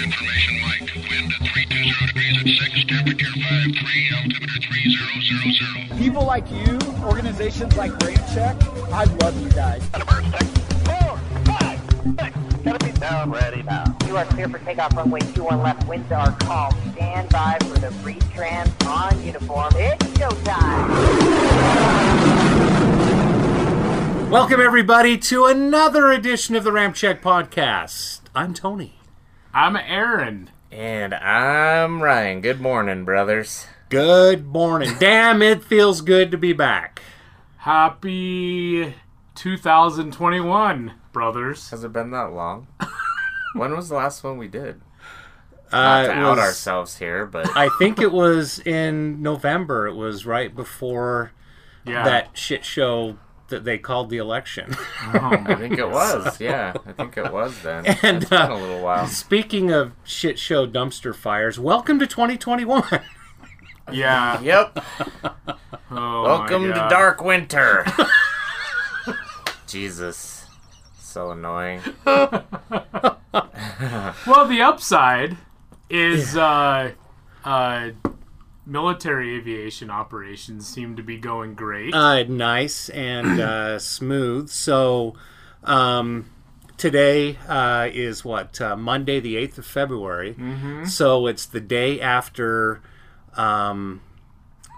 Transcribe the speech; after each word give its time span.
Good 0.00 0.06
information, 0.06 0.60
Mike. 0.62 0.80
Wind 0.96 1.28
at 1.28 1.44
320 1.44 2.06
degrees 2.06 2.40
at 2.40 2.46
6, 2.48 2.88
temperature 2.88 3.32
53, 3.36 4.08
altimeter 4.16 4.56
3000. 4.64 5.98
People 5.98 6.24
like 6.24 6.50
you, 6.50 6.78
organizations 7.04 7.76
like 7.76 7.92
Ramp 8.02 8.24
Check, 8.32 8.56
I 8.94 9.04
love 9.20 9.38
you 9.42 9.50
guys. 9.50 9.86
Down, 12.98 13.30
ready 13.30 13.62
now. 13.62 13.84
You 14.06 14.16
are 14.16 14.24
clear 14.26 14.48
for 14.48 14.58
takeoff 14.60 14.96
runway 14.96 15.20
21 15.20 15.62
left. 15.62 15.86
Winds 15.88 16.12
are 16.12 16.32
calm. 16.40 16.74
Stand 16.94 17.28
by 17.30 17.58
for 17.62 17.78
the 17.78 17.88
retrans 18.02 18.86
on 18.86 19.22
uniform. 19.24 19.72
It's 19.76 20.04
showtime. 20.18 20.88
Welcome, 24.30 24.60
everybody, 24.60 25.18
to 25.18 25.46
another 25.46 26.10
edition 26.10 26.56
of 26.56 26.64
the 26.64 26.72
Ramp 26.72 26.94
Check 26.94 27.22
Podcast. 27.22 28.20
I'm 28.34 28.54
Tony. 28.54 28.99
I'm 29.52 29.76
Aaron. 29.76 30.50
And 30.70 31.14
I'm 31.14 32.02
Ryan. 32.02 32.40
Good 32.40 32.60
morning, 32.60 33.04
brothers. 33.04 33.66
Good 33.88 34.46
morning. 34.46 34.94
Damn, 34.98 35.42
it 35.42 35.64
feels 35.64 36.00
good 36.00 36.30
to 36.30 36.38
be 36.38 36.52
back. 36.52 37.02
Happy 37.58 38.94
2021, 39.34 40.92
brothers. 41.12 41.70
Has 41.70 41.82
it 41.84 41.92
been 41.92 42.10
that 42.12 42.32
long? 42.32 42.68
when 43.54 43.74
was 43.74 43.88
the 43.88 43.96
last 43.96 44.22
one 44.22 44.38
we 44.38 44.48
did? 44.48 44.80
Uh, 45.72 45.76
Not 45.76 46.02
to 46.06 46.10
it 46.12 46.16
out 46.18 46.30
was- 46.30 46.38
ourselves 46.38 46.96
here, 46.98 47.26
but 47.26 47.54
I 47.56 47.68
think 47.78 48.00
it 48.00 48.12
was 48.12 48.60
in 48.60 49.22
November. 49.22 49.86
It 49.88 49.94
was 49.94 50.24
right 50.26 50.54
before 50.54 51.32
Yeah. 51.84 52.04
that 52.04 52.36
shit 52.38 52.64
show 52.64 53.16
that 53.50 53.64
they 53.64 53.78
called 53.78 54.10
the 54.10 54.16
election. 54.16 54.74
I 55.02 55.54
think 55.54 55.78
it 55.78 55.88
was. 55.88 56.40
Yeah, 56.40 56.72
I 56.86 56.92
think 56.92 57.16
it 57.16 57.32
was 57.32 57.60
then. 57.62 57.84
And, 58.02 58.22
it's 58.22 58.30
been 58.30 58.38
uh, 58.40 58.54
a 58.54 58.56
little 58.56 58.80
while. 58.82 59.06
Speaking 59.06 59.70
of 59.70 59.92
shit 60.04 60.38
show 60.38 60.66
dumpster 60.66 61.14
fires, 61.14 61.60
welcome 61.60 61.98
to 61.98 62.06
2021. 62.06 62.82
yeah. 63.92 64.40
Yep. 64.42 64.84
Oh, 65.90 66.22
Welcome 66.22 66.68
to 66.68 66.86
Dark 66.88 67.22
Winter. 67.22 67.84
Jesus. 69.66 70.46
So 70.98 71.32
annoying. 71.32 71.80
Well, 74.26 74.46
the 74.46 74.62
upside 74.62 75.36
is 75.88 76.36
uh, 76.36 76.92
uh, 77.44 77.90
military 78.70 79.36
aviation 79.36 79.90
operations 79.90 80.66
seem 80.66 80.96
to 80.96 81.02
be 81.02 81.18
going 81.18 81.54
great. 81.54 81.92
uh, 81.92 82.22
nice 82.22 82.88
and 82.90 83.40
uh, 83.40 83.78
smooth. 83.80 84.48
So, 84.48 85.14
um, 85.64 86.30
today 86.76 87.36
uh, 87.46 87.88
is 87.92 88.24
what 88.24 88.60
uh, 88.60 88.76
Monday, 88.76 89.20
the 89.20 89.36
eighth 89.36 89.58
of 89.58 89.66
February. 89.66 90.34
Mm-hmm. 90.34 90.84
So 90.86 91.26
it's 91.26 91.44
the 91.46 91.60
day 91.60 92.00
after. 92.00 92.80
Um, 93.36 94.00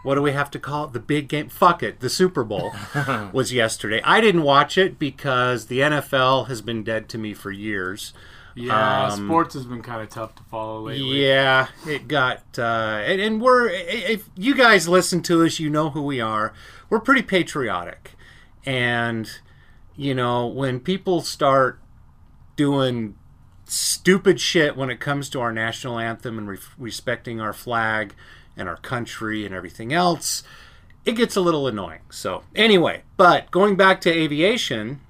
what 0.03 0.17
do 0.17 0.23
we 0.23 0.33
have 0.33 0.51
to 0.51 0.59
call 0.59 0.87
it? 0.87 0.95
The 0.95 1.01
big 1.01 1.29
game? 1.29 1.49
Fuck 1.49 1.81
it. 1.81 2.01
The 2.01 2.11
Super 2.11 2.43
Bowl 2.43 2.73
was 3.33 3.53
yesterday. 3.53 4.01
I 4.03 4.21
didn't 4.21 4.43
watch 4.43 4.77
it 4.77 4.99
because 4.99 5.67
the 5.67 5.79
NFL 5.79 6.49
has 6.49 6.61
been 6.61 6.83
dead 6.83 7.09
to 7.11 7.19
me 7.19 7.35
for 7.35 7.53
years. 7.53 8.13
Yeah, 8.55 9.07
um, 9.07 9.27
sports 9.27 9.55
has 9.55 9.67
been 9.67 9.83
kind 9.83 10.03
of 10.03 10.11
tough 10.11 10.35
to 10.37 10.43
follow 10.45 10.81
lately. 10.83 11.25
Yeah, 11.27 11.69
it 11.87 12.09
got, 12.09 12.43
uh, 12.59 13.03
and, 13.05 13.21
and 13.21 13.41
we're, 13.41 13.69
if 13.69 14.29
you 14.37 14.55
guys 14.55 14.89
listen 14.89 15.23
to 15.23 15.45
us, 15.45 15.59
you 15.59 15.71
know 15.71 15.91
who 15.91 16.03
we 16.03 16.21
are. 16.21 16.53
We're 16.91 17.01
pretty 17.01 17.23
patriotic. 17.23 18.13
And, 18.65 19.31
you 19.97 20.15
know, 20.15 20.47
when 20.47 20.81
people 20.81 21.23
start 21.23 21.81
doing 22.57 23.17
stupid 23.65 24.41
shit 24.41 24.77
when 24.77 24.91
it 24.91 25.01
comes 25.01 25.31
to 25.31 25.41
our 25.41 25.53
national 25.53 25.99
anthem 25.99 26.39
and 26.39 26.49
re- 26.49 26.59
respecting 26.77 27.41
our 27.41 27.53
flag 27.53 28.15
and 28.57 28.69
our 28.69 28.77
country 28.77 29.47
and 29.47 29.55
everything 29.55 29.93
else, 29.93 30.43
it 31.05 31.13
gets 31.13 31.35
a 31.35 31.41
little 31.41 31.67
annoying. 31.67 32.03
So, 32.11 32.45
anyway, 32.55 33.03
but 33.17 33.51
going 33.51 33.77
back 33.77 34.01
to 34.03 34.11
aviation, 34.13 35.01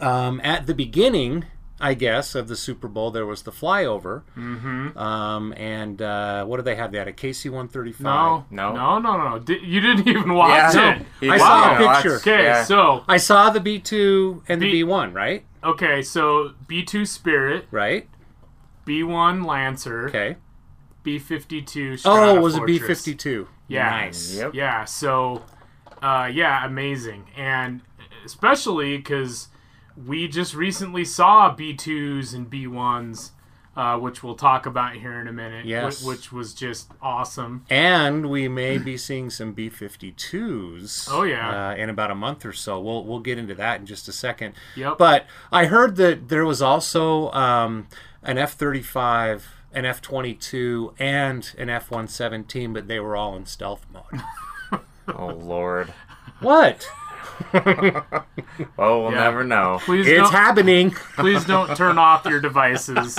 um, 0.00 0.40
at 0.42 0.66
the 0.66 0.74
beginning, 0.74 1.44
I 1.80 1.94
guess, 1.94 2.34
of 2.34 2.48
the 2.48 2.56
Super 2.56 2.88
Bowl, 2.88 3.10
there 3.12 3.24
was 3.26 3.42
the 3.42 3.52
flyover. 3.52 4.22
Mm-hmm. 4.36 4.98
Um, 4.98 5.52
and 5.56 6.02
uh, 6.02 6.44
what 6.44 6.56
do 6.56 6.62
they 6.64 6.74
have? 6.74 6.90
They 6.92 6.98
had 6.98 7.06
a 7.08 7.12
KC 7.12 7.46
135. 7.50 8.02
No, 8.04 8.44
No. 8.50 8.72
no, 8.74 8.98
no, 8.98 9.30
no. 9.30 9.38
Di- 9.38 9.60
you 9.64 9.80
didn't 9.80 10.08
even 10.08 10.34
watch 10.34 10.74
Yeah, 10.74 10.96
it. 10.98 11.06
he 11.20 11.28
I 11.30 11.32
did 11.34 11.40
saw 11.40 11.74
a 11.90 11.94
picture. 11.94 12.16
Okay, 12.16 12.42
yeah. 12.44 12.64
so 12.64 13.04
I 13.06 13.16
saw 13.18 13.50
the 13.50 13.60
B2 13.60 14.42
and 14.48 14.60
the 14.60 14.72
B- 14.72 14.82
B1, 14.82 15.14
right? 15.14 15.44
okay, 15.64 16.02
so 16.02 16.52
B 16.66 16.84
two 16.84 17.04
Spirit, 17.06 17.66
Right? 17.70 18.08
B 18.84 19.02
one 19.02 19.44
Lancer, 19.44 20.08
Okay. 20.08 20.36
B 21.02 21.18
fifty 21.18 21.62
two. 21.62 21.96
Oh, 22.04 22.36
it 22.36 22.40
was 22.40 22.56
a 22.56 22.62
B 22.62 22.78
52. 22.78 23.46
Yeah. 23.68 23.88
Nice. 23.90 24.34
Yep. 24.34 24.54
Yeah, 24.54 24.84
so 24.84 25.42
uh, 26.02 26.28
yeah, 26.32 26.64
amazing, 26.66 27.24
and 27.36 27.82
especially 28.24 28.96
because 28.96 29.48
we 30.06 30.28
just 30.28 30.54
recently 30.54 31.04
saw 31.04 31.52
B 31.54 31.74
twos 31.74 32.34
and 32.34 32.48
B 32.48 32.66
ones, 32.66 33.32
uh, 33.76 33.96
which 33.98 34.22
we'll 34.22 34.34
talk 34.34 34.66
about 34.66 34.94
here 34.94 35.20
in 35.20 35.28
a 35.28 35.32
minute. 35.32 35.64
whi- 35.64 35.70
Yes. 35.70 36.02
which 36.04 36.32
was 36.32 36.52
just 36.54 36.90
awesome. 37.02 37.64
And 37.70 38.28
we 38.30 38.48
may 38.48 38.78
be 38.78 38.96
seeing 38.96 39.30
some 39.30 39.52
B 39.52 39.68
52s. 39.70 41.08
Oh, 41.10 41.22
yeah. 41.22 41.68
Uh, 41.70 41.74
in 41.74 41.88
about 41.90 42.10
a 42.10 42.14
month 42.14 42.44
or 42.44 42.52
so. 42.52 42.80
We'll, 42.80 43.04
we'll 43.04 43.20
get 43.20 43.38
into 43.38 43.54
that 43.54 43.80
in 43.80 43.86
just 43.86 44.08
a 44.08 44.12
second. 44.12 44.54
Yep. 44.76 44.98
But 44.98 45.26
I 45.52 45.66
heard 45.66 45.96
that 45.96 46.28
there 46.28 46.44
was 46.44 46.60
also 46.62 47.30
um, 47.32 47.86
an 48.22 48.36
F 48.38 48.54
35, 48.54 49.48
an 49.72 49.84
F 49.84 50.00
22, 50.02 50.94
and 50.98 51.52
an 51.58 51.68
F 51.70 51.90
117, 51.90 52.72
but 52.72 52.88
they 52.88 52.98
were 53.00 53.16
all 53.16 53.36
in 53.36 53.46
stealth 53.46 53.86
mode. 53.92 54.22
Oh 55.16 55.28
Lord. 55.28 55.94
what? 56.40 56.86
Well, 58.76 59.02
we'll 59.02 59.12
Yeah. 59.12 59.18
never 59.24 59.44
know. 59.44 59.78
Please 59.84 60.06
It's 60.08 60.30
happening. 60.30 60.90
please 61.16 61.44
don't 61.44 61.76
turn 61.76 61.96
off 61.98 62.24
your 62.26 62.40
devices. 62.40 63.18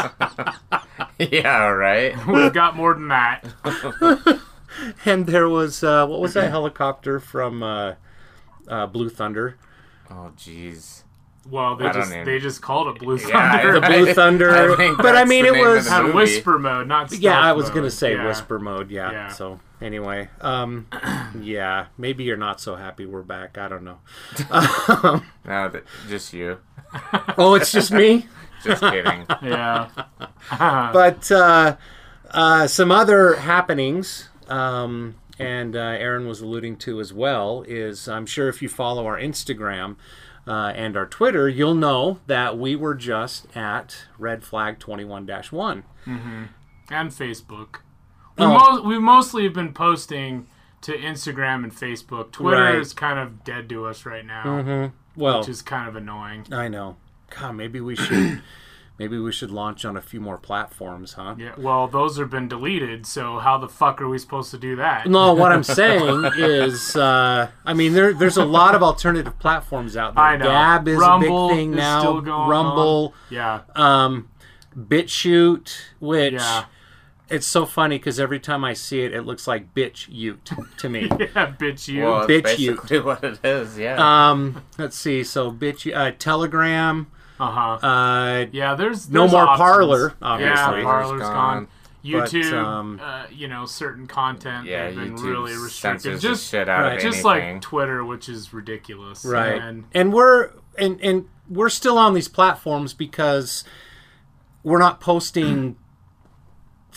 yeah, 1.20 1.68
right. 1.68 2.28
We've 2.28 2.52
got 2.54 2.76
more 2.76 2.94
than 2.94 3.08
that. 3.10 3.46
And 5.06 5.26
there 5.26 5.48
was, 5.50 5.84
uh, 5.84 6.06
what 6.08 6.20
was 6.20 6.34
that 6.34 6.50
helicopter 6.50 7.20
from 7.20 7.64
uh, 7.64 7.94
uh, 8.68 8.86
Blue 8.88 9.10
Thunder? 9.10 9.58
Oh 10.12 10.32
jeez. 10.38 11.04
Well, 11.50 11.76
they 11.78 11.86
I 11.86 11.94
just 11.94 12.12
even- 12.12 12.26
they 12.26 12.40
just 12.40 12.62
called 12.62 12.88
it 12.96 13.00
Blue 13.00 13.18
Yeah, 13.18 13.52
Thunder. 13.62 13.80
The 13.80 13.88
Blue 13.88 14.14
Thunder. 14.14 14.52
I 14.80 14.96
But 14.98 15.16
I 15.16 15.24
mean, 15.26 15.46
it 15.46 15.54
was- 15.54 15.86
the 15.86 15.92
had 15.92 16.02
movie. 16.04 16.16
whisper 16.16 16.60
mode, 16.60 16.88
not 16.88 17.12
Yeah, 17.14 17.40
I 17.40 17.54
was 17.54 17.68
mode. 17.68 17.76
gonna 17.76 17.92
say 17.92 18.14
Yeah. 18.16 18.26
whisper 18.28 18.60
mode. 18.60 18.92
Yeah. 18.92 19.12
Yeah. 19.12 19.28
So 19.30 19.60
anyway, 19.82 20.30
um, 20.42 20.88
yeah, 21.42 21.88
maybe 21.98 22.24
you're 22.24 22.38
not 22.38 22.60
so 22.62 22.76
happy 22.76 23.06
we're 23.06 23.22
back. 23.22 23.58
I 23.58 23.68
don't 23.68 23.84
know. 23.84 24.00
No, 25.46 25.70
th- 25.70 25.84
just 26.08 26.34
you. 26.34 26.60
Oh, 27.38 27.56
it's 27.56 27.72
just 27.72 27.92
me. 27.92 28.28
Just 28.64 28.82
kidding. 28.82 29.26
Yeah. 29.42 29.88
but 30.60 31.32
uh, 31.32 31.78
uh, 32.32 32.68
some 32.68 32.92
other 32.92 33.36
happenings, 33.36 34.28
um, 34.50 35.16
and 35.40 35.78
uh, 35.78 35.80
Aaron 35.80 36.28
was 36.28 36.42
alluding 36.42 36.76
to 36.80 37.00
as 37.00 37.14
well, 37.14 37.64
is 37.66 38.10
I'm 38.10 38.26
sure 38.26 38.50
if 38.50 38.62
you 38.62 38.68
follow 38.68 39.06
our 39.06 39.18
Instagram 39.18 39.96
uh, 40.46 40.74
and 40.76 40.98
our 40.98 41.06
Twitter, 41.06 41.48
you'll 41.48 41.74
know 41.74 42.20
that 42.28 42.58
we 42.58 42.76
were 42.76 42.96
just 42.96 43.48
at 43.56 44.08
Red 44.18 44.44
Flag 44.44 44.78
21 44.80 45.26
1. 45.26 45.84
Mm-hmm. 46.06 46.44
and 46.92 47.10
Facebook. 47.12 47.76
We, 48.40 48.46
Oh. 48.46 48.58
mo- 48.78 48.82
we 48.84 49.00
mostly 49.00 49.44
have 49.44 49.54
been 49.54 49.74
posting 49.74 50.48
to 50.82 50.98
Instagram 50.98 51.64
and 51.64 51.76
Facebook. 51.76 52.32
Twitter 52.32 52.62
Right. 52.64 52.76
is 52.76 52.94
kind 52.94 53.20
of 53.20 53.44
dead 53.44 53.68
to 53.70 53.86
us 53.86 54.06
right 54.06 54.26
now, 54.26 54.92
Well, 55.16 55.40
which 55.40 55.50
is 55.50 55.62
kind 55.62 55.88
of 55.90 55.96
annoying. 55.96 56.46
I 56.52 56.68
know. 56.70 56.96
God, 57.38 57.54
maybe 57.56 57.80
we 57.82 57.96
should. 57.96 58.42
Maybe 58.98 59.18
we 59.18 59.32
should 59.32 59.50
launch 59.50 59.86
on 59.86 59.96
a 59.96 60.02
few 60.02 60.20
more 60.20 60.38
platforms, 60.38 61.14
huh? 61.14 61.36
Yeah, 61.38 61.52
well, 61.58 61.88
those 61.88 62.18
have 62.18 62.30
been 62.30 62.50
deleted, 62.50 63.06
so 63.06 63.40
how 63.40 63.58
the 63.58 63.70
fuck 63.70 64.02
are 64.02 64.10
we 64.10 64.18
supposed 64.18 64.52
to 64.52 64.58
do 64.58 64.76
that? 64.76 65.08
No, 65.08 65.32
what 65.32 65.54
I'm 65.54 65.64
saying 65.82 66.26
is, 66.36 66.98
uh, 66.98 67.48
I 67.66 67.74
mean, 67.74 67.94
there, 67.94 68.12
there's 68.14 68.36
a 68.36 68.44
lot 68.44 68.76
of 68.76 68.84
alternative 68.84 69.40
platforms 69.40 69.96
out 69.96 70.16
there. 70.16 70.24
I 70.26 70.36
know. 70.36 70.44
Gab 70.48 70.86
is 70.90 70.98
Rumble 71.00 71.46
a 71.46 71.48
big 71.48 71.58
thing 71.58 71.72
is 71.72 71.78
now. 71.78 72.00
still 72.02 72.20
going 72.20 72.50
Rumble, 72.50 73.14
Yeah, 73.30 73.62
um, 73.74 74.28
BitChute, 74.78 75.80
which 76.02 76.34
yeah, 76.34 76.66
it's 77.30 77.48
so 77.48 77.66
funny 77.66 77.98
because 77.98 78.20
every 78.20 78.40
time 78.40 78.64
I 78.64 78.74
see 78.74 79.02
it, 79.02 79.14
it 79.14 79.24
looks 79.24 79.48
like 79.48 79.74
bitch 79.74 80.08
ute 80.10 80.50
to 80.78 80.90
me. 80.90 81.02
yeah, 81.12 81.54
bitch 81.60 81.88
you. 81.88 82.04
Well, 82.04 82.28
Bitch 82.28 82.46
it's 82.46 82.60
you. 82.60 82.72
basically 82.76 83.00
what 83.02 83.24
it 83.24 83.40
is. 83.44 83.78
Yeah. 83.78 84.30
um, 84.32 84.64
let's 84.78 84.98
see. 84.98 85.24
So 85.24 85.52
bitch, 85.52 85.96
uh, 85.96 86.12
Telegram. 86.18 87.08
uh 87.40 87.52
huh. 87.52 87.88
Uh, 87.88 88.46
yeah, 88.52 88.76
there's, 88.76 89.10
no 89.10 89.28
more 89.28 89.42
options. 89.42 89.58
Parler, 89.58 90.08
Yeah, 90.10 90.28
obviously. 90.28 90.84
Parler's 90.84 91.22
Gone. 91.22 91.34
gone. 91.34 91.68
But, 92.02 92.30
YouTube, 92.30 92.54
um, 92.54 93.00
uh, 93.04 93.26
you 93.30 93.50
know, 93.50 93.66
certain 93.66 94.08
content 94.08 94.66
yeah, 94.66 94.86
they've 94.88 94.96
been 94.96 95.16
YouTube 95.18 95.24
really 95.24 95.58
restricted. 95.58 96.20
Just 96.22 96.50
the 96.50 96.58
shit 96.58 96.70
out 96.70 96.84
right. 96.84 96.96
of 96.96 97.02
just 97.02 97.26
anything. 97.26 97.54
like 97.56 97.62
Twitter, 97.62 98.06
which 98.06 98.30
is 98.30 98.54
ridiculous. 98.54 99.26
right. 99.26 99.62
And 99.62 99.84
And 99.94 100.14
we're 100.14 100.52
and 100.78 101.00
and 101.02 101.28
we're 101.50 101.68
still 101.70 101.98
on 101.98 102.14
these 102.14 102.30
platforms 102.30 102.94
because 102.94 103.66
we're 104.64 104.80
not 104.80 105.02
posting 105.02 105.76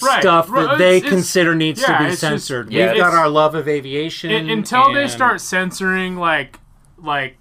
Right. 0.00 0.22
stuff 0.22 0.50
Right, 0.50 0.62
that 0.68 0.78
they 0.78 0.96
it's- 0.96 1.02
it's- 1.02 1.10
consider 1.12 1.54
needs 1.54 1.80
yeah, 1.82 1.98
to 1.98 2.04
be 2.04 2.10
it's 2.10 2.20
just- 2.20 2.46
censored. 2.46 2.72
yeah, 2.72 2.92
We've 2.92 3.00
got 3.02 3.14
our 3.14 3.28
love 3.28 3.54
of 3.54 3.68
aviation 3.68 4.32
Un- 4.32 4.48
until 4.48 4.92
they 4.92 5.06
start 5.08 5.40
censoring 5.40 6.16
like 6.16 6.58
like 6.98 7.36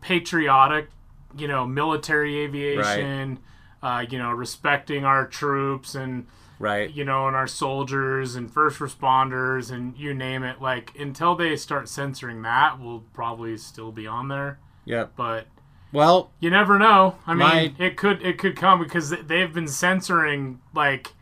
patriotic, 0.00 0.88
you 1.36 1.46
know, 1.48 1.66
military 1.66 2.38
aviation, 2.40 3.38
uh, 3.82 4.04
you 4.08 4.18
know, 4.18 4.30
respecting 4.30 5.04
our 5.04 5.26
troops 5.26 5.94
and 5.94 6.26
right. 6.58 6.90
you 6.92 7.04
know, 7.04 7.26
and 7.26 7.36
our 7.36 7.46
soldiers 7.46 8.34
and 8.34 8.52
first 8.52 8.78
responders 8.78 9.70
and 9.70 9.96
you 9.96 10.14
name 10.14 10.42
it. 10.42 10.60
Like 10.60 10.92
until 10.98 11.34
they 11.34 11.56
start 11.56 11.88
censoring 11.88 12.42
that, 12.42 12.80
we'll 12.80 13.04
probably 13.12 13.56
still 13.56 13.92
be 13.92 14.06
on 14.06 14.28
there. 14.28 14.58
Yep. 14.84 15.12
But 15.16 15.46
Well, 15.92 16.30
you 16.40 16.48
never 16.50 16.78
know. 16.78 17.16
I 17.26 17.32
mean, 17.34 17.38
My- 17.40 17.72
it 17.78 17.96
could 17.96 18.22
it 18.22 18.38
could 18.38 18.56
come 18.56 18.78
because 18.82 19.10
they- 19.10 19.22
they've 19.22 19.52
been 19.52 19.68
censoring 19.68 20.60
like 20.74 21.12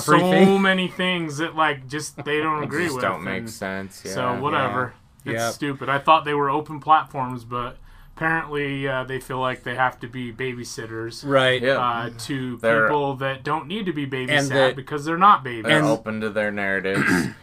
so 0.00 0.58
many 0.58 0.88
things 0.88 1.38
that 1.38 1.54
like 1.54 1.86
just 1.88 2.24
they 2.24 2.40
don't 2.40 2.62
agree 2.64 2.84
Just 2.84 2.96
with. 2.96 3.02
don't 3.04 3.24
make 3.24 3.38
and- 3.38 3.50
sense. 3.50 4.02
Yeah, 4.04 4.12
so 4.12 4.34
whatever. 4.40 4.94
It's 5.24 5.34
Yep. 5.40 5.52
stupid. 5.54 5.88
I 5.88 5.98
thought 5.98 6.24
they 6.26 6.34
were 6.34 6.50
open 6.50 6.80
platforms, 6.80 7.44
but 7.44 7.78
apparently 8.14 8.86
uh, 8.86 9.04
they 9.04 9.18
feel 9.18 9.40
like 9.40 9.62
they 9.62 9.74
have 9.74 9.98
to 10.00 10.06
be 10.06 10.30
babysitters 10.32 11.26
right. 11.26 11.60
Yeah. 11.62 11.78
uh, 11.78 12.10
to 12.26 12.58
They're- 12.58 12.86
people 12.88 13.16
that 13.16 13.42
don't 13.42 13.66
need 13.66 13.86
to 13.86 13.92
be 13.92 14.06
babysat 14.06 14.38
And 14.38 14.48
that- 14.50 14.76
because 14.76 15.04
they're 15.06 15.16
not 15.18 15.42
babies. 15.42 15.64
They're 15.64 15.78
And- 15.78 15.86
open 15.88 16.20
to 16.20 16.30
their 16.30 16.50
narratives, 16.50 17.02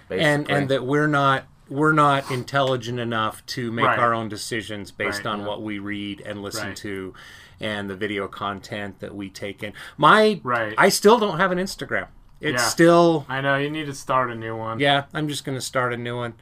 basically. 0.10 0.20
and 0.20 0.50
and 0.50 0.70
that 0.70 0.86
we're 0.86 1.08
not 1.08 1.46
we're 1.72 1.94
not 1.94 2.30
intelligent 2.30 3.00
enough 3.00 3.44
to 3.48 3.72
make 3.72 3.86
Right. 3.86 3.98
our 3.98 4.14
own 4.14 4.28
decisions 4.30 4.92
based 4.92 5.20
Right, 5.26 5.32
on 5.32 5.40
yeah. 5.40 5.46
what 5.48 5.62
we 5.64 5.80
read 5.80 6.22
and 6.26 6.42
listen 6.44 6.68
Right. 6.68 6.76
to 6.78 7.14
and 7.62 7.90
the 7.90 7.96
video 7.96 8.28
content 8.28 9.00
that 9.00 9.16
we 9.16 9.30
take 9.30 9.64
in. 9.64 9.74
My 9.98 10.42
Right. 10.44 10.74
I 10.78 10.90
still 10.90 11.18
don't 11.18 11.38
have 11.40 11.52
an 11.52 11.58
Instagram. 11.58 12.08
It's 12.42 12.62
Yeah. 12.62 12.68
still 12.68 13.26
I 13.30 13.40
know 13.40 13.56
you 13.58 13.70
need 13.70 13.86
to 13.86 13.94
start 13.94 14.30
a 14.32 14.36
new 14.36 14.56
one. 14.58 14.80
yeah, 14.80 15.06
I'm 15.14 15.28
just 15.28 15.46
going 15.46 15.58
to 15.58 15.62
start 15.62 15.94
a 15.94 15.98
new 15.98 16.18
one. 16.18 16.34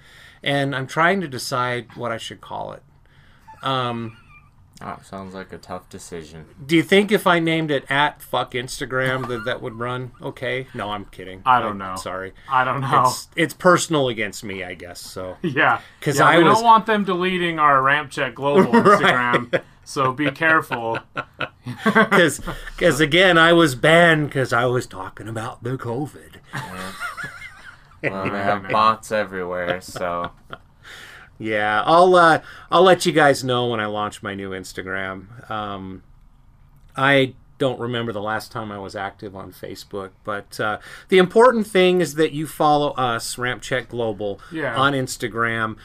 And 0.41 0.73
I'm 0.75 0.87
trying 0.87 1.19
to 1.21 1.27
decide 1.27 1.95
what 1.95 2.11
I 2.11 2.17
should 2.17 2.39
call 2.41 2.71
it. 2.73 2.81
Um, 3.61 4.15
Oh, 4.81 4.97
sounds 5.03 5.33
like 5.33 5.51
a 5.51 5.57
tough 5.57 5.89
decision. 5.89 6.45
do 6.65 6.75
you 6.75 6.83
think 6.83 7.11
if 7.11 7.27
I 7.27 7.39
named 7.39 7.69
it 7.69 7.83
at 7.89 8.21
fuck 8.21 8.53
Instagram 8.53 9.27
that 9.27 9.43
that 9.45 9.61
would 9.61 9.77
run 9.77 10.11
okay? 10.21 10.67
No, 10.73 10.91
I'm 10.91 11.03
kidding. 11.05 11.41
I 11.45 11.59
don't 11.59 11.71
I'm 11.71 11.77
know. 11.79 11.95
Sorry. 11.97 12.33
I 12.49 12.63
don't 12.63 12.79
know. 12.81 13.03
It's 13.07 13.27
it's 13.35 13.53
personal 13.53 14.07
against 14.07 14.43
me, 14.43 14.63
I 14.63 14.75
guess. 14.75 15.01
So 15.01 15.35
yeah, 15.43 15.81
'Cause 15.99 16.19
yeah, 16.19 16.25
I 16.27 16.37
we 16.37 16.45
was- 16.45 16.55
don't 16.55 16.63
want 16.63 16.85
them 16.85 17.03
deleting 17.03 17.59
our 17.59 17.81
Ramp 17.81 18.09
Check 18.11 18.35
Global 18.35 18.71
Instagram. 18.71 19.61
So 19.83 20.13
be 20.13 20.31
careful. 20.31 20.99
because 21.85 22.39
because 22.77 22.99
again 23.01 23.37
I 23.37 23.51
was 23.53 23.75
banned 23.75 24.27
because 24.29 24.53
I 24.53 24.65
was 24.65 24.87
talking 24.87 25.27
about 25.27 25.63
the 25.63 25.77
COVID. 25.77 26.35
Well, 28.01 28.23
they 28.29 28.37
have 28.39 28.69
bots 28.69 29.11
everywhere, 29.11 29.81
so 29.81 30.31
Yeah, 31.39 31.81
I'll 31.85 32.15
uh, 32.15 32.41
I'll 32.69 32.83
let 32.83 33.05
you 33.05 33.11
guys 33.13 33.43
know 33.43 33.67
when 33.67 33.79
I 33.79 33.85
launch 33.85 34.21
my 34.21 34.35
new 34.35 34.49
Instagram. 34.51 35.49
Um, 35.49 36.03
I 36.95 37.33
don't 37.57 37.79
remember 37.79 38.11
the 38.11 38.21
last 38.21 38.51
time 38.51 38.71
I 38.71 38.77
was 38.79 38.95
active 38.95 39.35
on 39.35 39.51
Facebook, 39.51 40.11
but 40.23 40.59
uh, 40.59 40.79
the 41.09 41.17
important 41.17 41.65
thing 41.67 42.01
is 42.01 42.15
that 42.15 42.31
you 42.33 42.45
follow 42.47 42.91
us, 42.91 43.37
Ramp 43.37 43.61
Check 43.61 43.89
Global, 43.89 44.39
Yeah. 44.51 44.75
on 44.77 44.93
Instagram. 44.93 45.77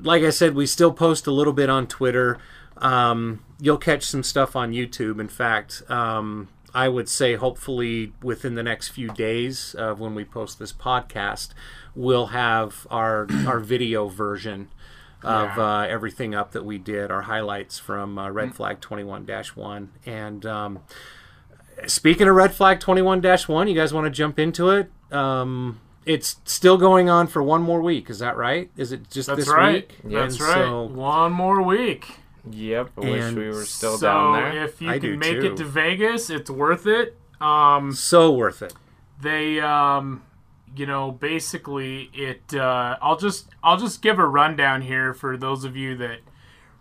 Like 0.00 0.22
I 0.22 0.30
said, 0.30 0.54
we 0.54 0.66
still 0.66 0.92
post 0.92 1.26
a 1.26 1.30
little 1.32 1.52
bit 1.52 1.68
on 1.70 1.86
Twitter. 1.86 2.38
Um, 2.78 3.44
you'll 3.60 3.78
catch 3.78 4.04
some 4.04 4.22
stuff 4.22 4.56
on 4.56 4.72
YouTube. 4.72 5.20
In 5.20 5.28
fact, 5.28 5.82
um, 5.90 6.48
I 6.74 6.88
would 6.88 7.08
say 7.10 7.34
hopefully 7.34 8.12
within 8.22 8.54
the 8.54 8.62
next 8.62 8.88
few 8.88 9.08
days 9.08 9.74
of 9.74 10.00
when 10.00 10.14
we 10.14 10.24
post 10.24 10.58
this 10.58 10.72
podcast, 10.72 11.50
we'll 11.94 12.28
have 12.28 12.86
our 12.90 13.26
our 13.46 13.60
video 13.60 14.08
version 14.08 14.68
of 15.22 15.56
Yeah. 15.56 15.64
uh, 15.80 15.86
everything 15.86 16.34
up 16.34 16.52
that 16.52 16.64
we 16.64 16.78
did, 16.78 17.10
our 17.10 17.22
highlights 17.22 17.78
from 17.78 18.18
uh, 18.18 18.30
Red 18.30 18.54
Flag 18.54 18.80
21 18.80 19.26
1. 19.54 19.90
And 20.06 20.46
um, 20.46 20.78
speaking 21.86 22.28
of 22.28 22.34
Red 22.34 22.52
Flag 22.54 22.80
21 22.80 23.22
1, 23.22 23.68
you 23.68 23.74
guys 23.74 23.92
want 23.94 24.04
to 24.06 24.10
jump 24.10 24.38
into 24.38 24.70
it? 24.70 24.90
Um, 25.12 25.80
it's 26.04 26.36
still 26.44 26.76
going 26.78 27.08
on 27.08 27.26
for 27.28 27.42
one 27.42 27.62
more 27.62 27.80
week. 27.80 28.10
Is 28.10 28.18
that 28.18 28.36
right? 28.36 28.70
Is 28.76 28.90
it 28.92 29.08
just 29.10 29.28
That's 29.28 29.40
this 29.44 29.48
right. 29.48 29.88
week? 29.88 30.12
That's 30.12 30.38
And 30.40 30.48
right. 30.48 30.54
So, 30.64 30.82
One 30.84 31.32
more 31.32 31.62
week. 31.62 32.06
yep. 32.50 32.90
I 32.96 33.00
wish 33.00 33.32
we 33.34 33.48
were 33.50 33.64
still 33.64 33.98
so 33.98 34.06
down 34.06 34.32
there. 34.52 34.64
if 34.64 34.82
you 34.82 34.90
I 34.90 34.98
can 34.98 35.18
make 35.18 35.40
too. 35.40 35.52
it 35.52 35.56
to 35.58 35.64
Vegas, 35.64 36.28
it's 36.30 36.50
worth 36.50 36.86
it. 36.86 37.16
Um, 37.40 37.92
so 37.92 38.32
worth 38.32 38.62
it. 38.62 38.72
they 39.20 39.60
um 39.60 40.22
you 40.76 40.86
know 40.86 41.10
basically 41.10 42.10
it 42.14 42.54
uh 42.54 42.96
i'll 43.02 43.16
just 43.16 43.48
i'll 43.62 43.76
just 43.76 44.00
give 44.02 44.18
a 44.18 44.26
rundown 44.26 44.80
here 44.82 45.12
for 45.12 45.36
those 45.36 45.64
of 45.64 45.76
you 45.76 45.96
that 45.96 46.18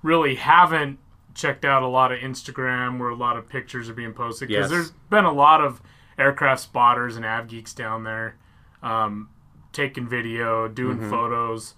really 0.02 0.36
haven't 0.36 0.98
checked 1.34 1.66
out 1.66 1.84
a 1.84 1.88
lot 1.88 2.12
of 2.12 2.20
instagram 2.20 3.00
where 3.00 3.10
a 3.10 3.16
lot 3.16 3.36
of 3.38 3.50
pictures 3.50 3.90
are 3.90 3.94
being 3.94 4.14
posted 4.14 4.48
because 4.48 4.64
Yes. 4.64 4.70
there's 4.70 4.92
been 5.10 5.26
a 5.26 5.32
lot 5.34 5.62
of 5.62 5.82
aircraft 6.18 6.62
spotters 6.62 7.16
and 7.18 7.26
av 7.26 7.48
geeks 7.48 7.74
down 7.74 8.04
there 8.04 8.36
um 8.84 9.30
taking 9.74 10.08
video 10.08 10.68
doing 10.68 10.98
Mm-hmm. 10.98 11.10
photos 11.10 11.74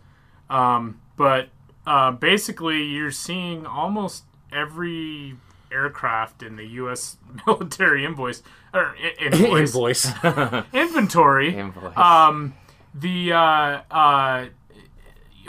um 0.50 1.00
but 1.18 1.50
uh, 1.86 2.12
basically 2.12 2.83
you're 2.83 3.12
seeing 3.12 3.65
almost 3.65 4.24
every 4.51 5.36
aircraft 5.71 6.42
in 6.42 6.56
the 6.56 6.65
U.S. 6.65 7.18
military 7.48 8.06
invoice 8.06 8.42
or 8.74 8.96
invoice, 9.20 10.06
Invoice. 10.24 10.64
inventory. 10.74 11.56
Invoice. 11.56 11.96
Um, 11.98 12.54
the 12.94 13.34
uh, 13.34 13.81
uh, 13.92 14.46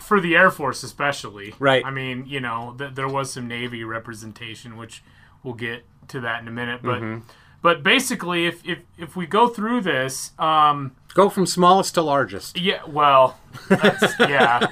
for 0.01 0.21
the 0.21 0.37
Air 0.37 0.51
Force 0.51 0.83
especially. 0.83 1.55
Right. 1.59 1.85
I 1.85 1.91
mean, 1.91 2.25
you 2.27 2.41
know, 2.41 2.75
th- 2.79 2.95
there 2.95 3.09
was 3.09 3.33
some 3.33 3.49
Navy 3.49 3.85
representation, 3.85 4.77
which 4.77 5.03
we'll 5.43 5.55
get 5.55 5.85
to 6.09 6.21
that 6.21 6.43
in 6.43 6.49
a 6.49 6.53
minute. 6.53 6.81
But 6.83 7.01
Mm-hmm. 7.01 7.21
but 7.63 7.83
basically, 7.83 8.47
if 8.47 8.67
if 8.67 8.81
if 8.99 9.17
we 9.17 9.27
go 9.27 9.49
through 9.49 9.81
this, 9.83 10.33
um, 10.39 10.93
Go 11.15 11.31
from 11.31 11.47
smallest 11.47 11.95
to 11.95 12.03
largest. 12.03 12.59
yeah, 12.59 12.81
well, 12.89 13.39
that's, 13.69 14.15
yeah. 14.19 14.67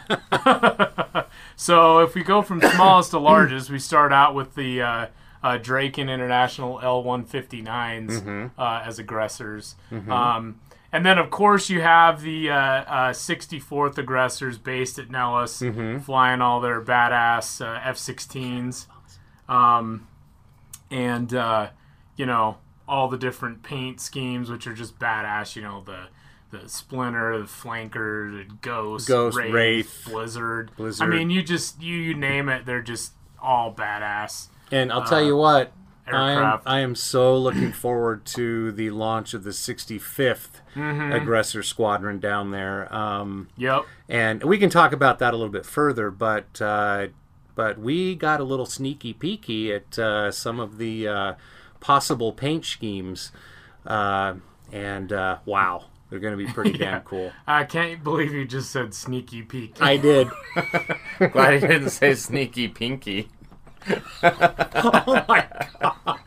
so 1.56 2.00
if 2.00 2.14
we 2.14 2.22
go 2.24 2.42
from 2.42 2.60
smallest 2.60 3.10
to 3.12 3.18
largest, 3.18 3.70
we 3.70 3.78
start 3.78 4.12
out 4.12 4.34
with 4.34 4.54
the 4.56 4.82
uh, 4.82 5.06
uh, 5.42 5.58
and 5.58 6.10
International 6.10 6.78
L159s 6.78 8.50
uh, 8.58 8.82
as 8.84 8.98
aggressors. 8.98 9.74
Um, 10.10 10.60
and 10.94 11.06
then, 11.06 11.16
of 11.18 11.30
course, 11.30 11.70
you 11.70 11.80
have 11.80 12.20
the 12.20 12.50
uh, 12.50 12.54
uh, 12.54 13.12
64th 13.12 13.96
aggressors 13.96 14.58
based 14.58 14.98
at 14.98 15.10
Nellis, 15.10 15.62
flying 16.04 16.40
all 16.42 16.60
their 16.60 16.82
badass 16.82 17.64
uh, 17.64 17.80
F-16s, 17.84 18.86
um, 19.48 20.06
and 20.90 21.32
uh, 21.34 21.70
you 22.16 22.26
know 22.26 22.58
all 22.86 23.08
the 23.08 23.16
different 23.16 23.62
paint 23.62 24.00
schemes, 24.00 24.50
which 24.50 24.66
are 24.66 24.74
just 24.74 24.98
badass. 24.98 25.56
You 25.56 25.62
know 25.62 25.82
the 25.84 26.08
the 26.50 26.68
Splinter, 26.68 27.38
the 27.38 27.46
Flanker, 27.46 28.46
the 28.46 28.54
Ghost, 28.60 29.08
Ghost, 29.08 29.38
Wraith, 29.38 29.54
Wraith, 29.54 30.02
Blizzard. 30.04 30.70
Blizzard. 30.76 31.08
I 31.08 31.10
mean, 31.10 31.30
you 31.30 31.42
just 31.42 31.80
you 31.80 31.96
you 31.96 32.14
name 32.14 32.50
it, 32.50 32.66
they're 32.66 32.82
just 32.82 33.12
all 33.40 33.74
badass. 33.74 34.48
And 34.72 34.92
I'll 34.92 35.04
tell 35.04 35.22
you 35.22 35.36
what, 35.36 35.70
I 36.06 36.32
am, 36.32 36.42
Uh. 36.44 36.58
I 36.66 36.80
am 36.80 36.94
so 36.94 37.36
looking 37.36 37.70
forward 37.72 38.24
to 38.26 38.72
the 38.72 38.90
launch 38.90 39.34
of 39.34 39.44
the 39.44 39.50
65th 39.50 40.60
Mm-hmm. 40.74 41.12
Aggressor 41.12 41.62
Squadron 41.62 42.18
down 42.18 42.50
there. 42.50 42.92
Um, 42.94 43.48
Yep. 43.58 43.82
and 44.08 44.42
we 44.42 44.56
can 44.56 44.70
talk 44.70 44.92
about 44.92 45.18
that 45.18 45.34
a 45.34 45.36
little 45.36 45.52
bit 45.52 45.66
further, 45.66 46.10
but 46.10 46.60
uh, 46.62 47.08
but 47.54 47.78
we 47.78 48.14
got 48.14 48.40
a 48.40 48.44
little 48.44 48.64
sneaky 48.64 49.12
peeky 49.12 49.70
at 49.76 49.98
uh, 49.98 50.30
some 50.32 50.58
of 50.58 50.78
the 50.78 51.06
uh, 51.06 51.34
possible 51.80 52.32
paint 52.32 52.64
schemes, 52.64 53.32
uh, 53.86 54.32
and 54.72 55.12
uh, 55.12 55.36
wow, 55.44 55.84
they're 56.08 56.18
going 56.20 56.36
to 56.36 56.42
be 56.42 56.50
pretty 56.50 56.72
damn 56.78 57.02
cool. 57.02 57.32
I 57.46 57.64
can't 57.64 58.02
believe 58.02 58.32
you 58.32 58.46
just 58.46 58.70
said 58.70 58.94
sneaky 58.94 59.42
peek. 59.42 59.76
I 59.82 59.98
did. 59.98 60.30
Glad 61.32 61.60
you 61.60 61.68
didn't 61.68 61.90
say 61.90 62.14
sneaky 62.14 62.68
pinky. 62.68 63.28
oh 64.22 65.24
my 65.28 65.46
god. 65.80 66.18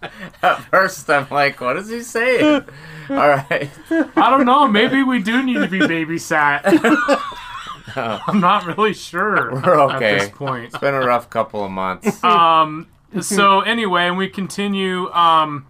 At 0.41 0.55
first, 0.69 1.09
I'm 1.09 1.27
like, 1.29 1.59
what 1.61 1.77
is 1.77 1.89
he 1.89 2.01
saying? 2.01 2.65
All 3.09 3.15
right. 3.15 3.69
I 3.89 4.29
don't 4.29 4.45
know. 4.45 4.67
Maybe 4.67 5.03
we 5.03 5.21
do 5.21 5.43
need 5.43 5.55
to 5.55 5.67
be 5.67 5.79
babysat. 5.79 6.61
I'm 8.27 8.39
not 8.39 8.65
really 8.65 8.93
sure 8.93 9.53
We're 9.53 9.79
okay. 9.81 10.15
at 10.15 10.19
this 10.19 10.29
point. 10.29 10.65
It's 10.65 10.77
been 10.77 10.93
a 10.93 10.99
rough 11.05 11.29
couple 11.29 11.63
of 11.63 11.71
months. 11.71 12.23
Um. 12.23 12.87
So 13.21 13.61
anyway, 13.61 14.07
and 14.07 14.17
we 14.17 14.27
continue. 14.27 15.09
Um. 15.11 15.67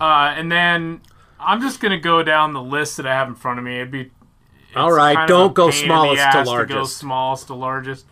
Uh. 0.00 0.34
And 0.36 0.52
then 0.52 1.00
I'm 1.40 1.60
just 1.62 1.80
gonna 1.80 1.98
go 1.98 2.22
down 2.22 2.52
the 2.52 2.62
list 2.62 2.98
that 2.98 3.06
I 3.06 3.14
have 3.14 3.28
in 3.28 3.34
front 3.34 3.58
of 3.58 3.64
me. 3.64 3.76
It'd 3.76 3.90
be 3.90 4.10
All 4.74 4.92
right, 4.92 5.26
don't 5.26 5.54
go 5.54 5.70
pain 5.70 5.82
in 5.84 5.88
the 5.88 5.94
smallest 5.94 6.22
to 6.22 6.28
ass 6.28 6.46
go 6.46 6.50
largest. 6.50 6.96
smallest 6.98 7.46
to 7.46 7.54
largest. 7.54 8.06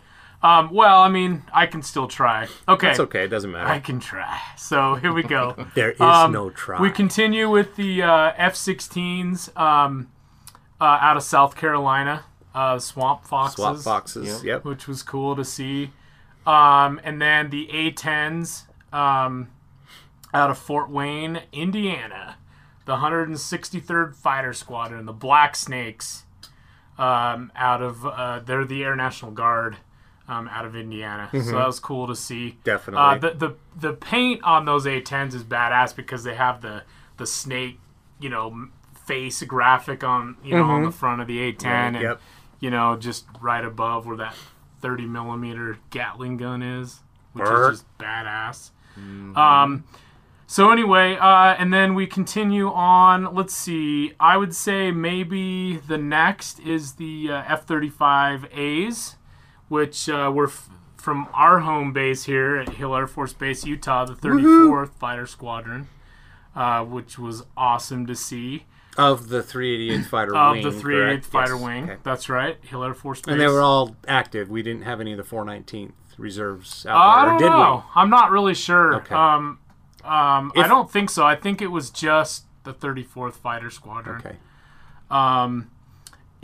Um, 0.45 0.69
well, 0.71 0.99
I 1.01 1.09
mean, 1.09 1.41
I 1.51 1.65
can 1.65 1.81
still 1.81 2.07
try. 2.07 2.47
Okay. 2.67 2.87
That's 2.87 2.99
okay. 2.99 3.23
It 3.23 3.29
doesn't 3.29 3.51
matter. 3.51 3.67
I 3.67 3.79
can 3.79 3.99
try. 3.99 4.39
So 4.57 4.93
here 4.95 5.11
we 5.11 5.23
go. 5.23 5.55
There 5.73 5.91
is 5.91 5.99
Um, 6.01 6.31
no 6.31 6.51
try. 6.51 6.79
We 6.79 6.91
continue 6.91 7.49
with 7.49 7.75
the 7.75 8.03
uh, 8.03 8.31
F-16s 8.37 9.57
um, 9.57 10.09
uh, 10.79 10.99
out 11.01 11.17
of 11.17 11.23
South 11.23 11.55
Carolina, 11.55 12.25
uh, 12.53 12.77
Swamp 12.77 13.25
Foxes, 13.25 13.55
swap 13.55 13.83
boxes. 13.83 14.43
Yep. 14.43 14.65
which 14.65 14.87
was 14.87 15.01
cool 15.01 15.35
to 15.35 15.43
see. 15.43 15.91
Um, 16.45 17.01
and 17.03 17.19
then 17.19 17.49
the 17.49 17.67
A-10s 17.71 18.65
um, 18.93 19.49
out 20.31 20.51
of 20.51 20.59
Fort 20.59 20.91
Wayne, 20.91 21.41
Indiana, 21.53 22.37
the 22.85 22.97
163rd 22.97 24.15
Fighter 24.15 24.53
Squadron, 24.53 25.07
the 25.07 25.13
Black 25.13 25.55
Snakes, 25.55 26.25
um, 26.99 27.51
out 27.55 27.81
of 27.81 28.05
uh, 28.05 28.41
they're 28.45 28.63
the 28.63 28.83
Air 28.83 28.95
National 28.95 29.31
Guard. 29.31 29.77
Um, 30.27 30.47
out 30.47 30.65
of 30.65 30.75
Indiana, 30.75 31.29
so 31.31 31.39
that 31.51 31.67
was 31.67 31.79
cool 31.79 32.07
to 32.07 32.15
see. 32.15 32.47
Mm-hmm. 32.49 32.59
Definitely. 32.63 32.99
Uh, 33.03 33.17
the, 33.19 33.31
the 33.37 33.55
the 33.89 33.93
paint 33.93 34.43
on 34.43 34.65
those 34.65 34.85
A10s 34.85 35.35
is 35.35 35.43
badass 35.43 35.95
because 35.95 36.23
they 36.23 36.33
have 36.33 36.61
the 36.61 36.81
the 37.17 37.27
snake, 37.27 37.79
you 38.19 38.29
know, 38.29 38.69
face 39.05 39.43
graphic 39.43 40.03
on 40.03 40.37
you 40.43 40.55
know 40.55 40.63
on 40.63 40.83
the 40.83 40.89
front 40.91 41.21
of 41.21 41.27
the 41.27 41.37
A10, 41.53 41.65
and 41.65 41.95
Yep. 42.01 42.21
you 42.59 42.71
know 42.71 42.95
just 42.97 43.25
right 43.39 43.63
above 43.63 44.07
where 44.07 44.17
that 44.17 44.33
30 44.81 45.05
millimeter 45.05 45.77
Gatling 45.91 46.37
gun 46.37 46.63
is, 46.63 47.01
which 47.33 47.45
Brr. 47.45 47.71
is 47.71 47.79
just 47.81 47.97
badass. 47.99 48.71
Um, 49.37 49.83
so 50.47 50.71
anyway, 50.71 51.17
uh, 51.17 51.55
and 51.59 51.73
then 51.73 51.93
we 51.95 52.07
continue 52.07 52.71
on. 52.71 53.33
Let's 53.35 53.55
see. 53.55 54.13
I 54.19 54.37
would 54.37 54.55
say 54.55 54.91
maybe 54.91 55.77
the 55.77 55.97
next 55.97 56.59
is 56.59 56.93
the 56.93 57.29
uh, 57.31 57.43
F-35As, 57.47 59.15
which 59.67 60.09
uh, 60.09 60.31
were 60.33 60.47
f- 60.47 60.69
from 60.97 61.27
our 61.33 61.59
home 61.59 61.93
base 61.93 62.23
here 62.25 62.57
at 62.57 62.69
Hill 62.69 62.95
Air 62.95 63.07
Force 63.07 63.33
Base, 63.33 63.65
Utah, 63.65 64.05
the 64.05 64.13
34th 64.15 64.93
Fighter 64.95 65.25
Squadron, 65.27 65.87
uh, 66.55 66.83
which 66.83 67.17
was 67.19 67.43
awesome 67.55 68.05
to 68.07 68.15
see. 68.15 68.65
Of 68.97 69.27
the 69.29 69.43
388 69.43 70.05
fighter 70.09 70.35
Of 70.35 70.55
wing. 70.55 70.65
Of 70.65 70.73
the 70.75 70.79
388th 70.81 70.83
correct? 71.09 71.25
Fighter 71.25 71.53
Yes. 71.55 71.63
Wing. 71.63 71.83
Okay. 71.83 71.97
That's 72.03 72.29
right, 72.29 72.57
Hill 72.63 72.83
Air 72.83 72.93
Force 72.93 73.21
Base. 73.21 73.33
And 73.33 73.41
they 73.41 73.47
were 73.47 73.61
all 73.61 73.95
active. 74.07 74.49
We 74.49 74.63
didn't 74.63 74.83
have 74.83 75.01
any 75.01 75.11
of 75.11 75.17
the 75.17 75.23
419th 75.23 75.91
reserves 76.17 76.85
out 76.85 76.95
Uh, 76.95 76.99
I 76.99 77.21
there, 77.21 77.25
don't 77.25 77.35
or 77.35 77.39
did 77.39 77.49
know. 77.49 77.83
I'm 77.93 78.09
not 78.09 78.31
really 78.31 78.53
sure. 78.53 78.95
Okay. 78.95 79.13
Um, 79.13 79.59
um, 80.03 80.51
I 80.55 80.65
don't 80.67 80.89
think 80.89 81.09
so. 81.09 81.25
I 81.25 81.35
think 81.35 81.61
it 81.61 81.67
was 81.67 81.89
just 81.89 82.45
the 82.63 82.73
34th 82.73 83.33
Fighter 83.33 83.69
Squadron. 83.69 84.17
Okay. 84.25 84.37
Um, 85.11 85.69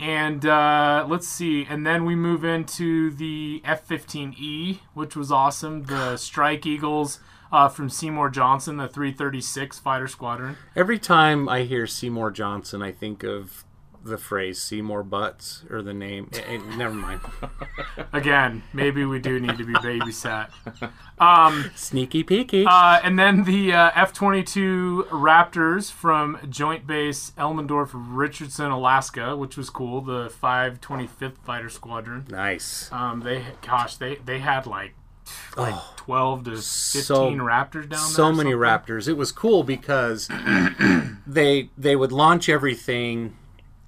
and 0.02 0.44
uh, 0.44 1.06
let's 1.08 1.28
see. 1.28 1.64
And 1.64 1.86
then 1.86 2.04
we 2.04 2.16
move 2.16 2.44
into 2.44 3.12
the 3.12 3.62
F 3.64 3.86
15E, 3.86 4.80
which 4.94 5.14
was 5.14 5.30
awesome. 5.30 5.84
The 5.84 6.16
Strike 6.18 6.66
Eagles 6.66 7.20
uh, 7.52 7.68
from 7.68 7.88
Seymour 7.88 8.30
Johnson, 8.30 8.78
the 8.78 8.88
336 8.88 9.78
Fighter 9.78 10.08
Squadron. 10.08 10.56
Every 10.74 10.98
time 10.98 11.48
I 11.48 11.62
hear 11.62 11.86
Seymour 11.86 12.32
Johnson, 12.32 12.82
I 12.82 12.90
think 12.90 13.22
of 13.22 13.64
the 14.04 14.18
phrase 14.18 14.60
Seymour 14.60 15.02
Butts 15.04 15.64
or 15.70 15.80
the 15.82 15.94
name. 15.94 16.28
Eh, 16.32 16.40
eh, 16.56 16.76
never 16.76 16.94
mind. 16.94 17.20
Again, 18.12 18.62
maybe 18.72 19.04
we 19.04 19.18
do 19.18 19.38
need 19.40 19.56
to 19.58 19.64
be 19.64 19.74
babysat. 19.74 20.48
Um, 21.18 21.70
Sneaky 21.76 22.24
peeky. 22.24 22.66
Uh, 22.66 22.98
and 23.04 23.16
then 23.16 23.44
the 23.44 23.72
uh, 23.72 23.92
F 23.94 24.12
22 24.12 25.06
Raptors 25.10 25.88
from 25.92 26.36
Joint 26.50 26.84
Base 26.84 27.30
Elmendorf, 27.38 27.90
Richardson, 27.92 28.72
Alaska, 28.72 29.36
which 29.36 29.56
was 29.56 29.70
cool. 29.70 30.00
The 30.00 30.28
525th 30.30 31.38
Fighter 31.44 31.68
Squadron. 31.70 32.26
nice. 32.28 32.90
Um, 32.90 33.20
they, 33.20 33.44
gosh, 33.64 33.96
they, 33.98 34.16
they 34.16 34.40
had 34.40 34.66
like 34.66 34.94
like 35.56 35.76
12 35.96 36.44
to 36.44 36.50
15 36.50 36.56
Oh, 36.56 36.60
so- 37.02 37.30
Raptors 37.30 37.82
down 37.82 37.90
there. 37.90 37.98
so 37.98 38.32
many 38.32 38.50
raptors 38.50 39.06
it 39.06 39.12
was 39.16 39.30
cool 39.30 39.62
because 39.62 40.28
they 41.26 41.70
they 41.78 41.94
would 41.94 42.10
launch 42.10 42.48
everything 42.48 43.36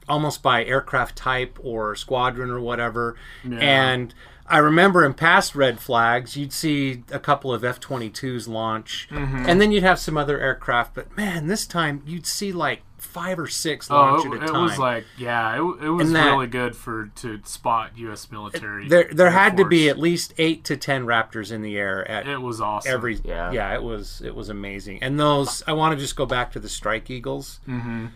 almost 0.09 0.43
by 0.43 0.65
aircraft 0.65 1.17
type 1.17 1.59
or 1.63 1.95
squadron 1.97 2.51
or 2.51 2.61
whatever 2.61 3.17
and 3.45 4.15
i 4.47 4.59
remember 4.59 5.05
in 5.05 5.15
past 5.15 5.55
red 5.55 5.81
flags 5.81 6.37
you'd 6.37 6.53
see 6.53 7.03
a 7.11 7.19
couple 7.19 7.53
of 7.53 7.65
f-22s 7.65 8.47
launch 8.49 9.09
Mm-hmm. 9.11 9.45
and 9.49 9.61
then 9.61 9.71
you'd 9.73 9.83
have 9.83 9.99
some 9.99 10.17
other 10.17 10.39
aircraft 10.41 10.95
but 10.95 11.17
man 11.17 11.47
this 11.47 11.67
time 11.67 12.03
you'd 12.07 12.27
see 12.27 12.53
like 12.53 12.83
five 12.99 13.39
or 13.39 13.47
six 13.47 13.91
launch 13.91 14.25
it, 14.25 14.33
at 14.33 14.43
a 14.43 14.47
time. 14.47 14.57
it 14.57 14.63
was 14.63 14.79
like 14.79 15.05
yeah, 15.19 15.55
it, 15.57 15.85
it 15.85 15.91
was 15.91 16.11
that- 16.13 16.25
really 16.31 16.47
good 16.47 16.75
for 16.75 17.11
to 17.17 17.39
spot 17.45 17.91
U.S. 17.97 18.31
military. 18.33 18.89
there 18.89 19.09
there 19.13 19.27
Air 19.27 19.33
had 19.33 19.57
to 19.59 19.67
be 19.67 19.91
at 19.91 19.99
least 19.99 20.33
eight 20.39 20.65
to 20.65 20.77
ten 20.79 21.05
raptors 21.05 21.53
in 21.53 21.61
the 21.61 21.77
air 21.77 22.11
at 22.11 22.27
It 22.27 22.39
was 22.39 22.63
awesome. 22.63 22.91
every 22.93 23.21
Yeah. 23.23 23.53
yeah. 23.53 23.75
it 23.75 23.83
was 23.83 24.23
it 24.25 24.35
was 24.35 24.49
amazing 24.49 25.03
and 25.03 25.21
those 25.21 25.63
i 25.67 25.73
want 25.75 25.95
to 25.95 26.01
just 26.03 26.17
go 26.17 26.25
back 26.25 26.51
to 26.53 26.59
the 26.59 26.69
strike 26.69 27.11
eagles 27.11 27.61
mm-hmm. 27.69 28.07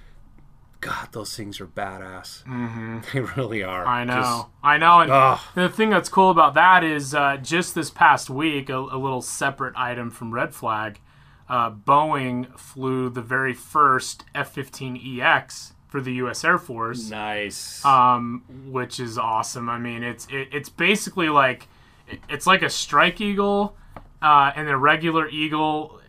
God 0.80 1.08
those 1.12 1.36
things 1.36 1.60
are 1.60 1.66
badass 1.66 2.44
mm-hmm. 2.44 2.98
they 3.12 3.20
really 3.20 3.62
are 3.62 3.86
I 3.86 4.04
know, 4.04 4.14
Just- 4.14 4.46
I 4.62 4.76
know, 4.78 5.00
and 5.00 5.10
Ugh. 5.10 5.40
the 5.54 5.68
thing 5.68 5.90
that's 5.90 6.08
cool 6.08 6.30
about 6.30 6.54
that 6.54 6.84
is 6.84 7.14
uh, 7.14 7.36
just 7.38 7.74
this 7.74 7.90
past 7.90 8.28
week, 8.30 8.68
a, 8.68 8.76
a 8.76 8.98
little 8.98 9.22
separate 9.22 9.74
item 9.76 10.10
from 10.10 10.32
Red 10.32 10.54
Flag, 10.54 11.00
uh, 11.48 11.70
Boeing 11.70 12.58
flew 12.58 13.08
the 13.08 13.22
very 13.22 13.54
first 13.54 14.24
F-15EX 14.34 15.72
for 15.88 16.00
the 16.00 16.12
U.S. 16.14 16.44
Air 16.44 16.58
Force, 16.58 17.08
nice 17.10 17.82
um, 17.84 18.42
which 18.70 19.00
is 19.00 19.16
awesome. 19.18 19.68
I 19.70 19.78
mean, 19.78 20.02
it's 20.02 20.26
it, 20.30 20.48
it's 20.52 20.68
basically 20.68 21.28
like 21.28 21.66
it- 22.08 22.20
it's 22.28 22.46
like 22.46 22.62
a 22.62 22.70
Strike 22.70 23.20
Eagle 23.20 23.74
uh, 24.20 24.52
and 24.54 24.68
a 24.68 24.76
regular 24.76 25.28
Eagle, 25.28 26.00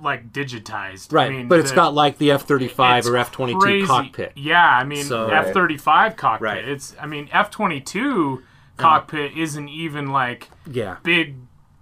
like 0.00 0.32
digitized. 0.32 1.12
right 1.12 1.26
I 1.30 1.30
mean, 1.34 1.48
but 1.48 1.58
it's 1.60 1.70
the- 1.70 1.76
got 1.76 1.94
like 1.94 2.18
the 2.18 2.30
f-35 2.32 3.06
or 3.06 3.16
f-22 3.16 3.86
cockpit 3.86 4.32
Yeah, 4.36 4.64
I 4.66 4.84
mean 4.84 5.04
So- 5.04 5.28
F 5.28 5.52
thirty 5.52 5.76
five 5.76 6.16
cockpit. 6.16 6.42
Right. 6.44 6.64
It's 6.68 6.94
I 7.00 7.06
mean 7.06 7.28
F 7.32 7.50
twenty 7.50 7.80
two 7.80 8.42
cockpit 8.76 9.36
isn't 9.36 9.68
even 9.68 10.10
like 10.12 10.50
yeah 10.70 10.96
big, 11.02 11.36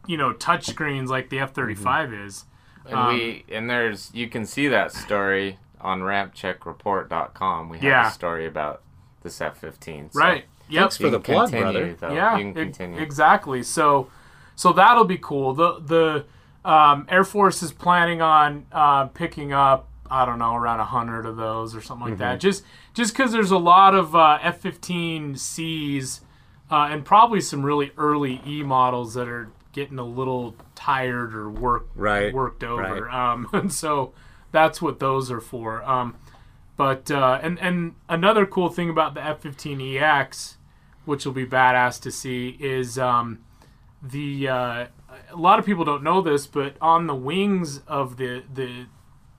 you 0.06 0.16
know, 0.16 0.32
touch 0.32 0.66
screens 0.66 1.10
like 1.10 1.28
the 1.30 1.38
F 1.40 1.52
thirty 1.52 1.74
five 1.74 2.08
Mm-hmm. 2.10 2.26
is. 2.26 2.44
And 2.88 3.08
we 3.08 3.44
and 3.50 3.68
there's 3.68 4.10
you 4.14 4.28
can 4.28 4.46
see 4.46 4.68
that 4.68 4.92
story 4.92 5.58
on 5.80 6.00
rampcheckreport.com. 6.02 7.68
We 7.68 7.78
have 7.78 7.84
Yeah. 7.84 8.08
a 8.08 8.12
story 8.12 8.46
about 8.46 8.82
this 9.22 9.40
F-15. 9.40 10.12
so 10.12 10.18
Right. 10.20 10.44
Yep. 10.68 10.80
Thanks 10.82 10.96
for 10.96 11.10
the 11.10 11.20
plug 11.20 11.50
brother 11.50 11.94
Though. 11.98 12.12
yeah. 12.12 12.36
you 12.36 12.44
can 12.44 12.54
continue. 12.54 13.00
exactly. 13.00 13.62
So, 13.62 14.08
so 14.56 14.72
that'll 14.72 15.04
be 15.04 15.18
cool. 15.18 15.52
The 15.54 15.78
the 15.80 16.24
um, 16.66 17.06
Air 17.08 17.24
Force 17.24 17.62
is 17.62 17.72
planning 17.72 18.20
on 18.20 18.66
uh, 18.72 19.06
picking 19.06 19.52
up. 19.52 19.88
I 20.08 20.24
don't 20.24 20.38
know, 20.38 20.54
around 20.54 20.78
hundred 20.80 21.26
of 21.26 21.36
those 21.36 21.74
or 21.74 21.80
something 21.80 22.10
like 22.10 22.18
that. 22.18 22.38
Just 22.38 22.62
just 22.94 23.12
because 23.12 23.32
there's 23.32 23.50
a 23.50 23.58
lot 23.58 23.92
of 23.94 24.14
uh, 24.14 24.38
F-15Cs 24.40 26.20
uh, 26.70 26.88
and 26.90 27.04
probably 27.04 27.40
some 27.40 27.62
really 27.64 27.90
early 27.96 28.40
E 28.46 28.62
models 28.62 29.14
that 29.14 29.28
are 29.28 29.50
getting 29.72 29.98
a 29.98 30.04
little 30.04 30.54
tired 30.74 31.34
or 31.34 31.50
work 31.50 31.88
Right, 31.94 32.32
worked 32.32 32.62
over. 32.64 33.04
right. 33.06 33.32
Um, 33.32 33.48
and 33.52 33.72
so 33.72 34.12
that's 34.52 34.80
what 34.80 34.98
those 35.00 35.30
are 35.30 35.40
for. 35.40 35.82
Um, 35.82 36.16
but 36.76 37.10
uh, 37.10 37.40
and 37.42 37.58
and 37.60 37.94
another 38.08 38.46
cool 38.46 38.68
thing 38.68 38.88
about 38.90 39.14
the 39.14 39.24
F-15EX, 39.24 40.56
which 41.04 41.24
will 41.24 41.32
be 41.32 41.46
badass 41.46 42.00
to 42.02 42.10
see, 42.10 42.56
is 42.60 42.98
um, 42.98 43.40
the 44.02 44.48
uh, 44.48 44.86
a 45.30 45.36
lot 45.36 45.58
of 45.58 45.64
people 45.66 45.84
don't 45.84 46.02
know 46.02 46.20
this, 46.20 46.46
but 46.46 46.76
on 46.80 47.06
the 47.06 47.14
wings 47.14 47.80
of 47.86 48.16
the 48.16 48.42
the 48.52 48.86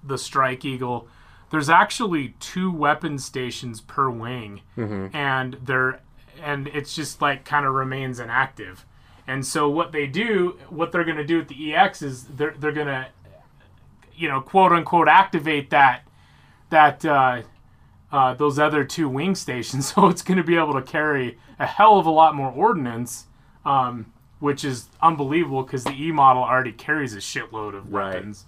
the 0.04 0.18
Strike 0.18 0.64
Eagle, 0.66 1.08
there's 1.50 1.70
actually 1.70 2.36
two 2.40 2.72
weapon 2.72 3.18
stations 3.20 3.82
per 3.82 4.10
wing, 4.10 4.62
and 5.14 5.58
they're 5.64 6.02
and 6.42 6.68
it's 6.68 6.96
just 6.96 7.22
like 7.22 7.46
kind 7.46 7.66
of 7.66 7.74
remains 7.74 8.20
inactive. 8.20 8.86
And 9.28 9.46
so 9.46 9.68
what 9.70 9.92
they 9.92 10.08
do, 10.08 10.58
what 10.70 10.92
they're 10.92 11.04
going 11.04 11.18
to 11.18 11.26
do 11.26 11.38
with 11.40 11.50
the 11.50 11.76
EX 11.76 12.02
is 12.02 12.24
they're 12.26 12.56
they're 12.58 12.72
going 12.72 12.88
to, 12.88 13.08
you 14.16 14.30
know, 14.30 14.40
quote 14.42 14.72
unquote, 14.72 15.08
activate 15.08 15.70
that 15.72 16.04
that 16.70 17.04
uh, 17.06 17.42
uh, 18.12 18.34
those 18.36 18.58
other 18.60 18.84
two 18.84 19.10
wing 19.10 19.36
stations. 19.36 19.92
So 19.96 20.08
it's 20.08 20.22
going 20.22 20.38
to 20.38 20.44
be 20.44 20.56
able 20.56 20.74
to 20.74 20.82
carry 20.82 21.38
a 21.60 21.66
hell 21.66 21.98
of 22.00 22.06
a 22.06 22.10
lot 22.12 22.36
more 22.36 22.52
ordnance, 22.52 23.26
um, 23.66 24.14
which 24.40 24.64
is 24.64 24.88
unbelievable 25.02 25.64
because 25.64 25.84
the 25.84 25.92
E 26.02 26.12
model 26.12 26.44
already 26.44 26.72
carries 26.72 27.14
a 27.14 27.18
shitload 27.20 27.76
of 27.76 27.92
Right. 27.94 28.14
weapons. 28.16 28.46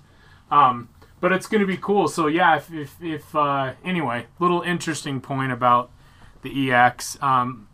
Um, 0.52 0.90
but 1.22 1.32
it's 1.32 1.48
going 1.48 1.62
to 1.62 1.68
be 1.68 1.78
cool. 1.78 2.08
So 2.08 2.28
yeah, 2.28 2.56
if 2.58 2.72
if, 2.72 2.96
if 3.02 3.36
uh, 3.36 3.74
anyway, 3.84 4.28
little 4.40 4.62
interesting 4.62 5.20
point 5.22 5.52
about 5.52 5.92
the 6.42 6.72
EX, 6.72 7.22
um, 7.22 7.68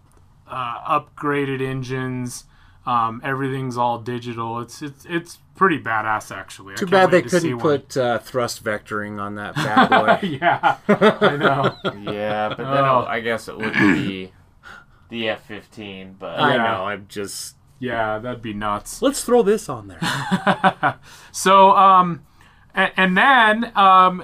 uh, 0.48 1.00
upgraded 1.00 1.62
engines. 1.62 2.46
Um, 2.88 3.20
everything's 3.24 3.78
all 3.78 3.98
digital. 3.98 4.60
It's 4.60 4.82
it's 4.84 5.06
it's 5.10 5.40
pretty 5.56 5.80
badass 5.80 6.36
actually. 6.36 6.74
I 6.74 6.76
too 6.76 6.86
can't 6.86 6.92
bad 6.92 7.12
they 7.12 7.24
to 7.24 7.30
couldn't 7.30 7.58
put 7.58 7.98
uh, 7.98 8.20
thrust 8.20 8.64
vectoring 8.64 9.20
on 9.20 9.34
that 9.36 9.56
bad 9.56 9.90
boy 9.90 10.20
yeah, 10.28 10.78
I 10.88 11.36
know. 11.36 11.76
yeah, 12.00 12.50
but 12.50 12.58
then 12.58 12.86
Oh. 12.86 13.04
I 13.08 13.22
guess 13.22 13.48
it 13.48 13.58
would 13.58 13.74
be 13.74 14.32
the 15.10 15.30
F-15. 15.30 16.14
But 16.20 16.40
i 16.40 16.56
Yeah. 16.56 16.64
know 16.64 16.86
i'm 16.86 17.06
just 17.08 17.56
Yeah, 17.80 18.20
that'd 18.20 18.42
be 18.42 18.54
nuts. 18.54 19.02
Let's 19.02 19.24
throw 19.24 19.44
this 19.44 19.70
on 19.70 19.88
there. 19.88 20.00
So, 21.32 21.72
um, 21.72 22.26
and, 22.74 22.92
and 22.96 23.18
then 23.18 23.72
um, 23.76 24.24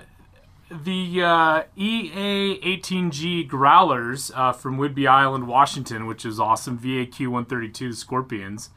the 0.72 1.22
uh, 1.22 1.64
EA-18G 1.76 3.46
Growlers 3.50 4.32
uh, 4.34 4.54
from 4.54 4.78
Whidbey 4.78 5.10
Island, 5.10 5.46
Washington, 5.48 6.06
which 6.06 6.26
is 6.26 6.40
awesome. 6.40 6.80
VAQ-132 6.80 7.94
Scorpions, 7.96 8.70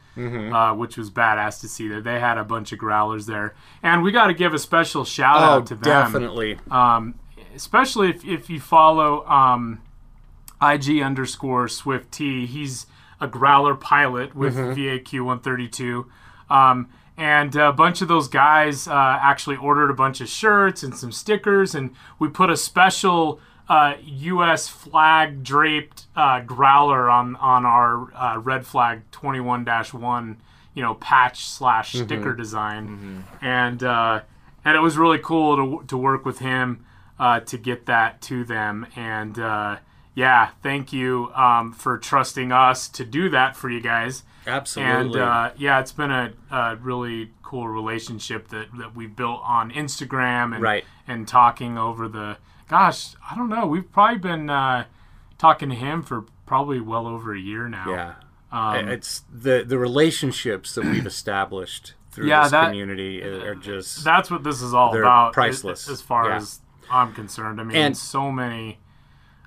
uh, 0.53 0.75
which 0.75 0.97
was 0.97 1.11
badass 1.11 1.61
to 1.61 1.69
see 1.69 1.87
there. 1.87 2.01
They 2.01 2.19
had 2.19 2.39
a 2.39 2.45
bunch 2.45 2.73
of 2.73 2.79
growlers 2.81 3.27
there, 3.27 3.55
and 3.85 4.03
we 4.03 4.11
got 4.11 4.27
to 4.27 4.35
give 4.35 4.53
a 4.53 4.59
special 4.59 5.05
shout 5.05 5.37
oh, 5.37 5.45
out 5.45 5.67
to 5.67 5.77
them 5.77 5.83
definitely. 5.85 6.59
especially 7.55 8.11
if, 8.11 8.25
if 8.25 8.51
you 8.51 8.59
follow 8.59 9.25
um, 9.27 9.81
IG 10.61 11.01
underscore 11.01 11.69
Swift 11.69 12.11
T. 12.11 12.47
He's 12.47 12.87
a 13.25 13.29
growler 13.29 13.75
pilot 13.75 14.37
with 14.37 14.55
VAQ 14.55 15.25
132. 15.25 16.07
Um, 16.51 16.89
and 17.17 17.55
a 17.57 17.73
bunch 17.73 18.03
of 18.03 18.09
those 18.09 18.29
guys 18.29 18.87
uh, 18.89 18.93
actually 18.93 19.57
ordered 19.57 19.91
a 19.91 19.95
bunch 19.95 20.21
of 20.21 20.29
shirts 20.29 20.83
and 20.83 20.95
some 20.97 21.13
stickers, 21.13 21.75
and 21.75 21.91
we 22.19 22.29
put 22.29 22.51
a 22.51 22.57
special 22.57 23.41
uh, 23.69 23.95
U.S. 24.03 24.69
flag 24.69 25.43
draped 25.43 26.07
uh, 26.17 26.41
growler 26.41 27.09
on 27.09 27.37
on 27.37 27.65
our 27.65 28.13
uh, 28.15 28.39
red 28.39 28.67
flag 28.67 29.03
21 29.13 29.65
one, 29.93 30.37
you 30.75 30.83
know, 30.83 30.95
patch 30.95 31.47
slash 31.47 31.93
sticker 31.93 32.35
design, 32.35 33.25
and 33.41 33.83
uh, 33.83 34.21
and 34.65 34.77
it 34.77 34.81
was 34.81 34.99
really 34.99 35.19
cool 35.19 35.57
to 35.57 35.87
to 35.87 35.97
work 35.97 36.25
with 36.25 36.41
him 36.41 36.85
uh, 37.19 37.41
to 37.41 37.57
get 37.57 37.87
that 37.87 38.21
to 38.23 38.45
them, 38.45 38.87
and 38.97 39.39
uh, 39.39 39.77
yeah, 40.15 40.51
thank 40.63 40.93
you 40.93 41.31
um, 41.35 41.73
for 41.73 41.99
trusting 41.99 42.53
us 42.53 42.89
to 42.89 43.05
do 43.05 43.29
that 43.31 43.57
for 43.57 43.69
you 43.71 43.81
guys. 43.81 44.23
Absolutely. 44.47 44.95
And 44.95 45.17
uh, 45.17 45.51
yeah, 45.57 45.81
it's 45.81 45.93
been 45.93 46.11
a, 46.11 46.33
a 46.51 46.77
really 46.77 47.31
cool 47.43 47.67
relationship 47.69 48.49
that, 48.49 48.67
that 48.79 48.95
we 48.95 49.07
built 49.07 49.41
on 49.45 49.71
Instagram 49.71 50.55
and 50.55 50.63
Right. 50.63 50.85
and 51.09 51.27
talking 51.27 51.79
over 51.79 52.09
the. 52.09 52.37
Gosh, 52.69 53.15
I 53.31 53.35
don't 53.37 53.49
know. 53.49 53.67
We've 53.67 53.91
probably 53.91 54.19
been 54.19 54.51
uh, 54.51 54.85
talking 55.39 55.69
to 55.71 55.75
him 55.75 56.03
for 56.03 56.25
probably 56.47 56.81
well 56.81 57.07
over 57.07 57.35
a 57.35 57.39
year 57.41 57.69
now. 57.69 57.87
yeah. 57.91 58.15
Um, 58.53 58.89
it's 58.89 59.25
the 59.33 59.65
the 59.67 59.79
relationships 59.79 60.75
that 60.77 60.85
we've 60.85 61.07
established 61.07 61.95
through 62.13 62.29
Yeah, 62.29 62.43
this 62.43 62.53
that- 62.53 62.67
community 62.67 63.23
are 63.25 63.51
are 63.51 63.55
just 63.57 64.05
that's 64.05 64.31
what 64.31 64.45
this 64.45 64.63
is 64.63 64.73
all 64.75 64.97
about. 64.97 65.33
priceless. 65.33 65.89
As, 65.89 65.95
as 65.95 66.03
far 66.03 66.29
Yeah. 66.29 66.37
as 66.37 66.61
I'm 66.91 67.13
concerned, 67.15 67.61
I 67.61 67.65
mean, 67.65 67.77
And- 67.77 67.97
so 67.97 68.31
many, 68.31 68.79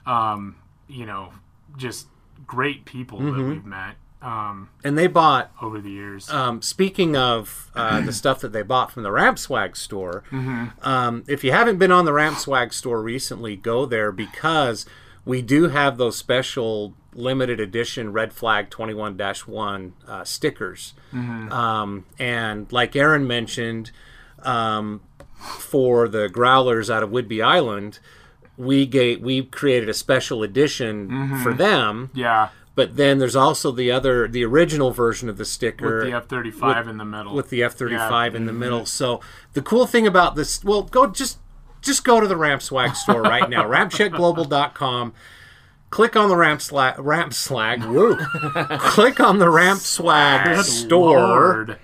um, 0.07 0.55
you 0.87 1.05
know, 1.05 1.33
just 1.77 2.07
great 2.45 2.85
people 2.85 3.19
Mm-hmm. 3.19 3.37
that 3.37 3.43
we've 3.47 3.65
met 3.65 3.95
um, 4.21 4.69
and 4.83 4.97
they 4.97 5.05
bought 5.07 5.51
over 5.61 5.79
the 5.79 5.91
years. 5.91 6.27
Um, 6.31 6.61
speaking 6.63 7.15
of 7.15 7.69
uh, 7.75 8.01
the 8.01 8.11
stuff 8.21 8.39
that 8.39 8.51
they 8.51 8.63
bought 8.63 8.91
from 8.91 9.03
the 9.03 9.11
Ramp 9.11 9.37
Swag 9.37 9.77
store, 9.77 10.23
um, 10.81 11.23
if 11.27 11.43
you 11.43 11.51
haven't 11.51 11.77
been 11.77 11.91
on 11.91 12.05
the 12.05 12.13
Ramp 12.13 12.37
Swag 12.37 12.73
store 12.73 13.01
recently, 13.01 13.55
go 13.55 13.85
there 13.85 14.11
because 14.11 14.87
we 15.23 15.43
do 15.43 15.67
have 15.69 15.97
those 15.97 16.17
special 16.17 16.95
limited 17.13 17.59
edition 17.59 18.11
Red 18.11 18.33
Flag 18.33 18.71
21 18.71 19.17
1 19.17 19.93
uh, 20.07 20.23
stickers. 20.23 20.93
Um, 21.13 22.05
and 22.17 22.71
like 22.71 22.95
Aaron 22.95 23.27
mentioned, 23.27 23.91
um, 24.41 25.01
for 25.37 26.07
the 26.07 26.27
growlers 26.27 26.89
out 26.89 27.03
of 27.03 27.11
Whidbey 27.11 27.43
Island, 27.45 27.99
we 28.57 28.85
gave, 28.85 29.21
we 29.21 29.43
created 29.43 29.87
a 29.87 29.93
special 29.93 30.43
edition 30.43 31.39
for 31.43 31.53
them. 31.53 32.09
yeah, 32.13 32.49
But 32.75 32.95
then 32.97 33.17
there's 33.19 33.35
also 33.35 33.71
the 33.71 33.91
other, 33.91 34.27
the 34.27 34.43
original 34.43 34.91
version 34.91 35.29
of 35.29 35.37
the 35.37 35.45
sticker 35.45 35.99
with 35.99 36.05
the 36.07 36.13
F 36.17 36.27
thirty 36.27 36.51
five 36.51 36.87
in 36.87 36.97
the 36.97 37.05
middle. 37.05 37.33
with 37.35 37.49
the 37.49 37.63
F 37.63 37.73
thirty 37.73 37.97
five 37.97 38.35
in 38.35 38.45
the 38.45 38.51
Mm-hmm. 38.51 38.59
middle. 38.59 38.85
So 38.85 39.21
the 39.53 39.61
cool 39.61 39.85
thing 39.85 40.05
about 40.07 40.35
this, 40.35 40.63
well, 40.63 40.83
go 40.83 41.07
just 41.07 41.37
just 41.81 42.03
go 42.03 42.19
to 42.19 42.27
the 42.27 42.35
Ramp 42.35 42.61
Swag 42.63 42.95
store 42.95 43.21
right 43.21 43.49
now, 43.49 43.63
rampcheckglobal.com. 43.69 45.13
Click 45.89 46.15
on 46.17 46.27
the 46.27 46.35
Ramp 46.35 46.61
Slag, 46.61 46.99
Ramp 46.99 47.33
Slag, 47.33 47.85
woo. 47.85 48.17
Click 48.79 49.19
on 49.21 49.37
the 49.39 49.49
Ramp 49.49 49.79
Swag 49.79 50.45
Good 50.57 50.65
store 50.65 51.19
Lord. 51.19 51.79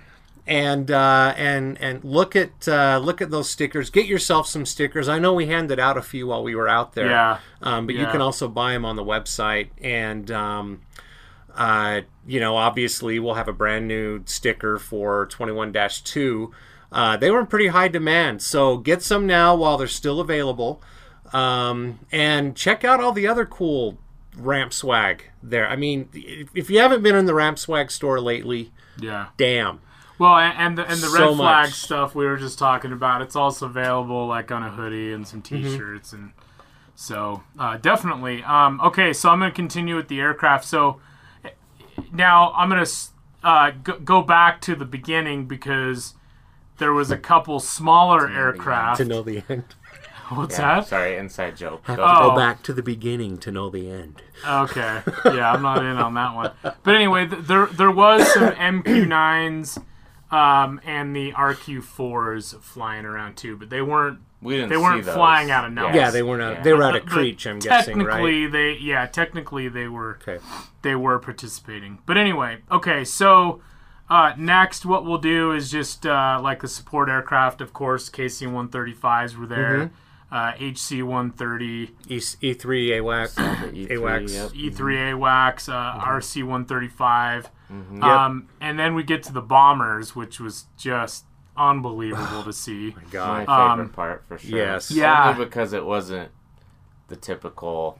And 0.45 0.91
uh, 0.91 1.34
and 1.38 1.79
and 1.82 2.03
look 2.03 2.36
at 2.36 2.67
uh, 2.67 2.99
look 3.01 3.21
at 3.21 3.32
those 3.32 3.49
stickers. 3.49 3.89
Get 3.89 4.06
yourself 4.06 4.47
some 4.47 4.65
stickers. 4.65 5.08
I 5.08 5.19
know 5.19 5.34
we 5.34 5.47
handed 5.47 5.79
out 5.79 5.97
a 5.97 6.01
few 6.01 6.27
while 6.27 6.43
we 6.43 6.56
were 6.56 6.67
out 6.67 6.93
there. 6.93 7.10
Yeah. 7.10 7.39
Um, 7.62 7.86
but 7.86 7.95
you 7.95 8.06
can 8.08 8.21
also 8.21 8.47
buy 8.47 8.73
them 8.73 8.84
on 8.86 8.95
the 8.95 9.03
website, 9.03 9.69
and 9.82 10.29
um, 10.32 10.82
uh, 11.56 12.01
you 12.27 12.39
know, 12.39 12.58
obviously, 12.58 13.19
we'll 13.19 13.36
have 13.36 13.47
a 13.47 13.53
brand 13.53 13.88
new 13.88 14.21
sticker 14.25 14.77
for 14.77 15.27
twenty 15.27 15.53
one 15.53 15.73
two. 16.03 16.51
Uh, 16.91 17.17
they 17.17 17.32
were 17.32 17.39
in 17.39 17.47
pretty 17.47 17.67
high 17.67 17.88
demand, 17.88 18.41
so 18.41 18.77
get 18.77 19.01
some 19.01 19.25
now 19.25 19.56
while 19.56 19.77
they're 19.77 19.88
still 19.88 20.19
available. 20.19 20.82
Um, 21.32 21.99
and 22.12 22.56
check 22.56 22.84
out 22.84 22.99
all 22.99 23.12
the 23.12 23.27
other 23.27 23.45
cool 23.45 23.97
ramp 24.38 24.73
swag 24.73 25.23
there. 25.41 25.67
I 25.67 25.75
mean, 25.75 26.10
if, 26.13 26.49
if 26.53 26.69
you 26.69 26.77
haven't 26.79 27.01
been 27.01 27.15
in 27.15 27.25
the 27.25 27.34
ramp 27.34 27.58
swag 27.58 27.89
store 27.89 28.19
lately, 28.19 28.71
Yeah. 28.99 29.27
damn. 29.38 29.79
Well, 30.23 30.36
and, 30.38 30.57
and 30.57 30.77
the 30.77 30.83
and 30.83 30.99
the 31.01 31.07
So 31.07 31.29
red 31.29 31.36
flag 31.38 31.65
much. 31.67 31.73
stuff 31.73 32.15
we 32.15 32.25
were 32.25 32.38
just 32.38 32.57
talking 32.57 32.91
about, 32.93 33.21
it's 33.21 33.36
also 33.36 33.65
available 33.65 34.25
like 34.27 34.51
on 34.51 34.63
a 34.63 34.69
hoodie 34.69 35.12
and 35.12 35.27
some 35.27 35.41
Mm-hmm. 35.41 35.63
t-shirts 35.71 36.13
and 36.13 36.31
so 36.95 37.43
uh, 37.59 37.77
definitely. 37.77 38.43
Um, 38.43 38.79
okay, 38.81 39.12
so 39.13 39.29
I'm 39.29 39.39
gonna 39.39 39.51
continue 39.51 39.95
with 39.95 40.07
the 40.07 40.19
aircraft. 40.21 40.65
So 40.65 41.01
now 42.12 42.53
I'm 42.55 42.69
gonna 42.69 42.86
uh, 43.43 43.71
go, 43.83 43.99
go 43.99 44.21
back 44.21 44.62
to 44.62 44.75
the 44.75 44.86
beginning 44.86 45.45
because 45.45 46.13
there 46.77 46.93
was 46.93 47.12
a 47.12 47.17
couple 47.17 47.59
smaller 47.59 48.29
aircraft. 48.29 48.97
To 48.97 49.05
know 49.05 49.21
the 49.23 49.43
end. 49.49 49.65
What's 50.29 50.57
Yeah, 50.57 50.75
that? 50.79 50.88
sorry, 50.88 51.17
inside 51.17 51.57
joke. 51.57 51.86
Go- 51.86 51.97
Oh. 51.99 52.29
Go 52.29 52.36
back 52.36 52.63
to 52.63 52.73
the 52.73 52.81
beginning 52.81 53.38
to 53.39 53.51
know 53.51 53.69
the 53.69 53.89
end. 53.89 54.21
Okay. 54.47 55.01
Yeah, 55.25 55.51
I'm 55.51 55.62
not 55.62 55.79
in 55.79 55.97
on 55.97 56.13
that 56.13 56.33
one. 56.33 56.51
But 56.83 56.95
anyway, 56.95 57.27
th- 57.27 57.43
there 57.45 57.65
there 57.67 57.91
was 57.91 58.31
some 58.33 58.51
MQ9s 58.73 59.83
um, 60.34 60.82
and 60.84 61.15
the 61.15 61.32
RQ4s 61.34 62.60
flying 62.60 63.06
around 63.06 63.38
too, 63.38 63.56
but 63.56 63.69
they 63.69 63.82
weren't. 63.82 64.19
We 64.41 64.56
didn't 64.56 64.69
they 64.69 64.78
weren't 64.78 65.06
flying 65.06 65.52
out 65.52 65.63
of 65.63 65.72
nowhere. 65.72 65.96
Yeah, 65.96 66.10
they 66.10 66.24
weren't. 66.24 66.41
Out, 66.41 66.54
yeah. 66.56 66.63
They 66.63 66.74
were 66.74 66.84
out 66.84 66.96
of 66.96 67.06
Creech. 67.06 67.46
I'm 67.46 67.60
guessing, 67.60 68.00
right? 68.00 68.06
Technically, 68.08 68.48
they 68.48 68.74
yeah. 68.74 69.06
Technically, 69.06 69.69
they 69.69 69.88
were. 69.88 70.19
Okay. 70.28 70.43
They 70.82 70.96
were 70.96 71.19
participating, 71.19 72.00
but 72.06 72.17
anyway, 72.17 72.58
okay. 72.72 73.06
So 73.06 73.62
uh, 74.10 74.34
next, 74.38 74.86
what 74.86 75.06
we'll 75.06 75.19
do 75.19 75.52
is 75.52 75.72
just 75.72 76.06
uh, 76.06 76.39
like 76.41 76.62
the 76.62 76.67
support 76.67 77.10
aircraft, 77.10 77.62
of 77.62 77.72
course, 77.72 78.10
KC-135s 78.10 79.38
were 79.38 79.48
there. 79.48 79.78
Mm-hmm. 79.78 79.96
Uh, 80.32 80.52
HC-130, 80.54 81.91
E 82.10 82.54
three 82.56 82.89
AWACS, 82.89 83.36
E3 83.36 83.88
AWACS. 83.88 84.52
E3 84.52 85.13
AWACS, 85.13 85.69
uh, 85.69 86.00
mm-hmm. 86.00 86.10
RC-135. 86.10 87.46
Mm-hmm. 87.73 87.95
Yep. 87.95 88.03
Um, 88.03 88.49
and 88.62 88.77
then 88.77 88.93
we 88.93 89.03
get 89.03 89.23
to 89.23 89.33
the 89.33 89.41
bombers, 89.41 90.15
which 90.15 90.39
was 90.39 90.65
just 90.77 91.25
unbelievable 91.57 92.43
to 92.45 92.53
see. 92.53 92.93
My 92.95 93.03
God, 93.09 93.47
my 93.47 93.55
um, 93.55 93.69
favorite 93.71 93.86
um, 93.86 93.89
part 93.89 94.23
for 94.27 94.38
sure. 94.38 94.57
Yes, 94.57 94.91
yeah, 94.91 95.31
Only 95.31 95.45
because 95.45 95.73
it 95.73 95.86
wasn't 95.86 96.31
the 97.07 97.15
typical. 97.15 97.99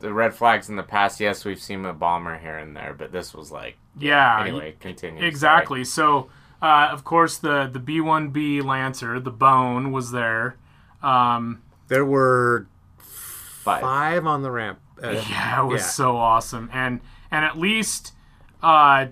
The 0.00 0.12
red 0.12 0.34
flags 0.34 0.68
in 0.68 0.76
the 0.76 0.82
past, 0.82 1.18
yes, 1.18 1.46
we've 1.46 1.60
seen 1.60 1.84
a 1.86 1.94
bomber 1.94 2.36
here 2.36 2.58
and 2.58 2.76
there, 2.76 2.92
but 2.92 3.10
this 3.10 3.32
was 3.32 3.50
like 3.50 3.76
yeah. 3.98 4.40
Anyway, 4.40 4.76
continue. 4.80 5.24
Exactly. 5.24 5.84
Sorry. 5.84 6.24
So, 6.24 6.30
uh, 6.60 6.88
of 6.90 7.04
course, 7.04 7.38
the 7.38 7.70
the 7.72 7.78
B 7.78 8.00
one 8.00 8.28
B 8.28 8.60
Lancer, 8.60 9.18
the 9.18 9.30
Bone, 9.30 9.92
was 9.92 10.10
there. 10.10 10.56
Um, 11.02 11.62
there 11.88 12.04
were 12.04 12.66
five. 12.98 13.80
five 13.80 14.26
on 14.26 14.42
the 14.42 14.50
ramp. 14.50 14.80
Uh, 15.02 15.10
yeah, 15.10 15.62
it 15.62 15.66
was 15.66 15.82
yeah. 15.82 15.88
so 15.88 16.16
awesome, 16.16 16.68
and 16.72 17.00
and 17.30 17.44
at 17.44 17.58
least 17.58 18.12
uh, 18.64 19.06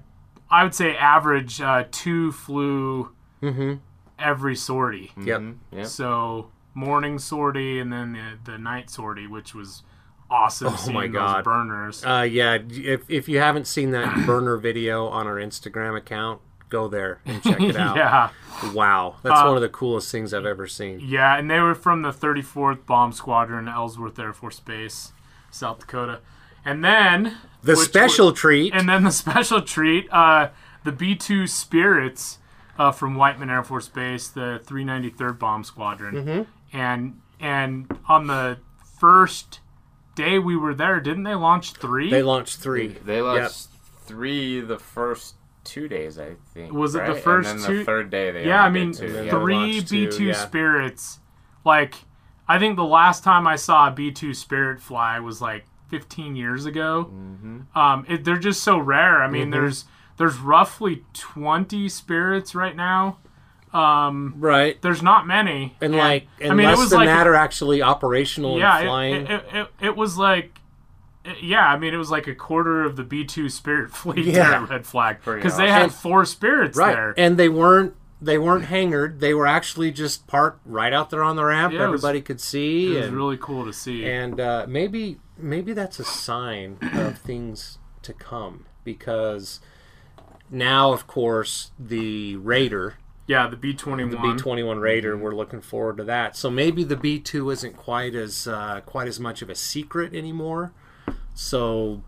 I 0.51 0.63
would 0.65 0.75
say 0.75 0.97
average 0.97 1.61
uh, 1.61 1.85
two 1.91 2.33
flew 2.33 3.11
Mm-hmm. 3.43 3.75
every 4.19 4.55
sortie. 4.57 5.11
Yep. 5.23 5.41
Mhm, 5.41 5.57
Yep. 5.73 5.87
So 5.87 6.51
morning 6.75 7.19
sortie 7.19 7.79
and 7.81 7.93
then 7.93 8.13
the, 8.13 8.53
the 8.53 8.59
night 8.59 8.89
sortie, 8.89 9.27
which 9.27 9.55
was 9.55 9.83
awesome. 10.31 10.75
Oh 10.79 10.93
my 10.93 11.07
those 11.07 11.13
God. 11.15 11.45
burners. 11.45 12.05
Uh, 12.05 12.23
yeah. 12.31 12.59
If 12.71 13.11
if 13.11 13.29
you 13.29 13.39
haven't 13.41 13.67
seen 13.67 13.91
that 13.93 14.25
burner 14.27 14.57
video 14.57 15.07
on 15.09 15.27
our 15.27 15.37
Instagram 15.37 15.97
account, 15.97 16.41
go 16.69 16.87
there 16.89 17.21
and 17.27 17.43
check 17.43 17.61
it 17.61 17.77
out. 17.87 17.97
yeah, 17.97 18.31
Wow, 18.73 19.17
that's 19.23 19.41
Uh, 19.41 19.45
one 19.45 19.57
of 19.57 19.63
the 19.63 19.69
coolest 19.69 20.11
things 20.13 20.33
I've 20.33 20.47
ever 20.47 20.67
seen. 20.67 21.01
yeah, 21.03 21.37
and 21.37 21.51
they 21.51 21.61
were 21.61 21.75
from 21.75 22.03
the 22.03 22.13
34th 22.13 22.87
Bomb 22.87 23.13
Squadron, 23.13 23.69
Ellsworth 23.69 24.19
Air 24.19 24.33
Force 24.33 24.61
Base, 24.61 25.13
South 25.51 25.81
Dakota. 25.81 26.21
And 26.65 26.83
then 26.85 27.37
The 27.63 27.77
special 27.77 28.27
were- 28.29 28.33
treat. 28.33 28.75
and 28.75 28.89
then 28.89 29.05
the 29.05 29.11
special 29.25 29.63
treat, 29.63 30.09
uh, 30.13 30.51
the 30.85 30.93
B 30.93 31.15
2 31.15 31.47
Spirits 31.47 32.39
uh, 32.79 32.91
from 32.93 33.15
Whiteman 33.15 33.51
Air 33.51 33.63
Force 33.63 33.89
Base, 33.89 34.29
the 34.29 34.61
393rd 34.67 35.39
Bomb 35.39 35.65
Squadron. 35.65 36.15
Mm-hmm. 36.15 36.77
And 36.77 37.21
and 37.39 37.99
on 38.09 38.27
the 38.29 38.59
first 38.99 39.61
day 40.15 40.39
we 40.39 40.57
were 40.57 40.75
there, 40.75 41.01
didn't 41.01 41.25
they 41.25 41.35
launch 41.35 41.73
three? 41.75 42.11
they 42.11 42.23
launched 42.23 42.59
three. 42.59 42.89
They 42.89 43.21
launched 43.21 43.69
three 44.07 44.61
the 44.61 44.79
first 44.79 45.35
two 45.65 45.87
days, 45.89 46.19
I 46.19 46.35
think. 46.55 46.73
Was 46.73 46.95
it 46.95 47.07
the 47.07 47.15
first 47.15 47.49
and 47.51 47.61
then 47.61 47.71
two- 47.71 47.79
The 47.79 47.85
third 47.85 48.11
day 48.11 48.31
they 48.31 48.47
Yeah, 48.47 48.65
I 48.65 48.71
mean, 48.71 48.93
two. 48.93 49.05
And 49.07 49.15
then 49.15 49.25
yeah. 49.27 49.33
the- 49.33 49.41
three 49.41 49.81
B 49.81 49.87
two, 49.87 50.11
two 50.11 50.25
yeah. 50.27 50.33
spirits. 50.33 51.21
Like, 51.65 51.95
I 52.49 52.59
think 52.59 52.77
the 52.77 52.85
last 52.85 53.23
time 53.23 53.47
I 53.47 53.57
saw 53.57 53.89
a 53.89 53.91
B 53.91 54.11
two 54.11 54.35
spirit 54.35 54.81
fly 54.81 55.21
was 55.21 55.41
like 55.41 55.65
15 55.93 56.37
years 56.37 56.65
ago. 56.65 57.11
Mm-hmm. 57.13 57.79
Um, 57.79 58.07
it, 58.09 58.25
they're 58.25 58.39
just 58.39 58.63
so 58.63 58.79
rare. 58.79 59.23
I 59.23 59.29
mean, 59.29 59.51
there's 59.51 59.85
there's 60.17 60.39
roughly 60.39 61.05
20 61.13 61.87
spirits 61.91 62.55
right 62.55 62.75
now. 62.75 63.19
Um, 63.75 64.35
Right. 64.39 64.81
there's 64.83 65.03
not 65.03 65.27
many. 65.27 65.77
And 65.83 65.95
like, 65.95 66.29
and 66.41 66.53
I 66.53 66.55
mean, 66.55 66.69
it 66.69 66.79
was 66.79 66.91
than 66.91 67.01
like 67.01 67.09
that 67.09 67.27
are 67.27 67.35
actually 67.35 67.83
operational 67.83 68.59
yeah, 68.59 68.79
and 68.79 68.87
flying. 68.87 69.15
it, 69.27 69.31
it, 69.31 69.45
it, 69.55 69.69
it 69.89 69.97
was 69.97 70.17
like. 70.17 70.59
it- 71.25 71.43
Yeah, 71.43 71.67
I 71.67 71.79
mean, 71.79 71.93
it 71.95 71.99
was 71.99 72.11
like 72.11 72.27
a 72.27 72.35
quarter 72.35 72.83
of 72.85 72.97
the 72.97 73.03
B 73.05 73.25
two 73.25 73.49
spirit 73.51 73.91
fleet 73.95 74.25
Yeah. 74.25 74.33
there 74.51 74.53
at 74.63 74.71
Red 74.71 74.87
Flag 74.87 75.19
because 75.25 75.57
they 75.59 75.65
awesome. 75.65 75.75
had 75.75 75.83
And- 75.85 75.93
four 75.95 76.25
spirits 76.25 76.77
right. 76.79 76.95
there. 76.95 77.15
And 77.19 77.37
they 77.39 77.49
weren't 77.51 77.95
they 78.25 78.39
weren't 78.39 78.67
hangered. 78.67 79.21
They 79.21 79.35
were 79.35 79.47
actually 79.47 79.91
just 79.91 80.27
parked 80.27 80.61
right 80.65 80.93
out 80.93 81.11
there 81.11 81.23
on 81.23 81.37
the 81.37 81.45
ramp. 81.45 81.73
Yeah, 81.73 81.85
it 81.85 81.89
was- 81.91 82.01
Everybody 82.05 82.21
could 82.23 82.41
see. 82.41 82.97
It 82.97 83.01
was 83.03 83.11
really 83.11 83.37
cool 83.39 83.65
to 83.65 83.73
see. 83.73 84.05
and 84.07 84.39
uh, 84.41 84.67
maybe 84.69 85.19
maybe 85.37 85.73
that's 85.73 85.99
a 85.99 86.05
sign 86.05 86.79
of 86.95 87.19
things 87.19 87.79
to 88.03 88.13
come 88.13 88.67
because 88.85 89.61
now, 90.51 90.93
of 90.93 91.07
course, 91.07 91.71
the 91.79 92.37
Raider, 92.37 92.99
yeah, 93.27 93.47
the 93.47 93.57
B 93.57 93.73
twenty 93.75 94.05
the. 94.09 94.17
B 94.19 94.35
twenty 94.37 94.63
one 94.63 94.79
Raider, 94.79 95.17
we're 95.17 95.35
looking 95.35 95.61
forward 95.61 95.97
to 95.99 96.05
that. 96.05 96.37
So 96.37 96.51
maybe 96.51 96.85
the 96.85 96.97
B 96.97 97.19
two 97.19 97.51
isn't 97.51 97.77
quite 97.77 98.15
as 98.15 98.47
uh, 98.47 98.81
quite 98.87 99.09
as 99.09 99.19
much 99.19 99.43
of 99.43 99.49
a 99.51 99.55
secret 99.55 100.15
anymore. 100.15 100.73
So 101.35 102.03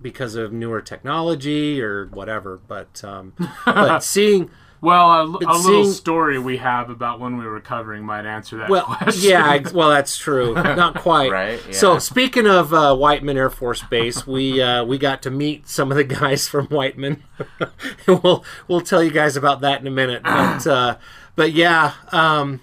because 0.00 0.34
of 0.36 0.52
newer 0.52 0.80
technology 0.80 1.82
or 1.82 2.06
whatever, 2.06 2.60
but 2.68 3.02
um, 3.04 3.34
but 3.66 4.02
seeing 4.02 4.50
Well, 4.80 5.10
a, 5.10 5.24
a 5.24 5.58
little 5.58 5.86
story 5.86 6.38
we 6.38 6.58
have 6.58 6.88
about 6.90 7.18
when 7.20 7.36
we 7.36 7.46
were 7.46 7.60
covering 7.60 8.04
might 8.04 8.26
answer 8.26 8.58
that 8.58 8.70
Well, 8.70 8.84
question. 8.84 9.30
yeah, 9.30 9.58
well, 9.74 9.90
that's 9.90 10.16
true. 10.16 10.54
Not 10.54 10.94
quite. 11.00 11.30
Right, 11.32 11.60
yeah. 11.66 11.72
So, 11.72 11.98
speaking 11.98 12.46
of 12.46 12.72
uh, 12.72 12.94
Whiteman 12.96 13.36
Air 13.36 13.50
Force 13.50 13.82
Base, 13.82 14.26
we 14.26 14.62
uh, 14.62 14.84
we 14.84 14.98
got 14.98 15.22
to 15.22 15.30
meet 15.30 15.68
some 15.68 15.90
of 15.90 15.96
the 15.96 16.04
guys 16.04 16.46
from 16.46 16.66
Whiteman. 16.66 17.24
we'll 18.06 18.44
we'll 18.68 18.80
tell 18.80 19.02
you 19.02 19.10
guys 19.10 19.36
about 19.36 19.60
that 19.62 19.80
in 19.80 19.86
a 19.86 19.90
minute. 19.90 20.22
But 20.22 20.66
uh, 20.66 20.96
but 21.34 21.52
yeah, 21.52 21.94
um, 22.12 22.60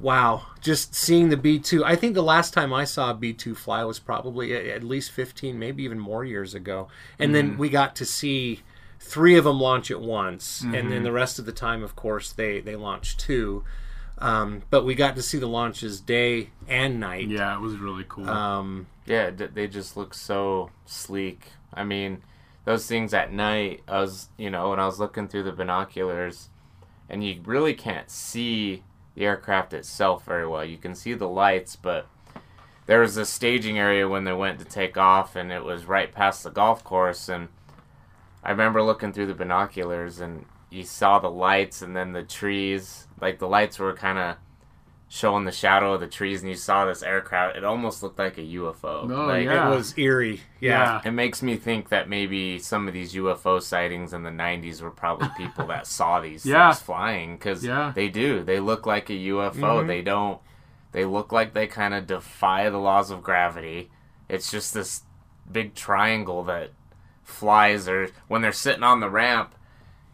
wow, 0.00 0.46
just 0.60 0.94
seeing 0.94 1.28
the 1.28 1.36
B 1.36 1.58
two. 1.58 1.84
I 1.84 1.94
think 1.96 2.14
the 2.14 2.22
last 2.22 2.52
time 2.52 2.72
I 2.72 2.84
saw 2.84 3.10
a 3.10 3.14
B 3.14 3.32
two 3.32 3.54
fly 3.54 3.84
was 3.84 3.98
probably 3.98 4.54
at, 4.54 4.66
at 4.66 4.82
least 4.82 5.12
fifteen, 5.12 5.58
maybe 5.58 5.84
even 5.84 5.98
more 5.98 6.24
years 6.24 6.54
ago. 6.54 6.88
And 7.18 7.34
then 7.34 7.56
we 7.58 7.68
got 7.68 7.94
to 7.96 8.04
see 8.04 8.62
three 8.98 9.36
of 9.36 9.44
them 9.44 9.60
launch 9.60 9.90
at 9.90 10.00
once, 10.00 10.62
and 10.62 10.90
then 10.90 11.02
the 11.02 11.12
rest 11.12 11.38
of 11.38 11.46
the 11.46 11.52
time, 11.52 11.82
of 11.82 11.94
course, 11.96 12.32
they 12.32 12.60
they 12.60 12.76
launch 12.76 13.16
two. 13.16 13.64
Um, 14.18 14.62
but 14.70 14.84
we 14.84 14.94
got 14.94 15.14
to 15.16 15.22
see 15.22 15.38
the 15.38 15.46
launches 15.48 16.00
day 16.00 16.50
and 16.66 16.98
night. 16.98 17.28
yeah, 17.28 17.54
it 17.54 17.60
was 17.60 17.76
really 17.76 18.04
cool. 18.08 18.28
Um, 18.28 18.86
Yeah, 19.04 19.30
d- 19.30 19.48
they 19.52 19.66
just 19.66 19.94
look 19.96 20.14
so 20.14 20.70
sleek. 20.86 21.48
I 21.74 21.84
mean, 21.84 22.22
those 22.64 22.86
things 22.86 23.12
at 23.12 23.30
night, 23.30 23.82
I 23.86 24.00
was, 24.00 24.30
you 24.38 24.48
know, 24.50 24.70
when 24.70 24.80
I 24.80 24.86
was 24.86 24.98
looking 24.98 25.28
through 25.28 25.42
the 25.42 25.52
binoculars, 25.52 26.48
and 27.10 27.22
you 27.22 27.40
really 27.44 27.74
can't 27.74 28.10
see 28.10 28.84
the 29.14 29.26
aircraft 29.26 29.74
itself 29.74 30.24
very 30.24 30.46
well. 30.48 30.64
You 30.64 30.78
can 30.78 30.94
see 30.94 31.12
the 31.12 31.28
lights, 31.28 31.76
but 31.76 32.06
there 32.86 33.00
was 33.00 33.18
a 33.18 33.26
staging 33.26 33.78
area 33.78 34.08
when 34.08 34.24
they 34.24 34.32
went 34.32 34.58
to 34.60 34.64
take 34.64 34.96
off, 34.96 35.36
and 35.36 35.52
it 35.52 35.62
was 35.62 35.84
right 35.84 36.10
past 36.10 36.42
the 36.42 36.50
golf 36.50 36.82
course. 36.82 37.28
And 37.28 37.48
I 38.46 38.50
remember 38.52 38.80
looking 38.82 39.12
through 39.12 39.26
the 39.26 39.34
binoculars, 39.34 40.20
and 40.20 40.46
you 40.70 40.84
saw 40.84 41.18
the 41.18 41.30
lights 41.30 41.82
and 41.82 41.96
then 41.96 42.12
the 42.12 42.22
trees. 42.22 43.08
Like 43.20 43.40
the 43.40 43.48
lights 43.48 43.78
were 43.80 43.92
kind 43.92 44.18
of 44.18 44.36
showing 45.08 45.44
the 45.44 45.52
shadow 45.52 45.94
of 45.94 46.00
the 46.00 46.06
trees, 46.06 46.42
and 46.42 46.48
you 46.50 46.56
saw 46.56 46.84
this 46.86 47.02
aircraft. 47.02 47.56
It 47.56 47.64
almost 47.64 48.02
looked 48.02 48.18
like 48.18 48.38
a 48.38 48.42
UFO. 48.42 49.10
Oh, 49.10 49.26
like, 49.26 49.44
yeah. 49.44 49.70
It 49.72 49.76
was 49.76 49.96
eerie. 49.98 50.40
Yeah. 50.60 51.00
it 51.04 51.10
makes 51.10 51.42
me 51.42 51.56
think 51.56 51.88
that 51.90 52.08
maybe 52.08 52.58
some 52.60 52.86
of 52.88 52.94
these 52.94 53.14
UFO 53.14 53.60
sightings 53.62 54.12
in 54.12 54.22
the 54.22 54.30
90s 54.30 54.80
were 54.80 54.90
probably 54.90 55.28
people 55.36 55.66
that 55.68 55.86
saw 55.98 56.20
these 56.20 56.44
Yeah. 56.46 56.72
things 56.72 56.82
flying 56.82 57.36
because 57.36 57.64
Yeah. 57.64 57.92
they 57.94 58.08
do. 58.08 58.42
They 58.44 58.58
look 58.60 58.86
like 58.86 59.10
a 59.10 59.12
UFO. 59.12 59.52
Mm-hmm. 59.54 59.86
They 59.88 60.02
don't. 60.02 60.40
They 60.92 61.04
look 61.04 61.30
like 61.32 61.52
they 61.52 61.66
kind 61.66 61.94
of 61.94 62.06
defy 62.06 62.70
the 62.70 62.78
laws 62.78 63.10
of 63.10 63.22
gravity. 63.22 63.90
It's 64.28 64.50
just 64.50 64.72
this 64.74 65.02
big 65.50 65.74
triangle 65.74 66.42
that 66.44 66.70
flies, 67.26 67.86
or 67.88 68.08
when 68.28 68.40
they're 68.40 68.52
sitting 68.52 68.82
on 68.82 69.00
the 69.00 69.10
ramp, 69.10 69.54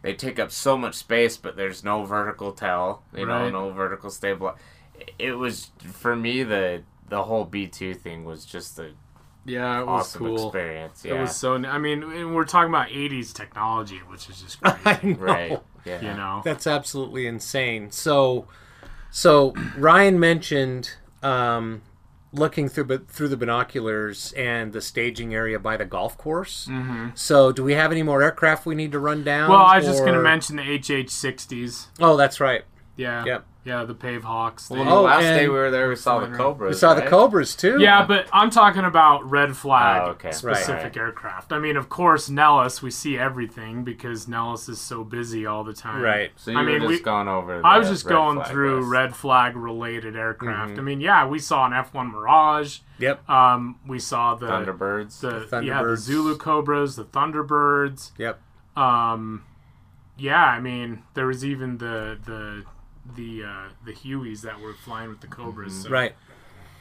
they 0.01 0.13
take 0.13 0.37
up 0.39 0.51
so 0.51 0.77
much 0.77 0.95
space, 0.95 1.37
but 1.37 1.55
there's 1.55 1.83
no 1.83 2.03
vertical 2.03 2.51
tail. 2.51 3.03
You 3.15 3.25
know, 3.25 3.43
Right. 3.43 3.53
no 3.53 3.69
vertical 3.71 4.09
stable. 4.09 4.57
It 5.17 5.33
was 5.33 5.71
for 5.93 6.15
me 6.15 6.43
the 6.43 6.83
the 7.07 7.23
whole 7.23 7.45
B 7.45 7.67
two 7.67 7.93
thing 7.93 8.25
was 8.25 8.43
just 8.45 8.77
a 8.79 8.91
yeah, 9.45 9.81
it 9.81 9.85
was 9.85 10.07
awesome 10.07 10.19
cool. 10.25 10.47
experience. 10.47 11.03
Yeah. 11.05 11.15
It 11.15 11.21
was 11.21 11.35
so. 11.35 11.55
I 11.55 11.77
mean, 11.77 12.01
and 12.03 12.33
we're 12.35 12.45
talking 12.45 12.69
about 12.69 12.87
'80s 12.89 13.33
technology, 13.33 13.97
which 14.07 14.29
is 14.29 14.41
just 14.41 14.61
crazy. 14.61 14.79
I 14.85 14.99
know. 15.03 15.17
right. 15.17 15.59
Yeah. 15.85 16.01
you 16.01 16.13
know. 16.17 16.41
That's 16.45 16.65
absolutely 16.65 17.27
insane. 17.27 17.91
So, 17.91 18.47
so 19.11 19.53
Ryan 19.77 20.17
mentioned 20.19 20.91
um, 21.21 21.81
looking 22.33 22.67
through 22.67 22.85
but 22.85 23.07
through 23.07 23.29
the 23.29 23.37
binoculars 23.37 24.33
and 24.33 24.73
the 24.73 24.81
staging 24.81 25.33
area 25.33 25.59
by 25.59 25.77
the 25.77 25.85
golf 25.85 26.17
course. 26.17 26.67
Mm-hmm. 26.69 27.09
So, 27.15 27.51
do 27.51 27.63
we 27.63 27.73
have 27.73 27.91
any 27.91 28.03
more 28.03 28.21
aircraft 28.21 28.65
we 28.65 28.75
need 28.75 28.91
to 28.91 28.99
run 28.99 29.23
down? 29.23 29.49
Well, 29.49 29.59
I 29.59 29.77
was 29.77 29.85
just 29.85 29.99
going 29.99 30.13
to 30.13 30.21
mention 30.21 30.57
the 30.57 30.63
HH-60s. 30.63 31.87
Oh, 31.99 32.17
that's 32.17 32.39
right. 32.39 32.63
Yeah. 32.95 33.25
Yep. 33.25 33.45
Yeah, 33.65 33.85
the 33.85 33.93
Pave 33.95 34.23
Hawks. 34.25 34.67
They- 34.67 34.75
Well, 34.77 34.89
Oh, 34.97 35.01
last 35.03 35.21
day 35.21 35.47
we 35.47 35.55
were 35.55 35.71
there, 35.71 35.87
we 35.87 35.95
saw 35.95 36.19
the 36.19 36.27
Cobras. 36.27 36.75
We 36.75 36.77
saw 36.77 36.93
the? 36.95 37.01
Cobras 37.03 37.55
too. 37.55 37.77
yeah, 37.79 38.05
but 38.05 38.27
I'm 38.33 38.49
talking 38.49 38.83
about 38.83 39.27
red 39.31 39.55
flag 39.55 40.01
Oh, 40.05 40.09
okay. 40.11 40.31
specific 40.31 40.83
Right. 40.83 40.97
aircraft. 40.97 41.53
I 41.53 41.59
mean, 41.59 41.77
of 41.77 41.87
course, 41.87 42.29
Nellis, 42.29 42.81
we 42.81 42.91
see 42.91 43.17
everything 43.17 43.85
because 43.85 44.27
Nellis 44.27 44.67
is 44.67 44.81
so 44.81 45.05
busy 45.05 45.45
all 45.45 45.63
the 45.63 45.71
time. 45.73 46.01
right. 46.01 46.31
So 46.35 46.51
you 46.51 46.57
I 46.57 46.61
were 46.61 46.67
mean, 46.67 46.79
just 46.81 46.89
we- 46.89 46.99
going 46.99 47.29
over. 47.29 47.65
I 47.65 47.77
was 47.79 47.87
just 47.89 48.03
red 48.05 48.11
going 48.11 48.35
flag 48.39 48.47
through 48.51 48.79
list. 48.81 48.89
red 48.91 49.15
flag 49.15 49.55
related 49.55 50.17
aircraft. 50.17 50.71
Mm-hmm. 50.71 50.79
I 50.79 50.83
mean, 50.83 50.99
yeah, 51.01 51.25
we 51.25 51.39
saw 51.39 51.65
an 51.65 51.71
F1 51.71 52.11
Mirage. 52.11 52.79
Yep. 52.99 53.27
Um, 53.29 53.77
we 53.87 53.97
saw 53.97 54.35
the 54.35 54.47
Thunderbirds. 54.47 55.21
the, 55.21 55.47
The 55.49 55.65
yeah 55.65 55.81
the 55.81 55.95
Zulu 55.95 56.35
Cobras, 56.37 56.97
the 56.97 57.05
Thunderbirds. 57.05 58.11
Yep. 58.17 58.39
Um, 58.75 59.43
yeah, 60.17 60.43
I 60.45 60.59
mean, 60.59 61.03
there 61.13 61.27
was 61.27 61.45
even 61.45 61.77
the 61.77 62.17
the 62.23 62.65
the 63.15 63.43
uh, 63.43 63.63
the 63.85 63.93
Hueys 63.93 64.41
that 64.41 64.59
were 64.59 64.73
flying 64.73 65.09
with 65.09 65.21
the 65.21 65.27
Cobras. 65.27 65.83
So, 65.83 65.89
Right. 65.89 66.15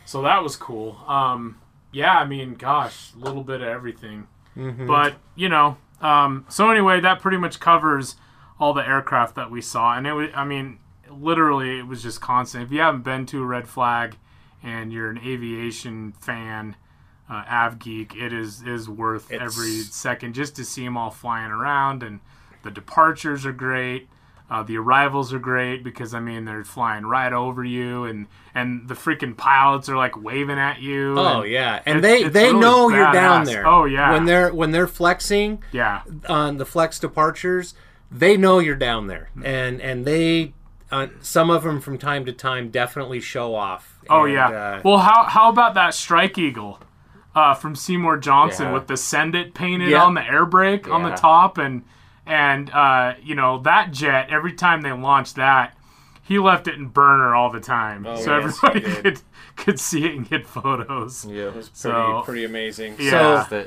So 0.04 0.22
that 0.22 0.42
was 0.42 0.56
cool. 0.56 0.98
Um, 1.06 1.58
yeah, 1.92 2.18
I 2.18 2.24
mean, 2.24 2.54
gosh, 2.54 3.12
a 3.14 3.18
little 3.18 3.44
bit 3.44 3.60
of 3.60 3.68
everything. 3.68 4.26
Mm-hmm. 4.56 4.86
But 4.86 5.14
you 5.34 5.48
know, 5.48 5.76
um, 6.00 6.44
so 6.48 6.70
anyway, 6.70 7.00
that 7.00 7.20
pretty 7.20 7.36
much 7.38 7.60
covers 7.60 8.16
all 8.58 8.72
the 8.72 8.86
aircraft 8.86 9.34
that 9.36 9.50
we 9.50 9.60
saw, 9.60 9.96
and 9.96 10.06
it 10.06 10.12
was, 10.12 10.28
I 10.34 10.44
mean, 10.44 10.78
literally, 11.10 11.78
it 11.78 11.86
was 11.86 12.02
just 12.02 12.20
constant. 12.20 12.64
If 12.64 12.72
you 12.72 12.80
haven't 12.80 13.02
been 13.02 13.26
to 13.26 13.42
a 13.42 13.46
red 13.46 13.68
flag 13.68 14.16
and 14.62 14.92
you're 14.92 15.10
an 15.10 15.18
aviation 15.18 16.12
fan, 16.20 16.76
uh, 17.28 17.44
av 17.50 17.78
geek, 17.78 18.14
it 18.14 18.32
is 18.32 18.62
is 18.62 18.88
worth 18.88 19.30
It's- 19.32 19.40
every 19.42 19.80
second 19.82 20.34
just 20.34 20.54
to 20.56 20.64
see 20.64 20.84
them 20.84 20.96
all 20.96 21.10
flying 21.10 21.50
around, 21.50 22.02
and 22.02 22.20
the 22.62 22.70
departures 22.70 23.44
are 23.46 23.52
great. 23.52 24.08
Uh, 24.52 24.62
the 24.62 24.76
arrivals 24.76 25.32
are 25.32 25.38
great 25.38 25.82
because 25.82 26.12
I 26.12 26.20
mean 26.20 26.44
they're 26.44 26.62
flying 26.62 27.06
right 27.06 27.32
over 27.32 27.64
you, 27.64 28.04
and 28.04 28.26
and 28.54 28.86
the 28.86 28.94
freaking 28.94 29.34
pilots 29.34 29.88
are 29.88 29.96
like 29.96 30.20
waving 30.22 30.58
at 30.58 30.78
you. 30.82 31.14
Oh 31.18 31.40
and- 31.40 31.50
yeah, 31.50 31.80
and 31.86 31.98
It's- 31.98 32.02
they 32.20 32.24
it's 32.26 32.34
they 32.34 32.46
really 32.48 32.60
know 32.60 32.90
you're 32.90 33.12
down 33.12 33.44
there. 33.44 33.66
Oh, 33.66 33.86
yeah. 33.86 34.12
When 34.12 34.26
they're 34.26 34.52
when 34.52 34.70
they're 34.72 34.86
flexing 34.86 35.62
yeah, 35.72 36.02
on 36.28 36.58
the 36.58 36.66
flex 36.66 36.98
departures, 36.98 37.74
they 38.10 38.36
know 38.36 38.58
you're 38.58 38.76
down 38.76 39.06
there, 39.06 39.30
and 39.42 39.80
and 39.80 40.04
they 40.04 40.52
uh, 40.90 41.06
some 41.22 41.48
of 41.48 41.62
them 41.62 41.80
from 41.80 41.96
time 41.96 42.26
to 42.26 42.32
time 42.34 42.68
definitely 42.68 43.20
show 43.20 43.54
off. 43.54 44.00
Oh 44.10 44.24
And, 44.24 44.34
yeah. 44.34 44.48
uh, 44.48 44.80
well, 44.84 44.98
how 44.98 45.24
how 45.24 45.48
about 45.48 45.72
that 45.74 45.94
Strike 45.94 46.36
Eagle 46.36 46.78
uh, 47.34 47.54
from 47.54 47.74
Seymour 47.74 48.18
Johnson 48.18 48.66
Yeah. 48.66 48.72
with 48.74 48.86
the 48.86 48.98
"Send 48.98 49.34
It" 49.34 49.54
painted 49.54 49.88
Yeah. 49.88 50.02
on 50.04 50.12
the 50.12 50.22
air 50.22 50.44
brake 50.44 50.90
on 50.90 51.04
the 51.04 51.14
top, 51.14 51.56
and 51.56 51.84
and 52.26 52.70
uh, 52.70 53.14
you 53.22 53.34
know 53.34 53.58
that 53.62 53.90
jet. 53.92 54.28
Every 54.30 54.52
time 54.52 54.82
they 54.82 54.92
launched 54.92 55.36
that, 55.36 55.76
he 56.22 56.38
left 56.38 56.68
it 56.68 56.74
in 56.74 56.86
burner 56.88 57.34
all 57.34 57.50
the 57.50 57.60
time, 57.60 58.06
Oh, 58.06 58.16
so 58.16 58.38
yes, 58.38 58.58
everybody 58.64 59.02
could 59.02 59.20
could 59.56 59.80
see 59.80 60.04
it 60.06 60.14
and 60.14 60.28
get 60.28 60.46
photos. 60.46 61.24
Yeah. 61.24 61.50
pretty 61.50 61.68
So- 61.72 62.22
pretty 62.24 62.44
amazing. 62.44 62.96
Yeah. 62.98 63.46
So 63.46 63.66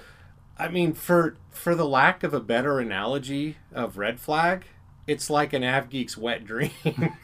I 0.57 0.67
mean, 0.69 0.93
for 0.93 1.37
for 1.51 1.75
the 1.75 1.85
lack 1.85 2.23
of 2.23 2.33
a 2.33 2.39
better 2.39 2.79
analogy 2.79 3.57
of 3.73 3.97
red 3.97 4.19
flag, 4.19 4.65
it's 5.07 5.29
like 5.29 5.53
an 5.53 5.61
AvGeek's 5.63 6.17
wet 6.17 6.45
dream. 6.45 6.71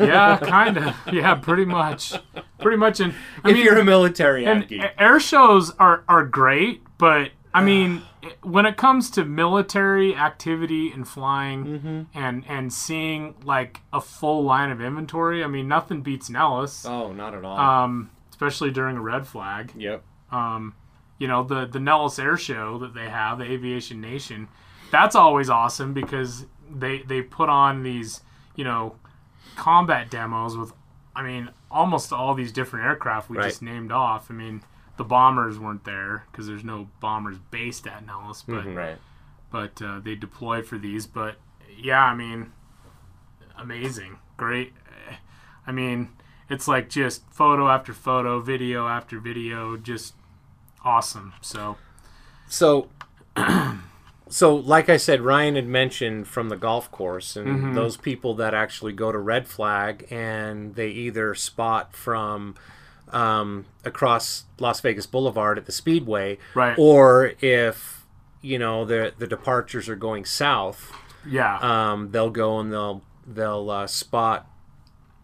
Yeah, 0.00 0.38
kind 0.42 0.78
of. 0.78 0.96
Yeah, 1.12 1.34
pretty 1.34 1.66
much. 1.66 2.14
Pretty 2.58 2.78
much. 2.78 3.00
And 3.00 3.12
I 3.44 3.50
if 3.50 3.56
mean, 3.56 3.64
you're 3.66 3.78
a 3.78 3.84
military 3.84 4.46
and 4.46 4.64
AvGeek. 4.66 4.92
air 4.98 5.20
shows 5.20 5.72
are 5.72 6.04
are 6.08 6.24
great, 6.24 6.82
but 6.96 7.32
I 7.52 7.62
mean, 7.62 8.00
when 8.42 8.66
it 8.66 8.76
comes 8.76 9.10
to 9.10 9.24
military 9.24 10.14
activity 10.14 10.90
and 10.92 11.06
flying 11.06 11.64
Mm-hmm. 11.64 12.02
and 12.18 12.44
and 12.48 12.72
seeing 12.72 13.34
like 13.44 13.80
a 13.92 14.00
full 14.00 14.44
line 14.44 14.70
of 14.70 14.80
inventory, 14.80 15.42
I 15.44 15.46
mean, 15.46 15.68
nothing 15.68 16.02
beats 16.02 16.28
Nellis, 16.30 16.84
Oh, 16.86 17.12
not 17.12 17.34
at 17.34 17.44
all. 17.44 17.58
um, 17.58 18.10
especially 18.30 18.70
during 18.70 18.96
a 18.96 19.00
red 19.02 19.26
flag. 19.26 19.72
yep. 19.76 20.02
Um, 20.32 20.74
you 21.18 21.28
know, 21.28 21.42
the 21.44 21.66
the 21.66 21.78
Nellis 21.80 22.18
Air 22.18 22.36
Show 22.36 22.78
that 22.78 22.94
they 22.94 23.08
have, 23.08 23.38
the 23.38 23.44
Aviation 23.44 24.00
Nation, 24.00 24.48
that's 24.90 25.14
always 25.14 25.48
awesome 25.48 25.92
because 25.94 26.46
they 26.74 26.98
they 27.02 27.22
put 27.22 27.48
on 27.48 27.82
these 27.82 28.20
you 28.56 28.64
know 28.64 28.96
combat 29.56 30.10
demos 30.10 30.56
with, 30.56 30.72
I 31.14 31.22
mean, 31.22 31.50
almost 31.70 32.12
all 32.12 32.34
these 32.34 32.50
different 32.52 32.86
aircraft 32.86 33.30
we 33.30 33.36
Right. 33.38 33.44
just 33.48 33.62
named 33.62 33.92
off. 33.92 34.30
I 34.30 34.34
mean, 34.34 34.62
the 34.96 35.04
bombers 35.04 35.58
weren't 35.58 35.84
there 35.84 36.24
because 36.30 36.46
there's 36.46 36.64
no 36.64 36.88
bombers 37.00 37.38
based 37.50 37.86
at 37.86 38.04
Nellis, 38.06 38.42
but 38.46 38.64
Right. 38.66 38.98
but 39.50 39.80
uh, 39.82 40.00
they 40.00 40.14
deploy 40.14 40.62
for 40.62 40.78
these. 40.78 41.06
But 41.06 41.36
yeah, 41.76 42.04
I 42.04 42.14
mean, 42.14 42.52
amazing, 43.58 44.18
great. 44.36 44.72
I 45.66 45.72
mean, 45.72 46.10
it's 46.50 46.68
like 46.68 46.88
just 46.90 47.28
photo 47.32 47.68
after 47.68 47.92
photo, 47.92 48.38
video 48.40 48.86
after 48.86 49.18
video, 49.18 49.76
just 49.76 50.14
awesome. 50.84 51.32
So 51.40 51.76
So, 52.46 52.88
so 54.28 54.54
like 54.54 54.88
I 54.88 54.96
said, 54.96 55.20
Ryan 55.22 55.56
had 55.56 55.66
mentioned 55.66 56.28
from 56.28 56.48
the 56.50 56.56
golf 56.56 56.90
course, 56.90 57.36
and 57.36 57.48
Mm-hmm. 57.48 57.74
those 57.74 57.96
people 57.96 58.34
that 58.34 58.54
actually 58.54 58.92
go 58.92 59.10
to 59.12 59.18
Red 59.18 59.46
Flag 59.48 60.06
and 60.10 60.74
they 60.74 60.88
either 60.88 61.34
spot 61.34 61.94
from 61.96 62.54
um, 63.12 63.66
across 63.84 64.44
Las 64.58 64.80
Vegas 64.80 65.06
Boulevard 65.06 65.58
at 65.58 65.66
the 65.66 65.72
Speedway, 65.72 66.38
Right. 66.54 66.74
Or 66.78 67.32
if 67.40 68.04
you 68.40 68.58
know 68.58 68.84
the 68.84 69.12
the 69.18 69.26
departures 69.26 69.88
are 69.88 69.96
going 69.96 70.24
south, 70.24 70.92
yeah, 71.28 71.58
um, 71.60 72.10
they'll 72.10 72.30
go 72.30 72.58
and 72.60 72.72
they'll 72.72 73.02
they'll 73.26 73.70
uh, 73.70 73.86
spot 73.86 74.46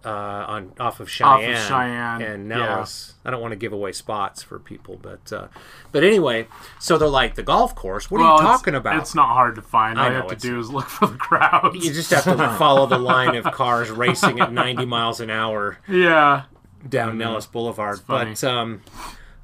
uh, 0.03 0.09
on 0.09 0.73
off 0.81 1.01
of 1.01 1.11
Cheyenne, 1.11 1.69
Cheyenne, 1.69 2.23
and 2.23 2.49
yeah. 2.49 2.57
Nellis. 2.57 3.15
I 3.23 3.31
don't 3.31 3.43
want 3.43 3.53
to 3.53 3.57
give 3.57 3.75
away 3.75 3.93
spots 3.93 4.43
for 4.43 4.59
people, 4.59 4.99
but 5.03 5.31
uh, 5.31 5.49
but 5.93 6.03
anyway, 6.03 6.47
so 6.79 6.97
they're 6.97 7.07
like 7.09 7.35
the 7.35 7.43
golf 7.43 7.75
course. 7.75 8.11
What 8.11 8.23
Well, 8.23 8.31
are 8.31 8.37
you 8.41 8.49
talking 8.49 8.75
about? 8.75 8.99
It's 9.01 9.15
not 9.15 9.29
hard 9.29 9.57
to 9.57 9.63
find. 9.63 9.99
All 9.99 10.05
I 10.07 10.09
you 10.09 10.15
know 10.15 10.21
have 10.23 10.31
to 10.31 10.37
do 10.37 10.59
is 10.59 10.71
look 10.71 10.89
for 10.89 11.07
the 11.07 11.19
crowds. 11.19 11.85
you 11.85 11.93
just 11.93 12.11
have 12.13 12.25
to 12.25 12.55
follow 12.59 12.87
the 12.87 12.99
line 12.99 13.37
of 13.37 13.45
cars 13.53 13.91
racing 13.91 14.41
at 14.41 14.51
90 14.55 14.87
miles 14.87 15.21
an 15.21 15.29
hour 15.29 15.77
yeah, 15.87 16.45
down 16.89 17.19
Nellis 17.19 17.47
Boulevard. 17.47 18.01
But 18.07 18.43
um, 18.45 18.83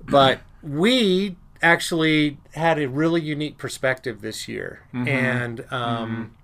but 0.05 0.41
we 0.63 1.37
actually 1.63 2.39
had 2.55 2.79
a 2.79 2.89
really 2.89 3.21
unique 3.21 3.59
perspective 3.59 4.21
this 4.21 4.47
year, 4.49 4.81
Mm-hmm. 4.95 5.09
and 5.09 5.65
um, 5.73 6.35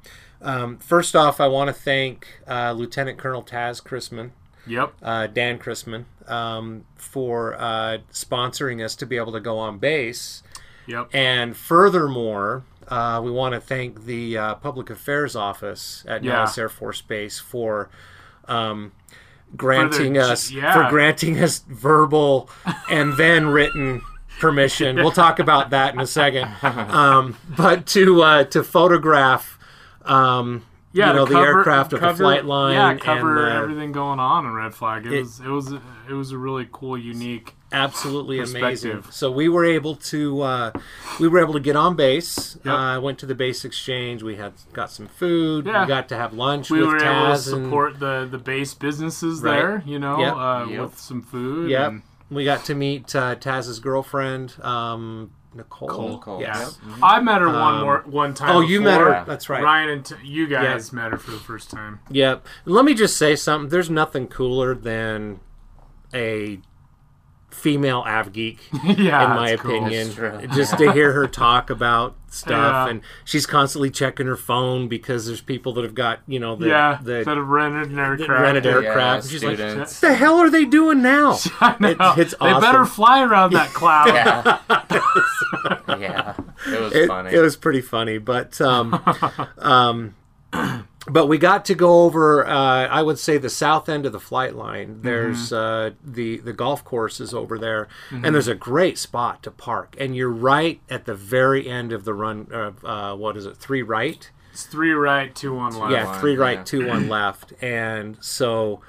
um, 0.40 0.78
first 0.78 1.14
off, 1.14 1.40
I 1.40 1.46
want 1.48 1.68
to 1.68 1.72
thank 1.74 2.26
uh, 2.48 2.72
Lieutenant 2.72 3.18
Colonel 3.18 3.42
Taz 3.42 3.82
Christman, 3.82 4.30
yep, 4.66 4.92
uh, 5.02 5.26
Dan 5.28 5.58
Christman, 5.58 6.04
um, 6.28 6.84
for 6.96 7.54
uh, 7.54 7.98
sponsoring 8.12 8.84
us 8.84 8.96
to 8.96 9.06
be 9.06 9.16
able 9.16 9.32
to 9.32 9.40
go 9.40 9.58
on 9.58 9.78
base. 9.78 10.42
yep. 10.86 11.08
And 11.14 11.56
furthermore, 11.56 12.64
uh, 12.88 13.20
we 13.22 13.30
want 13.30 13.54
to 13.54 13.60
thank 13.60 14.04
the 14.06 14.36
uh, 14.36 14.54
Public 14.56 14.90
Affairs 14.90 15.36
Office 15.36 16.04
at 16.08 16.24
Yeah. 16.24 16.32
Nellis 16.32 16.58
Air 16.58 16.68
Force 16.68 17.00
Base 17.02 17.38
for 17.38 17.88
um, 18.48 18.90
granting 19.56 20.14
For 20.14 20.20
the- 20.26 20.32
us 20.32 20.50
yeah. 20.50 20.72
for 20.72 20.88
granting 20.90 21.38
us 21.42 21.64
verbal 21.68 22.48
and 22.90 23.16
then 23.16 23.46
written 23.48 24.02
permission. 24.40 24.96
We'll 24.96 25.10
talk 25.12 25.38
about 25.38 25.70
that 25.70 25.94
in 25.94 26.00
a 26.00 26.06
second. 26.06 26.48
Um, 26.62 27.36
but 27.56 27.86
to 27.88 28.22
uh, 28.22 28.44
to 28.44 28.62
photograph. 28.64 29.58
Um, 30.04 30.64
Yeah, 30.94 31.08
you 31.10 31.12
know 31.16 31.24
the 31.24 31.34
cover- 31.34 31.58
aircraft 31.58 31.92
of 31.92 32.00
the 32.00 32.06
cover- 32.06 32.18
flight 32.24 32.44
line. 32.44 32.74
Yeah, 32.74 32.94
cover 32.96 33.46
and, 33.46 33.56
uh, 33.58 33.62
everything 33.62 33.92
going 33.92 34.18
on 34.20 34.44
in 34.46 34.52
Red 34.52 34.74
Flag. 34.74 35.06
It, 35.06 35.12
it- 35.12 35.20
was 35.22 35.40
it 35.40 35.48
was 35.48 35.72
it 36.08 36.12
was 36.12 36.32
a 36.32 36.38
really 36.38 36.68
cool, 36.72 36.98
unique. 36.98 37.54
Absolutely 37.72 38.38
amazing. 38.40 39.04
So 39.10 39.30
we 39.30 39.48
were 39.48 39.64
able 39.64 39.96
to 39.96 40.42
uh, 40.42 40.72
we 41.18 41.28
were 41.28 41.38
able 41.38 41.54
to 41.54 41.60
get 41.60 41.76
on 41.76 41.96
base. 41.96 42.56
Yep. 42.64 42.74
Uh, 42.74 43.00
went 43.00 43.18
to 43.20 43.26
the 43.26 43.34
base 43.34 43.64
exchange. 43.64 44.22
We 44.22 44.36
had 44.36 44.52
got 44.72 44.90
some 44.90 45.06
food. 45.08 45.66
Yeah. 45.66 45.82
We 45.82 45.88
got 45.88 46.08
to 46.10 46.16
have 46.16 46.32
lunch 46.34 46.70
We 46.70 46.78
with 46.80 46.88
were 46.88 46.96
able 46.96 47.04
to 47.04 47.06
Taz 47.06 47.52
and 47.52 47.64
support 47.66 47.98
the 48.00 48.28
the 48.30 48.38
base 48.38 48.74
businesses 48.74 49.40
Right. 49.42 49.56
there, 49.56 49.82
you 49.86 49.98
know, 49.98 50.18
Yep. 50.20 50.34
uh, 50.36 50.66
Yep. 50.70 50.80
with 50.82 50.98
some 50.98 51.22
food. 51.22 51.70
Yep. 51.70 51.88
and- 51.90 52.02
We 52.30 52.44
got 52.44 52.64
to 52.66 52.74
meet 52.74 53.14
uh, 53.14 53.34
Taz's 53.36 53.78
girlfriend, 53.78 54.54
um, 54.64 55.32
Nicole. 55.54 56.12
Nicole, 56.14 56.40
Yes. 56.40 56.78
Yeah. 56.86 56.94
I 57.02 57.20
met 57.20 57.42
her 57.42 57.48
one 57.48 57.74
Um, 57.74 57.80
more 57.82 58.02
one 58.06 58.32
time. 58.32 58.56
Oh, 58.56 58.60
you 58.60 58.80
met 58.80 58.98
her. 59.02 59.22
That's 59.26 59.50
right. 59.50 59.62
Ryan 59.62 59.90
and 59.90 60.04
t- 60.06 60.14
you 60.24 60.46
guys 60.46 60.94
met 60.94 61.10
her 61.12 61.18
for 61.18 61.30
the 61.32 61.36
first 61.36 61.70
time. 61.70 62.00
Yep. 62.10 62.46
Let 62.64 62.86
me 62.86 62.94
just 62.94 63.18
say 63.18 63.36
something. 63.36 63.68
There's 63.68 63.90
nothing 63.90 64.28
cooler 64.28 64.74
than 64.74 65.40
a 66.14 66.58
female 67.52 68.00
av 68.06 68.32
geek. 68.32 68.58
yeah, 68.84 69.24
in 69.30 69.36
my 69.36 69.50
that's 69.50 69.62
cool. 69.62 69.76
opinion. 69.86 70.50
Just 70.54 70.76
to 70.78 70.90
hear 70.92 71.12
her 71.12 71.26
talk 71.28 71.70
about 71.70 72.16
stuff, 72.28 72.50
Yeah. 72.50 72.88
and 72.88 73.00
she's 73.24 73.44
constantly 73.46 73.90
checking 73.90 74.26
her 74.26 74.36
phone 74.36 74.88
because 74.88 75.26
there's 75.26 75.40
people 75.42 75.72
that 75.74 75.84
have 75.84 75.94
got 75.94 76.20
you 76.26 76.38
know 76.40 76.56
the 76.56 76.68
yeah, 76.68 76.98
the 77.02 77.22
that 77.24 77.36
have 77.36 77.46
rented 77.46 77.90
an 77.92 77.98
aircraft. 77.98 78.30
rented 78.42 78.64
Yeah, 78.64 78.70
aircraft. 78.72 79.28
she's 79.28 79.44
like, 79.44 79.56
students. 79.56 80.02
"What 80.02 80.08
the 80.08 80.14
hell 80.16 80.38
are 80.38 80.50
they 80.50 80.64
doing 80.64 81.02
now?" 81.02 81.38
I 81.60 81.76
know. 81.78 81.88
It- 81.90 82.18
it's 82.18 82.34
They 82.40 82.52
better 82.60 82.84
fly 82.86 83.22
around 83.22 83.52
that 83.52 83.68
cloud. 83.74 84.08
yeah. 84.08 84.58
yeah. 85.98 86.34
It 86.66 86.80
was 86.80 86.92
it, 86.94 87.06
funny. 87.08 87.32
it 87.34 87.40
was 87.40 87.56
pretty 87.56 87.80
funny, 87.80 88.18
but 88.18 88.60
um, 88.60 89.02
um, 89.58 90.14
but 91.08 91.26
we 91.26 91.36
got 91.38 91.64
to 91.66 91.74
go 91.74 92.02
over. 92.04 92.46
Uh, 92.46 92.86
I 92.86 93.02
would 93.02 93.18
say 93.18 93.36
the 93.38 93.50
south 93.50 93.88
end 93.88 94.06
of 94.06 94.12
the 94.12 94.20
flight 94.20 94.54
line. 94.54 95.02
There's 95.02 95.50
Mm-hmm. 95.50 95.54
uh, 95.94 95.96
the 96.04 96.38
the 96.38 96.52
golf 96.52 96.84
course 96.84 97.20
is 97.20 97.34
over 97.34 97.58
there, 97.58 97.88
and 98.10 98.34
there's 98.34 98.48
a 98.48 98.54
great 98.54 98.98
spot 98.98 99.42
to 99.42 99.50
park. 99.50 99.96
And 99.98 100.14
you're 100.16 100.30
right 100.30 100.80
at 100.88 101.04
the 101.06 101.14
very 101.14 101.68
end 101.68 101.92
of 101.92 102.04
the 102.04 102.14
run. 102.14 102.46
Of, 102.52 102.84
uh, 102.84 103.16
what 103.16 103.36
is 103.36 103.46
it? 103.46 103.56
Three 103.56 103.82
right. 103.82 104.30
It's 104.52 104.64
three 104.64 104.92
right, 104.92 105.34
two 105.34 105.54
one 105.54 105.74
left. 105.76 105.92
yeah, 105.92 106.20
three 106.20 106.36
right, 106.36 106.58
yeah. 106.58 106.64
two 106.64 106.86
one 106.86 107.08
left, 107.18 107.52
and 107.62 108.16
so. 108.22 108.80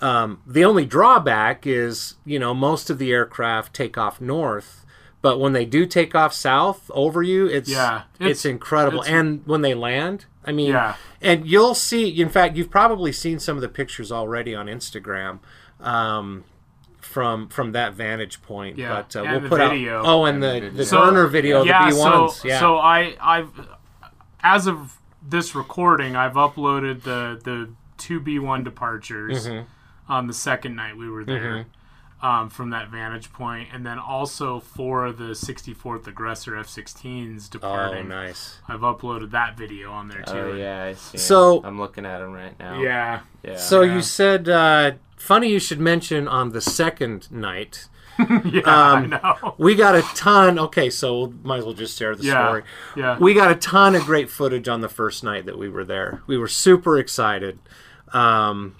Um, 0.00 0.42
the 0.46 0.64
only 0.64 0.86
drawback 0.86 1.66
is, 1.66 2.14
you 2.24 2.38
know, 2.38 2.54
most 2.54 2.88
of 2.88 2.98
the 2.98 3.10
aircraft 3.10 3.74
take 3.74 3.98
off 3.98 4.20
north, 4.20 4.86
but 5.22 5.40
when 5.40 5.54
they 5.54 5.64
do 5.64 5.86
take 5.86 6.14
off 6.14 6.32
south 6.32 6.88
over 6.94 7.20
you, 7.20 7.46
it's 7.46 7.68
Yeah, 7.68 8.02
it's, 8.20 8.44
it's- 8.44 8.44
incredible. 8.44 9.00
it's- 9.00 9.12
and 9.12 9.44
when 9.44 9.62
they 9.62 9.74
land, 9.74 10.26
I 10.48 10.52
mean, 10.52 10.70
Yeah. 10.72 10.94
and 11.20 11.46
you'll 11.46 11.74
see. 11.74 12.08
In 12.20 12.28
fact, 12.28 12.56
you've 12.56 12.70
probably 12.70 13.12
seen 13.12 13.38
some 13.38 13.56
of 13.56 13.60
the 13.62 13.68
pictures 13.68 14.10
already 14.10 14.54
on 14.54 14.66
Instagram. 14.66 15.38
Um, 15.80 16.44
from 17.00 17.48
from 17.48 17.72
that 17.72 17.94
vantage 17.94 18.42
point, 18.42 18.76
Yeah, 18.76 18.88
but 19.02 19.16
uh, 19.16 19.22
and 19.22 19.30
we'll 19.32 19.40
the 19.42 19.48
put 19.48 19.60
video. 19.70 20.00
out 20.00 20.04
oh, 20.06 20.24
and, 20.24 20.42
And 20.44 20.62
the 20.62 20.68
the 20.68 20.76
the. 20.78 20.84
So- 20.84 21.00
burner 21.04 21.26
video, 21.28 21.62
yeah, 21.62 21.88
the 21.90 21.94
B 21.96 22.00
ones, 22.00 22.36
so, 22.36 22.48
yeah. 22.48 22.60
So 22.60 22.76
I, 22.78 23.16
I've, 23.20 23.50
as 24.42 24.66
of 24.66 24.98
this 25.26 25.54
recording, 25.54 26.16
I've 26.16 26.34
uploaded 26.34 27.02
the 27.04 27.40
the 27.42 27.70
two 27.96 28.20
B 28.20 28.38
one 28.38 28.62
departures 28.64 29.46
Mm-hmm. 29.46 30.12
on 30.12 30.26
the 30.26 30.34
second 30.34 30.74
night 30.76 30.96
we 30.96 31.08
were 31.08 31.24
there. 31.24 31.66
Um, 32.20 32.50
from 32.50 32.70
that 32.70 32.88
vantage 32.88 33.32
point, 33.32 33.68
and 33.72 33.86
then 33.86 33.96
also 33.96 34.58
for 34.58 35.12
the 35.12 35.34
64th 35.36 36.08
aggressor 36.08 36.56
F-16s 36.56 37.46
oh, 37.46 37.48
departing, 37.52 38.06
Oh, 38.06 38.08
nice. 38.08 38.58
I've 38.66 38.80
uploaded 38.80 39.30
that 39.30 39.56
video 39.56 39.92
on 39.92 40.08
there 40.08 40.22
too. 40.22 40.32
Oh 40.32 40.52
yeah, 40.52 40.82
I 40.82 40.94
see. 40.94 41.16
'em. 41.16 41.20
So- 41.20 41.62
I'm 41.62 41.78
looking 41.78 42.04
at 42.04 42.18
them 42.18 42.32
right 42.32 42.58
now. 42.58 42.80
yeah, 42.80 43.20
Yeah. 43.44 43.54
So 43.56 43.82
Yeah. 43.82 43.94
you 43.94 44.02
said, 44.02 44.48
uh, 44.48 44.92
funny 45.16 45.48
you 45.50 45.60
should 45.60 45.78
mention 45.78 46.26
on 46.26 46.50
the 46.50 46.60
second 46.60 47.30
night, 47.30 47.86
yeah, 48.18 48.62
I 48.64 48.94
Um, 48.96 49.10
know. 49.10 49.54
we 49.56 49.76
got 49.76 49.94
a 49.94 50.02
ton. 50.16 50.58
Okay, 50.58 50.90
so 50.90 51.26
we 51.26 51.34
might 51.44 51.58
as 51.58 51.64
well 51.66 51.72
just 51.74 51.96
share 51.96 52.16
the 52.16 52.24
Yeah, 52.24 52.46
story. 52.48 52.62
yeah. 52.96 53.16
We 53.16 53.32
got 53.32 53.52
a 53.52 53.54
ton 53.54 53.94
of 53.94 54.02
great 54.06 54.28
footage 54.28 54.66
on 54.68 54.80
the 54.80 54.88
first 54.88 55.22
night 55.22 55.46
that 55.46 55.56
we 55.56 55.68
were 55.68 55.84
there. 55.84 56.22
We 56.26 56.36
were 56.36 56.48
super 56.48 56.98
excited. 56.98 57.60
Um, 58.12 58.74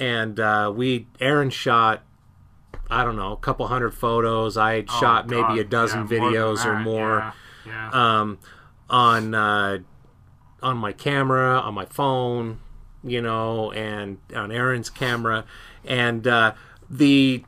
and 0.00 0.40
uh, 0.40 0.72
we, 0.74 1.06
Aaron 1.20 1.50
shot, 1.50 2.02
I 2.92 3.04
don't 3.04 3.16
know, 3.16 3.32
a 3.32 3.36
couple 3.36 3.66
hundred 3.68 3.92
photos. 3.94 4.56
I 4.56 4.84
Oh, 4.88 5.00
shot 5.00 5.28
maybe 5.28 5.58
a 5.60 5.64
dozen 5.64 6.06
yeah, 6.08 6.18
more 6.18 6.30
videos 6.30 6.64
or 6.66 6.78
more 6.78 7.32
Yeah, 7.66 7.90
yeah. 7.92 8.20
um, 8.20 8.38
on 8.90 9.34
uh, 9.34 9.78
on 10.62 10.76
my 10.76 10.92
camera, 10.92 11.58
on 11.58 11.74
my 11.74 11.86
phone, 11.86 12.58
you 13.02 13.20
know, 13.20 13.72
and 13.72 14.18
on 14.34 14.52
Aaron's 14.52 14.90
camera, 14.90 15.44
and 15.84 16.26
uh, 16.26 16.52
the 16.90 17.44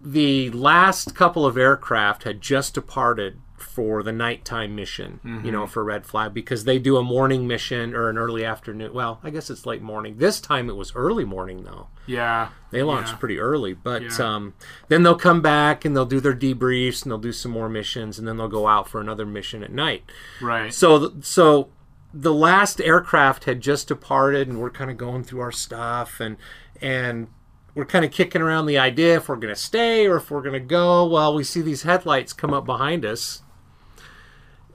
the 0.00 0.50
last 0.50 1.14
couple 1.14 1.44
of 1.46 1.56
aircraft 1.56 2.24
had 2.24 2.40
just 2.40 2.74
departed 2.74 3.40
for 3.64 4.02
the 4.02 4.12
nighttime 4.12 4.74
mission, 4.76 5.20
you 5.24 5.30
Mm-hmm. 5.30 5.50
know, 5.50 5.66
for 5.66 5.82
Red 5.82 6.06
Flag 6.06 6.32
because 6.34 6.64
they 6.64 6.78
do 6.78 6.96
a 6.96 7.02
morning 7.02 7.46
mission 7.46 7.94
or 7.94 8.08
an 8.08 8.18
early 8.18 8.44
afternoon. 8.44 8.92
Well, 8.92 9.20
I 9.24 9.30
guess 9.30 9.50
it's 9.50 9.66
late 9.66 9.82
morning. 9.82 10.18
This 10.18 10.40
time 10.40 10.68
it 10.68 10.76
was 10.76 10.92
early 10.94 11.24
morning 11.24 11.64
though. 11.64 11.88
Yeah. 12.06 12.48
They 12.70 12.82
launched 12.82 13.12
Yeah. 13.12 13.16
pretty 13.18 13.38
early, 13.40 13.72
but 13.72 14.02
Yeah. 14.02 14.34
um, 14.34 14.54
then 14.88 15.02
they'll 15.02 15.14
come 15.16 15.40
back 15.40 15.84
and 15.84 15.96
they'll 15.96 16.04
do 16.04 16.20
their 16.20 16.34
debriefs 16.34 17.02
and 17.02 17.10
they'll 17.10 17.18
do 17.18 17.32
some 17.32 17.50
more 17.52 17.68
missions 17.68 18.18
and 18.18 18.28
then 18.28 18.36
they'll 18.36 18.48
go 18.48 18.66
out 18.68 18.88
for 18.88 19.00
another 19.00 19.26
mission 19.26 19.62
at 19.64 19.72
night. 19.72 20.04
Right. 20.40 20.72
So, 20.72 21.14
so 21.20 21.70
the 22.12 22.32
last 22.34 22.80
aircraft 22.80 23.44
had 23.44 23.60
just 23.60 23.88
departed, 23.88 24.46
and 24.46 24.60
we're 24.60 24.70
kind 24.70 24.90
of 24.90 24.96
going 24.96 25.24
through 25.24 25.40
our 25.40 25.50
stuff, 25.50 26.20
and 26.20 26.36
and 26.80 27.26
we're 27.74 27.84
kind 27.84 28.04
of 28.04 28.12
kicking 28.12 28.40
around 28.40 28.66
the 28.66 28.78
idea 28.78 29.16
if 29.16 29.28
we're 29.28 29.34
going 29.34 29.52
to 29.52 29.60
stay 29.60 30.06
or 30.06 30.18
if 30.18 30.30
we're 30.30 30.40
going 30.42 30.52
to 30.52 30.60
go. 30.60 31.04
Well, 31.06 31.34
we 31.34 31.42
see 31.42 31.60
these 31.60 31.82
headlights 31.82 32.32
come 32.32 32.54
up 32.54 32.64
behind 32.66 33.04
us, 33.04 33.42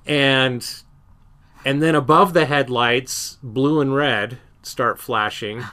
and 0.10 0.68
and 1.66 1.82
then 1.82 1.94
above 1.96 2.34
the 2.34 2.46
headlights, 2.46 3.38
blue 3.44 3.80
and 3.80 3.94
red 3.96 4.40
start 4.64 5.00
flashing, 5.00 5.64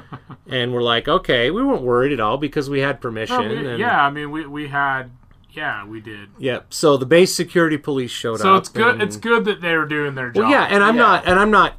and 0.48 0.72
we're 0.74 0.82
like, 0.82 1.06
okay, 1.08 1.50
we 1.50 1.62
weren't 1.62 1.82
worried 1.82 2.12
at 2.12 2.20
all 2.20 2.36
because 2.36 2.68
we 2.68 2.80
had 2.80 3.00
permission. 3.00 3.36
No, 3.40 3.48
we- 3.48 3.66
and, 3.68 3.78
yeah, 3.78 4.04
I 4.04 4.10
mean, 4.10 4.30
we, 4.30 4.46
we 4.46 4.68
had, 4.68 5.10
yeah, 5.50 5.86
we 5.86 6.00
did. 6.00 6.30
Yep. 6.38 6.72
So 6.74 6.96
the 6.96 7.06
base 7.06 7.34
security 7.34 7.76
police 7.78 8.10
showed 8.10 8.40
So 8.40 8.54
up. 8.54 8.54
So 8.54 8.56
it's 8.58 8.68
good. 8.68 8.94
and- 8.94 9.02
It's 9.02 9.16
good 9.16 9.44
that 9.46 9.60
they 9.60 9.76
were 9.76 9.86
doing 9.86 10.14
their 10.14 10.30
job. 10.30 10.42
Well, 10.44 10.50
yeah, 10.50 10.64
and 10.64 10.82
I'm 10.82 10.96
Yeah. 10.96 11.02
not, 11.02 11.26
and 11.26 11.38
I'm 11.38 11.50
not 11.50 11.74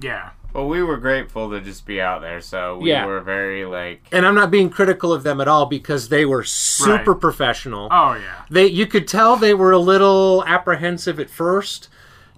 yeah, 0.00 0.30
Well, 0.52 0.68
we 0.68 0.82
were 0.82 0.98
grateful 0.98 1.50
to 1.50 1.60
just 1.60 1.86
be 1.86 2.00
out 2.00 2.20
there, 2.20 2.40
so 2.40 2.76
we 2.78 2.90
Yeah. 2.90 3.06
were 3.06 3.20
very 3.20 3.64
like. 3.64 4.06
and 4.12 4.26
I'm 4.26 4.34
not 4.34 4.50
being 4.50 4.68
critical 4.68 5.12
of 5.12 5.22
them 5.22 5.40
at 5.40 5.48
all 5.48 5.64
because 5.66 6.08
they 6.10 6.24
were 6.26 6.44
super 6.44 7.12
Right. 7.12 7.20
professional. 7.20 7.88
Oh 7.90 8.12
yeah. 8.14 8.42
They 8.50 8.66
you 8.66 8.86
could 8.86 9.08
tell 9.08 9.36
they 9.36 9.54
were 9.54 9.72
a 9.72 9.78
little 9.78 10.44
apprehensive 10.46 11.18
at 11.18 11.30
first. 11.30 11.88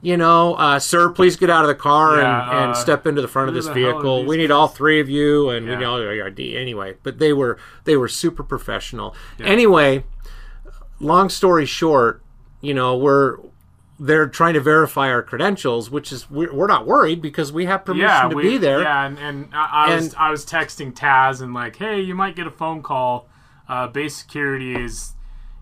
You 0.01 0.19
know, 0.19 0.55
uh, 0.57 0.79
sir, 0.81 1.09
please 1.09 1.37
get 1.37 1.49
out 1.49 1.63
of 1.63 1.69
the 1.69 1.75
car 1.75 2.19
Yeah, 2.19 2.51
and, 2.51 2.59
and 2.59 2.71
uh, 2.73 2.75
step 2.75 3.07
into 3.07 3.23
the 3.23 3.29
front 3.29 3.49
of 3.49 3.55
who 3.55 3.61
this 3.63 3.69
the 3.69 3.73
hell 3.81 3.85
are 3.89 3.93
vehicle. 3.95 4.19
these 4.21 4.29
We 4.29 4.37
need 4.37 4.49
guys?" 4.49 4.55
all 4.55 4.69
three 4.69 5.01
of 5.01 5.09
you, 5.09 5.49
and 5.49 5.65
we 5.65 5.73
Yeah. 5.73 5.79
need 5.79 5.85
all 5.87 6.01
your 6.03 6.27
ID 6.27 6.57
anyway. 6.59 6.95
But 7.03 7.19
they 7.19 7.33
were 7.33 7.57
they 7.85 7.97
were 7.97 8.09
super 8.09 8.43
professional. 8.43 9.15
Anyway, 9.43 10.05
long 11.01 11.31
story 11.31 11.65
short, 11.67 12.21
you 12.61 12.75
know, 12.75 12.95
we're 12.97 13.39
they're 13.99 14.29
trying 14.29 14.55
to 14.55 14.61
verify 14.61 15.09
our 15.11 15.23
credentials, 15.23 15.91
which 15.91 16.11
is 16.13 16.29
we're, 16.31 16.67
not 16.67 16.87
worried 16.87 17.23
because 17.23 17.53
we 17.53 17.67
have 17.67 17.85
permission 17.85 18.09
Yeah, 18.09 18.29
to 18.29 18.35
we, 18.37 18.43
be 18.43 18.59
there. 18.59 18.83
Yeah, 18.83 19.07
and, 19.07 19.19
and 19.19 19.49
I, 19.53 19.87
I 19.89 19.95
was 19.95 20.15
I 20.15 20.31
was 20.31 20.45
texting 20.45 20.93
Taz 20.93 21.41
and 21.41 21.55
like, 21.55 21.77
hey, 21.77 22.01
you 22.01 22.15
might 22.15 22.35
get 22.37 22.47
a 22.47 22.51
phone 22.51 22.83
call. 22.83 23.29
Uh, 23.69 23.87
base 23.87 24.17
security 24.17 24.75
is, 24.75 25.15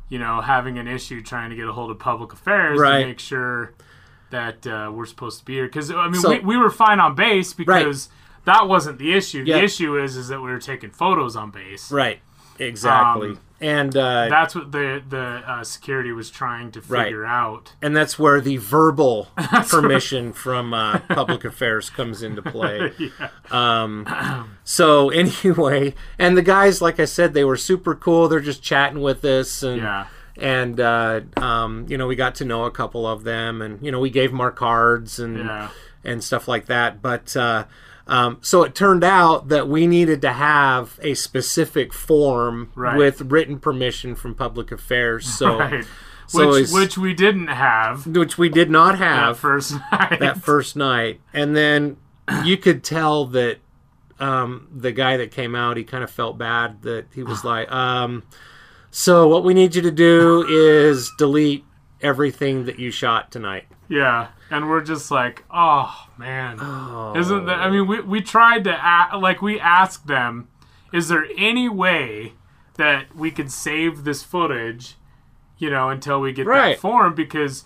you 0.09 0.18
know, 0.18 0.40
having 0.40 0.79
an 0.79 0.88
issue 0.88 1.23
trying 1.23 1.51
to 1.51 1.57
get 1.57 1.68
a 1.68 1.73
hold 1.73 1.90
of 1.90 1.99
public 1.99 2.33
affairs 2.33 2.81
Right. 2.81 3.01
to 3.01 3.07
make 3.07 3.21
sure 3.21 3.75
that 4.31 4.66
uh, 4.66 4.90
we're 4.92 5.07
supposed 5.07 5.38
to 5.40 5.45
be 5.45 5.55
here. 5.55 5.66
Because 5.66 5.90
I 5.90 6.09
mean, 6.09 6.21
So- 6.21 6.31
we, 6.31 6.38
we 6.40 6.57
were 6.57 6.71
fine 6.71 7.01
on 7.01 7.14
base 7.14 7.53
because 7.53 8.09
that 8.45 8.66
wasn't 8.66 8.99
the 8.99 9.12
issue. 9.12 9.45
Yeah. 9.47 9.59
The 9.59 9.64
issue 9.64 9.99
is 10.03 10.16
is 10.16 10.29
that 10.29 10.40
we 10.40 10.51
were 10.51 10.59
taking 10.59 10.90
photos 10.90 11.37
on 11.37 11.51
base. 11.51 11.92
Right. 11.92 12.21
Exactly. 12.59 13.31
Um, 13.31 13.40
and 13.62 13.96
uh, 13.96 14.29
That's 14.29 14.55
what 14.55 14.72
the 14.72 15.03
the 15.09 15.18
uh, 15.46 15.64
security 15.64 16.12
was 16.12 16.31
trying 16.31 16.70
to 16.72 16.81
Right. 16.83 17.05
figure 17.05 17.25
out. 17.25 17.72
and 17.81 17.96
that's 17.96 18.18
where 18.18 18.40
the 18.40 18.57
verbal 18.59 19.29
permission 19.70 20.33
from 20.33 20.75
uh, 20.75 20.98
public 21.09 21.44
affairs 21.44 21.88
comes 21.88 22.22
into 22.22 22.42
play. 22.42 22.92
yeah. 22.98 23.29
um, 23.51 24.07
so 24.64 25.11
anyway, 25.11 25.94
and 26.18 26.37
the 26.37 26.42
guys, 26.42 26.83
like 26.83 26.98
I 27.01 27.05
said, 27.07 27.33
they 27.35 27.44
were 27.44 27.57
super 27.57 27.94
cool. 27.94 28.29
They're 28.29 28.40
just 28.40 28.62
chatting 28.62 29.01
with 29.01 29.25
us, 29.25 29.62
and 29.62 29.79
Yeah. 29.83 30.07
and 30.37 30.81
uh, 30.81 31.20
um, 31.37 31.87
you 31.88 31.96
know 31.96 32.07
we 32.07 32.16
got 32.16 32.35
to 32.37 32.44
know 32.44 32.64
a 32.64 32.70
couple 32.70 33.07
of 33.07 33.25
them, 33.25 33.62
and 33.62 33.81
you 33.85 33.92
know 33.92 34.01
we 34.01 34.11
gave 34.11 34.31
them 34.31 34.40
our 34.40 34.51
cards 34.53 35.18
and 35.18 35.38
Yeah. 35.38 35.68
and 36.05 36.22
stuff 36.25 36.48
like 36.48 36.66
that. 36.66 37.01
But 37.01 37.37
uh, 37.37 37.64
um, 38.07 38.38
so 38.41 38.62
it 38.65 38.75
turned 38.75 39.05
out 39.05 39.49
that 39.49 39.69
we 39.69 39.87
needed 39.87 40.21
to 40.23 40.33
have 40.33 40.99
a 41.03 41.15
specific 41.15 41.93
form 41.93 42.71
Right. 42.75 42.97
with 42.97 43.21
written 43.23 43.59
permission 43.59 44.15
from 44.15 44.35
public 44.35 44.73
affairs. 44.73 45.27
So. 45.27 45.59
Right. 45.73 45.85
So 46.29 46.49
which 46.51 46.71
which 46.71 46.97
we 46.97 47.12
didn't 47.12 47.49
have 47.49 48.07
which 48.07 48.38
we 48.38 48.49
did 48.49 48.71
not 48.71 48.97
have 48.97 49.35
that 49.37 49.41
first 49.41 49.75
night. 49.93 50.21
that 50.21 50.38
first 50.41 50.77
night, 50.77 51.21
and 51.35 51.55
then 51.55 51.99
you 52.45 52.57
could 52.57 52.83
tell 52.83 53.27
that 53.27 53.59
um, 54.19 54.67
the 54.75 54.93
guy 54.93 55.19
that 55.19 55.31
came 55.31 55.55
out, 55.55 55.77
he 55.77 55.85
kind 55.85 56.03
of 56.03 56.11
felt 56.11 56.38
bad 56.38 56.81
that 56.83 57.07
he 57.12 57.23
was 57.23 57.45
like, 57.53 57.71
um, 57.71 58.23
"So 58.91 59.29
what 59.29 59.45
we 59.45 59.53
need 59.53 59.75
you 59.75 59.83
to 59.83 59.91
do 59.91 60.47
is 60.49 61.11
delete 61.19 61.65
everything 62.01 62.65
that 62.65 62.79
you 62.79 62.91
shot 62.91 63.31
tonight." 63.31 63.67
Yeah, 63.88 64.29
and 64.53 64.69
we're 64.69 64.83
just 64.83 65.11
like, 65.11 65.45
oh 65.51 66.09
man, 66.19 66.55
isn't 67.17 67.47
that? 67.47 67.59
I 67.59 67.71
mean, 67.71 67.87
we 67.87 68.01
we 68.03 68.21
tried 68.21 68.65
to 68.65 68.75
a 69.12 69.19
like 69.19 69.41
we 69.41 69.59
asked 69.59 70.07
them, 70.07 70.49
is 70.93 71.09
there 71.09 71.27
any 71.38 71.69
way 71.69 72.35
that 72.77 73.17
we 73.17 73.31
could 73.31 73.51
save 73.51 74.05
this 74.05 74.23
footage, 74.23 74.97
you 75.59 75.71
know, 75.71 75.88
until 75.88 76.21
we 76.21 76.33
get 76.33 76.47
Right. 76.47 76.73
that 76.77 76.81
form? 76.81 77.15
Because 77.15 77.65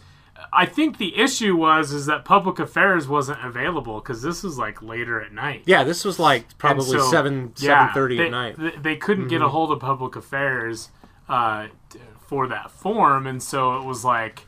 I 0.53 0.65
think 0.65 0.99
the 0.99 1.19
issue 1.19 1.57
was 1.57 1.93
is 1.93 2.07
that 2.07 2.25
public 2.25 2.61
affairs 2.61 3.09
wasn't 3.09 3.45
available 3.45 4.01
because 4.01 4.23
this 4.23 4.45
was 4.45 4.57
like 4.57 4.81
later 4.81 5.21
at 5.21 5.33
night. 5.33 5.63
Yeah, 5.67 5.83
this 5.83 6.05
was 6.05 6.21
like 6.21 6.57
probably 6.57 6.99
so, 6.99 7.11
seven 7.11 7.53
yeah, 7.59 7.89
seven 7.89 7.95
thirty 7.95 8.23
at 8.23 8.31
night. 8.31 8.55
Mm-hmm. 8.57 8.83
They, 8.83 8.93
they 8.93 8.97
couldn't 8.97 9.29
get 9.29 9.43
a 9.43 9.49
hold 9.49 9.73
of 9.73 9.81
public 9.81 10.15
affairs 10.15 10.91
uh, 11.29 11.67
for 12.29 12.47
that 12.47 12.71
form, 12.71 13.27
and 13.27 13.43
so 13.43 13.77
it 13.79 13.85
was 13.85 14.05
like, 14.05 14.47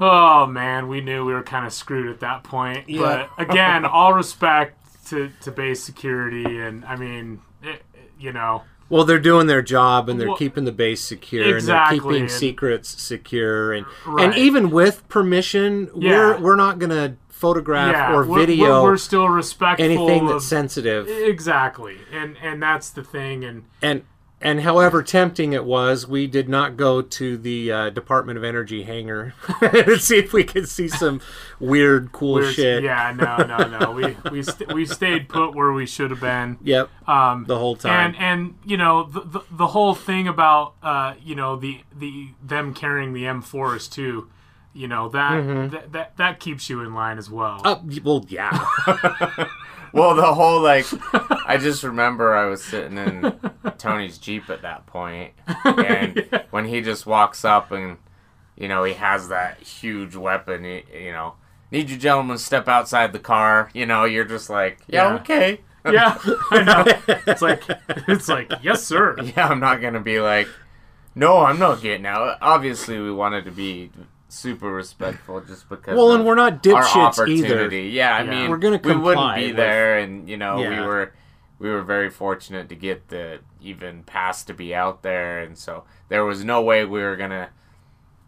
oh 0.00 0.46
man, 0.46 0.88
we 0.88 1.00
knew 1.00 1.24
we 1.24 1.32
were 1.32 1.42
kind 1.42 1.66
of 1.66 1.72
screwed 1.72 2.08
at 2.08 2.20
that 2.20 2.44
point. 2.44 2.88
Yeah. 2.88 3.26
But 3.36 3.50
again, 3.50 3.84
all 3.86 4.12
respect 4.14 4.76
to, 5.08 5.30
to 5.42 5.50
base 5.50 5.82
security, 5.82 6.58
and 6.58 6.84
I 6.84 6.96
mean, 6.96 7.40
it, 7.62 7.82
you 8.18 8.32
know, 8.32 8.62
Well, 8.90 9.04
they're 9.04 9.18
doing 9.18 9.46
their 9.46 9.62
job 9.62 10.08
and 10.08 10.20
they're 10.20 10.28
Well, 10.28 10.36
keeping 10.36 10.64
the 10.64 10.72
base 10.72 11.02
secure 11.04 11.56
exactly, 11.56 11.96
and 11.98 12.04
they're 12.04 12.10
keeping 12.12 12.22
and- 12.22 12.30
secrets 12.30 13.02
secure 13.02 13.72
and 13.72 13.86
Right. 14.06 14.24
and 14.26 14.34
even 14.36 14.70
with 14.70 15.08
permission, 15.08 15.90
Yeah. 15.94 16.10
we're 16.10 16.38
we're 16.40 16.56
not 16.56 16.78
going 16.78 16.90
to 16.90 17.14
photograph 17.28 17.92
yeah, 17.92 18.12
or 18.12 18.24
we're- 18.26 18.44
video 18.46 18.82
We're, 18.82 18.90
we're 18.90 18.96
still 18.96 19.28
respectful 19.28 19.84
anything 19.84 20.22
of 20.26 20.28
that's 20.32 20.46
sensitive. 20.46 21.06
exactly, 21.08 21.96
and 22.12 22.36
and 22.42 22.60
that's 22.62 22.90
the 22.90 23.04
thing, 23.04 23.44
and 23.44 23.64
And 23.80 24.02
and 24.40 24.60
however 24.60 25.02
tempting 25.02 25.52
it 25.52 25.64
was, 25.64 26.06
we 26.06 26.26
did 26.26 26.48
not 26.48 26.76
go 26.76 27.02
to 27.02 27.36
the 27.36 27.72
uh, 27.72 27.90
Department 27.90 28.38
of 28.38 28.44
Energy 28.44 28.84
hangar 28.84 29.34
to 29.60 29.98
see 29.98 30.18
if 30.18 30.32
we 30.32 30.44
could 30.44 30.68
see 30.68 30.86
some 30.88 31.20
weird, 31.58 32.12
cool 32.12 32.34
we're- 32.34 32.52
shit. 32.52 32.82
yeah, 32.84 33.12
no, 33.16 33.38
no, 33.38 33.66
no, 33.78 33.90
we 33.92 34.16
we 34.30 34.42
st- 34.42 34.72
we 34.72 34.86
stayed 34.86 35.28
put 35.28 35.54
where 35.56 35.72
we 35.72 35.86
should 35.86 36.10
have 36.10 36.20
been. 36.20 36.56
Yep. 36.62 36.88
Um, 37.08 37.44
the 37.46 37.58
whole 37.58 37.74
time. 37.76 38.14
and 38.14 38.16
and 38.16 38.58
you 38.64 38.76
know 38.76 39.04
the, 39.04 39.20
the 39.20 39.40
the 39.50 39.66
whole 39.68 39.94
thing 39.94 40.28
about 40.28 40.74
uh 40.82 41.14
you 41.22 41.34
know 41.34 41.56
the 41.56 41.80
the 41.92 42.28
them 42.42 42.74
carrying 42.74 43.12
the 43.14 43.24
M4s 43.24 43.90
too, 43.90 44.28
you 44.72 44.86
know 44.86 45.08
that 45.08 45.70
that, 45.72 45.92
that 45.92 46.16
that 46.16 46.38
keeps 46.40 46.70
you 46.70 46.80
in 46.82 46.94
line 46.94 47.18
as 47.18 47.28
well. 47.30 47.60
Uh, 47.64 47.80
well, 48.04 48.24
yeah. 48.28 48.66
Well, 49.92 50.14
the 50.14 50.34
whole 50.34 50.60
like, 50.60 50.86
I 51.46 51.56
just 51.58 51.82
remember 51.82 52.34
I 52.34 52.46
was 52.46 52.62
sitting 52.62 52.98
in 52.98 53.38
Tony's 53.78 54.18
Jeep 54.18 54.48
at 54.50 54.62
that 54.62 54.86
point, 54.86 55.32
and 55.64 56.28
when 56.50 56.64
he 56.66 56.80
just 56.80 57.06
walks 57.06 57.44
up 57.44 57.70
and, 57.72 57.96
you 58.56 58.68
know, 58.68 58.84
he 58.84 58.94
has 58.94 59.28
that 59.28 59.60
huge 59.62 60.14
weapon, 60.16 60.64
you, 60.64 60.82
you 60.92 61.12
know, 61.12 61.34
need 61.70 61.90
you 61.90 61.96
gentlemen 61.96 62.36
to 62.36 62.42
step 62.42 62.68
outside 62.68 63.12
the 63.12 63.18
car, 63.18 63.70
you 63.74 63.86
know, 63.86 64.04
you're 64.04 64.24
just 64.24 64.50
like, 64.50 64.78
yeah, 64.86 65.08
Yeah. 65.08 65.14
okay. 65.20 65.60
yeah, 65.90 66.18
I 66.50 66.62
know. 66.62 66.84
It's 67.26 67.40
like 67.42 67.62
it's 68.08 68.28
like 68.28 68.52
yes 68.62 68.82
sir. 68.84 69.16
Yeah, 69.22 69.48
I'm 69.48 69.60
not 69.60 69.80
gonna 69.80 70.00
be 70.00 70.20
like, 70.20 70.48
no, 71.14 71.38
I'm 71.38 71.58
not 71.58 71.80
getting 71.80 72.04
out. 72.04 72.36
Obviously, 72.42 72.98
we 73.00 73.10
wanted 73.12 73.44
to 73.46 73.50
be 73.52 73.90
super 74.28 74.70
respectful 74.72 75.40
just 75.40 75.68
because. 75.68 75.96
Well, 75.96 76.10
of 76.12 76.16
and 76.20 76.26
we're 76.26 76.34
not 76.34 76.54
our 76.66 76.82
dipshits 76.82 77.28
either. 77.28 77.68
Yeah, 77.74 78.16
I 78.16 78.22
Yeah. 78.22 78.30
mean, 78.30 78.50
We're 78.50 78.58
gonna 78.58 78.78
comply 78.78 78.94
we 78.96 79.02
wouldn't 79.02 79.34
be 79.36 79.46
with- 79.48 79.56
there, 79.56 79.98
and 79.98 80.28
you 80.28 80.36
know, 80.36 80.60
Yeah. 80.60 80.80
we 80.80 80.86
were 80.86 81.12
we 81.58 81.68
were 81.70 81.82
very 81.82 82.08
fortunate 82.08 82.68
to 82.68 82.76
get 82.76 83.08
the 83.08 83.40
even 83.60 84.04
pass 84.04 84.44
to 84.44 84.54
be 84.54 84.74
out 84.74 85.02
there, 85.02 85.40
and 85.40 85.58
so 85.58 85.84
there 86.08 86.24
was 86.24 86.44
no 86.44 86.62
way 86.62 86.84
we 86.84 87.00
were 87.02 87.16
gonna 87.16 87.48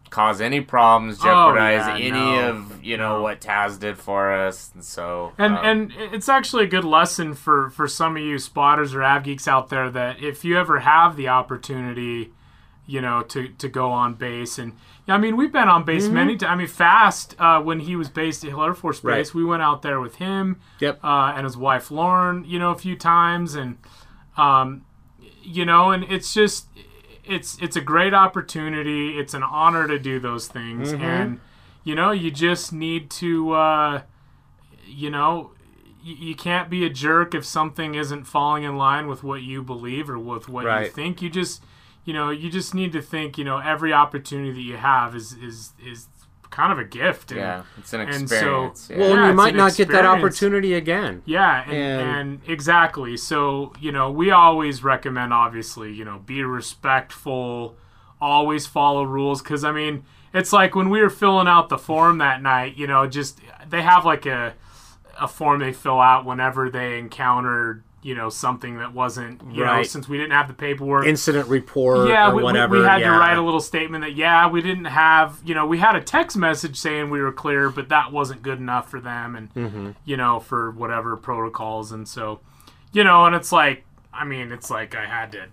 cause 0.09 0.41
any 0.41 0.59
problems, 0.59 1.17
jeopardize 1.19 1.83
Oh, 1.87 1.95
yeah, 1.95 1.95
any 1.95 2.11
no, 2.11 2.49
of 2.49 2.83
you 2.83 2.97
know 2.97 3.15
no. 3.17 3.21
what 3.21 3.39
Taz 3.39 3.79
did 3.79 3.97
for 3.97 4.33
us, 4.33 4.69
and 4.73 4.83
so 4.83 5.31
And 5.37 5.57
um, 5.57 5.65
and 5.65 5.91
it's 5.93 6.27
actually 6.27 6.65
a 6.65 6.67
good 6.67 6.83
lesson 6.83 7.33
for 7.33 7.69
for 7.69 7.87
some 7.87 8.17
of 8.17 8.21
you 8.21 8.37
spotters 8.37 8.93
or 8.93 9.01
av 9.03 9.23
geeks 9.23 9.47
out 9.47 9.69
there 9.69 9.89
that 9.91 10.21
if 10.21 10.43
you 10.43 10.57
ever 10.57 10.79
have 10.79 11.15
the 11.15 11.29
opportunity, 11.29 12.33
you 12.85 12.99
know, 12.99 13.21
to 13.21 13.47
to 13.49 13.69
go 13.69 13.91
on 13.91 14.15
base 14.15 14.59
and 14.59 14.73
yeah, 15.07 15.15
I 15.15 15.17
mean 15.17 15.35
we've 15.37 15.51
been 15.51 15.67
on 15.67 15.83
base 15.83 16.07
many 16.07 16.35
times. 16.37 16.51
I 16.51 16.55
mean, 16.55 16.67
Fast 16.67 17.35
uh, 17.39 17.61
when 17.61 17.79
he 17.81 17.95
was 17.95 18.09
based 18.09 18.43
at 18.43 18.49
Hill 18.51 18.63
Air 18.63 18.73
Force 18.73 18.99
Base, 18.99 19.03
Right. 19.29 19.33
we 19.33 19.43
went 19.43 19.61
out 19.61 19.81
there 19.81 19.99
with 19.99 20.15
him 20.15 20.59
Yep. 20.79 21.03
uh, 21.03 21.33
and 21.35 21.43
his 21.45 21.57
wife 21.57 21.91
Lauren, 21.91 22.45
you 22.45 22.59
know, 22.59 22.71
a 22.71 22.77
few 22.77 22.95
times, 22.95 23.55
and 23.55 23.77
um, 24.37 24.83
you 25.43 25.65
know, 25.65 25.91
and 25.91 26.03
it's 26.05 26.33
just 26.33 26.67
it's 27.25 27.57
it's 27.61 27.75
a 27.75 27.81
great 27.81 28.13
opportunity. 28.13 29.17
It's 29.19 29.33
an 29.33 29.43
honor 29.43 29.87
to 29.87 29.97
do 29.99 30.19
those 30.19 30.47
things, 30.47 30.91
Mm-hmm. 30.93 31.03
and 31.03 31.39
you 31.83 31.95
know, 31.95 32.11
you 32.11 32.29
just 32.29 32.71
need 32.71 33.09
to, 33.11 33.51
uh, 33.53 34.01
you 34.85 35.09
know. 35.09 35.51
You 36.03 36.33
can't 36.33 36.67
be 36.67 36.83
a 36.83 36.89
jerk 36.89 37.35
if 37.35 37.45
something 37.45 37.93
isn't 37.93 38.23
falling 38.23 38.63
in 38.63 38.75
line 38.75 39.05
with 39.07 39.23
what 39.23 39.43
you 39.43 39.61
believe 39.61 40.09
or 40.09 40.17
with 40.17 40.49
what 40.49 40.65
you 40.85 40.89
think. 40.89 41.21
You 41.21 41.29
just, 41.29 41.61
you 42.05 42.13
know, 42.13 42.29
you 42.29 42.49
just 42.49 42.73
need 42.73 42.91
to 42.93 43.01
think. 43.01 43.37
You 43.37 43.43
know, 43.43 43.57
every 43.59 43.93
opportunity 43.93 44.51
that 44.51 44.61
you 44.61 44.77
have 44.77 45.15
is 45.15 45.33
is 45.33 45.73
is 45.85 46.07
kind 46.49 46.73
of 46.73 46.79
a 46.79 46.83
gift. 46.83 47.31
And, 47.31 47.39
Yeah, 47.39 47.63
it's 47.77 47.93
an 47.93 48.01
and 48.01 48.27
so- 48.27 48.35
experience. 48.65 48.87
yeah. 48.91 48.97
Well, 48.97 49.09
Yeah, 49.11 49.27
you 49.29 49.33
might 49.33 49.53
an 49.53 49.57
not 49.57 49.75
get 49.75 49.87
that 49.87 50.05
opportunity 50.05 50.73
again. 50.73 51.21
Yeah, 51.25 51.63
and, 51.63 51.73
And- 51.73 52.09
and 52.19 52.41
exactly. 52.45 53.15
So, 53.15 53.71
you 53.79 53.93
know, 53.93 54.11
we 54.11 54.31
always 54.31 54.83
recommend, 54.83 55.31
obviously, 55.33 55.93
you 55.93 56.03
know, 56.03 56.19
be 56.19 56.43
respectful, 56.43 57.77
always 58.19 58.67
follow 58.67 59.03
rules. 59.03 59.41
Because, 59.41 59.63
I 59.63 59.71
mean, 59.71 60.03
it's 60.33 60.51
like 60.51 60.75
when 60.75 60.89
we 60.89 60.99
were 61.01 61.09
filling 61.09 61.47
out 61.47 61.69
the 61.69 61.77
form 61.77 62.17
that 62.17 62.41
night, 62.41 62.75
you 62.75 62.85
know, 62.85 63.07
just 63.07 63.39
they 63.69 63.81
have 63.81 64.03
like 64.03 64.25
a, 64.25 64.53
a 65.19 65.29
form 65.29 65.59
they 65.61 65.71
fill 65.71 66.01
out 66.01 66.25
whenever 66.25 66.69
they 66.69 66.99
encounter, 66.99 67.83
you 68.03 68.15
know, 68.15 68.29
something 68.29 68.77
that 68.79 68.93
wasn't, 68.93 69.41
you 69.53 69.63
know, 69.63 69.83
since 69.83 70.09
we 70.09 70.17
didn't 70.17 70.31
have 70.31 70.47
the 70.47 70.53
paperwork 70.55 71.05
Incident 71.05 71.47
report 71.47 72.09
yeah, 72.09 72.27
or 72.29 72.31
we, 72.31 72.37
we- 72.37 72.43
whatever. 72.43 72.79
we 72.79 72.83
had 72.83 72.99
yeah. 73.01 73.11
to 73.13 73.19
write 73.19 73.37
a 73.37 73.41
little 73.41 73.59
statement 73.61 74.03
that 74.03 74.15
yeah, 74.15 74.47
we 74.49 74.61
didn't 74.61 74.85
have, 74.85 75.39
you 75.45 75.53
know, 75.53 75.65
we 75.67 75.77
had 75.77 75.95
a 75.95 76.01
text 76.01 76.35
message 76.35 76.77
saying 76.77 77.09
we 77.11 77.21
were 77.21 77.31
clear, 77.31 77.69
but 77.69 77.89
that 77.89 78.11
wasn't 78.11 78.41
good 78.41 78.57
enough 78.57 78.89
for 78.89 78.99
them, 78.99 79.35
and 79.35 79.53
Mm-hmm. 79.53 79.91
you 80.05 80.17
know, 80.17 80.39
for 80.39 80.71
whatever 80.71 81.15
protocols, 81.15 81.91
and 81.91 82.07
so, 82.07 82.39
you 82.91 83.03
know, 83.03 83.25
and 83.25 83.35
it's 83.35 83.51
like, 83.51 83.83
I 84.13 84.25
mean, 84.25 84.51
it's 84.51 84.69
like 84.71 84.95
I 84.95 85.05
had 85.05 85.31
to, 85.33 85.45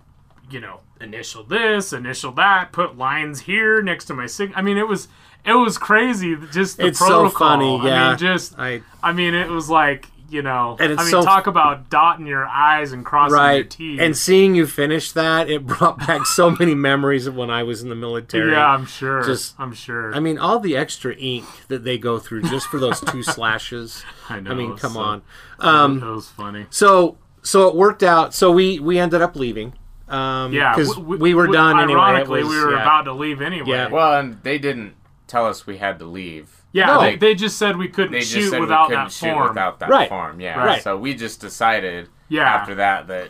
you 0.49 0.59
know, 0.59 0.79
initial 0.99 1.43
this, 1.43 1.93
initial 1.93 2.31
that, 2.33 2.71
put 2.71 2.97
lines 2.97 3.41
here 3.41 3.81
next 3.83 4.05
to 4.05 4.13
my 4.15 4.25
sig. 4.25 4.51
I 4.55 4.61
mean, 4.63 4.77
it 4.77 4.87
was 4.87 5.07
it 5.45 5.53
was 5.53 5.77
crazy, 5.77 6.35
just 6.51 6.77
the 6.77 6.87
It's 6.87 6.99
so 6.99 7.07
protocol. 7.29 7.47
funny, 7.47 7.79
I 7.79 7.85
yeah. 7.87 8.09
mean, 8.09 8.17
just 8.17 8.57
I 8.57 8.81
I 9.03 9.13
mean, 9.13 9.35
it 9.35 9.49
was 9.49 9.69
like. 9.69 10.07
You 10.29 10.41
know, 10.43 10.77
And 10.79 10.91
it's 10.91 11.01
I 11.01 11.05
mean, 11.05 11.11
so- 11.11 11.23
talk 11.23 11.47
about 11.47 11.89
dotting 11.89 12.27
your 12.27 12.45
I's 12.45 12.91
and 12.91 13.03
crossing 13.05 13.35
your 13.37 13.43
right. 13.45 13.69
T's. 13.69 13.99
And 13.99 14.15
seeing 14.15 14.53
you 14.55 14.67
finish 14.67 15.11
that, 15.13 15.49
it 15.49 15.65
brought 15.67 15.97
back 15.99 16.25
so 16.25 16.51
many 16.51 16.75
memories 16.75 17.25
of 17.27 17.35
when 17.35 17.49
I 17.49 17.63
was 17.63 17.81
in 17.81 17.89
the 17.89 17.95
military. 17.95 18.51
yeah, 18.51 18.67
I'm 18.67 18.85
sure. 18.85 19.23
Just- 19.23 19.55
I'm 19.59 19.73
sure. 19.73 20.13
I 20.15 20.19
mean, 20.19 20.37
all 20.37 20.59
the 20.59 20.77
extra 20.77 21.15
ink 21.15 21.45
that 21.67 21.83
they 21.83 21.97
go 21.97 22.19
through 22.19 22.43
just 22.43 22.67
for 22.67 22.79
those 22.79 23.01
two 23.01 23.23
slashes. 23.35 24.03
I 24.29 24.39
know. 24.39 24.51
I 24.51 24.53
mean, 24.53 24.77
come 24.77 24.93
so- 24.93 24.99
on. 24.99 25.21
Um, 25.59 25.99
that 25.99 26.05
was 26.05 26.29
funny. 26.29 26.65
so 26.69 27.17
so 27.41 27.67
it 27.67 27.75
worked 27.75 28.03
out. 28.03 28.33
So 28.33 28.51
we 28.51 28.79
we 28.79 28.99
ended 28.99 29.21
up 29.21 29.35
leaving. 29.35 29.73
Um, 30.07 30.53
Yeah, 30.53 30.73
because 30.75 30.95
w- 30.95 31.19
we, 31.19 31.33
were 31.33 31.47
done 31.47 31.79
anyway. 31.79 31.99
Ironically, 31.99 32.43
was- 32.43 32.49
we 32.55 32.59
were 32.63 32.71
yeah. 32.73 32.81
about 32.81 33.03
to 33.03 33.13
leave 33.13 33.41
anyway. 33.41 33.69
Yeah. 33.69 33.87
Well, 33.89 34.19
and 34.19 34.41
they 34.43 34.57
didn't 34.57 34.95
tell 35.27 35.45
us 35.45 35.67
we 35.67 35.77
had 35.77 35.99
to 35.99 36.05
leave. 36.05 36.58
Yeah. 36.71 36.85
No. 36.87 37.01
They, 37.01 37.15
they 37.15 37.35
just 37.35 37.57
said 37.57 37.77
we 37.77 37.87
couldn't 37.87 38.11
They 38.11 38.19
just 38.19 38.31
shoot 38.31 38.49
said 38.49 38.59
without 38.61 38.89
we 38.89 38.95
couldn't 38.95 39.05
that 39.05 39.11
shoot 39.11 39.33
form. 39.33 39.47
without 39.49 39.79
that 39.79 39.89
Right. 39.89 40.09
form. 40.09 40.39
Yeah. 40.39 40.63
Right. 40.63 40.81
So 40.83 40.97
we 40.97 41.13
just 41.15 41.39
decided 41.41 42.09
Yeah. 42.29 42.43
after 42.53 42.75
that 42.75 43.07
that 43.07 43.29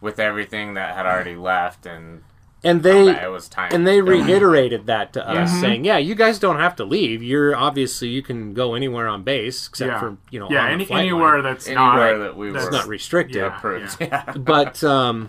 with 0.00 0.18
everything 0.20 0.74
that 0.74 0.94
had 0.94 1.06
already 1.06 1.36
left 1.36 1.84
and 1.86 2.22
and 2.64 2.82
they 2.82 3.06
that 3.12 3.22
it 3.22 3.28
was 3.28 3.48
time. 3.48 3.70
and 3.72 3.86
they 3.86 4.00
reiterated 4.00 4.86
that 4.86 5.12
to 5.12 5.28
us, 5.28 5.52
Mhm. 5.52 5.60
saying, 5.60 5.84
"Yeah, 5.84 5.98
you 5.98 6.16
guys 6.16 6.40
don't 6.40 6.58
have 6.58 6.74
to 6.76 6.84
leave. 6.84 7.22
You're 7.22 7.54
obviously 7.54 8.08
you 8.08 8.20
can 8.20 8.52
go 8.52 8.74
anywhere 8.74 9.06
on 9.06 9.22
base 9.22 9.68
except 9.68 9.92
yeah. 9.92 10.00
for 10.00 10.16
you 10.30 10.40
know 10.40 10.48
yeah, 10.50 10.64
on 10.64 10.70
any, 10.72 10.84
flight 10.84 11.00
anywhere 11.00 11.34
line. 11.34 11.44
that's 11.44 11.68
anywhere 11.68 12.18
not 12.18 12.24
that 12.24 12.36
we 12.36 12.50
that's 12.50 12.64
were 12.64 12.70
not 12.72 12.88
restricted." 12.88 13.36
Yeah. 13.36 13.56
approved. 13.56 13.96
Yeah. 14.00 14.24
but 14.36 14.82
um, 14.82 15.28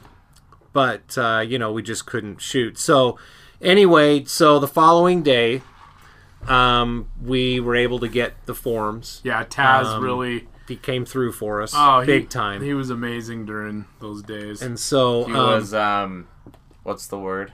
but 0.73 1.15
uh, 1.19 1.43
you 1.47 1.59
know 1.59 1.71
we 1.71 1.83
just 1.83 2.07
couldn't 2.07 2.41
shoot. 2.41 2.79
So 2.79 3.19
anyway, 3.61 4.23
so 4.23 4.57
the 4.57 4.67
following 4.67 5.21
day, 5.21 5.61
um, 6.47 7.09
we 7.23 7.59
were 7.59 7.75
able 7.75 7.99
to 7.99 8.07
get 8.07 8.45
the 8.45 8.55
forms. 8.55 9.21
Yeah, 9.23 9.43
Taz 9.45 9.85
Um, 9.85 10.03
really. 10.03 10.47
He 10.67 10.75
came 10.75 11.03
through 11.03 11.31
for 11.31 11.61
us, 11.63 11.73
Oh, 11.75 12.05
big 12.05 12.21
he, 12.23 12.27
time. 12.27 12.61
He 12.61 12.75
was 12.75 12.89
amazing 12.91 13.45
during 13.47 13.85
those 13.99 14.21
days. 14.21 14.61
and 14.61 14.79
so 14.79 15.23
He 15.25 15.33
um, 15.33 15.37
was 15.37 15.73
um 15.73 16.27
what's 16.83 17.07
the 17.07 17.17
word? 17.17 17.51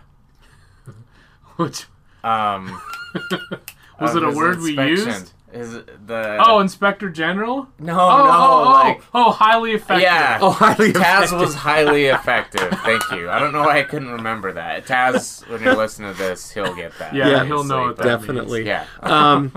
Which 1.56 1.86
Um 2.24 2.82
was 4.02 4.16
it 4.16 4.24
a 4.24 4.32
word 4.32 4.60
we 4.60 4.72
inspection. 4.78 5.08
used? 5.08 5.34
Is 5.56 5.74
it 5.74 6.08
the 6.08 6.38
Oh, 6.46 6.60
Inspector 6.60 7.10
General. 7.12 7.68
no 7.80 7.94
Oh, 7.94 7.96
no 7.96 8.32
oh, 8.32 8.64
oh, 8.68 8.72
like 8.88 9.02
oh, 9.14 9.32
highly 9.32 9.72
effective. 9.72 10.02
yeah 10.04 10.38
oh, 10.42 10.52
highly 10.52 10.92
Taz 10.94 11.24
effective. 11.26 11.40
was 11.40 11.56
highly 11.56 12.06
effective. 12.18 12.70
Thank 12.84 13.04
you. 13.12 13.30
I 13.30 13.40
don't 13.40 13.54
know 13.54 13.62
why 13.62 13.80
I 13.80 13.84
couldn't 13.84 14.10
remember 14.12 14.52
that. 14.54 14.86
Taz, 14.86 15.48
when 15.50 15.62
you're 15.64 15.76
listening 15.76 16.12
to 16.14 16.18
this, 16.18 16.52
he'll 16.52 16.76
get 16.76 16.98
that. 17.00 17.14
Yeah, 17.16 17.30
Yeah. 17.30 17.46
he'll 17.46 17.64
know 17.64 17.84
what 17.84 17.98
that 17.98 18.04
definitely. 18.04 18.60
means. 18.66 18.68
Yeah. 18.68 18.86
um, 19.02 19.52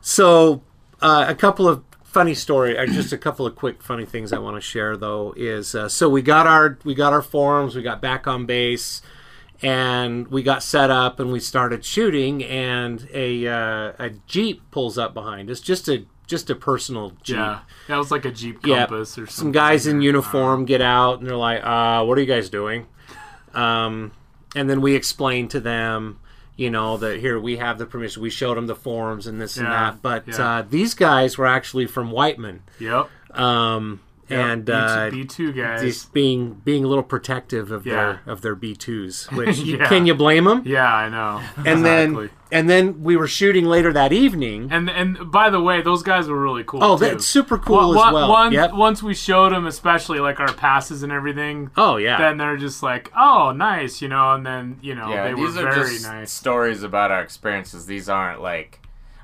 so 0.00 0.62
uh, 1.02 1.26
a 1.28 1.34
couple 1.34 1.68
of 1.68 1.82
funny 2.04 2.34
story, 2.34 2.76
or 2.76 2.86
just 2.86 3.12
a 3.12 3.18
couple 3.18 3.46
of 3.46 3.54
quick 3.54 3.82
funny 3.82 4.04
things 4.04 4.32
I 4.32 4.38
want 4.38 4.56
to 4.56 4.60
share 4.60 4.96
though 4.96 5.32
is 5.36 5.74
uh, 5.74 5.88
so 5.88 6.08
we 6.08 6.22
got 6.22 6.46
our 6.46 6.78
we 6.84 6.94
got 6.94 7.12
our 7.12 7.22
forms, 7.22 7.76
we 7.76 7.82
got 7.82 8.00
back 8.02 8.26
on 8.26 8.46
base, 8.46 9.00
and 9.62 10.28
we 10.28 10.42
got 10.42 10.62
set 10.62 10.90
up 10.90 11.20
and 11.20 11.32
we 11.32 11.40
started 11.40 11.84
shooting, 11.84 12.42
and 12.44 13.08
a 13.12 13.46
uh, 13.46 13.92
a 13.98 14.10
jeep 14.26 14.62
pulls 14.70 14.96
up 14.98 15.14
behind 15.14 15.50
us, 15.50 15.60
just 15.60 15.88
a 15.88 16.04
just 16.26 16.48
a 16.48 16.54
personal 16.54 17.10
jeep. 17.22 17.36
Yeah, 17.36 17.60
that 17.88 17.96
was 17.96 18.10
like 18.12 18.24
a 18.24 18.30
Jeep 18.30 18.60
Yeah, 18.64 18.86
Compass 18.86 19.18
or 19.18 19.26
something. 19.26 19.34
Some 19.34 19.52
guys 19.52 19.86
in 19.88 20.00
uniform 20.00 20.64
get 20.64 20.80
out 20.80 21.18
and 21.18 21.28
they're 21.28 21.36
like, 21.36 21.60
uh, 21.64 22.04
"What 22.04 22.16
are 22.16 22.20
you 22.20 22.26
guys 22.26 22.48
doing?" 22.48 22.86
Um, 23.52 24.12
and 24.54 24.70
then 24.70 24.80
we 24.80 24.94
explain 24.94 25.48
to 25.48 25.60
them, 25.60 26.20
you 26.56 26.70
know, 26.70 26.96
that 26.98 27.18
here 27.20 27.38
we 27.40 27.56
have 27.56 27.78
the 27.78 27.86
permission. 27.86 28.22
We 28.22 28.30
showed 28.30 28.56
them 28.56 28.66
the 28.68 28.76
forms 28.76 29.26
and 29.26 29.40
this 29.40 29.56
and 29.56 29.66
that. 29.66 30.02
But 30.02 30.28
yeah. 30.28 30.58
uh, 30.58 30.62
these 30.62 30.94
guys 30.94 31.36
were 31.36 31.46
actually 31.46 31.86
from 31.86 32.10
Whiteman, 32.12 32.62
Yep. 32.78 33.08
um, 33.36 34.00
and 34.30 34.64
B2, 34.66 34.72
uh, 34.72 35.10
B2 35.10 35.56
guys. 35.56 35.82
just 35.82 36.12
being 36.12 36.54
being 36.64 36.84
a 36.84 36.88
little 36.88 37.02
protective 37.04 37.70
of 37.70 37.86
Yeah. 37.86 37.94
their 37.94 38.20
of 38.26 38.42
their 38.42 38.54
B 38.54 38.74
twos. 38.74 39.26
Which 39.32 39.58
you- 39.58 39.78
Yeah. 39.78 39.88
can 39.88 40.06
you 40.06 40.14
blame 40.14 40.44
them? 40.44 40.62
yeah, 40.64 40.92
I 40.94 41.08
know. 41.08 41.40
And 41.64 41.84
then 41.84 42.30
and 42.52 42.68
then 42.68 43.02
we 43.04 43.16
were 43.16 43.28
shooting 43.28 43.64
later 43.66 43.92
that 43.92 44.12
evening. 44.12 44.68
And 44.72 44.90
and 44.90 45.30
by 45.30 45.50
the 45.50 45.60
way, 45.60 45.82
those 45.82 46.02
guys 46.02 46.28
were 46.28 46.40
really 46.40 46.64
cool. 46.64 46.82
oh, 46.82 46.96
too. 46.98 47.04
that's 47.04 47.26
super 47.26 47.58
cool 47.58 47.76
Well, 47.76 47.90
as 48.06 48.12
well. 48.12 48.28
Once, 48.28 48.54
Yep. 48.54 48.72
once 48.74 49.02
we 49.04 49.14
showed 49.14 49.52
them, 49.52 49.66
especially 49.66 50.18
like 50.18 50.40
our 50.40 50.52
passes 50.52 51.02
and 51.04 51.12
everything, 51.12 51.70
Oh 51.76 51.96
yeah. 51.96 52.18
then 52.18 52.38
they're 52.38 52.56
just 52.56 52.82
like, 52.82 53.12
"Oh, 53.16 53.52
nice," 53.52 54.02
you 54.02 54.08
know. 54.08 54.32
And 54.32 54.44
then 54.44 54.78
you 54.82 54.94
know 54.96 55.08
yeah, 55.10 55.28
they 55.28 55.34
were 55.34 55.46
these 55.46 55.56
are 55.58 55.70
very 55.72 55.90
just 55.92 56.02
nice. 56.06 56.32
stories 56.32 56.82
about 56.82 57.12
our 57.12 57.22
experiences. 57.22 57.86
These 57.86 58.08
aren't 58.08 58.42
like, 58.42 58.79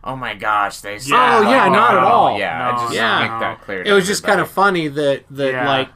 oh 0.07 0.17
my 0.17 0.35
gosh, 0.35 0.81
they. 0.81 0.97
Yeah. 0.99 1.39
Oh, 1.39 1.51
yeah, 1.51 1.65
Like, 1.65 1.73
not 1.73 1.91
at 1.95 2.03
all. 2.05 2.39
Yeah, 2.39 2.59
No, 2.59 2.65
I 2.65 2.83
just 2.85 2.95
Yeah. 2.95 3.21
make 3.21 3.41
that 3.41 3.61
clear. 3.63 3.83
it 3.83 3.93
was 3.93 4.07
just 4.07 4.23
kind 4.25 4.41
of 4.41 4.49
funny 4.51 4.89
that 4.89 5.25
that 5.31 5.53
Yeah. 5.53 5.69
like 5.69 5.89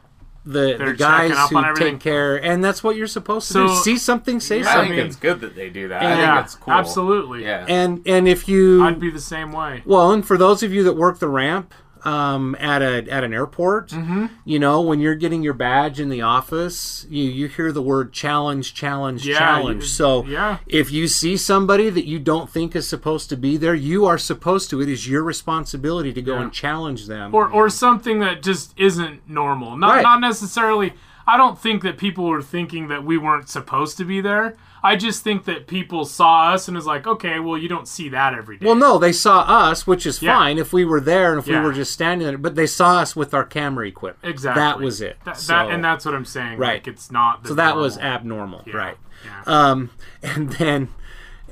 the, 0.46 0.74
They're 0.78 0.92
the 0.92 0.94
guys 0.94 1.32
who 1.50 1.74
take 1.74 2.00
care 2.00 2.36
and 2.36 2.64
that's 2.64 2.82
what 2.82 2.96
you're 2.96 3.06
supposed 3.06 3.46
to 3.48 3.52
So- 3.52 3.66
do 3.68 3.74
see 3.76 3.98
something 3.98 4.40
say 4.40 4.60
Yeah, 4.60 4.70
I 4.70 4.72
something 4.72 4.94
think 4.94 5.06
it's 5.06 5.16
good 5.16 5.40
that 5.42 5.54
they 5.54 5.68
do 5.68 5.88
that. 5.88 6.02
I 6.02 6.18
Yeah, 6.18 6.40
it's 6.40 6.54
cool. 6.54 6.72
Absolutely. 6.72 7.44
Yeah. 7.44 7.66
and 7.68 8.00
and 8.06 8.26
if 8.26 8.48
you 8.48 8.82
I'd 8.84 8.98
be 8.98 9.10
the 9.10 9.20
same 9.20 9.52
way. 9.52 9.82
well 9.84 10.10
and 10.12 10.26
for 10.26 10.38
those 10.38 10.62
of 10.62 10.72
you 10.72 10.82
that 10.84 10.94
work 10.94 11.18
the 11.18 11.28
ramp 11.28 11.74
um, 12.06 12.54
at 12.58 12.82
a 12.82 13.08
at 13.10 13.24
an 13.24 13.32
airport 13.32 13.90
Mm-hmm. 13.90 14.26
you 14.44 14.58
know 14.58 14.80
when 14.80 15.00
you're 15.00 15.14
getting 15.14 15.42
your 15.42 15.54
badge 15.54 15.98
in 16.00 16.08
the 16.08 16.22
office 16.22 17.06
you 17.10 17.24
you 17.24 17.48
hear 17.48 17.72
the 17.72 17.82
word 17.82 18.12
challenge 18.12 18.74
challenge 18.74 19.26
Yeah, 19.26 19.38
challenge 19.38 19.82
you- 19.82 19.88
so 19.88 20.24
yeah. 20.24 20.58
if 20.66 20.90
you 20.92 21.08
see 21.08 21.36
somebody 21.36 21.90
that 21.90 22.06
you 22.06 22.18
don't 22.18 22.48
think 22.50 22.74
is 22.76 22.88
supposed 22.88 23.28
to 23.30 23.36
be 23.36 23.56
there 23.56 23.74
you 23.74 24.06
are 24.06 24.18
supposed 24.18 24.70
to 24.70 24.80
it 24.80 24.88
is 24.88 25.08
your 25.08 25.22
responsibility 25.22 26.12
to 26.12 26.22
go 26.22 26.34
Yeah. 26.36 26.42
and 26.42 26.52
challenge 26.52 27.06
them 27.06 27.34
Or 27.34 27.48
or 27.48 27.68
something 27.68 28.20
that 28.20 28.42
just 28.42 28.72
isn't 28.76 29.28
normal. 29.28 29.76
Not 29.76 29.96
Right. 29.96 30.02
not 30.02 30.20
necessarily. 30.20 30.94
I 31.26 31.36
don't 31.36 31.58
think 31.58 31.82
that 31.82 31.96
people 31.98 32.24
were 32.26 32.42
thinking 32.42 32.88
that 32.88 33.04
we 33.04 33.16
weren't 33.18 33.48
supposed 33.48 33.96
to 33.98 34.04
be 34.04 34.20
there. 34.20 34.56
I 34.82 34.96
just 34.96 35.22
think 35.22 35.44
that 35.44 35.66
people 35.66 36.04
saw 36.04 36.52
us 36.52 36.68
and 36.68 36.74
was 36.76 36.86
like, 36.86 37.06
okay, 37.06 37.38
well, 37.38 37.58
you 37.58 37.68
don't 37.68 37.86
see 37.86 38.08
that 38.10 38.34
every 38.34 38.56
day. 38.58 38.64
Well, 38.66 38.74
no, 38.74 38.98
they 38.98 39.12
saw 39.12 39.40
us, 39.40 39.86
which 39.86 40.06
is 40.06 40.22
Yeah. 40.22 40.36
fine 40.36 40.58
if 40.58 40.72
we 40.72 40.84
were 40.84 41.00
there 41.00 41.30
and 41.32 41.38
if 41.38 41.46
Yeah. 41.46 41.60
we 41.60 41.66
were 41.66 41.72
just 41.72 41.92
standing 41.92 42.26
there. 42.26 42.38
But 42.38 42.54
they 42.54 42.66
saw 42.66 42.98
us 42.98 43.14
with 43.14 43.34
our 43.34 43.44
camera 43.44 43.86
equipment. 43.86 44.30
exactly. 44.32 44.60
That 44.62 44.80
was 44.80 45.00
it. 45.00 45.18
That, 45.24 45.36
so, 45.36 45.52
that- 45.52 45.70
and 45.70 45.84
that's 45.84 46.04
what 46.04 46.14
I'm 46.14 46.24
saying. 46.24 46.58
Right. 46.58 46.74
Like, 46.74 46.88
it's 46.88 47.10
not. 47.10 47.42
The 47.42 47.48
so 47.50 47.54
that 47.56 47.76
was 47.76 47.98
abnormal, 47.98 48.62
Yeah. 48.66 48.76
right? 48.76 48.96
Yeah. 49.24 49.42
Um, 49.70 49.90
and 50.22 50.52
then, 50.52 50.88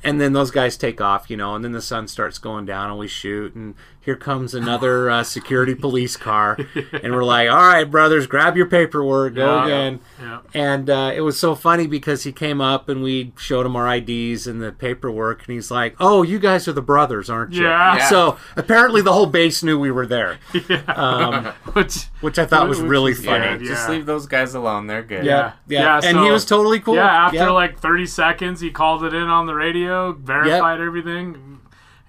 and 0.03 0.21
then 0.21 0.33
those 0.33 0.51
guys 0.51 0.77
take 0.77 1.01
off, 1.01 1.29
you 1.29 1.37
know, 1.37 1.55
and 1.55 1.65
then 1.65 1.73
the 1.73 1.83
sun 1.83 2.09
starts 2.09 2.39
going 2.39 2.65
down, 2.67 2.89
and 2.91 2.99
we 2.99 3.09
shoot, 3.09 3.55
and 3.55 3.75
here 4.09 4.17
comes 4.17 4.55
another 4.55 5.11
uh, 5.17 5.23
security 5.23 5.75
police 5.75 6.17
car, 6.17 6.57
and 7.03 7.15
we're 7.15 7.25
like, 7.25 7.51
all 7.51 7.57
right, 7.59 7.85
brothers, 7.85 8.27
grab 8.27 8.57
your 8.57 8.65
paperwork, 8.65 9.35
go 9.35 9.57
Yeah. 9.57 9.65
again. 9.67 10.01
Yeah. 10.19 10.41
And 10.55 10.89
uh, 10.89 11.13
it 11.15 11.21
was 11.21 11.39
so 11.39 11.55
funny 11.55 11.87
because 11.87 12.23
he 12.23 12.33
came 12.33 12.63
up 12.63 12.89
and 12.89 13.03
we 13.03 13.33
showed 13.37 13.67
him 13.67 13.77
our 13.77 13.87
IDs 13.97 14.47
and 14.47 14.63
the 14.63 14.73
paperwork, 14.73 15.47
and 15.47 15.53
he's 15.55 15.71
like, 15.71 15.95
"Oh, 16.01 16.23
you 16.23 16.39
guys 16.39 16.67
are 16.69 16.73
the 16.73 16.81
brothers, 16.81 17.29
aren't 17.29 17.53
you?" 17.53 17.65
Yeah. 17.65 17.97
Yeah. 17.99 18.09
So 18.09 18.39
apparently 18.57 19.03
the 19.03 19.13
whole 19.13 19.27
base 19.27 19.63
knew 19.63 19.79
we 19.79 19.91
were 19.91 20.07
there, 20.07 20.39
um, 20.89 21.45
Which 21.75 22.05
which 22.23 22.39
I 22.39 22.47
thought 22.47 22.67
was 22.67 22.81
really 22.81 23.13
was 23.13 23.23
funny. 23.25 23.45
Yeah, 23.45 23.53
Yeah. 23.59 23.69
just 23.69 23.91
leave 23.91 24.07
those 24.07 24.27
guys 24.27 24.55
alone. 24.55 24.87
They're 24.87 25.03
good. 25.03 25.27
Yeah, 25.27 25.53
yeah, 25.69 25.81
Yeah, 25.83 25.95
and 25.97 26.17
so- 26.17 26.25
he 26.25 26.31
was 26.31 26.47
totally 26.47 26.81
cool. 26.81 26.95
Yeah, 26.95 27.27
after 27.27 27.37
Yeah. 27.37 27.51
like 27.51 27.79
30 27.79 28.07
seconds, 28.07 28.61
he 28.63 28.71
called 28.71 29.05
it 29.05 29.13
in 29.13 29.25
on 29.29 29.45
the 29.45 29.55
radio, 29.55 30.13
verified 30.13 30.81
everything. 30.81 31.59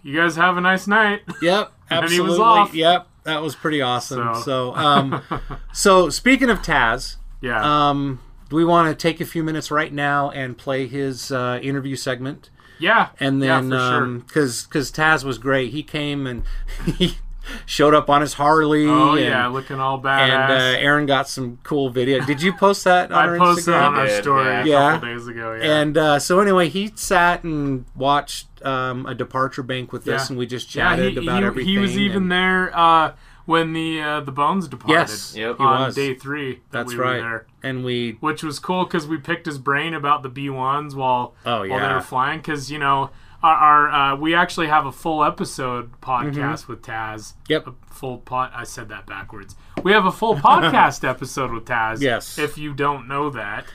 You 0.01 0.15
guys 0.15 0.37
have 0.37 0.55
a 0.55 0.61
nice 0.61 0.87
night. 0.87 1.23
Yep, 1.41 1.65
And 1.65 1.65
then 1.65 1.73
he 1.73 1.78
absolutely. 1.91 2.29
was 2.31 2.39
off. 2.39 2.73
Yep, 2.73 3.07
that 3.23 3.41
was 3.41 3.55
pretty 3.55 3.81
awesome. 3.81 4.35
So, 4.35 4.41
So- 4.41 4.75
um, 4.75 5.21
so 5.73 6.09
speaking 6.09 6.49
of 6.49 6.61
Taz, 6.61 7.15
Yeah. 7.41 7.89
um, 7.89 8.19
do 8.49 8.55
we 8.55 8.65
want 8.65 8.89
to 8.89 8.95
take 9.01 9.21
a 9.21 9.25
few 9.25 9.43
minutes 9.43 9.69
right 9.71 9.93
now 9.93 10.31
and 10.31 10.57
play 10.57 10.87
his 10.87 11.31
uh, 11.31 11.59
interview 11.61 11.95
segment? 11.95 12.49
yeah. 12.79 13.09
And 13.19 13.41
then, 13.41 13.69
yeah, 13.71 13.77
for 13.77 13.91
sure. 13.93 14.03
um, 14.03 14.19
because 14.19 14.63
because 14.63 14.91
Taz 14.91 15.23
was 15.23 15.37
great, 15.37 15.71
he 15.71 15.83
came 15.83 16.25
and 16.25 16.43
he 16.97 17.17
showed 17.65 17.93
up 17.93 18.09
on 18.09 18.21
his 18.21 18.33
Harley. 18.33 18.85
Oh 18.87 19.11
and, 19.15 19.21
yeah, 19.25 19.47
looking 19.47 19.79
all 19.79 19.95
and 19.95 20.03
badass. 20.03 20.49
uh, 20.75 20.77
Aaron 20.79 21.05
got 21.05 21.27
some 21.29 21.59
cool 21.63 21.89
video. 21.89 22.23
Did 22.25 22.41
you 22.41 22.53
post 22.53 22.83
that 22.83 23.11
on 23.11 23.17
I 23.29 23.31
our 23.31 23.37
posted 23.37 23.73
Instagram? 23.73 23.87
on 23.87 23.95
our 23.95 24.09
story 24.09 24.45
yeah. 24.45 24.61
a 24.63 24.65
Yeah. 24.65 24.91
couple 24.93 25.09
days 25.09 25.27
ago. 25.27 25.53
Yeah. 25.53 25.79
And 25.81 25.97
uh, 25.97 26.19
so 26.19 26.39
anyway, 26.39 26.69
he 26.69 26.91
sat 26.95 27.43
and 27.43 27.85
watched 27.95 28.47
um, 28.65 29.05
a 29.05 29.15
departure 29.15 29.63
bank 29.63 29.91
with 29.91 30.07
us, 30.07 30.25
Yeah. 30.25 30.27
and 30.29 30.37
we 30.37 30.45
just 30.45 30.73
yeah, 30.75 30.89
chatted 30.89 31.13
he, 31.13 31.17
about 31.27 31.39
he, 31.41 31.45
everything. 31.45 31.69
he 31.73 31.77
was 31.77 31.97
even 31.97 32.23
and- 32.23 32.31
there 32.31 32.77
uh, 32.77 33.13
when 33.45 33.73
the 33.73 33.99
uh, 34.01 34.19
the 34.21 34.31
bones 34.31 34.67
departed. 34.67 34.93
Yes, 34.93 35.33
Yep. 35.35 35.57
he 35.57 35.63
on 35.63 35.85
was. 35.87 35.95
day 35.95 36.13
three. 36.13 36.55
that 36.55 36.61
That's 36.71 36.91
we 36.91 36.97
were 36.97 37.03
right. 37.03 37.19
there. 37.19 37.45
And 37.63 37.83
we 37.83 38.17
which 38.19 38.43
was 38.43 38.59
cool 38.59 38.83
because 38.85 39.07
we 39.07 39.17
picked 39.17 39.45
his 39.45 39.57
brain 39.57 39.93
about 39.93 40.23
the 40.23 40.29
B 40.29 40.49
ones 40.49 40.93
while 40.95 41.33
Oh, 41.45 41.67
while 41.67 41.79
they 41.79 41.93
were 41.93 41.99
flying. 42.01 42.39
Because 42.39 42.69
you 42.71 42.77
know 42.79 43.09
our, 43.41 43.55
our 43.55 43.89
uh, 43.89 44.15
we 44.17 44.33
actually 44.35 44.67
have 44.67 44.85
a 44.85 44.91
full 44.91 45.23
episode 45.23 45.99
podcast 46.01 46.67
with 46.67 46.81
Taz. 46.81 47.33
Mm-hmm. 47.33 47.51
Yep. 47.53 47.67
A 47.67 47.73
full 47.87 48.17
pot. 48.19 48.51
I 48.55 48.63
said 48.63 48.89
that 48.89 49.05
backwards. 49.05 49.55
We 49.83 49.91
have 49.93 50.05
a 50.05 50.11
full 50.11 50.35
podcast 50.49 51.07
episode 51.07 51.51
with 51.51 51.65
Taz. 51.65 52.01
Yes. 52.01 52.37
If 52.37 52.57
you 52.57 52.73
don't 52.73 53.07
know 53.07 53.29
that. 53.29 53.65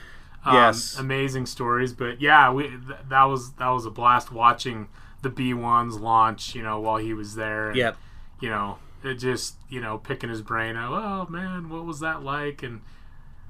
Um, 0.44 0.54
Yes. 0.54 0.98
Amazing 0.98 1.46
stories, 1.46 1.94
but 1.94 2.20
yeah, 2.20 2.52
we 2.52 2.64
th- 2.68 2.80
that 3.08 3.24
was 3.24 3.52
that 3.54 3.68
was 3.70 3.86
a 3.86 3.90
blast 3.90 4.30
watching 4.30 4.88
the 5.22 5.30
B 5.30 5.54
ones 5.54 5.96
launch. 5.98 6.54
You 6.54 6.62
know, 6.62 6.78
while 6.80 6.98
he 6.98 7.14
was 7.14 7.34
there. 7.34 7.68
and, 7.68 7.76
Yep. 7.76 7.96
You 8.40 8.48
know, 8.50 8.78
it 9.02 9.14
just 9.14 9.56
you 9.70 9.80
know 9.80 9.96
picking 9.96 10.28
his 10.28 10.42
brain. 10.42 10.76
Oh 10.76 11.26
man, 11.30 11.70
what 11.70 11.86
was 11.86 12.00
that 12.00 12.22
like? 12.22 12.62
And 12.62 12.82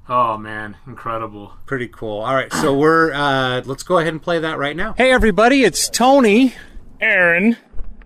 oh 0.08 0.36
man, 0.38 0.76
incredible. 0.86 1.52
Pretty 1.66 1.88
cool. 1.88 2.20
All 2.20 2.34
right, 2.34 2.52
so 2.52 2.76
we're 2.76 3.12
uh, 3.12 3.62
let's 3.64 3.82
go 3.82 3.98
ahead 3.98 4.12
and 4.12 4.22
play 4.22 4.38
that 4.40 4.58
right 4.58 4.76
now. 4.76 4.94
Hey 4.94 5.12
everybody, 5.12 5.64
it's 5.64 5.88
Tony, 5.88 6.54
Aaron, 7.00 7.56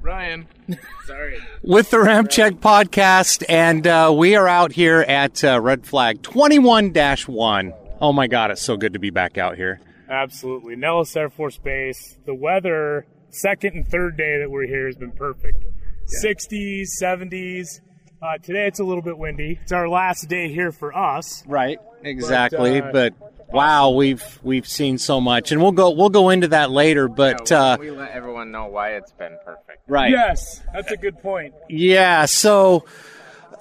Ryan. 0.02 0.46
Sorry. 1.06 1.38
with 1.62 1.90
the 1.90 2.00
Ramp 2.00 2.28
Check 2.28 2.54
podcast, 2.54 3.42
and 3.48 3.86
uh, 3.86 4.12
we 4.14 4.36
are 4.36 4.46
out 4.46 4.72
here 4.72 5.00
at 5.00 5.42
uh, 5.42 5.60
Red 5.60 5.86
Flag 5.86 6.22
21 6.22 6.92
1. 6.92 7.74
Oh 8.00 8.12
my 8.12 8.26
God, 8.26 8.50
it's 8.50 8.62
so 8.62 8.76
good 8.76 8.92
to 8.92 8.98
be 8.98 9.10
back 9.10 9.38
out 9.38 9.56
here. 9.56 9.80
Absolutely. 10.08 10.76
Nellis 10.76 11.14
Air 11.16 11.28
Force 11.28 11.58
Base. 11.58 12.16
The 12.26 12.34
weather, 12.34 13.06
second 13.30 13.74
and 13.74 13.86
third 13.88 14.16
day 14.16 14.38
that 14.40 14.50
we're 14.50 14.66
here, 14.66 14.86
has 14.86 14.96
been 14.96 15.12
perfect. 15.12 15.62
60s, 16.22 16.86
70s. 17.02 17.80
Uh, 18.20 18.36
today 18.38 18.66
it's 18.66 18.80
a 18.80 18.84
little 18.84 19.02
bit 19.02 19.16
windy. 19.16 19.58
It's 19.62 19.70
our 19.72 19.88
last 19.88 20.28
day 20.28 20.52
here 20.52 20.72
for 20.72 20.96
us. 20.96 21.44
Right, 21.46 21.78
exactly. 22.02 22.80
uh, 22.80 22.90
But, 22.90 23.14
wow, 23.52 23.90
we've 23.90 24.40
we've 24.42 24.66
seen 24.66 24.98
so 24.98 25.20
much, 25.20 25.52
and 25.52 25.62
we'll 25.62 25.72
go 25.72 25.90
we'll 25.90 26.08
go 26.08 26.30
into 26.30 26.48
that 26.48 26.70
later. 26.72 27.06
But 27.08 27.50
uh, 27.52 27.76
we 27.78 27.92
let 27.92 28.10
everyone 28.10 28.50
know 28.50 28.66
why 28.66 28.94
it's 28.96 29.12
been 29.12 29.36
perfect. 29.44 29.82
right, 29.86 30.10
Yes, 30.10 30.60
that's 30.72 30.90
a 30.90 30.96
good 30.96 31.18
point. 31.20 31.54
Yeah, 31.68 32.24
so 32.24 32.84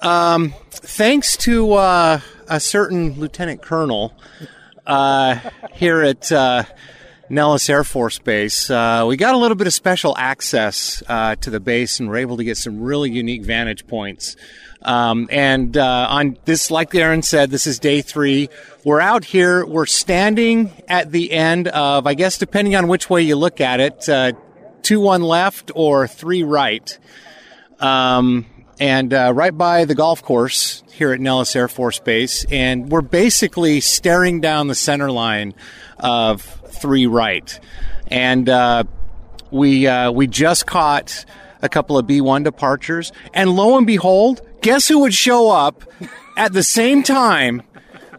um, 0.02 0.54
thanks 0.70 1.36
to 1.38 1.74
uh, 1.74 2.20
a 2.48 2.58
certain 2.58 3.12
lieutenant 3.12 3.62
colonel 3.62 4.12
uh, 4.88 5.38
here 5.72 6.02
at 6.02 6.32
uh, 6.32 6.64
Nellis 7.30 7.68
Air 7.68 7.84
Force 7.84 8.18
Base, 8.18 8.70
uh, 8.70 9.04
we 9.06 9.16
got 9.16 9.34
a 9.34 9.38
little 9.38 9.56
bit 9.56 9.66
of 9.66 9.74
special 9.74 10.16
access 10.16 11.02
uh, 11.08 11.36
to 11.36 11.50
the 11.50 11.60
base 11.60 12.00
and 12.00 12.08
were 12.08 12.16
able 12.16 12.36
to 12.38 12.44
get 12.44 12.56
some 12.56 12.80
really 12.80 13.10
unique 13.10 13.42
vantage 13.42 13.86
points. 13.86 14.36
Um, 14.82 15.28
and 15.30 15.76
uh, 15.76 16.06
on 16.10 16.38
this, 16.44 16.70
like 16.70 16.94
Aaron 16.94 17.22
said, 17.22 17.50
this 17.50 17.66
is 17.66 17.78
day 17.78 18.00
three. 18.00 18.48
We're 18.84 19.00
out 19.00 19.24
here. 19.24 19.66
We're 19.66 19.86
standing 19.86 20.72
at 20.88 21.12
the 21.12 21.32
end 21.32 21.68
of, 21.68 22.06
I 22.06 22.14
guess, 22.14 22.38
depending 22.38 22.76
on 22.76 22.88
which 22.88 23.10
way 23.10 23.22
you 23.22 23.36
look 23.36 23.60
at 23.60 23.80
it, 23.80 24.08
uh, 24.08 24.32
two 24.82 25.00
one 25.00 25.22
left 25.22 25.70
or 25.74 26.06
three 26.06 26.44
right 26.44 26.98
um, 27.80 28.46
and 28.80 29.12
uh, 29.12 29.32
right 29.34 29.56
by 29.56 29.84
the 29.84 29.94
golf 29.94 30.22
course 30.22 30.82
here 30.92 31.12
at 31.12 31.20
Nellis 31.20 31.54
Air 31.54 31.68
Force 31.68 31.98
Base, 31.98 32.44
and 32.50 32.90
we're 32.90 33.02
basically 33.02 33.80
staring 33.80 34.40
down 34.40 34.68
the 34.68 34.74
center 34.74 35.10
line 35.10 35.54
of 35.98 36.57
three 36.70 37.06
right, 37.06 37.58
and 38.08 38.48
uh, 38.48 38.84
we 39.50 39.86
uh, 39.86 40.10
we 40.10 40.26
just 40.26 40.66
caught 40.66 41.24
a 41.62 41.68
couple 41.68 41.98
of 41.98 42.06
B 42.06 42.20
one 42.20 42.42
departures, 42.42 43.12
and 43.34 43.50
lo 43.50 43.76
and 43.76 43.86
behold, 43.86 44.40
guess 44.60 44.88
who 44.88 45.00
would 45.00 45.14
show 45.14 45.50
up 45.50 45.84
at 46.36 46.52
the 46.52 46.62
same 46.62 47.02
time? 47.02 47.62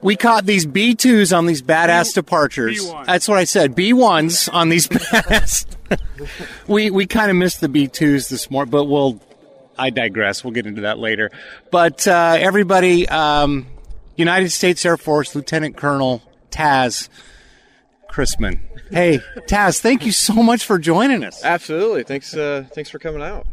We 0.02 0.16
caught 0.16 0.46
these 0.46 0.66
B 0.66 0.96
twos 0.96 1.34
on 1.34 1.46
these 1.46 1.62
badass 1.62 2.14
departures. 2.14 2.86
B1s. 2.86 3.06
That's 3.06 3.28
what 3.28 3.38
I 3.38 3.44
said. 3.44 3.76
B 3.76 3.92
ones 3.92 4.48
on 4.48 4.70
these 4.70 4.88
badass. 4.90 5.66
we 6.68 6.90
we 6.90 7.06
kind 7.06 7.30
of 7.30 7.36
missed 7.36 7.60
the 7.60 7.70
B 7.70 7.88
twos 7.88 8.30
this 8.30 8.50
morning, 8.50 8.72
but 8.72 8.86
we'll. 8.86 9.20
I 9.78 9.92
digress. 9.92 10.44
We'll 10.44 10.52
get 10.52 10.66
into 10.66 10.82
that 10.82 11.00
later. 11.00 11.32
But 11.72 12.06
uh, 12.06 12.36
everybody, 12.38 13.08
um, 13.08 13.66
United 14.18 14.50
States 14.50 14.86
Air 14.86 14.98
Force 14.98 15.34
Lieutenant 15.36 15.78
Colonel 15.78 16.22
Taz 16.52 17.08
Christman. 18.10 18.60
Hey, 18.92 19.20
Taz, 19.48 19.80
thank 19.80 20.06
you 20.06 20.12
so 20.12 20.34
much 20.34 20.66
for 20.66 20.80
joining 20.80 21.24
us, 21.24 21.44
Absolutely. 21.44 22.04
Thanks. 22.04 22.36
Uh, 22.36 22.66
thanks 22.74 22.90
for 22.90 22.98
coming 23.00 23.22
out. 23.22 23.46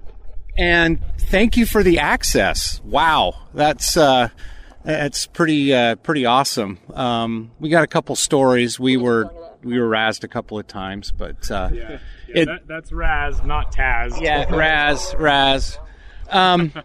and 0.57 0.99
thank 1.19 1.57
you 1.57 1.67
for 1.67 1.83
the 1.83 1.99
access. 1.99 2.81
Wow, 2.85 3.35
that's 3.53 3.97
uh, 3.97 4.29
that's 4.85 5.27
pretty 5.27 5.75
uh, 5.75 5.97
pretty 5.97 6.25
awesome. 6.25 6.79
Um, 6.95 7.51
we 7.61 7.69
got 7.69 7.85
a 7.85 7.87
couple 7.89 8.17
stories. 8.17 8.81
We 8.81 8.97
were 8.97 9.31
we 9.63 9.79
were 9.79 9.89
razzed 9.89 10.25
a 10.25 10.29
couple 10.29 10.59
of 10.59 10.67
times, 10.67 11.13
but 11.13 11.51
uh, 11.51 11.69
Yeah, 11.73 11.99
It- 12.29 12.47
that, 12.47 12.67
that's 12.67 12.93
Raz, 12.93 13.43
not 13.43 13.73
Taz. 13.75 14.19
Yeah, 14.21 14.55
Raz, 14.55 15.15
Raz. 15.19 15.79
Um, 16.31 16.73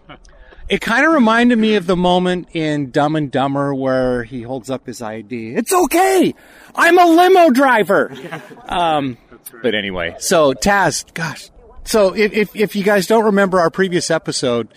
it 0.71 0.79
kind 0.79 1.05
of 1.05 1.11
reminded 1.11 1.59
me 1.59 1.75
of 1.75 1.85
the 1.85 1.97
moment 1.97 2.47
in 2.53 2.91
Dumb 2.91 3.17
and 3.17 3.29
Dumber 3.29 3.75
where 3.75 4.23
he 4.23 4.41
holds 4.41 4.69
up 4.69 4.85
his 4.85 5.01
ID. 5.01 5.53
It's 5.53 5.73
okay. 5.73 6.33
I'm 6.73 6.97
a 6.97 7.05
limo 7.05 7.49
driver. 7.51 8.13
Um, 8.71 9.17
but 9.61 9.75
anyway, 9.75 10.15
so 10.19 10.53
Taz, 10.53 11.13
gosh. 11.13 11.49
So 11.83 12.15
if, 12.15 12.31
if, 12.31 12.55
if 12.55 12.75
you 12.77 12.85
guys 12.85 13.05
don't 13.05 13.25
remember 13.25 13.59
our 13.59 13.69
previous 13.69 14.09
episode, 14.09 14.73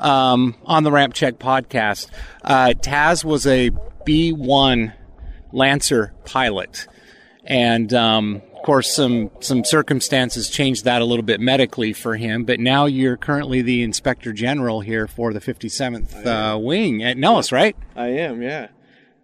um, 0.00 0.56
on 0.64 0.82
the 0.82 0.90
Ramp 0.90 1.14
Check 1.14 1.38
podcast, 1.38 2.08
uh, 2.42 2.74
Taz 2.76 3.24
was 3.24 3.46
a 3.46 3.70
B1 4.04 4.94
Lancer 5.52 6.12
pilot. 6.24 6.88
And, 7.44 7.94
um, 7.94 8.42
course, 8.66 8.94
some, 8.94 9.30
some 9.40 9.64
circumstances 9.64 10.50
changed 10.50 10.84
that 10.84 11.00
a 11.00 11.04
little 11.04 11.24
bit 11.24 11.40
medically 11.40 11.92
for 11.92 12.16
him, 12.16 12.44
but 12.44 12.60
now 12.60 12.84
you're 12.84 13.16
currently 13.16 13.62
the 13.62 13.82
Inspector 13.82 14.30
General 14.32 14.80
here 14.80 15.06
for 15.06 15.32
the 15.32 15.40
57th 15.40 16.26
uh, 16.26 16.58
Wing 16.58 17.02
at 17.02 17.16
Nellis, 17.16 17.52
right? 17.52 17.76
I 17.94 18.08
am. 18.08 18.42
Yeah. 18.42 18.68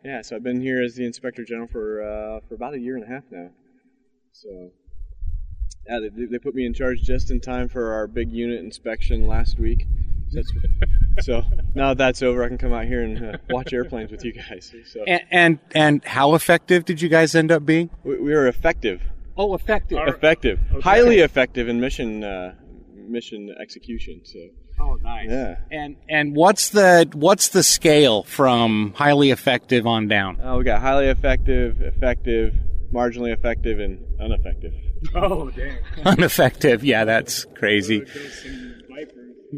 Yeah. 0.05 0.22
So 0.22 0.36
I've 0.36 0.43
been 0.43 0.61
here 0.61 0.80
as 0.80 0.95
the 0.95 1.05
Inspector 1.05 1.45
General 1.45 1.68
for 1.68 2.03
uh, 2.03 2.40
for 2.49 2.55
about 2.55 2.74
a 2.74 2.78
year 2.78 2.97
and 2.97 3.05
a 3.05 3.09
half 3.09 3.24
now. 3.30 3.51
So. 4.32 4.70
Yeah, 5.88 5.99
they, 5.99 6.26
they 6.26 6.38
put 6.38 6.55
me 6.55 6.64
in 6.64 6.74
charge 6.74 7.03
just 7.03 7.32
in 7.32 7.40
time 7.40 7.68
for 7.68 7.93
our 7.93 8.07
big 8.07 8.30
unit 8.30 8.61
inspection 8.61 9.26
last 9.26 9.59
week. 9.59 9.86
So, 11.20 11.43
now 11.74 11.88
that 11.88 11.99
that's 11.99 12.22
over, 12.22 12.43
I 12.43 12.49
can 12.49 12.57
come 12.57 12.72
out 12.72 12.86
here 12.86 13.03
and 13.03 13.34
uh, 13.34 13.38
watch 13.51 13.74
airplanes 13.74 14.11
with 14.11 14.24
you 14.24 14.32
guys. 14.32 14.72
So 14.86 15.05
And, 15.07 15.22
and, 15.30 15.59
and 15.74 16.05
how 16.05 16.34
effective 16.34 16.86
did 16.86 17.03
you 17.03 17.11
guys 17.11 17.34
end 17.34 17.53
up 17.53 17.66
being? 17.66 17.90
we, 18.03 18.18
we 18.18 18.32
are 18.32 18.47
effective, 18.47 19.03
Oh, 19.37 19.55
effective. 19.55 19.99
effective, 20.09 20.59
highly 20.83 21.20
effective 21.20 21.68
in 21.68 21.80
mission 21.80 22.22
uh, 22.24 22.55
mission 22.95 23.55
execution. 23.61 24.20
So 24.24 24.39
Oh, 24.80 24.95
nice. 25.03 25.28
yeah. 25.30 25.57
And, 25.70 25.97
and 26.09 26.35
what's 26.35 26.70
the, 26.70 27.09
what's 27.12 27.49
the 27.51 27.62
scale 27.62 28.22
from 28.24 28.95
highly 28.97 29.30
effective 29.30 29.87
on 29.87 30.09
down? 30.09 30.39
Oh, 30.43 30.59
we 30.59 30.64
got 30.64 30.80
highly 30.80 31.07
effective, 31.07 31.80
effective, 31.83 32.55
marginally 32.93 33.33
effective, 33.33 33.78
and 33.80 34.05
ineffective. 34.18 34.72
Oh, 35.16 35.51
dang. 35.51 35.76
Ineffective. 36.07 36.85
Yeah, 36.85 37.05
that's 37.05 37.45
crazy. 37.57 38.05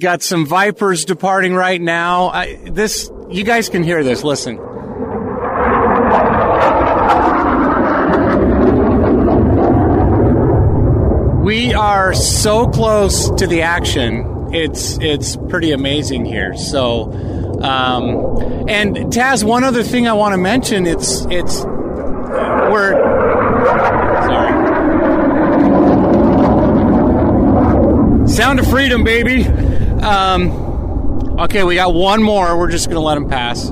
Got 0.01 0.23
some 0.23 0.47
Vipers 0.47 1.05
departing 1.05 1.55
right 1.55 1.81
now. 1.81 2.29
I, 2.29 2.57
this, 2.71 3.11
you 3.31 3.45
guys 3.45 3.69
can 3.69 3.83
hear 3.83 4.03
this. 4.03 4.25
Listen. 4.25 4.57
We 11.45 11.75
are 11.75 12.15
so 12.15 12.67
close 12.67 13.29
to 13.33 13.47
the 13.47 13.61
action. 13.61 14.49
It's 14.55 14.97
it's 14.99 15.37
pretty 15.37 15.73
amazing 15.73 16.25
here. 16.25 16.57
So, 16.57 17.13
um, 17.63 18.67
and 18.67 18.97
Taz, 19.13 19.45
one 19.45 19.63
other 19.63 19.83
thing 19.83 20.09
I 20.09 20.15
want 20.15 20.33
to 20.33 20.39
mention. 20.39 20.87
It's 20.87 21.27
it's 21.27 21.63
we're 21.63 22.93
sorry. 24.27 24.53
Sound 28.27 28.59
of 28.59 28.67
freedom, 28.67 29.05
baby. 29.05 29.45
Um, 29.45 31.39
okay, 31.41 31.63
we 31.63 31.75
got 31.75 31.93
one 31.93 32.23
more. 32.23 32.57
We're 32.57 32.71
just 32.71 32.89
gonna 32.89 33.01
let 33.01 33.19
him 33.19 33.29
pass. 33.29 33.71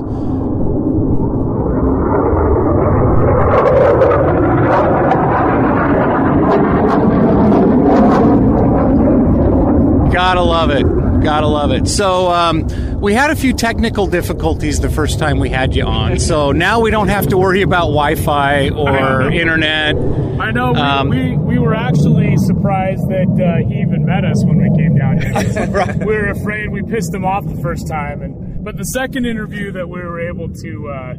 Gotta 10.23 10.41
love 10.41 10.69
it. 10.69 10.83
Gotta 11.21 11.47
love 11.47 11.71
it. 11.73 11.85
So, 11.85 12.31
um, 12.31 12.65
we 13.01 13.13
had 13.13 13.29
a 13.29 13.35
few 13.35 13.51
technical 13.51 14.07
difficulties 14.07 14.79
the 14.79 14.89
first 14.89 15.19
time 15.19 15.37
we 15.37 15.49
had 15.49 15.75
you 15.75 15.83
on. 15.83 16.17
So 16.17 16.53
now 16.53 16.79
we 16.79 16.91
don't 16.91 17.09
have 17.09 17.27
to 17.27 17.37
worry 17.37 17.61
about 17.61 17.87
Wi 17.87 18.15
Fi 18.15 18.69
or 18.69 19.23
internet. 19.43 19.97
I 20.39 20.51
know 20.51 20.71
we, 20.71 20.79
Um, 20.79 21.09
we, 21.09 21.35
we 21.35 21.59
were 21.59 21.75
actually 21.75 22.37
surprised 22.37 23.05
that 23.09 23.31
uh, 23.37 23.67
he 23.67 23.81
even 23.81 24.05
met 24.05 24.23
us 24.23 24.45
when 24.45 24.59
we 24.59 24.69
came 24.77 24.95
down 24.95 25.19
here. 25.19 25.33
We 26.07 26.15
were 26.15 26.29
afraid 26.29 26.69
we 26.71 26.83
pissed 26.83 27.13
him 27.13 27.25
off 27.25 27.45
the 27.45 27.61
first 27.61 27.89
time, 27.89 28.21
and 28.21 28.63
but 28.63 28.77
the 28.77 28.85
second 28.85 29.25
interview 29.25 29.73
that 29.73 29.89
we 29.89 29.99
were 29.99 30.21
able 30.21 30.47
to, 30.47 30.89
uh, 30.89 31.13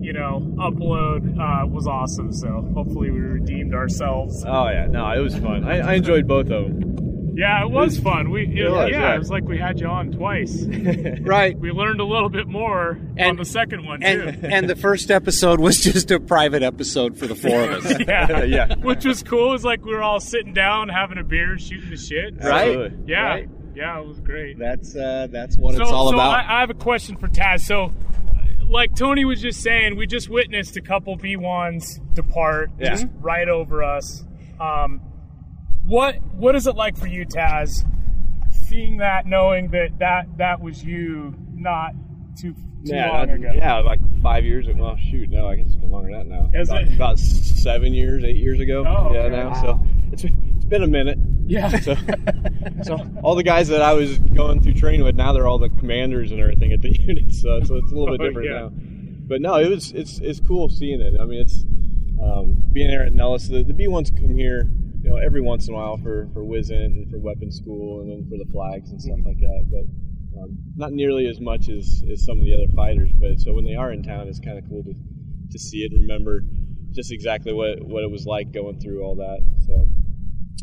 you 0.00 0.12
know, 0.12 0.40
upload 0.58 1.38
uh, 1.38 1.66
was 1.68 1.86
awesome. 1.86 2.32
So 2.32 2.68
hopefully 2.74 3.12
we 3.12 3.20
redeemed 3.20 3.74
ourselves. 3.74 4.44
Oh 4.44 4.68
yeah, 4.68 4.86
no, 4.86 5.08
it 5.12 5.20
was 5.20 5.36
fun. 5.38 5.62
I, 5.62 5.92
I 5.92 5.94
enjoyed 5.94 6.26
both 6.26 6.50
of 6.50 6.64
them. 6.64 6.96
Yeah, 7.40 7.62
it 7.62 7.70
was 7.70 7.98
fun. 7.98 8.28
We 8.30 8.42
it, 8.42 8.70
was, 8.70 8.90
yeah, 8.90 8.98
yeah. 8.98 9.14
it 9.14 9.18
was 9.18 9.30
like 9.30 9.44
we 9.44 9.56
had 9.56 9.80
you 9.80 9.86
on 9.86 10.12
twice. 10.12 10.62
Right. 11.22 11.58
we 11.58 11.70
learned 11.70 12.00
a 12.00 12.04
little 12.04 12.28
bit 12.28 12.46
more 12.46 13.00
on 13.18 13.36
the 13.36 13.46
second 13.46 13.86
one 13.86 14.00
too. 14.00 14.06
And, 14.06 14.44
and 14.44 14.68
the 14.68 14.76
first 14.76 15.10
episode 15.10 15.58
was 15.58 15.78
just 15.78 16.10
a 16.10 16.20
private 16.20 16.62
episode 16.62 17.16
for 17.16 17.26
the 17.26 17.34
four 17.34 17.62
of 17.62 17.86
us. 17.86 17.96
yeah, 18.06 18.42
Yeah. 18.44 18.74
Which 18.76 19.06
was 19.06 19.22
cool. 19.22 19.48
It 19.48 19.52
was 19.52 19.64
like 19.64 19.82
we 19.86 19.92
were 19.94 20.02
all 20.02 20.20
sitting 20.20 20.52
down, 20.52 20.90
having 20.90 21.16
a 21.16 21.24
beer, 21.24 21.58
shooting 21.58 21.88
the 21.88 21.96
shit. 21.96 22.34
Right? 22.44 22.68
Absolutely. 22.68 22.98
Yeah, 23.06 23.22
Right. 23.26 23.48
yeah, 23.74 24.00
it 24.00 24.06
was 24.06 24.20
great. 24.20 24.58
That's 24.58 24.94
uh, 24.94 25.28
that's 25.30 25.56
what 25.56 25.76
so, 25.76 25.80
it's 25.82 25.90
all 25.90 26.10
so 26.10 26.16
about. 26.16 26.44
I, 26.44 26.58
I 26.58 26.60
have 26.60 26.70
a 26.70 26.74
question 26.74 27.16
for 27.16 27.28
Taz. 27.28 27.60
So, 27.60 27.84
uh, 27.84 28.66
like 28.66 28.94
Tony 28.94 29.24
was 29.24 29.40
just 29.40 29.62
saying, 29.62 29.96
we 29.96 30.06
just 30.06 30.28
witnessed 30.28 30.76
a 30.76 30.82
couple 30.82 31.16
B1s 31.16 32.14
depart 32.14 32.70
Yeah. 32.78 32.90
just 32.90 33.06
right 33.20 33.48
over 33.48 33.82
us. 33.82 34.24
Um, 34.60 35.00
what 35.86 36.16
what 36.34 36.54
is 36.54 36.66
it 36.66 36.76
like 36.76 36.96
for 36.96 37.06
you, 37.06 37.26
Taz? 37.26 37.84
Seeing 38.68 38.98
that, 38.98 39.26
knowing 39.26 39.70
that 39.70 39.98
that 39.98 40.26
that 40.38 40.60
was 40.60 40.84
you, 40.84 41.34
not 41.54 41.92
too 42.40 42.52
too 42.54 42.60
Yeah, 42.84 43.10
long 43.10 43.26
that- 43.26 43.34
ago. 43.36 43.52
yeah, 43.54 43.78
like 43.78 44.00
five 44.22 44.44
years. 44.44 44.68
Ago. 44.68 44.82
Well, 44.82 44.96
shoot, 44.96 45.28
no, 45.30 45.48
I 45.48 45.56
guess 45.56 45.66
it's 45.66 45.76
been 45.76 45.90
longer 45.90 46.10
than 46.16 46.28
that 46.28 46.50
now. 46.52 46.60
Is 46.60 46.68
about, 46.68 46.82
it? 46.82 46.94
about 46.94 47.18
seven 47.18 47.92
years, 47.94 48.24
eight 48.24 48.36
years 48.36 48.60
ago? 48.60 48.84
Oh, 48.86 49.12
yeah, 49.12 49.20
okay. 49.20 49.36
now. 49.36 49.60
So 49.60 49.80
it's 50.12 50.24
it's 50.24 50.64
been 50.66 50.82
a 50.82 50.86
minute. 50.88 51.18
yeah. 51.46 51.68
So, 51.80 51.96
so 52.84 52.96
all 53.22 53.34
the 53.34 53.42
guys 53.42 53.68
that 53.68 53.82
I 53.82 53.92
was 53.94 54.18
going 54.18 54.62
through 54.62 54.74
training 54.74 55.02
with 55.04 55.16
now 55.16 55.32
they're 55.32 55.46
all 55.48 55.58
the 55.58 55.68
commanders 55.68 56.30
and 56.30 56.40
everything 56.40 56.72
at 56.72 56.80
the 56.80 56.90
unit. 57.00 57.32
So 57.34 57.56
it's, 57.56 57.70
it's 57.70 57.92
a 57.92 57.94
little 57.96 58.16
bit 58.16 58.20
Oh, 58.20 58.28
different 58.28 58.48
yeah. 58.48 58.60
now. 58.60 58.70
But 59.26 59.40
no, 59.40 59.54
it 59.56 59.68
was 59.68 59.92
it's 59.92 60.18
it's 60.20 60.40
cool 60.40 60.68
seeing 60.68 61.00
it. 61.00 61.14
I 61.20 61.24
mean, 61.24 61.40
it's 61.40 61.64
um, 62.22 62.62
being 62.72 62.88
there 62.88 63.04
at 63.04 63.12
Nellis. 63.12 63.48
The, 63.48 63.62
the 63.62 63.72
B 63.74 63.88
ones 63.88 64.10
come 64.10 64.34
here, 64.34 64.68
you 65.02 65.10
know, 65.10 65.16
every 65.16 65.40
once 65.40 65.68
in 65.68 65.74
a 65.74 65.76
while 65.76 65.96
for 65.98 66.28
for 66.34 66.42
Wizent 66.42 66.92
and 66.96 67.10
for 67.10 67.18
weapons 67.18 67.56
school, 67.56 68.00
and 68.02 68.10
then 68.10 68.28
for 68.28 68.36
the 68.36 68.50
flags 68.52 68.90
and 68.90 69.00
stuff 69.00 69.16
Mm-hmm. 69.18 69.28
like 69.28 69.38
that. 69.38 69.64
But 69.70 70.40
um, 70.42 70.56
not 70.76 70.92
nearly 70.92 71.26
as 71.26 71.40
much 71.40 71.68
as, 71.68 72.04
as 72.10 72.24
some 72.24 72.38
of 72.38 72.44
the 72.44 72.54
other 72.54 72.70
fighters. 72.76 73.10
But 73.18 73.40
so 73.40 73.52
when 73.52 73.64
they 73.64 73.74
are 73.74 73.92
in 73.92 74.02
town, 74.02 74.28
it's 74.28 74.38
kind 74.40 74.58
of 74.58 74.64
cool 74.68 74.82
to 74.84 74.94
to 75.52 75.58
see 75.58 75.78
it 75.78 75.92
and 75.92 76.02
remember 76.02 76.42
just 76.92 77.12
exactly 77.12 77.52
what 77.52 77.82
what 77.84 78.02
it 78.04 78.10
was 78.10 78.26
like 78.26 78.52
going 78.52 78.78
through 78.80 79.02
all 79.02 79.16
that. 79.16 79.40
So 79.66 79.74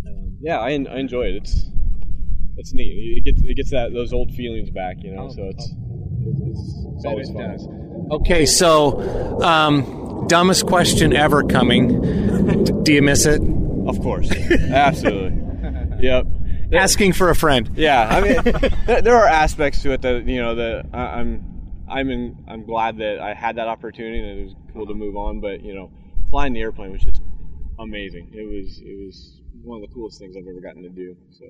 um, 0.10 0.38
yeah, 0.40 0.60
I, 0.60 0.70
I 0.70 1.00
enjoy 1.00 1.24
it. 1.24 1.36
It's 1.36 1.70
it's 2.58 2.74
neat. 2.74 3.18
It 3.18 3.26
gets 3.26 3.42
it 3.44 3.56
gets 3.56 3.72
that 3.72 3.94
those 3.94 4.14
old 4.14 4.32
feelings 4.32 4.70
back, 4.70 4.98
you 5.02 5.12
know. 5.16 5.30
so 5.30 5.44
it's 5.44 5.66
it's, 6.22 6.86
it's 6.96 7.06
always 7.06 7.30
fun. 7.30 8.08
Okay, 8.12 8.46
so 8.46 9.42
um, 9.42 10.26
dumbest 10.28 10.66
question 10.66 11.14
ever 11.14 11.44
coming. 11.44 12.84
Do 12.84 12.94
you 12.94 13.02
miss 13.02 13.26
it? 13.26 13.42
Of 13.88 14.02
course, 14.02 14.32
absolutely. 14.32 15.44
Yep. 16.00 16.28
Asking 16.74 17.14
for 17.14 17.30
a 17.30 17.36
friend. 17.36 17.72
Yeah, 17.76 18.08
I 18.10 18.22
mean, 18.22 18.72
there, 18.86 19.02
there 19.02 19.16
are 19.16 19.28
aspects 19.28 19.82
to 19.84 19.92
it 19.92 20.02
that 20.02 20.28
you 20.28 20.42
know 20.42 20.56
that 20.56 20.86
I, 20.94 21.00
I'm 21.20 21.84
I'm 21.90 22.10
in, 22.10 22.44
I'm 22.48 22.66
glad 22.66 22.98
that 22.98 23.20
I 23.20 23.34
had 23.34 23.56
that 23.56 23.68
opportunity 23.68 24.20
and 24.20 24.40
it 24.40 24.44
was 24.44 24.56
cool 24.74 24.86
to 24.86 24.94
move 24.94 25.16
on. 25.16 25.40
But 25.40 25.64
you 25.64 25.74
know, 25.74 25.92
flying 26.30 26.54
the 26.54 26.60
airplane 26.60 26.92
was 26.92 27.02
just 27.02 27.22
amazing. 27.80 28.32
It 28.34 28.44
was 28.44 28.80
it 28.84 29.06
was 29.06 29.42
one 29.64 29.82
of 29.82 29.90
the 29.90 29.94
coolest 29.94 30.20
things 30.20 30.36
I've 30.38 30.48
ever 30.48 30.60
gotten 30.60 30.84
to 30.84 30.90
do. 30.90 31.16
So 31.32 31.46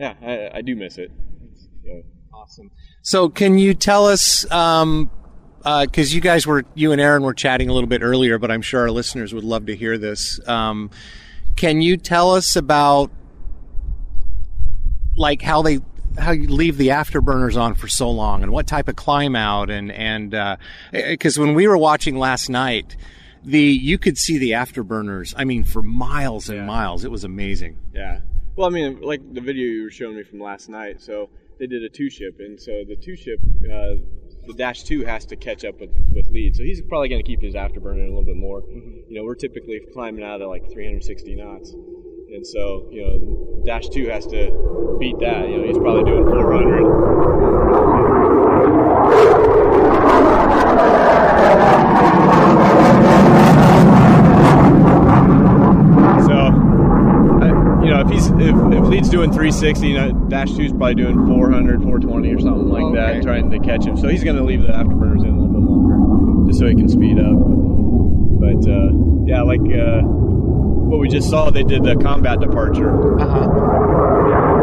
yeah, 0.00 0.14
I, 0.22 0.58
I 0.58 0.62
do 0.62 0.74
miss 0.76 0.98
it. 0.98 1.10
So, 1.84 2.02
Awesome. 2.32 2.70
So, 3.02 3.28
can 3.28 3.58
you 3.58 3.74
tell 3.74 4.06
us? 4.06 4.50
Um, 4.50 5.10
because 5.64 6.14
you 6.14 6.20
guys 6.20 6.46
were, 6.46 6.64
you 6.74 6.92
and 6.92 7.00
Aaron 7.00 7.22
were 7.22 7.34
chatting 7.34 7.68
a 7.68 7.74
little 7.74 7.88
bit 7.88 8.00
earlier, 8.00 8.38
but 8.38 8.50
I'm 8.50 8.62
sure 8.62 8.82
our 8.82 8.90
listeners 8.90 9.34
would 9.34 9.44
love 9.44 9.66
to 9.66 9.76
hear 9.76 9.98
this. 9.98 10.40
Um, 10.48 10.90
can 11.58 11.82
you 11.82 11.96
tell 11.96 12.34
us 12.34 12.54
about 12.54 13.10
like 15.16 15.42
how 15.42 15.60
they 15.62 15.80
how 16.16 16.30
you 16.30 16.48
leave 16.48 16.76
the 16.78 16.88
afterburners 16.88 17.60
on 17.60 17.74
for 17.74 17.88
so 17.88 18.08
long 18.10 18.42
and 18.42 18.52
what 18.52 18.66
type 18.66 18.88
of 18.88 18.94
climb 18.96 19.34
out 19.36 19.68
and 19.70 19.90
and 19.90 20.34
uh, 20.34 20.56
eh, 20.92 21.00
eh, 21.00 21.10
because 21.10 21.38
when 21.38 21.54
we 21.54 21.66
were 21.66 21.76
watching 21.78 22.16
last 22.18 22.48
night 22.48 22.96
the 23.44 23.60
you 23.60 23.98
could 23.98 24.16
see 24.16 24.38
the 24.38 24.52
afterburners 24.52 25.34
i 25.36 25.44
mean 25.44 25.64
for 25.64 25.82
miles 25.82 26.48
and 26.48 26.58
Yeah. 26.58 26.66
miles 26.66 27.04
it 27.04 27.10
was 27.10 27.24
amazing 27.24 27.76
Yeah. 27.92 28.20
Well, 28.56 28.66
I 28.66 28.70
mean, 28.70 29.00
like 29.02 29.20
the 29.34 29.40
video 29.40 29.66
you 29.66 29.82
were 29.84 29.90
showing 29.90 30.16
me 30.16 30.24
from 30.24 30.40
last 30.40 30.68
night. 30.68 31.00
So 31.00 31.30
they 31.60 31.68
did 31.68 31.84
a 31.84 31.88
two 31.88 32.10
ship, 32.10 32.40
and 32.40 32.58
so 32.58 32.82
the 32.84 32.96
two 32.96 33.14
ship, 33.14 33.38
uh, 33.72 33.94
the 34.48 34.54
dash 34.54 34.82
two 34.82 35.04
has 35.04 35.24
to 35.26 35.36
catch 35.36 35.64
up 35.64 35.78
with 35.80 35.90
with 36.12 36.28
lead. 36.30 36.56
So 36.56 36.62
he's 36.64 36.80
probably 36.82 37.08
going 37.08 37.22
to 37.22 37.26
keep 37.26 37.40
his 37.42 37.54
afterburner 37.54 38.04
a 38.04 38.08
little 38.08 38.24
bit 38.24 38.36
more. 38.36 38.62
Mm-hmm. 38.62 39.12
You 39.12 39.18
know, 39.18 39.24
we're 39.24 39.34
typically 39.34 39.80
climbing 39.92 40.24
out 40.24 40.40
at 40.42 40.48
like 40.48 40.64
360 40.72 41.36
knots, 41.36 41.70
and 41.70 42.46
so 42.46 42.88
you 42.90 43.02
know, 43.02 43.62
dash 43.64 43.88
two 43.88 44.08
has 44.08 44.26
to 44.28 44.96
beat 44.98 45.18
that. 45.20 45.48
You 45.48 45.58
know, 45.58 45.64
he's 45.64 45.78
probably 45.78 46.04
doing 46.10 46.24
400. 46.24 47.88
So 56.26 56.34
I- 56.34 57.84
you 57.84 57.90
know, 57.90 58.00
if 58.00 58.08
he's 58.10 58.26
if, 58.28 58.54
if 58.72 58.84
lead's 58.84 59.07
doing 59.18 59.32
360, 59.32 59.88
you 59.88 59.94
know, 59.94 60.12
dash 60.28 60.52
two's 60.52 60.70
probably 60.70 60.94
doing 60.94 61.26
400, 61.26 61.82
420 61.82 62.34
or 62.34 62.38
something 62.38 62.68
like 62.68 62.84
Okay. 62.84 63.14
that, 63.14 63.22
trying 63.24 63.50
to 63.50 63.58
catch 63.58 63.84
him. 63.84 63.96
So 63.96 64.06
he's 64.06 64.22
going 64.22 64.36
to 64.36 64.44
leave 64.44 64.62
the 64.62 64.68
afterburners 64.68 65.24
in 65.24 65.30
a 65.34 65.40
little 65.40 65.48
bit 65.48 65.60
longer, 65.68 66.46
just 66.46 66.60
so 66.60 66.66
he 66.68 66.74
can 66.76 66.88
speed 66.88 67.18
up. 67.18 67.34
But 67.34 68.62
uh, 68.70 68.90
yeah, 69.26 69.42
like 69.42 69.58
uh, 69.58 70.02
what 70.06 71.00
we 71.00 71.08
just 71.08 71.28
saw, 71.28 71.50
they 71.50 71.64
did 71.64 71.82
the 71.82 71.96
combat 71.96 72.38
departure. 72.38 73.18
uh-huh 73.20 74.58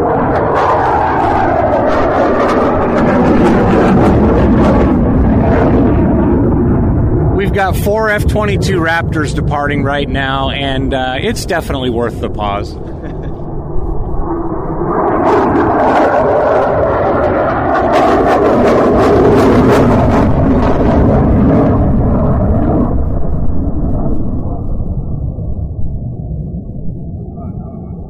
We've 7.36 7.52
got 7.52 7.76
four 7.76 8.08
F 8.08 8.26
22 8.26 8.80
Raptors 8.80 9.34
departing 9.34 9.82
right 9.82 10.08
now, 10.08 10.48
and 10.50 10.94
uh, 10.94 11.16
it's 11.20 11.44
definitely 11.44 11.90
worth 11.90 12.18
the 12.20 12.30
pause. 12.30 12.74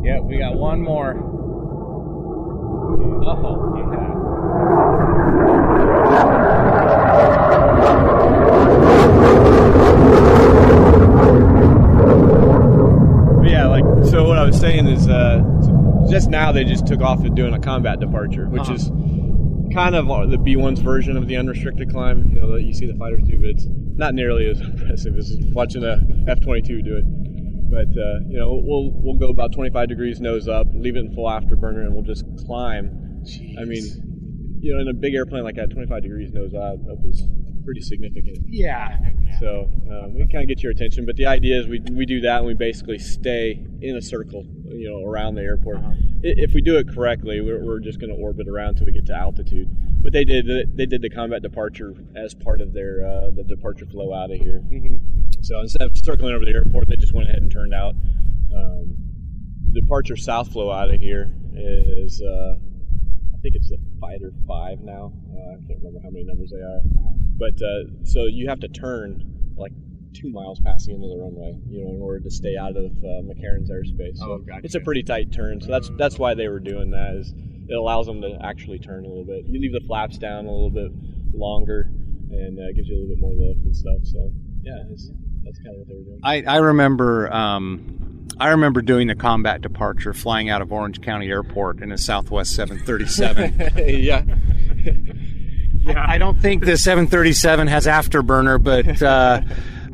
Yeah, 0.04 0.20
we 0.20 0.38
got 0.38 0.54
one 0.56 0.80
more. 0.82 1.14
Oh, 3.28 3.76
yeah. 3.76 5.16
But 12.16 13.50
yeah, 13.50 13.66
like 13.66 13.84
so. 14.04 14.24
What 14.26 14.38
I 14.38 14.44
was 14.44 14.58
saying 14.58 14.86
now 16.28 16.52
they 16.52 16.64
just 16.64 16.85
took 16.96 17.06
off 17.06 17.20
and 17.24 17.36
doing 17.36 17.54
a 17.54 17.58
combat 17.60 18.00
departure, 18.00 18.48
which 18.48 18.62
Uh-huh. 18.62 18.74
is 18.74 18.88
kind 19.74 19.94
of 19.94 20.06
the 20.30 20.38
B1's 20.38 20.80
version 20.80 21.16
of 21.16 21.26
the 21.28 21.36
unrestricted 21.36 21.90
climb. 21.90 22.30
You 22.34 22.40
know 22.40 22.52
that 22.52 22.62
you 22.62 22.72
see 22.72 22.86
the 22.86 22.94
fighters 22.94 23.22
do, 23.24 23.38
but 23.38 23.50
it's 23.50 23.66
not 23.96 24.14
nearly 24.14 24.48
as 24.48 24.60
impressive 24.70 25.16
as 25.16 25.36
watching 25.52 25.84
a 25.84 25.98
F-22 26.28 26.84
do 26.84 26.96
it. 26.96 27.04
But 27.68 27.88
uh, 28.00 28.20
you 28.28 28.38
know, 28.38 28.60
we'll 28.62 28.92
we'll 28.94 29.16
go 29.18 29.28
about 29.28 29.52
25 29.52 29.88
degrees 29.88 30.20
nose 30.20 30.48
up, 30.48 30.68
leave 30.72 30.96
it 30.96 31.00
in 31.00 31.14
full 31.14 31.26
afterburner, 31.28 31.80
and 31.84 31.92
we'll 31.92 32.04
just 32.04 32.24
climb. 32.46 33.22
I 33.60 33.64
mean, 33.64 33.82
you 34.60 34.72
know, 34.72 34.80
in 34.80 34.88
a 34.88 34.94
big 34.94 35.14
airplane 35.14 35.42
like 35.42 35.56
that, 35.56 35.70
25 35.70 36.02
degrees 36.02 36.32
nose 36.32 36.54
up, 36.54 36.78
is 37.04 37.26
pretty 37.64 37.80
significant. 37.80 38.38
Yeah. 38.46 38.96
So 39.40 39.68
um, 39.90 40.14
we 40.14 40.20
kind 40.28 40.44
of 40.44 40.48
get 40.48 40.62
your 40.62 40.70
attention, 40.70 41.04
but 41.04 41.16
the 41.16 41.26
idea 41.26 41.58
is 41.58 41.66
we, 41.66 41.80
we 41.92 42.06
do 42.06 42.20
that 42.20 42.38
and 42.38 42.46
we 42.46 42.54
basically 42.54 42.98
stay 42.98 43.66
in 43.82 43.96
a 43.96 44.00
circle, 44.00 44.46
you 44.66 44.88
know, 44.88 45.04
around 45.04 45.34
the 45.34 45.42
airport. 45.42 45.78
I- 45.78 45.96
If 46.28 46.54
we 46.54 46.60
do 46.60 46.76
it 46.76 46.88
correctly, 46.88 47.40
we're, 47.40 47.64
we're 47.64 47.78
just 47.78 48.00
going 48.00 48.10
to 48.10 48.20
orbit 48.20 48.48
around 48.48 48.70
until 48.70 48.86
we 48.86 48.92
get 48.92 49.06
to 49.06 49.14
altitude. 49.14 49.68
But 50.02 50.12
they 50.12 50.24
did 50.24 50.76
they 50.76 50.86
did 50.86 51.00
the 51.02 51.10
combat 51.10 51.42
departure 51.42 51.94
as 52.16 52.34
part 52.34 52.60
of 52.60 52.72
their 52.72 53.06
uh, 53.06 53.30
the 53.30 53.44
departure 53.44 53.86
flow 53.86 54.12
out 54.12 54.32
of 54.32 54.38
here. 54.38 54.62
So 55.42 55.60
instead 55.60 55.82
of 55.82 55.96
circling 55.96 56.34
over 56.34 56.44
the 56.44 56.52
airport, 56.52 56.88
they 56.88 56.96
just 56.96 57.12
went 57.12 57.28
ahead 57.28 57.42
and 57.42 57.50
turned 57.50 57.74
out. 57.74 57.94
Um, 58.54 58.96
departure 59.72 60.16
south 60.16 60.52
flow 60.52 60.70
out 60.72 60.92
of 60.92 61.00
here 61.00 61.30
is 61.54 62.20
uh, 62.22 62.56
I 62.56 63.38
think 63.42 63.54
it's 63.54 63.68
the 63.68 63.78
Fighter 64.00 64.32
Five 64.48 64.80
now. 64.80 65.12
Uh, 65.30 65.52
I 65.52 65.66
can't 65.66 65.78
remember 65.78 66.00
how 66.02 66.10
many 66.10 66.24
numbers 66.24 66.50
they 66.50 66.60
are, 66.60 66.80
but 67.38 67.54
uh, 67.62 68.04
so 68.04 68.24
you 68.26 68.48
have 68.48 68.60
to 68.60 68.68
turn 68.68 69.22
like 69.56 69.72
two 70.16 70.30
miles 70.30 70.58
past 70.60 70.86
the 70.86 70.92
end 70.94 71.04
of 71.04 71.10
the 71.10 71.16
runway, 71.16 71.54
you 71.68 71.84
know, 71.84 71.90
in 71.94 72.00
order 72.00 72.20
to 72.20 72.30
stay 72.30 72.56
out 72.56 72.76
of 72.76 72.86
uh, 72.86 73.22
McCarran's 73.28 73.70
airspace. 73.70 74.16
So 74.16 74.32
Oh, 74.32 74.38
gotcha. 74.38 74.60
it's 74.64 74.74
a 74.74 74.80
pretty 74.80 75.02
tight 75.02 75.32
turn. 75.32 75.60
So 75.60 75.68
that's 75.70 75.90
that's 75.98 76.18
why 76.18 76.34
they 76.34 76.48
were 76.48 76.60
doing 76.60 76.90
that. 76.92 77.14
Is 77.16 77.32
it 77.68 77.74
allows 77.74 78.06
them 78.06 78.20
to 78.22 78.38
actually 78.42 78.78
turn 78.78 79.04
a 79.04 79.08
little 79.08 79.24
bit. 79.24 79.44
You 79.46 79.60
leave 79.60 79.72
the 79.72 79.86
flaps 79.86 80.18
down 80.18 80.46
a 80.46 80.50
little 80.52 80.70
bit 80.70 80.92
longer, 81.34 81.90
and 82.30 82.58
uh, 82.58 82.72
gives 82.74 82.88
you 82.88 82.96
a 82.96 82.98
little 83.00 83.14
bit 83.14 83.20
more 83.20 83.32
lift 83.34 83.60
and 83.64 83.76
stuff. 83.76 83.98
So 84.04 84.30
yeah, 84.62 84.82
it's, 84.90 85.10
that's 85.44 85.58
kind 85.58 85.74
of 85.74 85.78
what 85.80 85.88
they 85.88 85.94
were 85.94 86.02
doing. 86.04 86.20
I, 86.22 86.42
I 86.46 86.56
remember 86.58 87.32
um, 87.32 88.28
I 88.38 88.48
remember 88.50 88.82
doing 88.82 89.06
the 89.08 89.14
combat 89.14 89.60
departure, 89.62 90.12
flying 90.12 90.48
out 90.50 90.62
of 90.62 90.72
Orange 90.72 91.00
County 91.00 91.28
Airport 91.28 91.80
in 91.82 91.90
a 91.92 91.98
Southwest 91.98 92.54
737. 92.54 93.72
yeah. 94.02 94.22
I 95.96 96.18
don't 96.18 96.40
think 96.40 96.64
the 96.64 96.76
737 96.76 97.68
has 97.68 97.86
afterburner, 97.86 98.62
but 98.62 99.00
uh, 99.02 99.40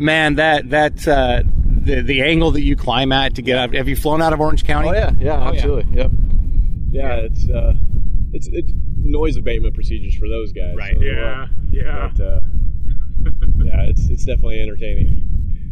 man, 0.03 0.35
that 0.37 0.71
that 0.71 1.07
uh, 1.09 1.43
the 1.85 2.01
the 2.03 2.23
angle 2.23 2.51
that 2.53 2.63
you 2.63 2.77
climb 2.77 3.13
at 3.13 3.35
to 3.37 3.43
get 3.43 3.57
out. 3.59 3.73
Have 3.75 3.89
you 3.89 3.97
flown 3.97 4.21
out 4.23 4.33
of 4.33 4.41
Orange 4.41 4.65
County? 4.65 4.89
Oh 4.89 4.93
yeah, 4.93 5.11
yeah, 5.19 5.37
Oh, 5.37 5.43
yeah. 5.45 5.49
absolutely. 5.51 5.97
Yep. 5.97 6.11
Yeah, 6.91 7.15
it's 7.17 7.49
uh, 7.49 7.75
it's 8.33 8.49
it's 8.53 8.71
noise 8.99 9.37
abatement 9.37 9.75
procedures 9.75 10.15
for 10.15 10.29
those 10.29 10.53
guys. 10.53 10.75
Right. 10.77 10.97
So, 10.97 11.03
Yeah. 11.05 11.47
Yeah. 11.71 12.11
But, 12.17 12.25
uh, 12.25 12.41
yeah, 13.65 13.83
it's 13.83 14.09
it's 14.11 14.25
definitely 14.25 14.61
entertaining. 14.61 15.29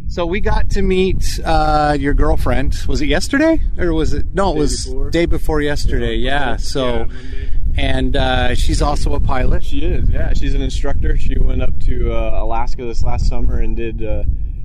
So 0.07 0.25
we 0.25 0.41
got 0.41 0.69
to 0.71 0.81
meet 0.81 1.39
uh, 1.45 1.95
your 1.97 2.13
girlfriend. 2.13 2.75
Was 2.87 3.01
it 3.01 3.05
yesterday 3.07 3.61
or 3.77 3.93
was 3.93 4.13
it? 4.13 4.25
No, 4.33 4.51
it 4.51 4.53
Day 4.55 4.59
was 4.59 4.85
before. 4.85 5.09
day 5.09 5.25
before 5.25 5.61
yesterday. 5.61 6.15
Yeah. 6.15 6.57
So, 6.57 6.85
Yeah, 6.85 6.97
Monday. 7.05 7.49
And 7.75 8.15
uh, 8.15 8.55
she's 8.55 8.81
also 8.81 9.13
a 9.13 9.19
pilot. 9.19 9.63
She 9.63 9.79
is. 9.79 10.09
Yeah, 10.09 10.33
she's 10.33 10.53
an 10.53 10.61
instructor. 10.61 11.17
She 11.17 11.37
went 11.39 11.61
up 11.61 11.79
to 11.81 12.11
uh, 12.13 12.41
Alaska 12.43 12.85
this 12.85 13.03
last 13.03 13.27
summer 13.27 13.59
and 13.59 13.75
did 13.77 14.03
uh, 14.03 14.23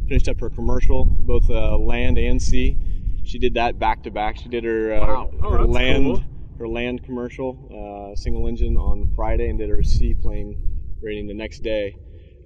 finished 0.08 0.28
up 0.28 0.40
her 0.40 0.50
commercial, 0.50 1.04
both 1.04 1.48
uh, 1.50 1.76
land 1.78 2.18
and 2.18 2.40
sea. 2.40 2.76
She 3.24 3.38
did 3.38 3.54
that 3.54 3.78
back 3.78 4.02
to 4.04 4.10
back. 4.10 4.36
She 4.38 4.48
did 4.48 4.64
her 4.64 4.94
uh, 4.94 5.00
Wow. 5.00 5.30
Oh, 5.42 5.50
her 5.50 5.64
land 5.66 6.04
cool. 6.04 6.22
her 6.58 6.68
land 6.68 7.04
commercial 7.04 8.12
uh, 8.12 8.16
single 8.16 8.46
engine 8.46 8.76
on 8.76 9.12
Friday 9.16 9.48
and 9.48 9.58
did 9.58 9.68
her 9.68 9.82
seaplane 9.82 10.62
rating 11.02 11.26
the 11.26 11.34
next 11.34 11.60
day. 11.60 11.96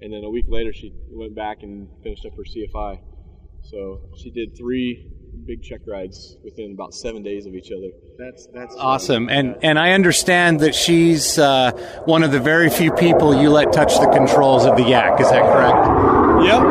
And 0.01 0.11
then 0.11 0.23
a 0.23 0.29
week 0.29 0.45
later, 0.47 0.73
she 0.73 0.91
went 1.11 1.35
back 1.35 1.61
and 1.61 1.87
finished 2.01 2.25
up 2.25 2.33
her 2.35 2.43
CFI. 2.43 2.99
So 3.63 4.01
she 4.17 4.31
did 4.31 4.57
three 4.57 5.10
big 5.45 5.61
check 5.63 5.81
rides 5.87 6.37
within 6.43 6.73
about 6.73 6.93
seven 6.93 7.23
days 7.23 7.45
of 7.45 7.55
each 7.55 7.71
other. 7.71 7.89
That's 8.17 8.47
that's 8.53 8.75
Awesome, 8.77 9.29
and 9.29 9.55
and 9.63 9.77
I 9.79 9.91
understand 9.91 10.59
that 10.61 10.75
she's 10.75 11.37
uh, 11.37 11.71
one 12.05 12.23
of 12.23 12.31
the 12.31 12.39
very 12.39 12.69
few 12.69 12.91
people 12.91 13.35
you 13.39 13.49
let 13.49 13.73
touch 13.73 13.99
the 13.99 14.07
controls 14.07 14.65
of 14.65 14.77
the 14.77 14.83
Yak. 14.83 15.19
Is 15.19 15.29
that 15.29 15.43
correct? 15.43 16.45
Yep. 16.45 16.61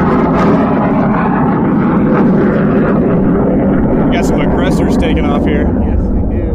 We 4.10 4.16
got 4.16 4.24
some 4.24 4.40
aggressors 4.40 4.96
taking 4.96 5.24
off 5.24 5.44
here. 5.44 5.66
Yes, 5.86 6.00
we 6.00 6.20
do. 6.34 6.50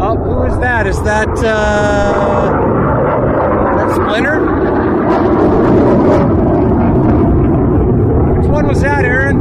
Oh, 0.00 0.16
who 0.16 0.42
is 0.52 0.58
that? 0.58 0.86
Is 0.86 1.00
that 1.04 1.28
uh, 1.28 2.50
that 3.76 3.94
Splinter? 3.94 4.40
Which 8.36 8.48
one 8.48 8.66
was 8.66 8.80
that, 8.82 9.04
Aaron? 9.04 9.36
I 9.36 9.40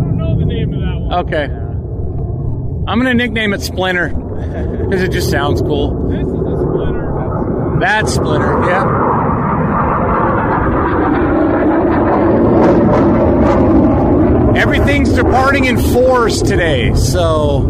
don't 0.00 0.16
know 0.18 0.38
the 0.38 0.44
name 0.44 0.74
of 0.74 0.80
that 0.80 1.00
one. 1.00 1.07
Okay, 1.18 1.46
I'm 1.46 2.84
gonna 2.86 3.12
nickname 3.12 3.52
it 3.52 3.60
Splinter 3.60 4.10
because 4.10 5.02
it 5.02 5.10
just 5.10 5.28
sounds 5.32 5.60
cool. 5.60 6.08
This 6.08 6.24
is 6.24 6.32
a 6.32 6.56
splitter. 6.62 7.78
That's 7.80 8.14
Splinter. 8.14 8.60
Yeah. 8.68 8.84
Everything's 14.62 15.12
departing 15.12 15.64
in 15.64 15.80
fours 15.80 16.40
today, 16.40 16.94
so 16.94 17.66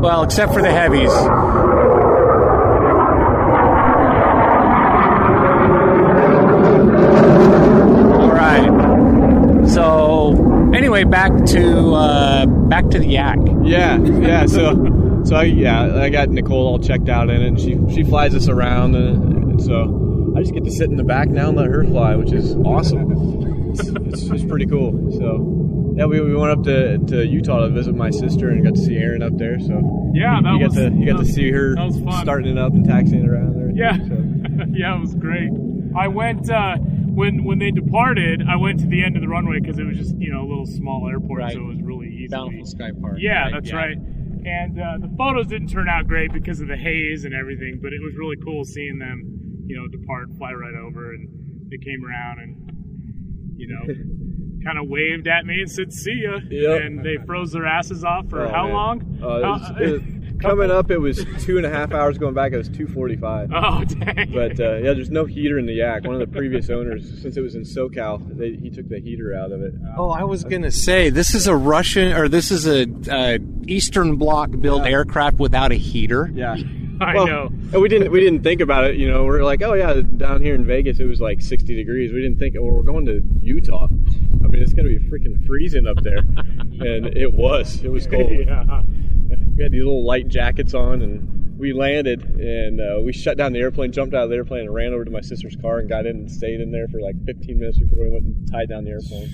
well, 0.00 0.22
except 0.22 0.54
for 0.54 0.62
the 0.62 0.70
heavies. 0.70 1.12
All 8.18 8.30
right. 8.32 8.72
So 11.02 11.08
anyway, 11.08 11.10
back 11.10 11.44
to 11.46 11.94
uh, 11.94 12.46
back 12.46 12.88
to 12.90 12.98
the 12.98 13.06
yak. 13.06 13.38
Yeah, 13.64 13.98
yeah. 14.00 14.46
So, 14.46 15.22
so 15.24 15.36
I, 15.36 15.44
yeah, 15.44 15.96
I 16.02 16.08
got 16.10 16.28
Nicole 16.30 16.66
all 16.66 16.78
checked 16.78 17.08
out 17.08 17.28
in 17.30 17.42
it, 17.42 17.46
and 17.46 17.60
she 17.60 17.78
she 17.94 18.04
flies 18.04 18.34
us 18.34 18.48
around, 18.48 18.94
and, 18.94 19.50
and 19.52 19.62
so 19.62 20.32
I 20.36 20.40
just 20.40 20.54
get 20.54 20.64
to 20.64 20.70
sit 20.70 20.90
in 20.90 20.96
the 20.96 21.04
back 21.04 21.28
now 21.28 21.48
and 21.48 21.56
let 21.56 21.66
her 21.66 21.84
fly, 21.84 22.14
which 22.16 22.32
is 22.32 22.54
awesome. 22.56 23.70
It's, 23.72 23.88
it's, 23.88 24.22
it's 24.30 24.44
pretty 24.44 24.66
cool. 24.66 24.92
So, 25.18 25.94
yeah, 25.96 26.04
we, 26.06 26.20
we 26.20 26.34
went 26.34 26.52
up 26.52 26.62
to, 26.64 26.98
to 26.98 27.26
Utah 27.26 27.60
to 27.60 27.68
visit 27.70 27.94
my 27.94 28.10
sister 28.10 28.48
and 28.50 28.62
got 28.64 28.74
to 28.74 28.80
see 28.80 28.96
Erin 28.96 29.22
up 29.22 29.36
there. 29.38 29.58
So, 29.60 30.10
Yeah, 30.14 30.40
that 30.42 30.52
you 30.52 30.58
got 30.60 30.68
was 30.68 30.74
to 30.76 30.90
you 30.94 31.06
got 31.06 31.18
that 31.18 31.24
to 31.26 31.32
see 31.32 31.50
her 31.50 31.74
that 31.74 31.84
was 31.86 32.00
fun. 32.00 32.22
starting 32.22 32.52
it 32.52 32.58
up 32.58 32.72
and 32.72 32.84
taxiing 32.84 33.26
around 33.26 33.54
there. 33.56 33.70
Yeah, 33.74 33.96
So, 33.96 34.14
yeah, 34.72 34.96
it 34.96 35.00
was 35.00 35.14
great. 35.14 35.50
I 35.96 36.08
went 36.08 36.50
uh, 36.50 36.76
when 37.14 37.44
when 37.44 37.58
they 37.58 37.70
departed. 37.70 38.42
I 38.48 38.56
went 38.56 38.80
to 38.80 38.86
the 38.86 39.02
end 39.04 39.16
of 39.16 39.22
the 39.22 39.28
runway 39.28 39.60
because 39.60 39.78
it 39.78 39.84
was 39.84 39.96
just 39.96 40.16
you 40.18 40.32
know 40.32 40.42
a 40.42 40.48
little 40.48 40.66
small 40.66 41.08
airport, 41.08 41.40
Right. 41.40 41.52
so 41.52 41.60
it 41.60 41.66
was 41.76 41.82
really 41.82 42.08
easy. 42.08 42.28
Bountiful 42.28 42.66
Sky 42.66 42.90
Park. 43.00 43.16
Yeah, 43.18 43.48
that's 43.52 43.72
right. 43.72 43.96
And 44.44 44.80
uh, 44.80 44.98
the 45.00 45.14
photos 45.16 45.46
didn't 45.46 45.68
turn 45.68 45.88
out 45.88 46.08
great 46.08 46.32
because 46.32 46.60
of 46.60 46.68
the 46.68 46.76
haze 46.76 47.24
and 47.24 47.32
everything, 47.34 47.78
but 47.80 47.92
it 47.92 48.00
was 48.02 48.14
really 48.18 48.34
cool 48.44 48.64
seeing 48.64 48.98
them, 48.98 49.22
you 49.66 49.76
know, 49.76 49.86
depart, 49.86 50.30
fly 50.36 50.50
right 50.52 50.74
over, 50.74 51.12
and 51.14 51.28
they 51.70 51.78
came 51.78 52.04
around 52.04 52.40
and, 52.40 53.54
you 53.56 53.68
know, 53.68 53.82
kind 54.66 54.78
of 54.78 54.88
waved 54.88 55.28
at 55.28 55.46
me 55.46 55.60
and 55.60 55.70
said, 55.70 55.92
"See 55.92 56.22
ya." 56.24 56.38
Yep. 56.50 56.82
And 56.82 57.04
they 57.04 57.18
froze 57.24 57.52
their 57.52 57.66
asses 57.66 58.02
off 58.04 58.28
for 58.30 58.46
Oh, 58.46 58.50
how 58.50 58.64
man. 58.64 58.72
long? 58.74 59.18
Uh, 59.22 60.21
it 60.42 60.46
was- 60.46 60.50
How- 60.50 60.50
it 60.50 60.56
was- 60.56 60.66
coming 60.66 60.70
up, 60.70 60.90
it 60.90 60.98
was 60.98 61.44
two 61.44 61.56
and 61.56 61.66
a 61.66 61.70
half 61.70 61.92
hours. 61.92 62.18
Going 62.18 62.34
back, 62.34 62.52
it 62.52 62.56
was 62.58 62.68
two 62.68 62.86
forty-five. 62.86 63.50
Oh 63.54 63.84
dang! 63.84 64.30
But 64.32 64.58
uh, 64.60 64.74
yeah, 64.76 64.92
there's 64.94 65.10
no 65.10 65.24
heater 65.24 65.58
in 65.58 65.66
the 65.66 65.74
yak. 65.74 66.04
One 66.04 66.14
of 66.14 66.20
the 66.20 66.26
previous 66.26 66.70
owners, 66.70 67.20
since 67.22 67.36
it 67.36 67.40
was 67.40 67.54
in 67.54 67.62
SoCal, 67.62 68.36
they, 68.36 68.52
he 68.52 68.70
took 68.70 68.88
the 68.88 69.00
heater 69.00 69.34
out 69.34 69.52
of 69.52 69.62
it. 69.62 69.74
Oh, 69.96 70.10
I 70.10 70.24
was 70.24 70.44
gonna 70.44 70.70
say 70.70 71.10
this 71.10 71.34
is 71.34 71.46
a 71.46 71.56
Russian 71.56 72.12
or 72.12 72.28
this 72.28 72.50
is 72.50 72.66
a 72.66 72.86
uh, 73.10 73.38
Eastern 73.66 74.16
Bloc 74.16 74.50
built 74.60 74.84
aircraft 74.84 75.38
without 75.38 75.72
a 75.72 75.76
heater. 75.76 76.30
Yeah. 76.34 76.56
I 77.00 77.14
Well, 77.16 77.26
know. 77.26 77.46
and 77.46 77.82
we 77.82 77.88
didn't 77.88 78.12
we 78.12 78.20
didn't 78.20 78.42
think 78.44 78.60
about 78.60 78.84
it. 78.84 78.94
You 78.96 79.10
know, 79.10 79.24
we're 79.24 79.42
like, 79.42 79.60
oh 79.62 79.74
yeah, 79.74 80.02
down 80.16 80.40
here 80.40 80.54
in 80.54 80.64
Vegas 80.64 81.00
it 81.00 81.06
was 81.06 81.20
like 81.20 81.40
60 81.40 81.74
degrees. 81.74 82.12
We 82.12 82.20
didn't 82.22 82.38
think, 82.38 82.54
oh, 82.56 82.62
we're 82.62 82.82
going 82.82 83.06
to 83.06 83.20
Utah. 83.42 83.86
I 83.86 84.46
mean, 84.46 84.62
it's 84.62 84.72
gonna 84.72 84.88
be 84.88 84.98
freaking 85.00 85.44
freezing 85.46 85.86
up 85.88 85.96
there, 86.02 86.18
and 86.46 87.06
it 87.16 87.32
was. 87.34 87.82
It 87.82 87.88
was 87.90 88.06
cold. 88.06 88.30
Yeah. 88.30 88.82
We 89.56 89.62
had 89.64 89.72
these 89.72 89.82
little 89.84 90.04
light 90.06 90.28
jackets 90.28 90.72
on, 90.74 91.02
and 91.02 91.58
we 91.58 91.72
landed, 91.74 92.22
and 92.22 92.80
uh, 92.80 93.00
we 93.04 93.12
shut 93.12 93.36
down 93.36 93.52
the 93.52 93.58
airplane, 93.60 93.92
jumped 93.92 94.14
out 94.14 94.24
of 94.24 94.30
the 94.30 94.36
airplane, 94.36 94.62
and 94.62 94.74
ran 94.74 94.92
over 94.94 95.04
to 95.04 95.10
my 95.10 95.20
sister's 95.20 95.54
car 95.56 95.78
and 95.78 95.88
got 95.90 96.06
in 96.06 96.16
and 96.16 96.30
stayed 96.30 96.60
in 96.60 96.70
there 96.72 96.88
for 96.88 97.00
like 97.00 97.14
15 97.26 97.58
minutes 97.60 97.78
before 97.78 98.04
we 98.04 98.10
went 98.10 98.24
and 98.24 98.50
tied 98.50 98.68
down 98.70 98.84
the 98.84 98.90
airplane. 98.90 99.28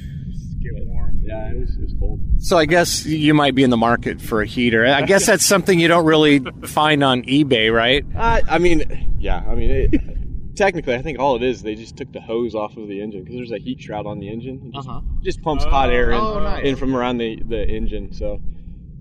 Get 0.60 0.72
warm. 0.88 1.20
Yeah, 1.24 1.50
it 1.52 1.60
was, 1.60 1.76
it 1.76 1.82
was 1.82 1.94
cold. 2.00 2.20
So 2.40 2.58
I 2.58 2.66
guess 2.66 3.06
you 3.06 3.32
might 3.32 3.54
be 3.54 3.62
in 3.62 3.70
the 3.70 3.76
market 3.76 4.20
for 4.20 4.42
a 4.42 4.46
heater. 4.46 4.84
I 4.84 5.02
guess 5.02 5.24
that's 5.24 5.46
something 5.46 5.78
you 5.78 5.86
don't 5.86 6.04
really 6.04 6.40
find 6.64 7.04
on 7.04 7.22
eBay, 7.22 7.72
right? 7.72 8.04
Uh, 8.16 8.40
I 8.48 8.58
mean, 8.58 9.16
yeah, 9.20 9.44
I 9.48 9.54
mean, 9.54 9.70
it, 9.70 10.56
technically, 10.56 10.94
I 10.96 11.02
think 11.02 11.20
all 11.20 11.36
it 11.36 11.44
is, 11.44 11.62
they 11.62 11.76
just 11.76 11.96
took 11.96 12.12
the 12.12 12.20
hose 12.20 12.56
off 12.56 12.76
of 12.76 12.88
the 12.88 13.00
engine 13.00 13.22
because 13.22 13.36
there's 13.36 13.52
a 13.52 13.58
heat 13.62 13.80
shroud 13.80 14.04
on 14.06 14.18
the 14.18 14.28
engine. 14.28 14.60
It 14.66 14.74
just, 14.74 14.88
Uh-huh. 14.88 15.00
just 15.22 15.40
pumps 15.42 15.62
hot 15.64 15.90
air 15.90 16.10
in, 16.10 16.18
Oh, 16.20 16.40
nice. 16.40 16.64
in 16.66 16.74
from 16.74 16.96
around 16.96 17.18
the, 17.18 17.40
the 17.46 17.64
engine. 17.66 18.12
So, 18.12 18.40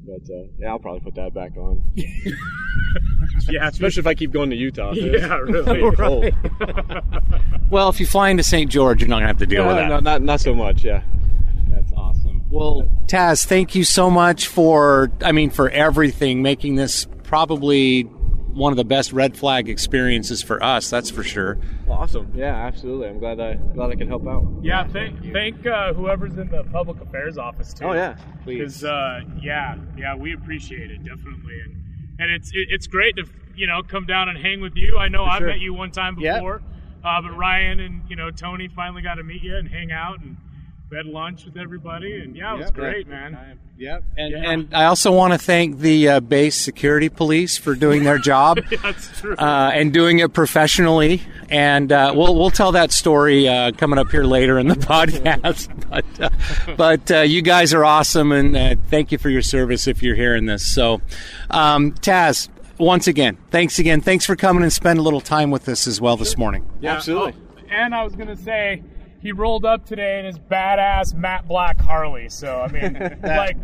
but 0.07 0.33
uh, 0.33 0.43
yeah, 0.57 0.69
I'll 0.69 0.79
probably 0.79 1.01
put 1.01 1.15
that 1.15 1.33
back 1.33 1.57
on, 1.57 1.83
Yeah, 3.49 3.67
especially 3.67 3.99
if 4.01 4.07
I 4.07 4.13
keep 4.13 4.31
going 4.31 4.49
to 4.49 4.55
Utah. 4.55 4.93
yeah, 4.93 5.35
really. 5.37 5.81
It's 5.87 5.97
cold. 5.97 6.25
Well, 7.69 7.89
if 7.89 7.99
you 7.99 8.05
fly 8.05 8.29
into 8.29 8.43
St. 8.43 8.71
George, 8.71 9.01
you're 9.01 9.09
not 9.09 9.17
gonna 9.17 9.27
have 9.27 9.37
to 9.39 9.45
deal 9.45 9.67
with 9.67 9.75
No, 9.75 9.81
that. 9.81 9.89
no, 9.89 9.99
not 9.99 10.21
not 10.21 10.39
so 10.39 10.55
much. 10.55 10.85
Yeah. 10.85 11.01
That's 11.69 11.91
awesome. 11.97 12.45
Well, 12.49 12.83
Taz, 13.07 13.45
thank 13.45 13.75
you 13.75 13.83
so 13.83 14.09
much 14.09 14.47
for, 14.47 15.11
I 15.21 15.33
mean, 15.33 15.49
for 15.49 15.69
everything, 15.69 16.41
making 16.41 16.75
this 16.75 17.05
probably 17.23 18.03
one 18.57 18.73
of 18.73 18.77
the 18.77 18.83
best 18.83 19.13
red 19.13 19.37
flag 19.37 19.69
experiences 19.69 20.41
for 20.41 20.61
us. 20.63 20.89
That's 20.89 21.09
for 21.09 21.23
sure. 21.23 21.57
Awesome. 21.87 22.31
Yeah, 22.35 22.53
absolutely. 22.55 23.07
I'm 23.07 23.19
glad 23.19 23.39
I 23.39 23.53
glad 23.55 23.91
I 23.91 23.95
could 23.95 24.07
help 24.07 24.27
out. 24.27 24.45
Yeah, 24.61 24.87
thank 24.87 25.21
thank 25.31 25.65
uh, 25.65 25.93
whoever's 25.93 26.37
in 26.37 26.49
the 26.49 26.63
public 26.65 26.99
affairs 27.01 27.37
office 27.37 27.73
too. 27.73 27.85
Oh 27.85 27.93
yeah. 27.93 28.17
Because 28.45 28.83
uh, 28.83 29.21
yeah, 29.39 29.75
yeah, 29.95 30.15
we 30.15 30.33
appreciate 30.33 30.89
it 30.91 31.03
definitely, 31.03 31.59
and 31.63 31.75
and 32.19 32.31
it's 32.31 32.49
it, 32.51 32.67
it's 32.69 32.87
great 32.87 33.15
to 33.17 33.25
you 33.55 33.67
know 33.67 33.81
come 33.83 34.05
down 34.05 34.27
and 34.29 34.37
hang 34.37 34.59
with 34.61 34.75
you. 34.75 34.97
I 34.97 35.07
know 35.07 35.23
I've 35.23 35.39
sure. 35.39 35.47
met 35.47 35.59
you 35.59 35.73
one 35.73 35.91
time 35.91 36.17
Yeah. 36.19 36.35
before, 36.39 36.61
uh, 37.03 37.21
but 37.21 37.37
Ryan 37.37 37.79
and 37.79 38.01
you 38.09 38.15
know 38.15 38.31
Tony 38.31 38.67
finally 38.67 39.03
got 39.03 39.15
to 39.15 39.23
meet 39.23 39.43
you 39.43 39.55
and 39.55 39.67
hang 39.69 39.91
out, 39.91 40.19
and 40.21 40.35
we 40.89 40.97
had 40.97 41.05
lunch 41.05 41.45
with 41.45 41.57
everybody, 41.57 42.21
and 42.21 42.35
yeah, 42.35 42.53
it 42.53 42.57
was 42.57 42.65
Yep. 42.67 42.73
great, 42.73 43.07
man. 43.07 43.59
Yep. 43.77 44.03
And, 44.17 44.31
Yeah. 44.31 44.49
and 44.51 44.73
I 44.73 44.85
also 44.85 45.11
want 45.11 45.33
to 45.33 45.37
thank 45.39 45.79
the 45.79 46.09
uh, 46.09 46.19
base 46.19 46.55
security 46.55 47.09
police 47.09 47.57
for 47.57 47.75
doing 47.75 48.03
their 48.03 48.17
job. 48.17 48.59
That's 48.83 49.19
true. 49.19 49.35
uh, 49.35 49.71
and 49.73 49.93
doing 49.93 50.19
it 50.19 50.33
professionally. 50.33 51.21
And 51.49 51.91
uh, 51.91 52.11
we'll 52.15 52.35
we'll 52.35 52.49
tell 52.49 52.71
that 52.73 52.91
story 52.91 53.47
uh, 53.47 53.71
coming 53.71 53.99
up 53.99 54.09
here 54.11 54.23
later 54.23 54.57
in 54.59 54.67
the 54.67 54.75
podcast. 54.75 55.69
but 55.89 56.05
uh, 56.19 56.29
but 56.75 57.11
uh, 57.11 57.19
you 57.21 57.41
guys 57.41 57.73
are 57.73 57.85
awesome, 57.85 58.31
and 58.33 58.57
uh, 58.57 58.75
thank 58.89 59.11
you 59.13 59.17
for 59.17 59.29
your 59.29 59.41
service 59.43 59.87
if 59.87 60.03
you're 60.03 60.15
hearing 60.15 60.45
this. 60.45 60.65
So, 60.65 60.99
um, 61.49 61.93
Taz, 61.93 62.49
once 62.79 63.07
again, 63.07 63.37
thanks 63.51 63.79
again. 63.79 64.01
Thanks 64.01 64.25
for 64.25 64.35
coming 64.35 64.63
and 64.63 64.73
spend 64.73 64.99
a 64.99 65.01
little 65.01 65.21
time 65.21 65.49
with 65.51 65.69
us 65.69 65.87
as 65.87 66.01
well 66.01 66.17
this 66.17 66.37
morning. 66.37 66.69
Yeah, 66.81 66.95
absolutely. 66.95 67.33
Oh, 67.39 67.61
and 67.69 67.95
I 67.95 68.03
was 68.03 68.15
gonna 68.15 68.35
say 68.35 68.83
he 69.19 69.31
rolled 69.31 69.65
up 69.65 69.85
today 69.85 70.19
in 70.19 70.25
his 70.25 70.37
badass 70.39 71.13
matte 71.15 71.47
black 71.47 71.79
Harley. 71.79 72.29
So 72.29 72.59
I 72.61 72.67
mean, 72.71 73.19
like. 73.23 73.57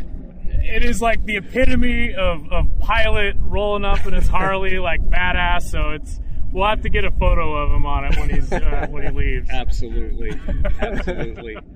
It 0.65 0.85
is 0.85 1.01
like 1.01 1.25
the 1.25 1.37
epitome 1.37 2.13
of, 2.13 2.49
of 2.51 2.79
pilot 2.79 3.35
rolling 3.39 3.83
up 3.83 4.05
in 4.05 4.13
his 4.13 4.29
Harley, 4.29 4.79
like 4.79 5.01
badass. 5.09 5.63
So 5.63 5.89
it's 5.89 6.21
we'll 6.53 6.67
have 6.67 6.81
to 6.83 6.89
get 6.89 7.03
a 7.03 7.11
photo 7.11 7.57
of 7.57 7.71
him 7.71 7.85
on 7.85 8.05
it 8.05 8.17
when 8.17 8.29
he's 8.29 8.51
uh, 8.53 8.87
when 8.89 9.03
he 9.03 9.09
leaves. 9.09 9.49
Absolutely, 9.49 10.31
absolutely. 10.79 11.57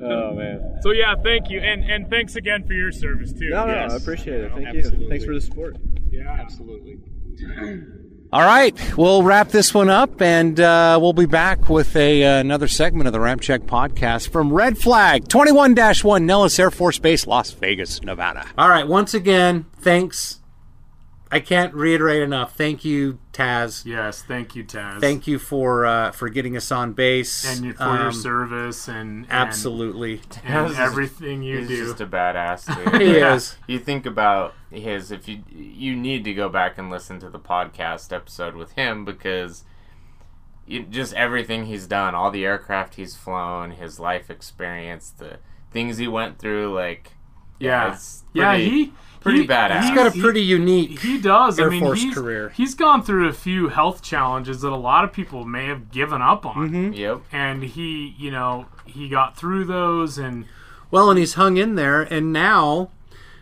Oh 0.00 0.32
man. 0.34 0.78
So 0.82 0.92
yeah, 0.92 1.16
thank 1.24 1.50
you, 1.50 1.58
and 1.58 1.82
and 1.82 2.08
thanks 2.08 2.36
again 2.36 2.64
for 2.64 2.72
your 2.72 2.92
service 2.92 3.32
too. 3.32 3.50
No, 3.50 3.66
no, 3.66 3.74
Yes. 3.74 3.92
I 3.92 3.96
appreciate 3.96 4.42
it. 4.44 4.52
Thank 4.52 4.68
Absolutely. 4.68 5.04
you. 5.04 5.08
Thanks 5.10 5.24
for 5.24 5.34
the 5.34 5.40
support. 5.40 5.76
Yeah, 6.10 6.30
Absolutely. 6.30 6.98
All 8.32 8.40
right, 8.40 8.74
we'll 8.96 9.22
wrap 9.22 9.48
this 9.50 9.74
one 9.74 9.90
up, 9.90 10.22
and 10.22 10.58
uh, 10.58 10.98
we'll 10.98 11.12
be 11.12 11.26
back 11.26 11.68
with 11.68 11.94
a 11.96 12.24
uh, 12.24 12.40
another 12.40 12.66
segment 12.66 13.06
of 13.06 13.12
the 13.12 13.20
Ramp 13.20 13.42
Check 13.42 13.62
podcast 13.62 14.30
from 14.30 14.50
Red 14.50 14.78
Flag 14.78 15.28
21-1 15.28 16.24
Nellis 16.24 16.58
Air 16.58 16.70
Force 16.70 16.98
Base, 16.98 17.26
Las 17.26 17.50
Vegas, 17.50 18.00
Nevada. 18.02 18.46
All 18.56 18.70
right, 18.70 18.88
once 18.88 19.12
again, 19.12 19.66
thanks. 19.80 20.41
I 21.32 21.40
can't 21.40 21.72
reiterate 21.72 22.22
enough. 22.22 22.54
Thank 22.54 22.84
you, 22.84 23.18
Taz. 23.32 23.86
Yes, 23.86 24.22
thank 24.22 24.54
you, 24.54 24.62
Taz. 24.64 25.00
Thank 25.00 25.26
you 25.26 25.38
for 25.38 25.86
uh, 25.86 26.10
for 26.12 26.28
getting 26.28 26.56
us 26.56 26.70
on 26.70 26.92
base 26.92 27.44
and 27.44 27.64
you, 27.66 27.72
for 27.72 27.84
your 27.84 28.06
Um, 28.08 28.12
service 28.12 28.86
and, 28.86 29.24
and 29.24 29.26
Absolutely, 29.32 30.14
and, 30.14 30.28
Taz 30.30 30.70
is- 30.72 30.78
everything 30.78 31.42
you 31.42 31.58
He's 31.60 31.68
do. 31.68 31.86
just 31.86 32.00
a 32.02 32.06
badass 32.06 32.66
dude. 32.92 33.00
he 33.02 33.16
Yeah. 33.18 33.34
is. 33.34 33.56
you 33.66 33.78
think 33.78 34.04
about 34.04 34.54
his 34.70 35.10
if 35.10 35.26
you 35.26 35.42
you 35.50 35.96
need 35.96 36.24
to 36.24 36.34
go 36.34 36.48
back 36.50 36.76
and 36.78 36.90
listen 36.90 37.18
to 37.20 37.30
the 37.30 37.38
podcast 37.40 38.12
episode 38.12 38.54
with 38.54 38.72
him 38.72 39.04
because 39.06 39.64
you, 40.66 40.82
just 40.84 41.12
everything 41.14 41.66
he's 41.66 41.86
done 41.86 42.14
all 42.14 42.30
the 42.30 42.44
aircraft 42.44 42.94
he's 42.94 43.14
flown 43.16 43.72
his 43.72 43.98
life 43.98 44.30
experience 44.30 45.10
the 45.18 45.38
things 45.70 45.98
he 45.98 46.06
went 46.08 46.38
through 46.38 46.72
like 46.74 47.12
yeah, 47.58 47.92
it's 47.92 48.24
yeah, 48.32 48.56
he 48.56 48.92
pretty 49.22 49.42
he, 49.42 49.46
badass. 49.46 49.82
He's 49.84 49.94
got 49.94 50.14
a 50.16 50.20
pretty 50.20 50.42
unique. 50.42 50.98
He 51.00 51.18
does. 51.20 51.58
Air 51.58 51.68
I 51.68 51.70
mean, 51.70 51.80
Force 51.80 52.02
he's, 52.02 52.14
career. 52.14 52.50
he's 52.50 52.74
gone 52.74 53.02
through 53.02 53.28
a 53.28 53.32
few 53.32 53.68
health 53.68 54.02
challenges 54.02 54.60
that 54.60 54.70
a 54.72 54.76
lot 54.76 55.04
of 55.04 55.12
people 55.12 55.44
may 55.44 55.66
have 55.66 55.90
given 55.90 56.20
up 56.22 56.44
on, 56.46 56.68
Mm-hmm. 56.70 56.92
yep 56.92 57.20
and 57.32 57.62
he, 57.62 58.14
you 58.18 58.30
know, 58.30 58.66
he 58.84 59.08
got 59.08 59.36
through 59.36 59.64
those, 59.64 60.18
and 60.18 60.44
Well, 60.90 61.08
and 61.10 61.18
he's 61.18 61.34
hung 61.34 61.56
in 61.56 61.74
there, 61.76 62.02
and 62.02 62.32
now 62.32 62.90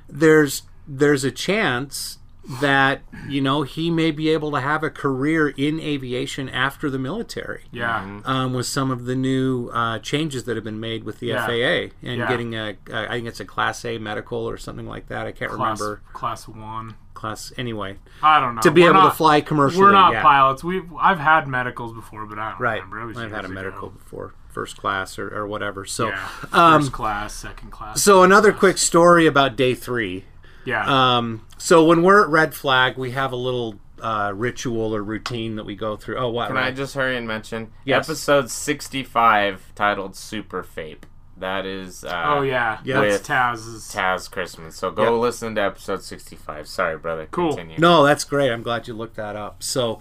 there's 0.08 0.62
there's 0.86 1.24
a 1.24 1.30
chance 1.30 2.18
that 2.60 3.02
you 3.28 3.40
know 3.40 3.62
he 3.62 3.90
may 3.90 4.10
be 4.10 4.28
able 4.30 4.50
to 4.50 4.60
have 4.60 4.82
a 4.82 4.90
career 4.90 5.48
in 5.48 5.78
aviation 5.78 6.48
after 6.48 6.88
the 6.90 6.98
military. 6.98 7.64
yeah, 7.70 8.20
Um, 8.24 8.54
with 8.54 8.66
some 8.66 8.90
of 8.90 9.04
the 9.04 9.14
new 9.14 9.68
uh, 9.72 9.98
changes 9.98 10.44
that 10.44 10.56
have 10.56 10.64
been 10.64 10.80
made 10.80 11.04
with 11.04 11.20
the 11.20 11.28
Yeah. 11.28 11.46
FAA 11.46 11.92
and 12.02 12.18
Yeah. 12.18 12.28
getting 12.28 12.54
a, 12.54 12.76
a, 12.90 13.04
I 13.10 13.16
think 13.16 13.26
it's 13.28 13.40
a 13.40 13.44
Class 13.44 13.84
A 13.84 13.98
medical 13.98 14.38
or 14.38 14.56
something 14.56 14.86
like 14.86 15.08
that. 15.08 15.26
I 15.26 15.32
can't 15.32 15.50
class 15.50 15.80
remember 15.80 16.02
class 16.12 16.48
one. 16.48 16.94
class 17.14 17.52
anyway. 17.58 17.98
I 18.22 18.40
don't 18.40 18.54
know. 18.56 18.62
To 18.62 18.70
be 18.70 18.82
We're 18.82 18.90
able 18.90 19.00
not- 19.02 19.10
to 19.10 19.16
fly 19.16 19.40
commercially, 19.42 19.82
We're 19.82 19.92
not 19.92 20.12
yeah. 20.14 20.22
pilots. 20.22 20.64
We 20.64 20.76
have 20.76 20.86
I've 20.98 21.18
had 21.20 21.46
medicals 21.46 21.92
before, 21.92 22.24
but 22.26 22.38
I 22.38 22.50
don't 22.52 22.60
Right, 22.60 22.82
remember. 22.82 23.20
It 23.20 23.24
I've 23.24 23.30
had 23.30 23.44
a 23.44 23.48
years 23.48 23.54
medical 23.54 23.88
ago. 23.88 23.98
before, 23.98 24.34
first 24.48 24.76
class 24.78 25.18
or, 25.18 25.28
or 25.36 25.46
whatever. 25.46 25.84
So, 25.84 26.08
Yeah, 26.08 26.28
um, 26.52 26.80
first 26.80 26.92
class, 26.92 27.34
second 27.34 27.70
class. 27.70 28.02
so 28.02 28.22
another 28.22 28.50
class. 28.50 28.60
quick 28.60 28.78
story 28.78 29.26
about 29.26 29.56
day 29.56 29.74
three. 29.74 30.24
Yeah. 30.64 31.16
Um, 31.16 31.46
so 31.58 31.84
when 31.84 32.02
we're 32.02 32.22
at 32.22 32.28
Red 32.28 32.54
Flag, 32.54 32.96
we 32.96 33.12
have 33.12 33.32
a 33.32 33.36
little 33.36 33.76
uh, 34.00 34.32
ritual 34.34 34.94
or 34.94 35.02
routine 35.02 35.56
that 35.56 35.64
we 35.64 35.76
go 35.76 35.96
through. 35.96 36.16
Oh, 36.18 36.30
what? 36.30 36.48
can 36.48 36.56
i 36.56 36.70
just 36.70 36.94
hurry 36.94 37.16
and 37.16 37.26
mention 37.28 37.70
Yes. 37.84 38.08
episode 38.08 38.50
65 38.50 39.72
titled 39.74 40.16
super 40.16 40.62
fape 40.62 41.06
that 41.36 41.64
is 41.64 42.04
uh, 42.04 42.22
oh 42.26 42.42
yeah, 42.42 42.78
yeah. 42.84 43.00
that's 43.00 43.18
With 43.18 43.26
Taz's. 43.26 43.90
Taz 43.94 44.28
Christman. 44.30 44.72
So 44.72 44.90
go 44.90 45.14
Yep. 45.14 45.22
listen 45.22 45.54
to 45.54 45.62
episode 45.62 46.02
65. 46.02 46.68
Sorry, 46.68 46.98
brother. 46.98 47.28
Cool. 47.30 47.48
Continue. 47.56 47.78
No, 47.78 48.04
that's 48.04 48.24
great. 48.24 48.50
I'm 48.50 48.62
glad 48.62 48.86
you 48.86 48.92
looked 48.92 49.16
that 49.16 49.36
up. 49.36 49.62
So, 49.62 50.00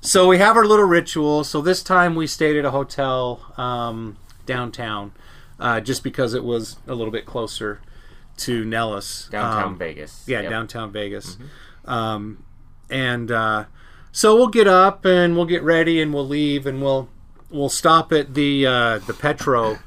so 0.00 0.26
we 0.28 0.38
have 0.38 0.56
our 0.56 0.64
little 0.64 0.86
ritual. 0.86 1.44
So 1.44 1.60
this 1.60 1.82
time 1.82 2.14
we 2.14 2.26
stayed 2.26 2.56
at 2.56 2.64
a 2.64 2.70
hotel 2.70 3.52
um, 3.58 4.16
downtown, 4.46 5.12
uh, 5.60 5.80
just 5.80 6.02
because 6.02 6.32
it 6.32 6.42
was 6.42 6.78
a 6.86 6.94
little 6.94 7.12
bit 7.12 7.26
closer 7.26 7.82
to 8.38 8.64
Nellis. 8.64 9.28
Downtown 9.30 9.64
Um, 9.72 9.78
Vegas. 9.78 10.24
Yeah, 10.26 10.38
Yep. 10.38 10.42
Mm-hmm. 10.44 10.50
downtown 10.52 10.92
Vegas. 10.92 11.36
Um, 11.84 12.42
and 12.90 13.30
uh, 13.30 13.64
so 14.12 14.34
we'll 14.36 14.48
get 14.48 14.66
up 14.66 15.04
and 15.04 15.36
we'll 15.36 15.44
get 15.46 15.62
ready 15.62 16.00
and 16.00 16.12
we'll 16.12 16.26
leave 16.26 16.66
and 16.66 16.82
we'll 16.82 17.08
we'll 17.50 17.68
stop 17.68 18.12
at 18.12 18.34
the 18.34 18.66
uh, 18.66 18.98
the 18.98 19.14
Petro 19.14 19.78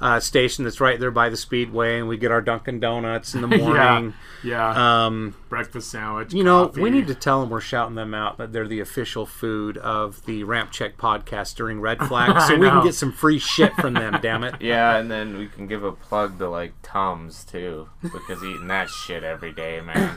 uh, 0.00 0.18
station 0.18 0.64
that's 0.64 0.80
right 0.80 0.98
there 0.98 1.10
by 1.10 1.28
the 1.28 1.36
Speedway 1.36 1.98
and 1.98 2.08
we 2.08 2.16
get 2.16 2.30
our 2.32 2.40
Dunkin' 2.40 2.80
Donuts 2.80 3.34
in 3.34 3.42
the 3.42 3.46
morning. 3.58 4.14
Yeah, 4.42 5.04
Um, 5.04 5.34
breakfast 5.50 5.90
sandwich. 5.90 6.32
you 6.32 6.42
know, 6.42 6.68
coffee. 6.68 6.80
we 6.80 6.88
need 6.90 7.06
to 7.08 7.14
tell 7.14 7.40
them 7.40 7.50
we're 7.50 7.60
shouting 7.60 7.94
them 7.96 8.14
out 8.14 8.38
that 8.38 8.52
they're 8.52 8.66
the 8.66 8.80
official 8.80 9.26
food 9.26 9.76
of 9.78 10.24
the 10.24 10.44
Ramp 10.44 10.70
Check 10.70 10.96
podcast 10.96 11.54
during 11.56 11.80
Red 11.80 11.98
Flag, 12.08 12.40
so 12.42 12.54
I 12.54 12.58
we 12.58 12.68
can 12.68 12.82
get 12.82 12.94
some 12.94 13.12
free 13.12 13.38
shit 13.38 13.74
from 13.74 13.94
them. 13.94 14.18
damn 14.22 14.42
it! 14.44 14.54
Yeah, 14.60 14.96
and 14.96 15.10
then 15.10 15.36
we 15.36 15.46
can 15.48 15.66
give 15.66 15.84
a 15.84 15.92
plug 15.92 16.38
to 16.38 16.48
like 16.48 16.72
Tums 16.82 17.44
too, 17.44 17.88
because 18.02 18.42
eating 18.42 18.68
that 18.68 18.88
shit 18.88 19.22
every 19.22 19.52
day, 19.52 19.80
man. 19.82 20.16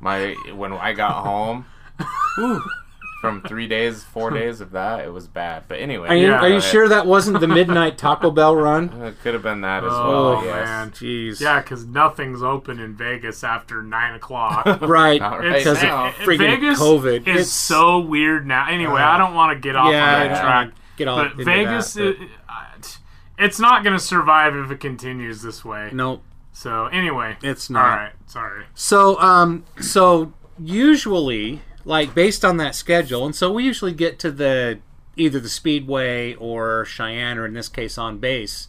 My 0.00 0.34
when 0.54 0.72
I 0.72 0.92
got 0.94 1.22
home 1.24 1.66
from 3.24 3.42
three 3.48 3.66
days, 3.66 4.04
four 4.04 4.30
days 4.30 4.60
of 4.60 4.72
that, 4.72 5.04
it 5.04 5.12
was 5.12 5.26
bad. 5.26 5.64
But 5.68 5.80
anyway, 5.80 6.08
Are 6.08 6.16
you, 6.16 6.28
Yeah. 6.28 6.40
are 6.40 6.48
you 6.48 6.60
sure 6.60 6.88
that 6.88 7.06
wasn't 7.06 7.40
the 7.40 7.48
midnight 7.48 7.98
Taco 7.98 8.30
Bell 8.30 8.54
run? 8.54 8.90
It 9.04 9.20
could 9.22 9.34
have 9.34 9.42
been 9.42 9.62
that 9.62 9.82
as 9.84 9.92
Oh 9.92 10.32
well. 10.34 10.44
yes. 10.44 10.66
man, 10.66 10.90
Jeez. 10.90 11.40
yeah, 11.40 11.60
because 11.60 11.84
nothing's 11.86 12.42
open 12.42 12.78
in 12.78 12.94
Vegas 12.94 13.42
after 13.44 13.82
nine 13.82 14.14
o'clock. 14.14 14.64
Right. 14.82 15.20
Not 15.20 15.40
right 15.40 15.58
Because 15.58 15.78
of 15.82 15.88
freaking 16.24 16.38
Vegas 16.38 16.78
COVID. 16.80 17.20
is 17.22 17.26
It's- 17.26 17.48
so 17.50 17.98
weird 18.00 18.46
now. 18.46 18.66
Anyway, 18.68 19.00
I 19.00 19.18
don't 19.18 19.34
want 19.34 19.52
to 19.56 19.60
get 19.60 19.76
off 19.76 19.90
Yeah, 19.92 20.14
on 20.14 20.20
don't 20.20 20.28
that 20.32 20.40
track. 20.42 20.70
get 20.96 21.08
all 21.08 21.16
but 21.16 21.32
into 21.32 21.44
Vegas, 21.44 21.94
that, 21.94 22.04
it- 22.08 22.20
it- 22.22 22.98
it's 23.36 23.58
not 23.58 23.82
going 23.82 23.96
to 23.96 24.02
survive 24.02 24.54
if 24.54 24.70
it 24.70 24.78
continues 24.78 25.42
this 25.42 25.64
way. 25.64 25.90
Nope. 25.92 26.22
So 26.52 26.86
anyway, 26.86 27.36
it's 27.42 27.68
not. 27.68 27.82
right. 27.96 28.12
Sorry. 28.26 28.64
So, 28.74 29.18
um, 29.20 29.64
so 29.80 30.32
usually, 30.56 31.60
like 31.84 32.14
based 32.14 32.44
on 32.44 32.56
that 32.58 32.74
schedule, 32.74 33.24
and 33.26 33.34
so 33.34 33.52
we 33.52 33.64
usually 33.64 33.92
get 33.92 34.18
to 34.20 34.30
the 34.30 34.78
either 35.16 35.38
the 35.38 35.48
Speedway 35.48 36.34
or 36.34 36.84
Cheyenne, 36.84 37.38
or 37.38 37.46
in 37.46 37.54
this 37.54 37.68
case 37.68 37.96
on 37.98 38.18
base, 38.18 38.66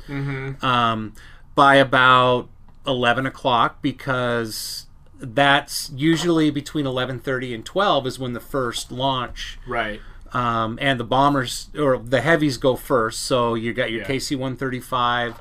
um, 0.62 1.14
by 1.56 1.76
about 1.76 2.50
eleven 2.86 3.26
o'clock 3.26 3.82
because 3.82 4.86
that's 5.18 5.90
usually 5.96 6.52
between 6.52 6.86
eleven 6.86 7.20
thirty 7.20 7.54
and 7.54 7.66
twelve 7.66 8.06
is 8.06 8.20
when 8.20 8.34
the 8.34 8.40
first 8.40 8.92
launch 8.92 9.58
Right. 9.66 10.02
um, 10.34 10.78
and 10.82 11.00
the 11.00 11.04
bombers 11.06 11.70
or 11.78 11.98
the 11.98 12.22
heavies 12.22 12.58
go 12.58 12.76
first. 12.76 13.22
So 13.22 13.56
you 13.56 13.74
got 13.74 13.92
your 13.92 14.02
Yeah. 14.02 14.08
KC 14.08 14.36
135. 14.36 15.36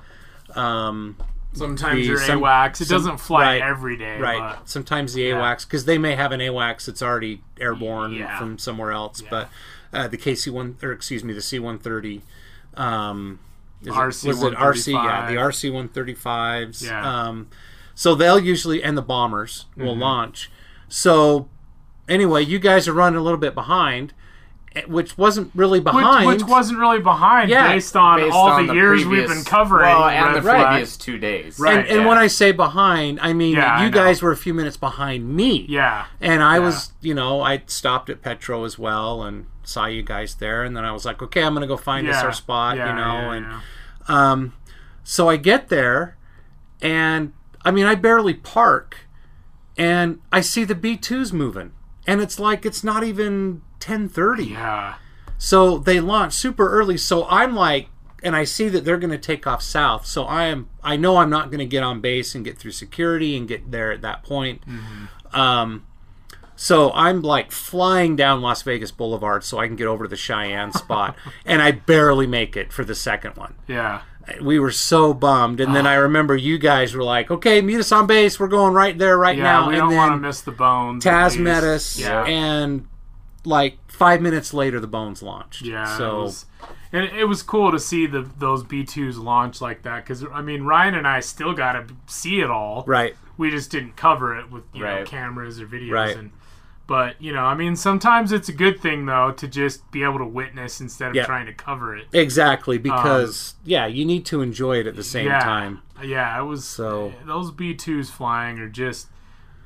Um, 0.55 1.17
Sometimes 1.55 2.01
the- 2.01 2.03
your 2.07 2.19
some- 2.21 2.41
AWACS. 2.41 2.81
It 2.81 2.89
some- 2.89 2.97
doesn't 2.99 3.19
fly 3.21 3.45
right, 3.59 3.63
every 3.63 3.97
day. 3.97 4.19
right. 4.19 4.57
But 4.59 4.69
Sometimes 4.69 5.15
the 5.15 5.23
Yeah. 5.23 5.35
AWACS 5.37 5.65
because 5.67 5.85
they 5.85 5.99
may 5.99 6.15
have 6.17 6.33
an 6.33 6.41
AWACS 6.41 6.87
that's 6.87 7.03
already 7.03 7.43
airborne 7.61 8.15
Yeah. 8.15 8.39
from 8.39 8.59
somewhere 8.59 8.93
else, 8.93 9.23
but 9.29 9.49
uh, 9.93 10.09
the 10.09 10.17
KC 10.19 10.51
one 10.51 10.77
or 10.83 10.91
excuse 10.93 11.23
me, 11.25 11.33
the 11.33 11.41
C 11.41 11.59
130. 11.59 12.23
Um, 12.77 13.39
is 13.83 13.89
it- 13.89 13.93
RC 13.95 14.29
was 14.29 14.43
it 14.43 14.55
RC? 14.57 14.93
Yeah, 14.93 15.27
the 15.31 15.37
135. 15.37 15.39
RC 15.39 15.71
135s. 15.71 16.83
Yeah. 16.83 17.09
Um, 17.29 17.47
so 17.95 18.15
they'll 18.17 18.39
usually 18.41 18.83
and 18.83 18.97
the 18.99 19.03
bombers 19.03 19.67
Mm-hmm. 19.73 19.85
will 19.87 19.97
launch. 19.97 20.51
So 20.89 21.49
anyway, 22.09 22.43
you 22.45 22.59
guys 22.59 22.89
are 22.89 22.93
running 22.93 23.19
a 23.19 23.23
little 23.23 23.39
bit 23.39 23.55
behind, 23.55 24.11
eh, 24.11 24.15
which 24.89 25.17
wasn't 25.17 25.51
really 25.55 25.81
behind. 25.81 26.27
which 26.27 26.43
wasn't 26.45 26.79
really 26.79 27.01
behind 27.01 27.49
Yeah, 27.51 27.73
based 27.73 27.95
on 27.97 28.19
Based 28.21 28.35
all 28.35 28.49
on 28.51 28.67
the 28.67 28.75
years 28.75 29.05
we've 29.07 29.29
been 29.29 29.45
covering. 29.45 29.87
Well, 29.89 30.05
and 30.09 30.27
red 30.27 30.35
the 30.37 30.43
flag. 30.43 30.67
previous 30.67 30.97
two 30.97 31.19
days. 31.19 31.59
Right. 31.61 31.79
and, 31.79 31.87
and 31.89 32.01
yeah. 32.01 32.07
when 32.09 32.19
I 32.19 32.27
say 32.27 32.51
behind, 32.53 33.21
I 33.21 33.33
mean 33.33 33.55
Yeah, 33.55 33.85
you 33.85 33.91
know. 33.91 33.95
guys 33.97 34.21
were 34.23 34.33
a 34.33 34.37
few 34.37 34.53
minutes 34.55 34.77
behind 34.77 35.29
me. 35.35 35.67
Yeah. 35.69 36.07
And 36.21 36.43
I 36.43 36.55
Yeah. 36.55 36.61
was, 36.67 36.93
you 37.01 37.15
know, 37.15 37.41
I 37.41 37.63
stopped 37.67 38.11
at 38.11 38.21
Petro 38.23 38.65
as 38.65 38.79
well 38.79 39.23
and 39.23 39.47
saw 39.63 39.87
you 39.87 40.03
guys 40.03 40.35
there, 40.35 40.63
and 40.65 40.77
then 40.77 40.85
I 40.85 40.93
was 40.93 41.05
like, 41.05 41.23
okay, 41.23 41.43
I'm 41.43 41.55
gonna 41.55 41.67
go 41.67 41.77
find 41.77 42.09
us 42.09 42.23
our 42.23 42.33
spot, 42.33 42.77
Yeah, 42.77 42.89
you 42.91 42.95
know, 42.97 43.31
yeah, 43.31 43.33
and 43.33 43.47
yeah. 43.47 43.61
um, 44.33 44.53
so 45.05 45.29
I 45.29 45.37
get 45.37 45.69
there, 45.69 46.17
and 46.83 47.33
I 47.65 47.71
mean, 47.71 47.87
I 47.87 47.95
barely 47.95 48.35
park, 48.35 49.07
and 49.79 50.21
I 50.33 50.41
see 50.43 50.65
the 50.65 50.75
B2s 50.75 51.33
moving, 51.33 51.73
and 52.07 52.21
it's 52.21 52.39
like 52.39 52.67
it's 52.67 52.85
not 52.85 53.05
even 53.05 53.63
10:30. 53.85 54.51
Yeah. 54.51 54.95
So 55.39 55.79
they 55.79 56.01
launch 56.01 56.33
super 56.33 56.71
early. 56.71 56.97
So 56.97 57.27
I'm 57.29 57.55
like, 57.55 57.89
and 58.23 58.35
I 58.35 58.45
see 58.45 58.69
that 58.71 58.85
they're 58.85 58.97
going 58.99 59.11
to 59.11 59.19
take 59.19 59.47
off 59.47 59.63
south. 59.63 60.07
So 60.07 60.25
I 60.25 60.45
am, 60.45 60.69
I 60.83 60.97
know 60.97 61.19
I'm 61.19 61.29
not 61.29 61.47
going 61.51 61.59
to 61.59 61.67
get 61.67 61.83
on 61.83 62.01
base 62.01 62.35
and 62.35 62.45
get 62.45 62.57
through 62.57 62.71
security 62.71 63.37
and 63.37 63.47
get 63.47 63.71
there 63.71 63.93
at 63.93 64.01
that 64.03 64.23
point. 64.23 64.63
Um, 65.33 65.85
so 66.57 66.93
I'm 66.93 67.21
like 67.21 67.51
flying 67.53 68.17
down 68.17 68.41
Las 68.41 68.63
Vegas 68.63 68.93
Boulevard 68.93 69.45
so 69.45 69.59
I 69.59 69.67
can 69.67 69.77
get 69.77 69.87
over 69.89 70.05
to 70.05 70.09
the 70.09 70.17
Cheyenne 70.17 70.73
spot, 70.73 71.17
and 71.45 71.61
I 71.61 71.73
barely 71.73 72.27
make 72.27 72.57
it 72.57 72.73
for 72.73 72.85
the 72.85 72.95
second 72.95 73.37
one. 73.37 73.55
Yeah. 73.67 74.03
We 74.41 74.59
were 74.59 74.71
so 74.71 75.13
bummed, 75.13 75.61
and 75.61 75.75
then 75.77 75.87
I 75.87 75.95
remember 75.97 76.35
you 76.35 76.57
guys 76.57 76.95
were 76.95 77.03
like, 77.03 77.31
"Okay, 77.31 77.61
meet 77.61 77.79
us 77.79 77.93
on 77.93 78.07
base. 78.07 78.41
We're 78.41 78.49
going 78.49 78.73
right 78.73 78.97
there, 78.97 79.19
right 79.19 79.37
Yeah. 79.37 79.43
now." 79.43 79.69
we 79.69 79.75
and 79.75 79.83
don't 79.83 79.95
want 79.97 80.13
to 80.13 80.17
miss 80.17 80.41
the 80.41 80.53
bones. 80.53 81.05
Taz 81.05 81.39
met 81.39 81.63
us, 81.63 81.99
Yeah. 81.99 82.25
and 82.25 82.87
like 83.45 83.79
five 83.91 84.21
minutes 84.21 84.53
later, 84.55 84.81
the 84.81 84.87
bones 84.87 85.23
launched. 85.23 85.63
Yeah. 85.63 85.97
So 85.99 86.21
It 86.21 86.23
was, 86.23 86.47
and 86.93 87.05
it 87.05 87.25
was 87.27 87.43
cool 87.43 87.71
to 87.73 87.79
see 87.79 88.07
the 88.07 88.23
those 88.39 88.65
B2s 88.65 89.23
launch 89.23 89.61
like 89.61 89.83
that 89.83 90.05
because 90.05 90.25
I 90.33 90.41
mean 90.43 90.63
Ryan 90.65 90.95
and 90.95 91.07
I 91.07 91.21
still 91.21 91.53
got 91.53 91.73
to 91.73 91.95
see 92.07 92.41
it 92.41 92.51
all. 92.51 92.85
right. 92.87 93.15
We 93.37 93.51
just 93.51 93.71
didn't 93.71 93.97
cover 93.97 94.39
it 94.39 94.51
with 94.51 94.63
you 94.73 94.83
know 94.85 95.05
cameras 95.05 95.61
or 95.61 95.67
videos 95.67 95.93
Right. 95.93 96.17
and. 96.17 96.31
But 96.87 97.21
you 97.21 97.33
know, 97.33 97.45
I 97.45 97.55
mean, 97.55 97.77
sometimes 97.77 98.31
it's 98.31 98.51
a 98.51 98.53
good 98.53 98.79
thing 98.79 99.07
though 99.07 99.33
to 99.39 99.49
just 99.49 99.91
be 99.91 100.03
able 100.03 100.19
to 100.19 100.27
witness 100.27 100.83
instead 100.83 101.09
of 101.09 101.15
Yeah. 101.15 101.25
trying 101.25 101.47
to 101.47 101.55
cover 101.55 101.97
it. 101.97 102.09
Exactly, 102.13 102.77
because 102.77 103.55
yeah, 103.65 103.87
you 103.87 104.05
need 104.05 104.27
to 104.27 104.43
enjoy 104.43 104.81
it 104.81 104.87
at 104.87 104.95
the 104.95 105.03
same 105.03 105.27
Um, 105.29 105.33
yeah, 105.33 105.41
time. 105.41 105.83
Yeah, 106.03 106.39
it 106.39 106.45
was 106.45 106.67
So- 106.67 107.15
those 107.25 107.51
B 107.51 107.73
twos 107.75 108.11
flying 108.11 108.59
are 108.59 108.69
just 108.69 109.09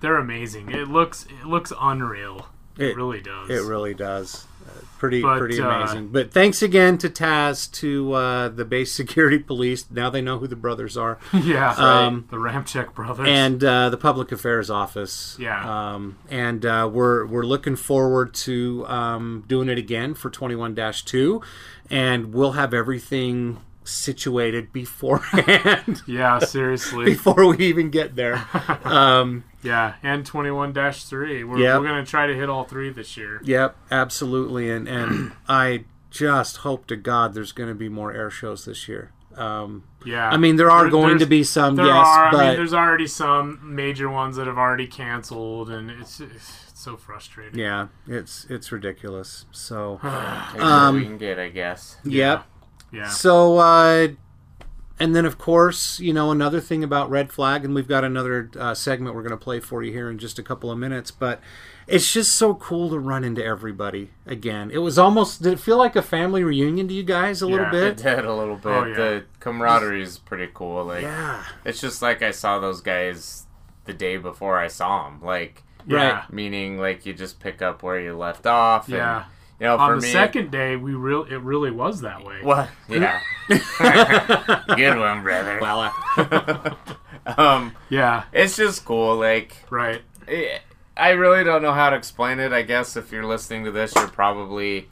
they're 0.01 0.17
amazing. 0.17 0.71
It 0.71 0.87
looks 0.87 1.27
it 1.43 1.47
looks 1.47 1.73
unreal. 1.81 2.47
It, 2.79 2.87
It- 2.91 2.97
really 2.97 3.21
does. 3.21 3.51
It 3.51 3.63
really 3.69 3.95
does. 3.95 4.47
Uh, 4.67 4.71
pretty 4.99 5.23
But, 5.23 5.39
pretty 5.39 5.61
uh, 5.61 5.69
amazing. 5.71 6.09
But 6.09 6.31
thanks 6.33 6.61
again 6.63 6.99
to 6.99 7.09
Taz, 7.09 7.71
to 7.81 8.13
uh, 8.13 8.49
the 8.49 8.65
base 8.65 8.93
security 9.03 9.39
police. 9.39 9.87
Now 9.91 10.11
they 10.11 10.21
know 10.21 10.39
who 10.39 10.47
the 10.47 10.57
brothers 10.57 10.97
are, 10.97 11.19
yeah, 11.33 11.73
Um, 11.73 12.27
the 12.31 12.39
Ramp 12.39 12.67
Check 12.67 12.95
brothers. 12.95 13.27
and 13.29 13.63
uh, 13.65 13.89
the 13.91 13.97
public 13.97 14.31
affairs 14.33 14.69
office. 14.71 15.37
Yeah. 15.41 15.93
Um, 15.95 16.19
and 16.31 16.65
uh, 16.67 16.89
we're 16.93 17.25
we're 17.27 17.45
looking 17.47 17.77
forward 17.77 18.35
to 18.35 18.85
um, 18.89 19.45
doing 19.49 19.69
it 19.71 19.79
again 19.79 20.15
for 20.15 20.29
twenty 20.31 20.55
one 20.55 20.75
two, 21.05 21.41
and 21.91 22.35
we'll 22.35 22.53
have 22.53 22.75
everything 22.75 23.59
situated 23.85 24.71
beforehand 24.71 26.03
yeah, 26.07 26.39
seriously. 26.41 27.07
before 27.07 27.47
we 27.47 27.57
even 27.67 27.89
get 27.91 28.17
there. 28.17 28.45
Um, 28.85 29.45
yeah, 29.63 29.95
and 30.03 30.25
twenty 30.25 30.51
one 30.51 30.73
three. 30.93 31.45
We're 31.45 31.59
Yep. 31.59 31.81
we're 31.81 31.87
gonna 31.87 32.07
try 32.07 32.27
to 32.27 32.35
hit 32.35 32.49
all 32.49 32.65
three 32.65 32.91
this 32.91 33.17
year. 33.17 33.41
Yep, 33.45 33.77
absolutely, 33.91 34.71
and 34.71 34.87
and 34.89 35.33
I 35.49 35.85
just 36.11 36.59
hope 36.59 36.87
to 36.87 36.97
God 36.97 37.35
there's 37.35 37.53
going 37.53 37.69
to 37.69 37.75
be 37.75 37.89
more 37.91 38.13
air 38.13 38.31
shows 38.31 38.65
this 38.65 38.89
year. 38.89 39.13
Um, 39.37 39.85
Yeah. 40.07 40.31
I 40.31 40.39
mean, 40.39 40.57
there 40.57 40.71
are 40.71 40.89
going 40.89 41.19
to 41.19 41.27
be 41.27 41.45
some, 41.45 41.77
There 41.77 41.85
yes, 41.87 41.95
are. 42.07 42.31
but 42.33 42.41
I 42.41 42.47
mean, 42.49 42.57
there's 42.57 42.73
already 42.75 43.07
some 43.07 43.61
major 43.63 44.09
ones 44.09 44.37
that 44.37 44.47
have 44.47 44.57
already 44.59 44.87
canceled, 44.87 45.69
and 45.71 45.91
it's, 45.91 46.19
it's 46.19 46.73
so 46.75 46.97
frustrating. 46.97 47.61
yeah, 47.61 47.89
it's 48.07 48.47
it's 48.49 48.73
ridiculous. 48.73 49.45
So, 49.53 50.01
Take 50.53 50.63
Um, 50.63 50.95
we 50.97 51.05
can 51.05 51.19
get, 51.19 51.39
I 51.39 51.51
guess. 51.51 51.99
yep. 52.05 52.47
Yeah. 52.91 53.09
So, 53.09 53.59
uh, 53.59 54.09
and 55.01 55.15
then 55.15 55.25
of 55.25 55.39
course, 55.39 55.99
you 56.01 56.13
know, 56.13 56.31
another 56.31 56.61
thing 56.61 56.83
about 56.85 57.11
Red 57.11 57.33
Flag, 57.33 57.65
and 57.65 57.75
we've 57.75 57.89
got 57.89 58.05
another 58.05 58.51
uh, 58.59 58.75
segment 58.75 59.15
we're 59.15 59.23
going 59.23 59.31
to 59.31 59.37
play 59.37 59.61
for 59.61 59.83
you 59.83 59.93
here 59.93 60.11
in 60.11 60.19
just 60.19 60.39
a 60.39 60.43
couple 60.43 60.71
of 60.71 60.79
minutes, 60.79 61.11
but. 61.11 61.41
It's 61.91 62.13
just 62.13 62.35
so 62.37 62.55
cool 62.55 62.91
to 62.91 62.99
run 62.99 63.25
into 63.25 63.43
everybody 63.43 64.11
again. 64.27 64.71
It 64.71 64.77
was 64.77 64.99
almost. 64.99 65.41
Did 65.43 65.55
it 65.55 65.59
feel 65.59 65.79
like 65.79 65.97
a 65.97 66.03
family 66.03 66.45
reunion 66.45 66.87
to 66.89 66.93
you 66.93 67.03
guys 67.03 67.41
a 67.41 67.47
little 67.47 67.65
Yeah, 67.65 67.71
bit? 67.71 67.83
It 67.85 67.97
did 68.03 68.27
a 68.27 68.35
little 68.35 68.57
bit. 68.57 68.67
Oh, 68.71 68.85
yeah. 68.85 68.95
The 68.95 69.25
camaraderie 69.41 70.03
is 70.03 70.19
pretty 70.19 70.51
cool. 70.53 70.85
Like, 70.85 71.01
Yeah. 71.01 71.43
it's 71.65 71.81
just 71.81 72.03
like 72.03 72.21
I 72.23 72.31
saw 72.33 72.59
those 72.59 72.83
guys 72.83 73.47
the 73.87 73.95
day 73.95 74.19
before 74.19 74.59
I 74.59 74.67
saw 74.69 75.05
them. 75.09 75.23
Like, 75.23 75.63
Yeah. 75.87 76.25
meaning 76.31 76.77
like 76.77 77.07
you 77.07 77.15
just 77.15 77.41
pick 77.41 77.63
up 77.63 77.83
where 77.83 77.99
you 77.99 78.15
left 78.15 78.47
off. 78.47 78.89
And, 78.89 78.97
Yeah. 78.99 79.25
You 79.61 79.67
know, 79.67 79.77
On 79.77 79.89
for 79.91 79.97
the 79.97 80.03
me, 80.07 80.13
second 80.13 80.51
day, 80.53 80.77
we 80.77 80.93
real 80.95 81.25
it 81.25 81.37
really 81.41 81.71
was 81.73 82.01
that 82.03 82.25
way. 82.25 82.39
What? 82.43 82.69
Yeah. 82.89 83.21
Good 83.49 84.99
one, 84.99 85.23
brother. 85.23 85.59
Well, 85.61 85.93
uh, 86.17 86.71
Um, 87.37 87.75
Yeah. 87.89 88.25
it's 88.33 88.57
just 88.57 88.85
cool. 88.85 89.17
Like, 89.17 89.57
Right. 89.71 90.03
eh, 90.29 90.59
I 90.97 91.11
really 91.11 91.45
don't 91.45 91.63
know 91.63 91.73
how 91.73 91.91
to 91.91 91.97
explain 91.97 92.39
it. 92.41 92.53
I 92.53 92.63
guess 92.63 92.97
if 92.97 93.11
you're 93.13 93.27
listening 93.27 93.65
to 93.65 93.71
this, 93.71 93.95
you're 93.95 94.09
probably 94.09 94.89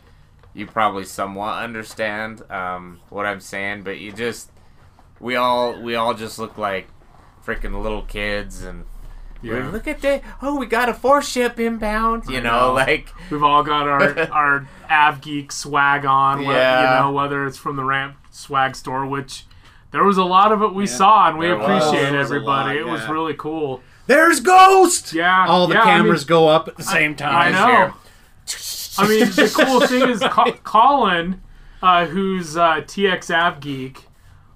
you 0.54 0.66
probably 0.66 1.04
somewhat 1.04 1.62
understand 1.62 2.42
um, 2.50 3.00
what 3.10 3.26
I'm 3.26 3.40
saying. 3.40 3.82
But 3.82 3.98
you 3.98 4.10
just 4.12 4.50
we 5.20 5.36
all 5.36 5.80
we 5.80 5.94
all 5.94 6.14
just 6.14 6.38
look 6.38 6.58
like 6.58 6.88
freaking 7.44 7.80
little 7.82 8.02
kids 8.02 8.62
and. 8.64 8.84
We're, 9.46 9.60
Yeah. 9.60 9.70
Look 9.70 9.86
at 9.88 10.00
that! 10.02 10.22
Oh, 10.42 10.58
we 10.58 10.66
got 10.66 10.88
a 10.88 10.94
force 10.94 11.28
ship 11.28 11.58
inbound. 11.60 12.24
You 12.28 12.40
know, 12.40 12.68
know. 12.68 12.72
like 12.74 13.08
We've 13.30 13.42
all 13.42 13.62
got 13.62 13.86
our 13.88 14.18
our 14.32 14.68
Av 14.90 15.20
Geek 15.20 15.52
swag 15.52 16.04
on. 16.04 16.44
wh- 16.44 16.48
Yeah. 16.48 16.80
You 16.98 17.00
know, 17.06 17.12
whether 17.12 17.46
it's 17.46 17.58
from 17.58 17.76
the 17.76 17.84
Ramp 17.84 18.16
Swag 18.30 18.76
store, 18.76 19.06
which 19.06 19.44
there 19.92 20.04
was 20.04 20.16
a 20.18 20.24
lot 20.24 20.52
of 20.52 20.62
it 20.62 20.74
we 20.74 20.86
saw, 20.86 21.28
and 21.28 21.38
we 21.38 21.46
There 21.46 21.54
appreciate 21.60 22.10
There 22.10 22.18
was 22.18 22.30
a 22.30 22.34
everybody. 22.34 22.80
lot, 22.80 22.88
it 22.88 22.90
was 22.90 23.08
really 23.08 23.34
cool. 23.34 23.82
There's 24.06 24.40
Ghost. 24.40 25.12
Yeah. 25.12 25.46
All 25.48 25.66
the 25.66 25.74
yeah, 25.74 25.82
I 25.82 25.84
mean- 25.86 25.94
cameras 26.04 26.24
go 26.24 26.48
up 26.48 26.68
at 26.68 26.76
the 26.76 26.82
same 26.84 27.14
time. 27.16 27.34
I 27.34 27.50
time. 27.52 27.88
know. 27.88 27.94
I 28.98 29.08
mean, 29.08 29.26
the 29.26 29.52
cool 29.54 29.80
thing 29.86 30.08
is 30.08 30.22
Colin, 30.64 31.42
uh, 31.82 32.06
who's 32.06 32.56
uh, 32.56 32.76
TX 32.82 33.30
Av 33.30 33.60
Geek 33.60 34.04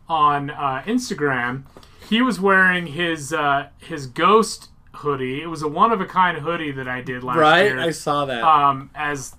on 0.08 0.48
uh, 0.50 0.82
Instagram, 0.86 1.64
he 2.08 2.22
was 2.22 2.40
wearing 2.40 2.86
his 2.88 3.32
uh, 3.34 3.68
his 3.78 4.06
Ghost 4.06 4.69
hoodie. 5.00 5.42
It 5.42 5.46
was 5.46 5.62
a 5.62 5.68
one 5.68 5.92
of 5.92 6.00
a 6.00 6.06
kind 6.06 6.38
hoodie 6.38 6.72
that 6.72 6.88
I 6.88 7.00
did 7.00 7.22
last 7.24 7.36
Right, 7.38 7.64
year. 7.66 7.76
Right, 7.76 7.88
I 7.88 7.90
saw 7.90 8.24
that. 8.26 8.42
um, 8.42 8.90
as 8.94 9.34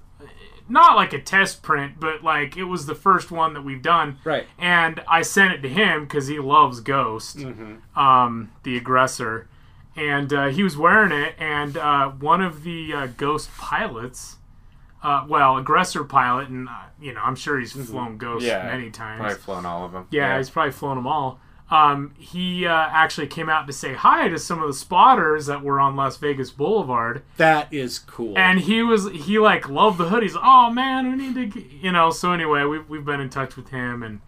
not 0.69 0.95
like 0.95 1.11
a 1.11 1.19
test 1.21 1.61
print, 1.63 1.95
but 1.99 2.23
like 2.23 2.55
it 2.55 2.63
was 2.65 2.85
the 2.85 2.95
first 2.95 3.29
one 3.31 3.53
that 3.53 3.61
we've 3.63 3.81
done. 3.81 4.17
Right. 4.23 4.45
And 4.57 5.01
I 5.07 5.21
sent 5.21 5.53
it 5.53 5.61
to 5.63 5.69
him 5.69 6.03
because 6.05 6.27
he 6.27 6.39
loves 6.39 6.79
Ghost, 6.79 7.37
Mm-hmm. 7.37 7.99
um, 7.99 8.51
the 8.63 8.77
aggressor, 8.77 9.47
and 9.95 10.31
uh, 10.31 10.47
he 10.47 10.63
was 10.63 10.77
wearing 10.77 11.11
it. 11.11 11.35
And 11.39 11.75
uh, 11.77 12.09
one 12.09 12.41
of 12.41 12.63
the 12.63 12.93
uh, 12.93 13.07
Ghost 13.17 13.49
pilots, 13.57 14.37
uh, 15.03 15.25
well, 15.27 15.57
aggressor 15.57 16.03
pilot, 16.05 16.47
and 16.47 16.69
uh, 16.69 16.73
you 17.01 17.13
know, 17.13 17.21
I'm 17.21 17.35
sure 17.35 17.59
he's 17.59 17.73
flown 17.73 18.17
Ghost 18.17 18.45
Yeah. 18.45 18.63
many 18.63 18.91
times. 18.91 19.19
He's 19.19 19.43
probably 19.43 19.43
flown 19.43 19.65
all 19.65 19.85
of 19.85 19.91
them. 19.91 20.07
Yeah, 20.11 20.37
he's 20.37 20.49
probably 20.49 20.71
flown 20.71 20.95
them 20.95 21.07
all. 21.07 21.39
Um, 21.71 22.13
he 22.19 22.65
uh, 22.67 22.73
actually 22.91 23.27
came 23.27 23.47
out 23.47 23.65
to 23.67 23.71
say 23.71 23.93
hi 23.93 24.27
to 24.27 24.37
some 24.37 24.61
of 24.61 24.67
the 24.67 24.73
spotters 24.73 25.45
that 25.45 25.63
were 25.63 25.79
on 25.79 25.95
Las 25.95 26.17
Vegas 26.17 26.51
Boulevard, 26.51 27.23
that 27.37 27.73
is 27.73 27.97
cool. 27.97 28.37
and 28.37 28.59
he 28.59 28.83
was 28.83 29.09
he 29.11 29.39
like 29.39 29.69
loved 29.69 29.97
the 29.97 30.09
hoodies. 30.09 30.37
Oh 30.41 30.69
man, 30.69 31.09
we 31.09 31.29
need 31.29 31.53
to, 31.53 31.61
you 31.61 31.93
know. 31.93 32.11
So 32.11 32.33
anyway, 32.33 32.65
we've 32.65 32.87
we've 32.89 33.05
been 33.05 33.21
in 33.21 33.29
touch 33.29 33.55
with 33.55 33.69
him, 33.69 34.03
and 34.03 34.19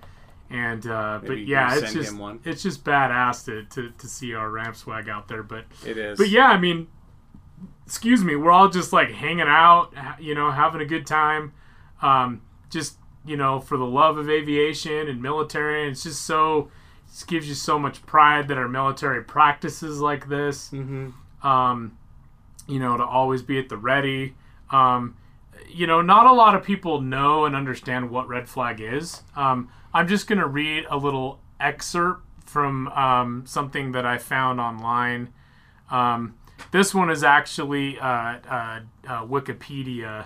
and 0.49 0.87
uh, 0.87 1.19
but 1.21 1.39
yeah, 1.39 1.75
it's 1.75 1.91
just 1.91 2.15
it's 2.45 2.63
just 2.63 2.83
badass 2.85 3.43
to, 3.45 3.63
to 3.75 3.91
to 3.91 4.07
see 4.07 4.33
our 4.33 4.49
ramp 4.49 4.77
swag 4.77 5.09
out 5.09 5.27
there. 5.27 5.43
But 5.43 5.65
it 5.85 5.97
is. 5.97 6.17
but 6.17 6.29
yeah, 6.29 6.47
I 6.47 6.57
mean, 6.57 6.87
excuse 7.85 8.23
me, 8.23 8.37
we're 8.37 8.51
all 8.51 8.69
just 8.69 8.93
like 8.93 9.11
hanging 9.11 9.47
out, 9.47 9.93
you 10.19 10.33
know, 10.33 10.49
having 10.51 10.79
a 10.79 10.85
good 10.85 11.05
time. 11.05 11.51
um, 12.01 12.41
just 12.69 12.97
you 13.25 13.35
know 13.37 13.59
for 13.59 13.77
the 13.77 13.85
love 13.85 14.17
of 14.17 14.29
aviation 14.29 15.07
and 15.09 15.21
military. 15.21 15.81
And 15.83 15.91
it's 15.91 16.03
just 16.03 16.21
so 16.21 16.69
it 17.13 17.27
gives 17.27 17.47
you 17.47 17.55
so 17.55 17.77
much 17.77 18.05
pride 18.05 18.47
that 18.47 18.57
our 18.57 18.67
military 18.67 19.23
practices 19.23 19.99
like 19.99 20.29
this. 20.29 20.69
Mm-hmm. 20.71 21.47
Um, 21.47 21.97
you 22.67 22.79
know, 22.79 22.97
to 22.97 23.03
always 23.03 23.41
be 23.41 23.59
at 23.59 23.69
the 23.69 23.77
ready. 23.77 24.35
Um, 24.71 25.17
you 25.69 25.85
know, 25.85 26.01
not 26.01 26.25
a 26.25 26.31
lot 26.31 26.55
of 26.55 26.63
people 26.63 27.01
know 27.01 27.45
and 27.45 27.55
understand 27.55 28.09
what 28.09 28.27
red 28.27 28.47
flag 28.47 28.81
is. 28.81 29.21
Um, 29.35 29.69
I'm 29.93 30.07
just 30.07 30.27
going 30.27 30.39
to 30.39 30.47
read 30.47 30.85
a 30.89 30.97
little 30.97 31.39
excerpt 31.59 32.25
from 32.45 32.87
um, 32.89 33.43
something 33.45 33.91
that 33.91 34.05
I 34.05 34.17
found 34.17 34.59
online. 34.59 35.33
Um, 35.91 36.35
this 36.71 36.93
one 36.93 37.09
is 37.09 37.23
actually 37.23 37.99
uh, 37.99 38.05
uh, 38.05 38.79
uh, 39.07 39.25
Wikipedia, 39.25 40.25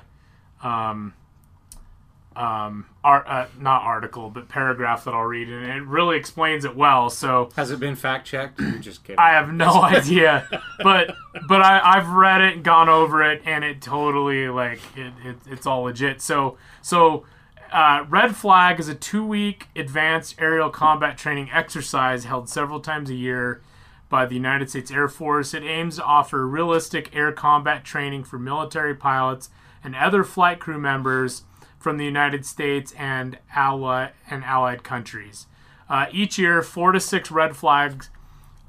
um, 2.37 2.85
art, 3.03 3.25
uh, 3.27 3.47
not 3.59 3.81
article, 3.81 4.29
but 4.29 4.47
paragraph 4.47 5.05
that 5.05 5.13
I'll 5.13 5.23
read, 5.23 5.49
and 5.49 5.65
it 5.65 5.83
really 5.83 6.17
explains 6.17 6.65
it 6.65 6.75
well. 6.75 7.09
So 7.09 7.49
Has 7.55 7.71
it 7.71 7.79
been 7.79 7.95
fact 7.95 8.27
checked? 8.27 8.61
Just 8.79 9.03
kidding. 9.03 9.19
I 9.19 9.31
have 9.31 9.51
no 9.51 9.81
idea, 9.83 10.47
but 10.83 11.15
but 11.47 11.61
I, 11.61 11.81
I've 11.83 12.09
read 12.09 12.41
it 12.41 12.53
and 12.53 12.63
gone 12.63 12.89
over 12.89 13.23
it, 13.23 13.41
and 13.45 13.63
it 13.63 13.81
totally 13.81 14.49
like 14.49 14.79
it, 14.95 15.13
it 15.25 15.35
it's 15.47 15.65
all 15.65 15.83
legit. 15.83 16.21
So 16.21 16.57
so. 16.81 17.25
Uh, 17.69 18.05
Red 18.07 18.33
Flag 18.33 18.79
is 18.79 18.87
a 18.87 18.95
two-week 18.95 19.67
advanced 19.75 20.35
aerial 20.39 20.69
combat 20.69 21.17
training 21.17 21.49
exercise 21.51 22.23
held 22.23 22.47
several 22.47 22.79
times 22.79 23.09
a 23.09 23.13
year 23.13 23.61
by 24.07 24.25
the 24.25 24.35
United 24.35 24.69
States 24.69 24.89
Air 24.89 25.09
Force. 25.09 25.53
It 25.53 25.63
aims 25.63 25.97
to 25.97 26.03
offer 26.05 26.47
realistic 26.47 27.13
air 27.13 27.33
combat 27.33 27.83
training 27.83 28.23
for 28.23 28.39
military 28.39 28.95
pilots 28.95 29.49
and 29.83 29.97
other 29.97 30.23
flight 30.23 30.59
crew 30.59 30.79
members 30.79 31.43
from 31.87 31.95
the 31.95 32.03
United 32.03 32.45
States 32.45 32.93
and 32.97 33.37
ally 33.55 34.09
and 34.29 34.43
allied 34.43 34.83
countries. 34.83 35.45
Uh, 35.87 36.07
each 36.11 36.37
year, 36.37 36.61
four 36.61 36.91
to 36.91 36.99
six 36.99 37.31
red 37.31 37.55
flags 37.55 38.09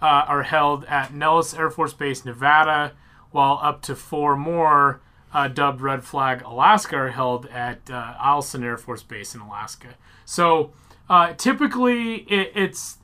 uh, 0.00 0.22
are 0.28 0.44
held 0.44 0.84
at 0.84 1.12
Nellis 1.12 1.52
Air 1.52 1.68
Force 1.68 1.92
Base, 1.92 2.24
Nevada, 2.24 2.92
while 3.32 3.58
up 3.60 3.82
to 3.82 3.96
four 3.96 4.36
more, 4.36 5.00
uh, 5.34 5.48
dubbed 5.48 5.80
Red 5.80 6.04
Flag 6.04 6.42
Alaska, 6.42 6.94
are 6.94 7.08
held 7.08 7.46
at 7.46 7.90
uh, 7.90 8.14
Eielson 8.24 8.62
Air 8.62 8.76
Force 8.76 9.02
Base 9.02 9.34
in 9.34 9.40
Alaska. 9.40 9.96
So 10.24 10.72
uh, 11.10 11.32
typically, 11.32 12.18
it, 12.30 12.52
it's 12.54 12.98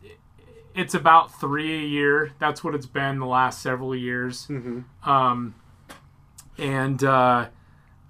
it's 0.77 0.95
about 0.95 1.41
three 1.41 1.75
a 1.75 1.89
year. 1.89 2.31
That's 2.39 2.63
what 2.63 2.77
it's 2.77 2.87
been 2.87 3.19
the 3.19 3.27
last 3.27 3.61
several 3.61 3.97
years. 3.97 4.47
Um, 5.03 5.57
and 6.57 7.03
uh, 7.03 7.49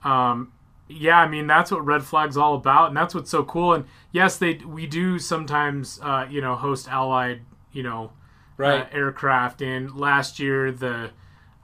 um, 0.05 0.53
yeah, 0.89 1.19
I 1.19 1.29
mean 1.29 1.47
that's 1.47 1.71
what 1.71 1.85
Red 1.85 2.05
Flag's 2.05 2.37
all 2.37 2.55
about, 2.55 2.89
and 2.89 2.97
that's 2.97 3.15
what's 3.15 3.31
so 3.31 3.45
cool. 3.45 3.73
And 3.75 3.85
yes, 4.13 4.37
they 4.37 4.55
we 4.55 4.87
do 4.87 5.19
sometimes 5.19 5.99
uh, 6.03 6.27
you 6.29 6.41
know 6.41 6.55
host 6.57 6.89
allied 6.89 7.43
you 7.73 7.83
know 7.83 8.13
Right. 8.57 8.83
uh, 8.83 8.87
aircraft. 8.93 9.63
And 9.63 9.97
last 9.97 10.39
year 10.39 10.71
the 10.71 11.11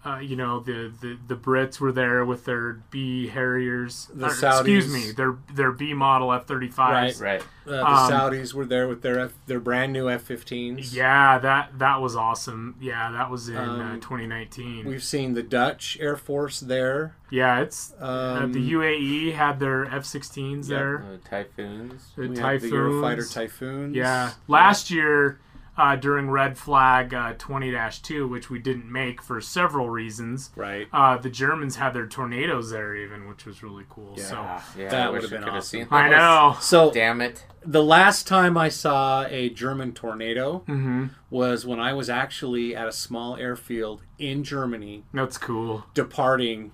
uh, 0.04 0.16
you 0.18 0.34
know 0.34 0.60
the, 0.60 0.90
the 1.00 1.18
the 1.28 1.36
Brits 1.36 1.78
were 1.78 1.92
there 1.92 2.24
with 2.24 2.44
their 2.46 2.74
B 2.90 3.28
Harriers. 3.28 4.08
The 4.14 4.26
or, 4.26 4.28
excuse 4.30 4.90
me, 4.92 5.12
their 5.12 5.36
their 5.52 5.72
B 5.72 5.92
model 5.94 6.32
F 6.32 6.46
thirty 6.46 6.68
fives. 6.68 7.20
Right. 7.20 7.42
Uh, 7.66 7.70
the 7.70 7.86
Um, 7.86 8.10
Saudis 8.10 8.54
were 8.54 8.64
there 8.64 8.88
with 8.88 9.02
their 9.02 9.18
F, 9.20 9.32
their 9.46 9.60
brand 9.60 9.92
new 9.92 10.08
F-15s. 10.08 10.94
Yeah, 10.94 11.38
that 11.38 11.78
that 11.78 12.00
was 12.00 12.16
awesome. 12.16 12.76
Yeah, 12.80 13.10
that 13.12 13.30
was 13.30 13.48
in 13.50 13.56
uh, 13.56 13.62
Um, 13.92 14.00
2019. 14.00 14.86
We've 14.86 15.04
seen 15.04 15.34
the 15.34 15.42
Dutch 15.42 15.98
Air 16.00 16.16
Force 16.16 16.60
there. 16.60 17.14
Yeah, 17.30 17.60
it's 17.60 17.92
uh, 18.00 18.40
Um, 18.42 18.52
the 18.52 18.72
UAE 18.72 19.34
had 19.34 19.60
their 19.60 19.84
F-16s 19.84 20.66
there. 20.68 20.98
Uh, 21.02 21.16
typhoons. 21.28 22.12
The 22.16 22.22
we 22.22 22.28
have 22.28 22.36
Typhoons. 22.38 22.70
the 22.72 22.76
Eurofighter 22.76 23.32
Typhoons. 23.32 23.94
Yeah, 23.94 24.32
last 24.48 24.90
year 24.90 25.38
uh, 25.80 25.96
during 25.96 26.30
Red 26.30 26.58
Flag 26.58 27.14
uh, 27.14 27.34
20-2, 27.34 28.28
which 28.28 28.50
we 28.50 28.58
didn't 28.58 28.90
make 28.90 29.22
for 29.22 29.40
several 29.40 29.88
reasons. 29.88 30.50
Right. 30.56 30.86
Uh, 30.92 31.16
the 31.16 31.30
Germans 31.30 31.76
had 31.76 31.94
their 31.94 32.06
tornadoes 32.06 32.70
there 32.70 32.94
even, 32.94 33.28
which 33.28 33.46
was 33.46 33.62
really 33.62 33.84
cool. 33.88 34.14
Yeah. 34.16 34.24
So 34.24 34.80
Yeah, 34.80 34.88
That 34.90 35.12
would've 35.12 35.30
been 35.30 35.40
could 35.40 35.48
have 35.48 35.56
awesome. 35.58 35.80
seen 35.80 35.88
I 35.90 36.08
those. 36.08 36.16
know. 36.18 36.56
So 36.60 36.90
Damn 36.92 37.20
it. 37.20 37.46
the 37.64 37.82
last 37.82 38.26
time 38.26 38.56
I 38.58 38.68
saw 38.68 39.24
a 39.28 39.48
German 39.50 39.92
tornado 39.92 40.58
hmm 40.66 41.06
was 41.30 41.64
when 41.64 41.78
I 41.80 41.92
was 41.92 42.10
actually 42.10 42.74
at 42.74 42.88
a 42.88 42.92
small 42.92 43.36
airfield 43.36 44.02
in 44.18 44.42
Germany, 44.44 45.04
That's 45.14 45.38
cool. 45.38 45.84
departing 45.94 46.72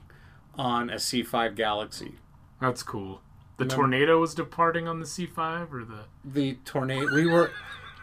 on 0.59 0.89
a 0.89 0.95
C5 0.97 1.55
Galaxy. 1.55 2.15
That's 2.61 2.83
cool. 2.83 3.21
The 3.59 3.65
Remember- 3.65 3.75
tornado 3.83 4.21
was 4.21 4.35
departing 4.35 4.89
on 4.89 5.01
the 5.01 5.07
C5 5.07 5.73
or 5.73 5.85
the 5.85 6.05
The 6.25 6.55
tornado. 6.65 7.15
We 7.15 7.27
were. 7.27 7.51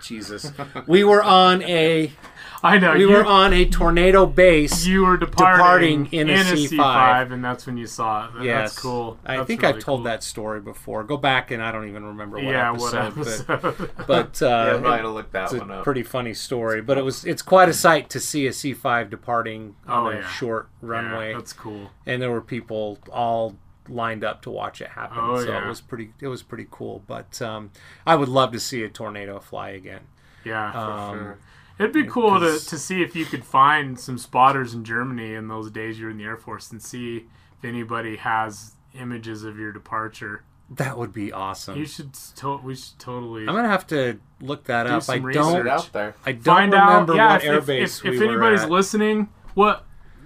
Jesus. 0.04 0.52
We 0.88 1.04
were 1.04 1.24
on 1.24 1.62
a 1.64 2.12
I 2.66 2.78
know 2.80 2.94
we 2.94 3.02
you, 3.02 3.10
were 3.10 3.26
on 3.26 3.52
a 3.52 3.66
tornado 3.66 4.26
base. 4.26 4.86
you 4.86 5.06
were 5.06 5.18
departing, 5.18 6.06
departing 6.06 6.14
in 6.14 6.30
a 6.30 6.34
C5. 6.44 6.70
C5 6.70 7.34
and 7.34 7.44
that's 7.44 7.66
when 7.66 7.76
you 7.76 7.86
saw 7.88 8.28
it. 8.28 8.34
That- 8.36 8.44
Yes, 8.46 8.72
That's 8.72 8.80
cool. 8.82 9.20
I 9.26 9.44
think 9.44 9.64
really 9.64 9.74
I've 9.76 9.84
told 9.84 10.00
cool. 10.00 10.04
that 10.06 10.24
story 10.24 10.62
before. 10.62 11.04
Go 11.04 11.18
back 11.18 11.52
and 11.52 11.62
I 11.62 11.74
don't 11.74 11.90
even 11.90 12.06
remember 12.06 12.38
what 12.38 12.46
yeah, 12.46 12.72
episode, 12.72 13.18
what 13.18 13.26
but 13.48 13.50
episode? 13.66 13.92
but 14.08 14.42
uh, 14.42 14.46
Yeah, 14.48 14.76
it- 14.78 14.82
might 14.82 15.02
have 15.02 15.12
looked 15.14 15.34
that 15.34 15.52
it's 15.52 15.60
one 15.60 15.72
a 15.72 15.74
up. 15.80 15.84
pretty 15.84 16.04
funny 16.04 16.34
story. 16.34 16.82
But 16.82 16.98
it 16.98 17.04
was 17.04 17.26
it's 17.26 17.42
quite 17.42 17.68
a 17.68 17.74
sight 17.74 18.10
to 18.12 18.20
see 18.22 18.48
a 18.48 18.52
C5 18.52 19.10
departing 19.10 19.76
on 19.86 20.06
Oh, 20.06 20.10
a 20.12 20.16
yeah. 20.22 20.28
short 20.30 20.70
Yeah, 20.82 20.88
runway, 20.90 21.34
that's 21.34 21.52
cool. 21.52 21.90
and 22.06 22.22
there 22.22 22.32
were 22.32 22.40
people 22.42 22.98
all 23.12 23.58
lined 23.90 24.24
up 24.24 24.42
to 24.44 24.50
watch 24.50 24.82
it 24.82 24.90
happen. 24.90 25.18
Oh, 25.22 25.38
so 25.44 25.52
yeah. 25.52 25.66
it 25.66 25.68
was 25.68 25.82
pretty 25.82 26.14
it 26.20 26.28
was 26.28 26.44
pretty 26.44 26.68
cool. 26.72 27.04
But 27.08 27.42
um, 27.42 27.72
I 28.06 28.16
would 28.16 28.30
love 28.30 28.52
to 28.54 28.60
see 28.60 28.84
a 28.84 28.90
tornado 28.90 29.40
fly 29.40 29.70
again. 29.70 30.02
Yeah, 30.46 30.72
for 30.72 30.78
Um, 30.78 31.18
sure. 31.20 31.38
It'd 31.80 31.92
be 31.94 32.04
cool 32.06 32.40
to, 32.40 32.60
to 32.60 32.78
see 32.78 33.02
if 33.02 33.16
you 33.16 33.26
could 33.26 33.44
find 33.44 34.00
some 34.00 34.18
spotters 34.20 34.74
in 34.76 34.84
Germany 34.84 35.34
in 35.34 35.48
those 35.48 35.72
days 35.72 35.98
you 36.00 36.06
were 36.06 36.12
in 36.12 36.18
the 36.18 36.24
Air 36.24 36.38
Force 36.38 36.72
and 36.72 36.82
see 36.82 37.26
if 37.58 37.66
anybody 37.66 38.18
has 38.18 38.74
images 38.94 39.44
of 39.44 39.58
your 39.58 39.72
departure. 39.72 40.44
That 40.70 40.98
would 41.00 41.12
be 41.12 41.32
awesome. 41.34 41.78
You 41.78 41.86
should 41.86 42.14
to- 42.38 42.58
we 42.64 42.76
should 42.76 42.98
totally 43.00 43.42
I'm 43.48 43.56
gonna 43.56 43.68
have 43.68 43.88
to 43.88 44.20
look 44.40 44.66
that 44.66 44.84
Do 44.84 44.90
up. 44.90 44.96
I 44.98 45.00
some 45.00 45.20
Put 45.22 45.28
research. 45.28 45.44
don't. 45.44 45.68
out 45.68 45.90
there. 45.94 46.16
I 46.26 46.32
don't 46.34 46.44
find 46.44 46.74
remember 46.74 47.14
out. 47.14 47.16
Yeah, 47.18 47.34
what 47.34 47.44
if, 47.44 47.46
if, 47.46 47.66
airbase 47.68 47.98
if, 47.98 48.04
we 48.04 48.10
if 48.16 48.20
were 48.20 48.26
anybody's 48.30 48.62
at. 48.62 48.70
listening, 48.70 49.30
what 49.56 49.84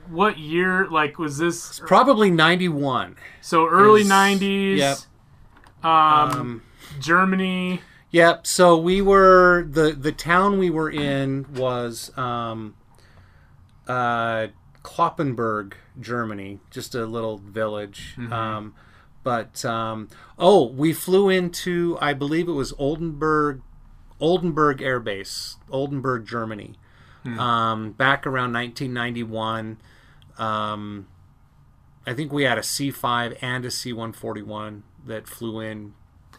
what 0.09 0.37
year? 0.37 0.87
Like 0.87 1.17
was 1.19 1.37
this 1.37 1.79
Probably 1.85 2.29
91. 2.31 3.15
so 3.41 3.67
early 3.67 4.03
'90s? 4.03 4.77
yep. 4.77 4.97
Um, 5.83 5.91
Um, 6.31 6.61
Germany. 6.99 7.81
Yep. 8.11 8.47
So 8.47 8.77
we 8.77 9.01
were 9.01 9.67
the 9.69 9.91
the 9.91 10.11
town 10.11 10.57
we 10.59 10.69
were 10.69 10.89
in 10.89 11.45
was 11.53 12.15
um, 12.17 12.75
uh, 13.87 14.47
Cloppenburg, 14.83 15.73
Germany, 15.99 16.59
just 16.71 16.95
a 16.95 17.05
little 17.05 17.37
village. 17.37 18.15
Um, 18.31 18.73
but 19.23 19.63
um, 19.65 20.07
oh, 20.39 20.67
we 20.67 20.93
flew 20.93 21.29
into 21.29 21.97
I 22.01 22.13
believe 22.13 22.47
it 22.47 22.53
was 22.53 22.73
Oldenburg, 22.77 23.61
Oldenburg 24.19 24.81
Air 24.81 24.99
Base, 24.99 25.57
Oldenburg, 25.69 26.25
Germany. 26.25 26.75
Um, 27.37 27.91
back 27.91 28.25
around 28.25 28.53
1991. 28.53 29.79
Um, 30.39 31.07
I 32.05 32.13
think 32.13 32.31
we 32.31 32.43
had 32.43 32.57
a 32.57 32.61
C5 32.61 33.37
and 33.41 33.65
a 33.65 33.69
C141 33.69 34.81
that 35.05 35.27
flew 35.27 35.59
in 35.59 35.93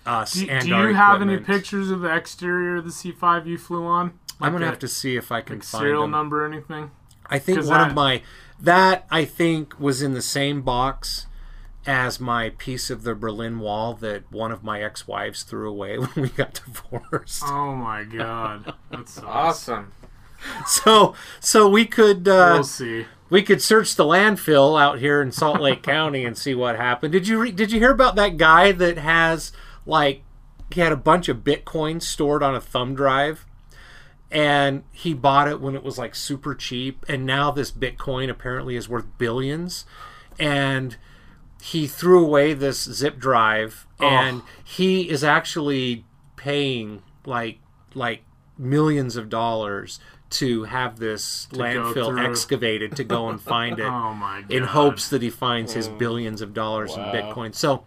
us 0.07 0.32
Do, 0.34 0.46
and 0.49 0.66
do 0.66 0.74
our 0.74 0.88
you 0.88 0.94
have 0.94 1.20
any 1.20 1.36
pictures 1.38 1.90
of 1.90 2.01
the 2.01 2.14
exterior 2.14 2.76
of 2.76 2.84
the 2.84 2.90
C5 2.90 3.46
you 3.46 3.59
flew 3.59 3.84
on? 3.84 4.12
I'm 4.40 4.53
gonna 4.53 4.64
Like 4.66 4.72
have 4.74 4.78
to 4.80 4.88
see 4.88 5.16
if 5.16 5.32
I 5.32 5.40
can 5.40 5.57
like 5.57 5.64
find 5.64 5.82
serial 5.82 6.03
them. 6.03 6.12
number 6.12 6.44
or 6.44 6.46
anything. 6.46 6.90
I 7.26 7.38
think 7.38 7.59
one 7.59 7.66
that- 7.66 7.88
of 7.90 7.94
my 7.94 8.22
that 8.61 9.07
I 9.11 9.24
think 9.24 9.78
was 9.78 10.01
in 10.03 10.14
the 10.14 10.22
same 10.22 10.62
box 10.62 11.26
as 11.86 12.18
my 12.20 12.51
piece 12.51 12.90
of 12.90 13.03
the 13.03 13.14
Berlin 13.14 13.59
Wall 13.61 13.94
that 13.94 14.30
one 14.32 14.51
of 14.53 14.62
my 14.64 14.82
ex-wives 14.82 15.43
threw 15.43 15.68
away 15.68 15.98
when 15.98 16.10
we 16.16 16.28
got 16.28 16.55
divorced. 16.64 17.43
Oh 17.47 17.74
my 17.74 18.05
god, 18.05 18.74
that's 18.90 19.18
Awesome. 19.23 19.93
So 20.66 21.14
so 21.40 21.68
we 21.68 21.85
could 21.85 22.27
uh, 22.28 22.52
We'll 22.55 22.64
see. 22.64 23.06
We 23.30 23.42
could 23.42 23.62
search 23.62 23.94
the 23.94 24.05
landfill 24.05 24.80
out 24.80 24.98
here 24.98 25.20
in 25.20 25.32
Salt 25.32 25.60
Lake 25.60 25.82
County 25.82 26.24
and 26.24 26.36
see 26.36 26.55
what 26.55 26.76
happened. 26.76 27.12
Did 27.12 27.28
you 27.28 27.40
re- 27.40 27.52
did 27.52 27.72
you 27.72 27.78
hear 27.78 27.92
about 27.92 28.16
that 28.16 28.36
guy 28.36 28.72
that 28.72 28.98
has 28.98 29.52
like 29.86 30.22
he 30.72 30.80
had 30.80 30.92
a 30.92 30.96
bunch 30.96 31.28
of 31.28 31.38
Bitcoin 31.38 32.02
stored 32.02 32.42
on 32.42 32.55
a 32.55 32.60
thumb 32.60 32.94
drive? 32.94 33.44
and 34.30 34.84
he 34.92 35.14
bought 35.14 35.48
it 35.48 35.60
when 35.60 35.74
it 35.74 35.82
was 35.82 35.98
like 35.98 36.14
super 36.14 36.55
cheap 36.55 37.05
and 37.09 37.24
now 37.24 37.50
this 37.50 37.70
bitcoin 37.70 38.28
apparently 38.28 38.76
is 38.76 38.88
worth 38.88 39.06
billions 39.16 39.86
and 40.38 40.96
he 41.62 41.86
threw 41.86 42.24
away 42.24 42.52
this 42.52 42.82
zip 42.84 43.18
drive 43.18 43.86
and 43.98 44.42
he 44.62 45.09
is 45.09 45.24
actually 45.24 46.05
paying 46.36 47.02
like 47.24 47.59
like 47.94 48.22
millions 48.56 49.16
of 49.16 49.28
dollars 49.28 49.98
to 50.30 50.64
have 50.64 50.98
this 50.98 51.46
go 51.52 51.59
landfill 51.59 52.24
excavated 52.28 52.96
to 52.96 53.05
go 53.05 53.28
and 53.28 53.40
find 53.40 53.78
it 53.78 53.84
Oh 53.86 54.12
my 54.14 54.42
god. 54.42 54.52
in 54.52 54.64
hopes 54.64 55.09
that 55.10 55.22
he 55.22 55.30
finds 55.30 55.72
his 55.72 55.88
billions 55.88 56.40
of 56.42 56.52
dollars 56.55 56.94
in 56.94 57.02
Bitcoin. 57.05 57.55
So, 57.55 57.84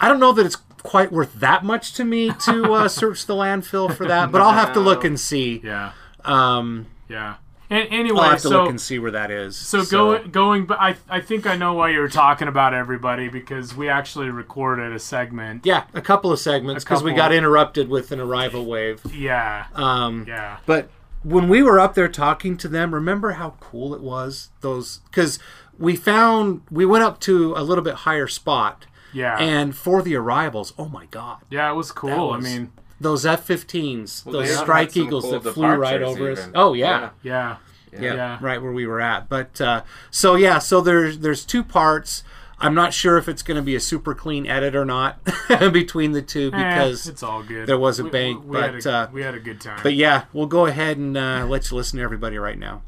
I 0.00 0.08
don't 0.08 0.20
know 0.20 0.32
that 0.32 0.46
it's 0.46 0.56
quite 0.82 1.12
worth 1.12 1.34
that 1.34 1.64
much 1.64 1.92
to 1.94 2.04
me 2.04 2.30
to 2.46 2.72
uh, 2.74 2.88
search 2.88 3.26
the 3.26 3.34
landfill 3.34 3.94
for 3.94 4.06
that, 4.06 4.32
but 4.32 4.40
I'll 4.40 4.52
have 4.52 4.72
to 4.74 4.80
look 4.80 5.04
and 5.04 5.18
see. 5.20 5.60
Yeah. 5.62 5.92
Um, 6.24 6.86
Yeah. 7.08 7.34
And 7.70 7.88
anyway, 7.90 8.20
I'll 8.20 8.30
have 8.30 8.42
to 8.42 8.48
so 8.48 8.60
look 8.62 8.68
and 8.70 8.78
see 8.78 8.98
where 8.98 9.12
that 9.12 9.30
is. 9.30 9.56
so, 9.56 9.82
go, 9.86 10.22
going, 10.28 10.66
but 10.66 10.78
I 10.78 10.96
I 11.08 11.20
think 11.22 11.46
I 11.46 11.56
know 11.56 11.72
why 11.72 11.88
you 11.88 12.00
were 12.00 12.08
talking 12.10 12.46
about 12.46 12.74
everybody 12.74 13.28
because 13.30 13.74
we 13.74 13.88
actually 13.88 14.28
recorded 14.28 14.92
a 14.92 14.98
segment. 14.98 15.64
Yeah, 15.64 15.84
a 15.94 16.02
couple 16.02 16.30
of 16.30 16.38
segments 16.38 16.84
because 16.84 17.02
we 17.02 17.14
got 17.14 17.32
interrupted 17.32 17.88
with 17.88 18.12
an 18.12 18.20
arrival 18.20 18.66
wave. 18.66 19.00
Yeah. 19.14 19.66
Um, 19.74 20.26
Yeah. 20.28 20.58
But 20.66 20.90
when 21.22 21.48
we 21.48 21.62
were 21.62 21.78
up 21.80 21.94
there 21.94 22.08
talking 22.08 22.56
to 22.58 22.68
them, 22.68 22.94
remember 22.94 23.32
how 23.32 23.54
cool 23.60 23.94
it 23.94 24.00
was? 24.00 24.50
Those 24.60 25.00
because 25.10 25.38
we 25.78 25.96
found 25.96 26.62
we 26.70 26.84
went 26.84 27.04
up 27.04 27.20
to 27.20 27.54
a 27.56 27.62
little 27.62 27.84
bit 27.84 27.94
higher 27.94 28.26
spot, 28.28 28.86
Yeah. 29.12 29.36
and 29.38 29.74
for 29.76 30.02
the 30.02 30.14
arrivals, 30.16 30.72
oh 30.78 30.88
my 30.88 31.06
god, 31.06 31.38
yeah, 31.50 31.70
it 31.70 31.74
was 31.74 31.92
cool. 31.92 32.28
was- 32.30 32.44
I 32.44 32.48
mean, 32.48 32.72
those 33.00 33.26
F-15s, 33.26 34.24
Well, 34.24 34.32
those 34.34 34.56
Strike 34.56 34.96
Eagles 34.96 35.24
cool 35.24 35.40
that 35.40 35.52
flew 35.54 35.66
right 35.66 35.98
departures 35.98 36.08
over 36.20 36.30
us. 36.32 36.38
even. 36.38 36.52
Oh 36.54 36.72
yeah. 36.72 37.10
yeah. 37.22 37.56
yeah, 37.92 38.00
Yeah. 38.00 38.38
right 38.40 38.62
where 38.62 38.72
we 38.72 38.86
were 38.86 39.00
at. 39.00 39.28
But 39.28 39.60
uh, 39.60 39.82
so 40.10 40.34
yeah, 40.36 40.58
so 40.58 40.80
there's 40.80 41.18
there's 41.18 41.44
two 41.44 41.62
parts. 41.64 42.22
I'm 42.62 42.74
not 42.74 42.94
sure 42.94 43.18
if 43.18 43.28
it's 43.28 43.42
going 43.42 43.56
to 43.56 43.62
be 43.62 43.74
a 43.74 43.80
super 43.80 44.14
clean 44.14 44.46
edit 44.46 44.74
or 44.76 44.84
not 44.84 45.18
between 45.72 46.12
the 46.12 46.22
two 46.22 46.50
Eh, 46.54 46.56
because 46.74 47.08
it's 47.08 47.22
all 47.22 47.42
good. 47.42 47.66
there 47.66 47.78
was 47.78 47.98
a 47.98 48.04
We- 48.04 48.10
bank, 48.10 48.44
we, 48.46 48.58
had 48.58 48.72
but, 48.74 48.86
a, 48.86 48.92
uh, 48.92 49.08
we 49.12 49.22
had 49.22 49.34
a 49.34 49.40
good 49.40 49.60
time. 49.60 49.80
But 49.82 49.94
yeah, 49.94 50.24
we'll 50.32 50.46
go 50.46 50.66
ahead 50.66 50.96
and 50.96 51.16
uh, 51.16 51.44
let 51.48 51.70
you 51.70 51.76
listen 51.76 51.98
to 51.98 52.02
everybody 52.04 52.38
right 52.38 52.58
now. 52.58 52.82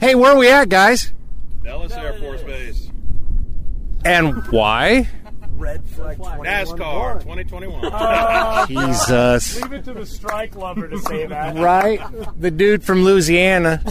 Hey, 0.00 0.14
where 0.14 0.32
are 0.32 0.36
we 0.38 0.50
at, 0.50 0.68
guys? 0.68 1.12
Dallas 1.62 1.92
Air 1.92 2.18
Force 2.18 2.42
Base. 2.42 2.90
And 4.04 4.46
why? 4.48 5.08
Red 5.52 5.84
flag 5.90 6.18
NASCAR 6.18 7.20
2021. 7.20 8.66
Jesus. 8.88 9.60
Leave 9.60 9.72
it 9.74 9.84
to 9.84 9.92
the 9.92 10.06
strike 10.06 10.56
lover 10.56 10.88
to 10.88 10.98
say 10.98 11.26
that. 11.26 11.56
Right? 11.56 12.00
The 12.40 12.50
dude 12.50 12.82
from 12.82 13.02
Louisiana. 13.04 13.82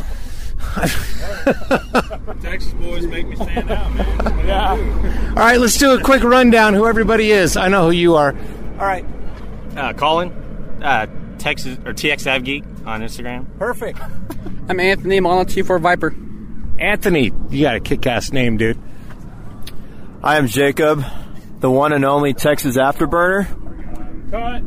Texas 2.41 2.73
boys 2.73 3.07
make 3.07 3.27
me 3.27 3.36
stand 3.36 3.72
out, 3.72 3.94
man. 3.94 4.48
Yeah. 4.48 5.30
All 5.30 5.36
right, 5.36 5.60
let's 5.60 5.77
do 5.77 5.91
a 5.91 6.02
quick 6.02 6.23
rundown 6.23 6.73
who 6.73 6.86
everybody 6.86 7.31
is. 7.31 7.57
I 7.57 7.69
know 7.69 7.86
who 7.86 7.91
you 7.91 8.15
are. 8.15 8.36
All 8.80 8.86
right. 8.86 9.06
Uh, 9.76 9.94
Colin, 9.94 10.30
uh, 10.84 11.07
Texas 11.38 11.77
or 11.86 11.94
TX 11.94 12.27
Av 12.27 12.44
Geek 12.44 12.64
on 12.86 13.02
Instagram. 13.02 13.45
Perfect. 13.57 13.99
I'm 14.68 14.80
Anthony 14.80 15.19
Milano 15.19 15.44
24 15.45 15.80
Viper. 15.80 16.15
Anthony, 16.77 17.31
you 17.49 17.64
got 17.64 17.76
a 17.76 17.80
kick 17.80 18.06
ass 18.06 18.31
name, 18.31 18.57
dude. 18.57 18.77
I 20.22 20.38
am 20.38 20.48
Jacob, 20.48 21.03
the 21.60 21.69
one 21.72 21.94
and 21.94 22.06
only 22.06 22.34
Texas 22.34 22.77
Afterburner. 22.77 23.48
Cut. 24.31 24.64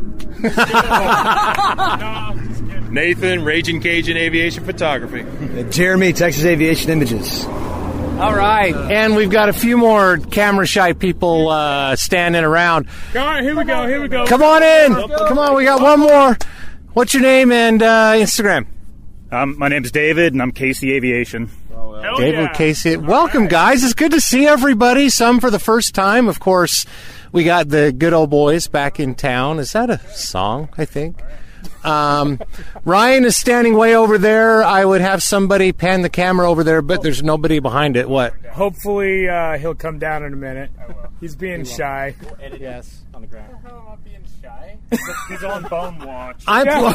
no, 2.00 2.32
just 2.48 2.58
kidding. 2.58 2.61
Nathan, 2.92 3.42
Raging 3.42 3.80
Cajun 3.80 4.18
Aviation 4.18 4.64
Photography. 4.64 5.24
Jeremy, 5.70 6.12
Texas 6.12 6.44
Aviation 6.44 6.90
Images. 6.90 7.46
All 7.46 8.34
right, 8.34 8.74
and 8.74 9.16
we've 9.16 9.30
got 9.30 9.48
a 9.48 9.54
few 9.54 9.78
more 9.78 10.18
camera 10.18 10.66
shy 10.66 10.92
people 10.92 11.48
uh, 11.48 11.96
standing 11.96 12.44
around. 12.44 12.88
All 13.16 13.22
right, 13.22 13.42
here 13.42 13.56
we 13.56 13.64
go. 13.64 13.88
Here 13.88 14.02
we 14.02 14.08
go. 14.08 14.26
Come 14.26 14.42
on 14.42 14.62
in. 14.62 14.92
Come 14.92 15.38
on, 15.38 15.56
we 15.56 15.64
got 15.64 15.80
one 15.80 16.00
more. 16.00 16.36
What's 16.92 17.14
your 17.14 17.22
name 17.22 17.50
and 17.50 17.82
uh, 17.82 18.12
Instagram? 18.14 18.66
Um, 19.30 19.58
my 19.58 19.68
name's 19.68 19.90
David, 19.90 20.34
and 20.34 20.42
I'm 20.42 20.52
KC 20.52 20.92
Aviation. 20.92 21.48
Hell 21.70 22.16
David 22.18 22.40
yeah. 22.40 22.52
Casey. 22.52 22.96
Welcome, 22.98 23.46
guys. 23.46 23.82
It's 23.84 23.94
good 23.94 24.12
to 24.12 24.20
see 24.20 24.46
everybody. 24.46 25.08
Some 25.08 25.40
for 25.40 25.50
the 25.50 25.58
first 25.58 25.94
time. 25.94 26.28
Of 26.28 26.40
course, 26.40 26.84
we 27.32 27.44
got 27.44 27.70
the 27.70 27.90
good 27.90 28.12
old 28.12 28.28
boys 28.28 28.68
back 28.68 29.00
in 29.00 29.14
town. 29.14 29.58
Is 29.60 29.72
that 29.72 29.88
a 29.88 29.98
song? 30.10 30.68
I 30.76 30.84
think. 30.84 31.16
Um, 31.84 32.40
Ryan 32.84 33.24
is 33.24 33.36
standing 33.36 33.76
way 33.76 33.96
over 33.96 34.18
there. 34.18 34.62
I 34.62 34.84
would 34.84 35.00
have 35.00 35.22
somebody 35.22 35.72
pan 35.72 36.02
the 36.02 36.08
camera 36.08 36.50
over 36.50 36.62
there, 36.64 36.82
but 36.82 37.02
there's 37.02 37.22
nobody 37.22 37.58
behind 37.58 37.96
it. 37.96 38.08
What? 38.08 38.34
Hopefully, 38.46 39.28
uh, 39.28 39.58
he'll 39.58 39.74
come 39.74 39.98
down 39.98 40.24
in 40.24 40.32
a 40.32 40.36
minute. 40.36 40.70
He's 41.20 41.36
being 41.36 41.64
shy. 41.64 42.14
Yes. 42.58 43.02
On 43.14 43.20
the 43.20 43.26
ground. 43.26 43.56
Being? 44.64 45.00
He's 45.28 45.42
on 45.44 45.62
bone 45.64 45.98
watch. 46.00 46.42
I'm. 46.46 46.66
Yeah. 46.66 46.92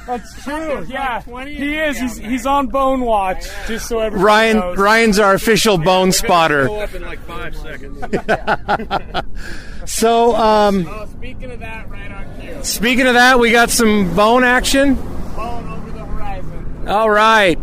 That's 0.06 0.44
true. 0.44 0.86
Yeah, 0.88 1.20
he 1.46 1.78
is. 1.78 1.98
He's, 1.98 2.18
he's 2.18 2.46
on 2.46 2.66
bone 2.68 3.00
watch. 3.02 3.44
Just 3.66 3.88
so 3.88 3.98
everybody 4.00 4.24
Ryan. 4.24 4.56
knows. 4.58 4.78
Ryan's 4.78 5.18
our 5.18 5.34
official 5.34 5.78
bone 5.78 6.08
Go 6.08 6.12
spotter. 6.12 6.68
up 6.70 6.94
in 6.94 7.02
like 7.02 7.20
five 7.26 7.54
seconds. 7.56 8.02
So, 9.86 10.34
um, 10.36 10.86
Oh, 10.88 11.06
speaking 11.06 11.50
of 11.50 11.60
that, 11.60 11.88
right 11.88 12.12
on 12.12 12.40
cue. 12.40 12.62
speaking 12.62 13.06
of 13.06 13.14
that, 13.14 13.38
we 13.38 13.50
got 13.50 13.70
some 13.70 14.14
bone 14.14 14.44
action. 14.44 14.94
Bone 14.94 15.68
over 15.68 15.90
the 15.90 16.04
horizon. 16.04 16.86
All 16.88 17.10
right. 17.10 17.58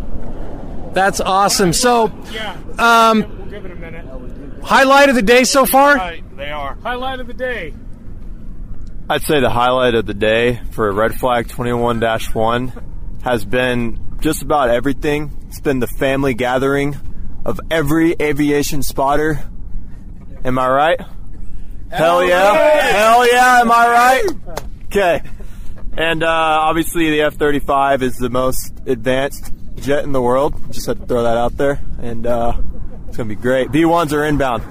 That's 0.94 1.22
awesome. 1.22 1.74
So, 1.74 2.12
Yeah. 2.32 2.58
um, 2.80 3.20
we'll 3.38 3.48
give 3.48 3.66
it 3.66 3.72
a 3.72 3.76
minute. 3.76 4.06
highlight 4.64 5.10
of 5.10 5.16
the 5.16 5.22
day 5.22 5.44
so 5.44 5.66
far? 5.66 5.96
Right, 5.96 6.24
they 6.36 6.50
are. 6.50 6.76
Highlight 6.84 7.20
of 7.20 7.28
the 7.28 7.34
day. 7.34 7.74
I'd 9.10 9.22
say 9.22 9.40
the 9.40 9.50
highlight 9.50 9.96
of 9.96 10.06
the 10.06 10.14
day 10.14 10.60
for 10.72 10.92
Red 10.92 11.16
Flag 11.16 11.48
21 11.48 12.02
1 12.02 13.20
has 13.24 13.46
been 13.46 14.18
just 14.20 14.42
about 14.42 14.70
everything. 14.70 15.46
It's 15.48 15.62
been 15.62 15.80
the 15.80 15.88
family 15.88 16.34
gathering 16.34 16.98
of 17.46 17.58
every 17.72 18.16
aviation 18.22 18.84
spotter. 18.84 19.50
Am 20.44 20.60
I 20.60 20.70
right? 20.70 21.02
Hell 21.90 22.28
yeah. 22.28 22.54
Hell 22.54 23.26
yeah, 23.32 23.62
am 23.62 23.72
I 23.72 23.88
right? 23.88 24.66
Okay. 24.88 25.22
And 25.94 26.22
uh, 26.22 26.28
obviously, 26.28 27.10
the 27.10 27.22
F 27.22 27.36
35 27.36 28.04
is 28.04 28.16
the 28.16 28.30
most 28.30 28.74
advanced 28.88 29.54
jet 29.78 30.04
in 30.04 30.12
the 30.12 30.22
world. 30.22 30.54
Just 30.74 30.86
had 30.86 31.00
to 31.00 31.06
throw 31.06 31.24
that 31.24 31.38
out 31.38 31.56
there. 31.56 31.82
And 32.02 32.28
uh, 32.28 32.58
it's 33.08 33.16
going 33.16 33.30
to 33.30 33.36
be 33.36 33.42
great. 33.42 33.72
B 33.72 33.84
1s 33.84 34.12
are 34.12 34.26
inbound. 34.26 34.64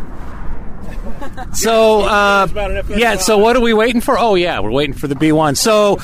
So, 1.52 2.02
uh, 2.02 2.46
yeah, 2.88 3.16
so 3.16 3.38
what 3.38 3.56
are 3.56 3.60
we 3.62 3.72
waiting 3.72 4.00
for? 4.02 4.18
Oh, 4.18 4.34
yeah, 4.34 4.60
we're 4.60 4.70
waiting 4.70 4.94
for 4.94 5.06
the 5.06 5.14
B1. 5.14 5.56
So, 5.56 5.98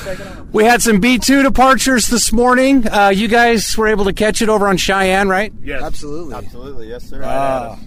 we 0.51 0.63
had 0.63 0.81
some 0.81 0.99
B2 0.99 1.43
departures 1.43 2.07
this 2.07 2.31
morning. 2.31 2.87
Uh, 2.87 3.09
you 3.09 3.27
guys 3.27 3.77
were 3.77 3.87
able 3.87 4.05
to 4.05 4.13
catch 4.13 4.41
it 4.41 4.49
over 4.49 4.67
on 4.67 4.77
Cheyenne, 4.77 5.29
right? 5.29 5.53
Yes. 5.61 5.83
Absolutely. 5.83 6.33
Absolutely, 6.35 6.89
yes, 6.89 7.03
sir. 7.07 7.21
Uh, 7.23 7.77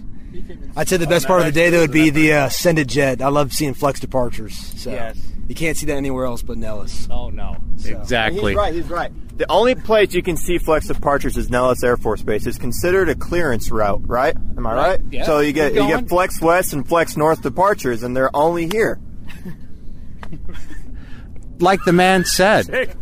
I'd 0.77 0.87
say 0.87 0.97
the 0.97 1.07
best 1.07 1.27
part 1.27 1.41
of 1.41 1.45
the 1.47 1.51
day 1.51 1.69
though 1.69 1.81
would 1.81 1.91
be 1.91 2.09
the 2.09 2.31
uh, 2.33 2.49
sended 2.49 2.87
jet. 2.87 3.21
I 3.21 3.27
love 3.29 3.51
seeing 3.51 3.73
flex 3.73 3.99
departures. 3.99 4.55
So 4.81 4.91
Yes. 4.91 5.17
You 5.47 5.55
can't 5.55 5.77
see 5.77 5.85
that 5.87 5.97
anywhere 5.97 6.25
else 6.25 6.41
but 6.41 6.57
Nellis. 6.57 7.07
Oh, 7.09 7.29
no. 7.29 7.57
Exactly. 7.85 8.51
He's 8.51 8.57
right. 8.57 8.73
He's 8.73 8.89
right. 8.89 9.11
The 9.37 9.49
only 9.51 9.75
place 9.75 10.13
you 10.13 10.23
can 10.23 10.35
see 10.35 10.57
flex 10.57 10.87
departures 10.87 11.37
is 11.37 11.49
Nellis 11.49 11.83
Air 11.83 11.95
Force 11.95 12.23
Base. 12.23 12.47
It's 12.47 12.57
considered 12.57 13.07
a 13.07 13.15
clearance 13.15 13.69
route, 13.69 14.01
right? 14.07 14.35
Am 14.35 14.65
I 14.65 14.73
right? 14.73 15.01
Yeah. 15.11 15.25
So 15.25 15.39
you 15.39 15.53
get 15.53 15.75
you 15.75 15.85
get 15.87 16.09
flex 16.09 16.41
west 16.41 16.73
and 16.73 16.87
flex 16.87 17.15
north 17.15 17.43
departures, 17.43 18.01
and 18.01 18.17
they're 18.17 18.35
only 18.35 18.67
here. 18.67 18.99
Like 21.59 21.83
the 21.85 21.93
man 21.93 22.25
said. 22.25 22.65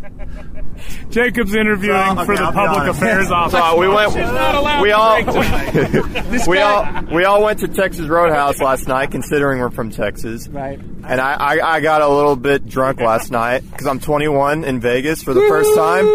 Jacob's 1.09 1.55
interviewing 1.55 1.97
So, 1.97 2.11
okay, 2.11 2.25
for 2.25 2.35
the 2.35 2.43
I'll 2.43 2.51
public 2.51 2.89
affairs 2.89 3.31
office. 3.31 3.57
So 3.59 3.79
we 3.79 3.87
went. 3.87 4.11
She's 4.11 4.21
not 4.21 4.55
allowed 4.55 4.81
We 4.81 4.91
all 4.91 5.23
we 6.47 6.59
all 6.59 7.03
we 7.13 7.23
all 7.23 7.43
went 7.43 7.59
to 7.59 7.67
Texas 7.67 8.07
Roadhouse 8.07 8.59
last 8.59 8.87
night, 8.87 9.11
considering 9.11 9.59
we're 9.59 9.71
from 9.71 9.89
Texas. 9.91 10.47
Right. 10.47 10.79
And 11.07 11.21
I, 11.21 11.33
I, 11.33 11.75
I 11.75 11.79
got 11.81 12.01
a 12.01 12.07
little 12.07 12.35
bit 12.35 12.65
drunk 12.67 12.99
last 12.99 13.31
night 13.43 13.59
because 13.69 13.87
I'm 13.87 13.99
21 13.99 14.63
in 14.63 14.79
Vegas 14.79 15.21
for 15.23 15.33
the 15.33 15.41
first 15.47 15.75
time. 15.75 16.05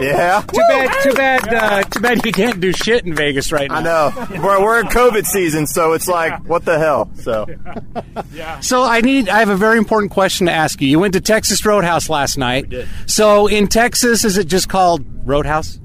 Yeah. 0.00 0.42
Too 0.42 0.58
bad, 0.58 1.02
too 1.02 1.14
bad, 1.14 1.54
uh, 1.54 1.82
too 1.84 2.00
bad 2.00 2.24
you 2.24 2.32
can't 2.32 2.60
do 2.60 2.72
shit 2.72 3.04
in 3.04 3.14
Vegas 3.14 3.50
right 3.52 3.68
now. 3.68 3.76
I 3.76 3.82
know. 3.82 4.26
We're, 4.42 4.62
we're 4.62 4.80
in 4.80 4.86
COVID 4.86 5.26
season, 5.26 5.66
so 5.66 5.92
it's 5.94 6.06
like, 6.08 6.44
what 6.48 6.64
the 6.64 6.78
hell? 6.78 7.10
So, 7.16 7.46
Yeah. 8.32 8.60
So 8.60 8.84
I 8.84 9.00
need. 9.00 9.28
I 9.28 9.40
have 9.40 9.48
a 9.48 9.56
very 9.56 9.78
important 9.78 10.12
question 10.12 10.46
to 10.46 10.52
ask 10.52 10.80
you. 10.80 10.88
You 10.88 10.98
went 11.00 11.14
to 11.14 11.20
Texas 11.20 11.64
Roadhouse 11.64 12.08
last 12.08 12.38
night. 12.38 12.64
We 12.64 12.68
did. 12.70 12.88
So 13.06 13.46
in 13.48 13.66
Texas, 13.68 14.24
is 14.24 14.38
it 14.38 14.46
just 14.46 14.68
called 14.68 15.04
Roadhouse? 15.26 15.78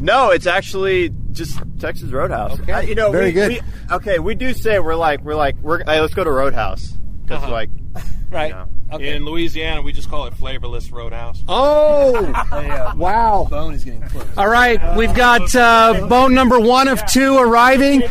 no, 0.00 0.30
it's 0.30 0.46
actually 0.46 1.10
just 1.30 1.58
Texas 1.78 2.10
Roadhouse. 2.10 2.58
Okay. 2.60 2.72
Uh, 2.72 2.80
you 2.80 2.94
know, 2.96 3.12
Very 3.12 3.26
we, 3.26 3.32
good. 3.32 3.50
we- 3.52 3.94
okay, 3.96 4.18
we 4.18 4.34
do 4.34 4.52
say 4.52 4.78
we're 4.80 4.96
like, 4.96 5.20
we're 5.22 5.36
like, 5.36 5.56
we're 5.62 5.78
hey, 5.84 6.00
let's 6.00 6.12
go 6.14 6.24
to 6.24 6.30
Roadhouse 6.30 6.92
because 7.32 7.42
Uh-huh. 7.44 7.52
like, 7.52 7.70
Right. 8.30 8.54
okay 8.92 9.14
In 9.14 9.26
Louisiana, 9.26 9.82
we 9.82 9.92
just 9.92 10.08
call 10.08 10.24
it 10.26 10.32
flavorless 10.34 10.90
Roadhouse. 10.90 11.42
Oh, 11.48 12.92
wow. 12.96 13.46
Bone 13.50 13.74
is 13.74 13.84
getting 13.84 14.00
close. 14.02 14.26
All 14.38 14.48
right, 14.48 14.96
we've 14.96 15.14
got 15.14 15.54
uh, 15.54 16.06
bone 16.08 16.32
number 16.34 16.58
one 16.58 16.88
of 16.88 17.04
two 17.06 17.36
arriving. 17.36 18.02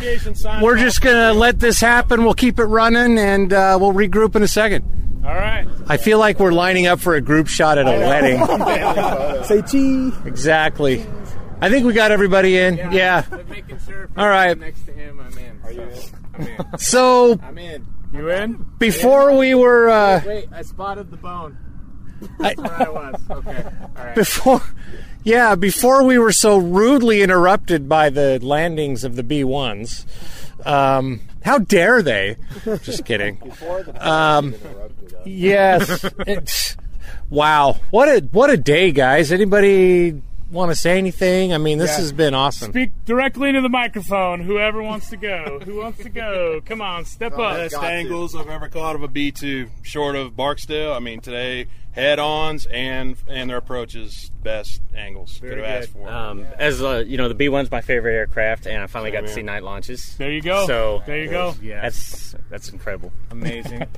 We're 0.60 0.78
just 0.78 1.00
gonna 1.00 1.32
let 1.34 1.58
this 1.58 1.80
happen. 1.80 2.22
We'll 2.24 2.34
keep 2.34 2.60
it 2.60 2.64
running, 2.66 3.18
and 3.18 3.52
uh, 3.52 3.78
we'll 3.80 3.92
regroup 3.92 4.36
in 4.36 4.42
a 4.44 4.48
second. 4.48 4.84
All 5.24 5.34
right. 5.34 5.66
I 5.88 5.96
feel 5.96 6.18
like 6.20 6.38
we're 6.40 6.52
lining 6.52 6.86
up 6.86 7.00
for 7.00 7.14
a 7.16 7.20
group 7.20 7.46
shot 7.48 7.78
at 7.78 7.86
a 7.86 7.90
wedding. 8.06 9.44
Say 9.44 9.62
chee. 9.62 10.12
exactly. 10.24 11.04
I 11.60 11.68
think 11.70 11.86
we 11.86 11.92
got 11.92 12.10
everybody 12.12 12.58
in. 12.58 12.76
Yeah. 12.92 13.24
Making 13.48 13.78
sure. 13.78 14.08
All 14.16 14.28
right. 14.28 14.58
Next 14.58 14.84
to 14.86 14.92
him, 14.92 15.20
I'm 15.20 15.38
in. 15.38 15.60
Are 15.64 15.72
you 15.72 15.82
in? 15.82 16.00
I'm 16.34 16.46
in. 16.46 16.78
So 16.78 17.38
I'm 17.42 17.58
in. 17.58 17.86
You 18.12 18.30
in? 18.30 18.66
Before 18.78 19.36
we 19.36 19.54
were 19.54 19.88
uh, 19.88 20.20
Wait, 20.26 20.48
I 20.52 20.62
spotted 20.62 21.10
the 21.10 21.16
bone. 21.16 21.56
I- 22.40 22.54
where 22.56 22.82
I 22.82 22.88
was. 22.88 23.20
Okay. 23.30 23.64
All 23.64 24.04
right. 24.04 24.14
before, 24.14 24.60
yeah, 25.24 25.54
before 25.54 26.04
we 26.04 26.18
were 26.18 26.32
so 26.32 26.58
rudely 26.58 27.22
interrupted 27.22 27.88
by 27.88 28.10
the 28.10 28.38
landings 28.42 29.04
of 29.04 29.16
the 29.16 29.22
B 29.22 29.44
ones. 29.44 30.06
Um, 30.64 31.20
how 31.44 31.58
dare 31.58 32.02
they? 32.02 32.36
Just 32.82 33.04
kidding. 33.04 33.40
Um, 33.98 34.54
yes. 35.24 36.04
It's, 36.26 36.76
wow. 37.30 37.80
What 37.90 38.08
a 38.08 38.20
what 38.30 38.50
a 38.50 38.56
day, 38.56 38.92
guys. 38.92 39.32
Anybody 39.32 40.22
want 40.52 40.70
to 40.70 40.76
say 40.76 40.98
anything? 40.98 41.52
I 41.52 41.58
mean, 41.58 41.78
this 41.78 41.90
Yeah. 41.90 41.96
has 41.98 42.12
been 42.12 42.34
awesome. 42.34 42.70
Speak 42.72 42.90
directly 43.04 43.48
into 43.48 43.60
the 43.62 43.68
microphone. 43.68 44.40
Whoever 44.40 44.82
wants 44.82 45.10
to 45.10 45.16
go. 45.16 45.60
Who 45.64 45.76
wants 45.80 46.02
to 46.02 46.08
go? 46.10 46.60
Come 46.64 46.80
on, 46.80 47.04
step 47.04 47.32
up. 47.38 47.56
Best 47.56 47.74
angles 47.76 48.36
I've 48.36 48.48
ever 48.48 48.68
caught 48.68 48.94
of 48.94 49.02
a 49.02 49.08
B2, 49.08 49.68
short 49.82 50.14
of 50.16 50.36
Barksdale. 50.36 50.92
I 50.92 50.98
mean, 51.00 51.20
today 51.20 51.66
head-ons 51.92 52.64
and 52.70 53.16
and 53.28 53.50
their 53.50 53.58
approaches, 53.58 54.30
best 54.42 54.80
angles 54.96 55.38
could 55.42 55.58
have 55.58 55.66
asked 55.66 55.90
for. 55.90 56.08
Um, 56.08 56.46
as 56.58 56.82
uh, 56.82 57.04
you 57.06 57.18
know, 57.18 57.28
the 57.28 57.34
B 57.34 57.50
one's 57.50 57.70
my 57.70 57.82
favorite 57.82 58.14
aircraft, 58.14 58.66
and 58.66 58.82
I 58.82 58.86
finally 58.86 59.10
got 59.10 59.20
to 59.22 59.28
see 59.28 59.42
night 59.42 59.62
launches. 59.62 60.14
There 60.16 60.30
you 60.32 60.40
go. 60.40 60.66
So 60.66 61.02
There 61.06 61.18
you 61.18 61.28
go. 61.28 61.54
Yeah, 61.62 61.82
that's 61.82 62.34
that's 62.50 62.70
incredible. 62.70 63.12
Amazing. 63.30 63.86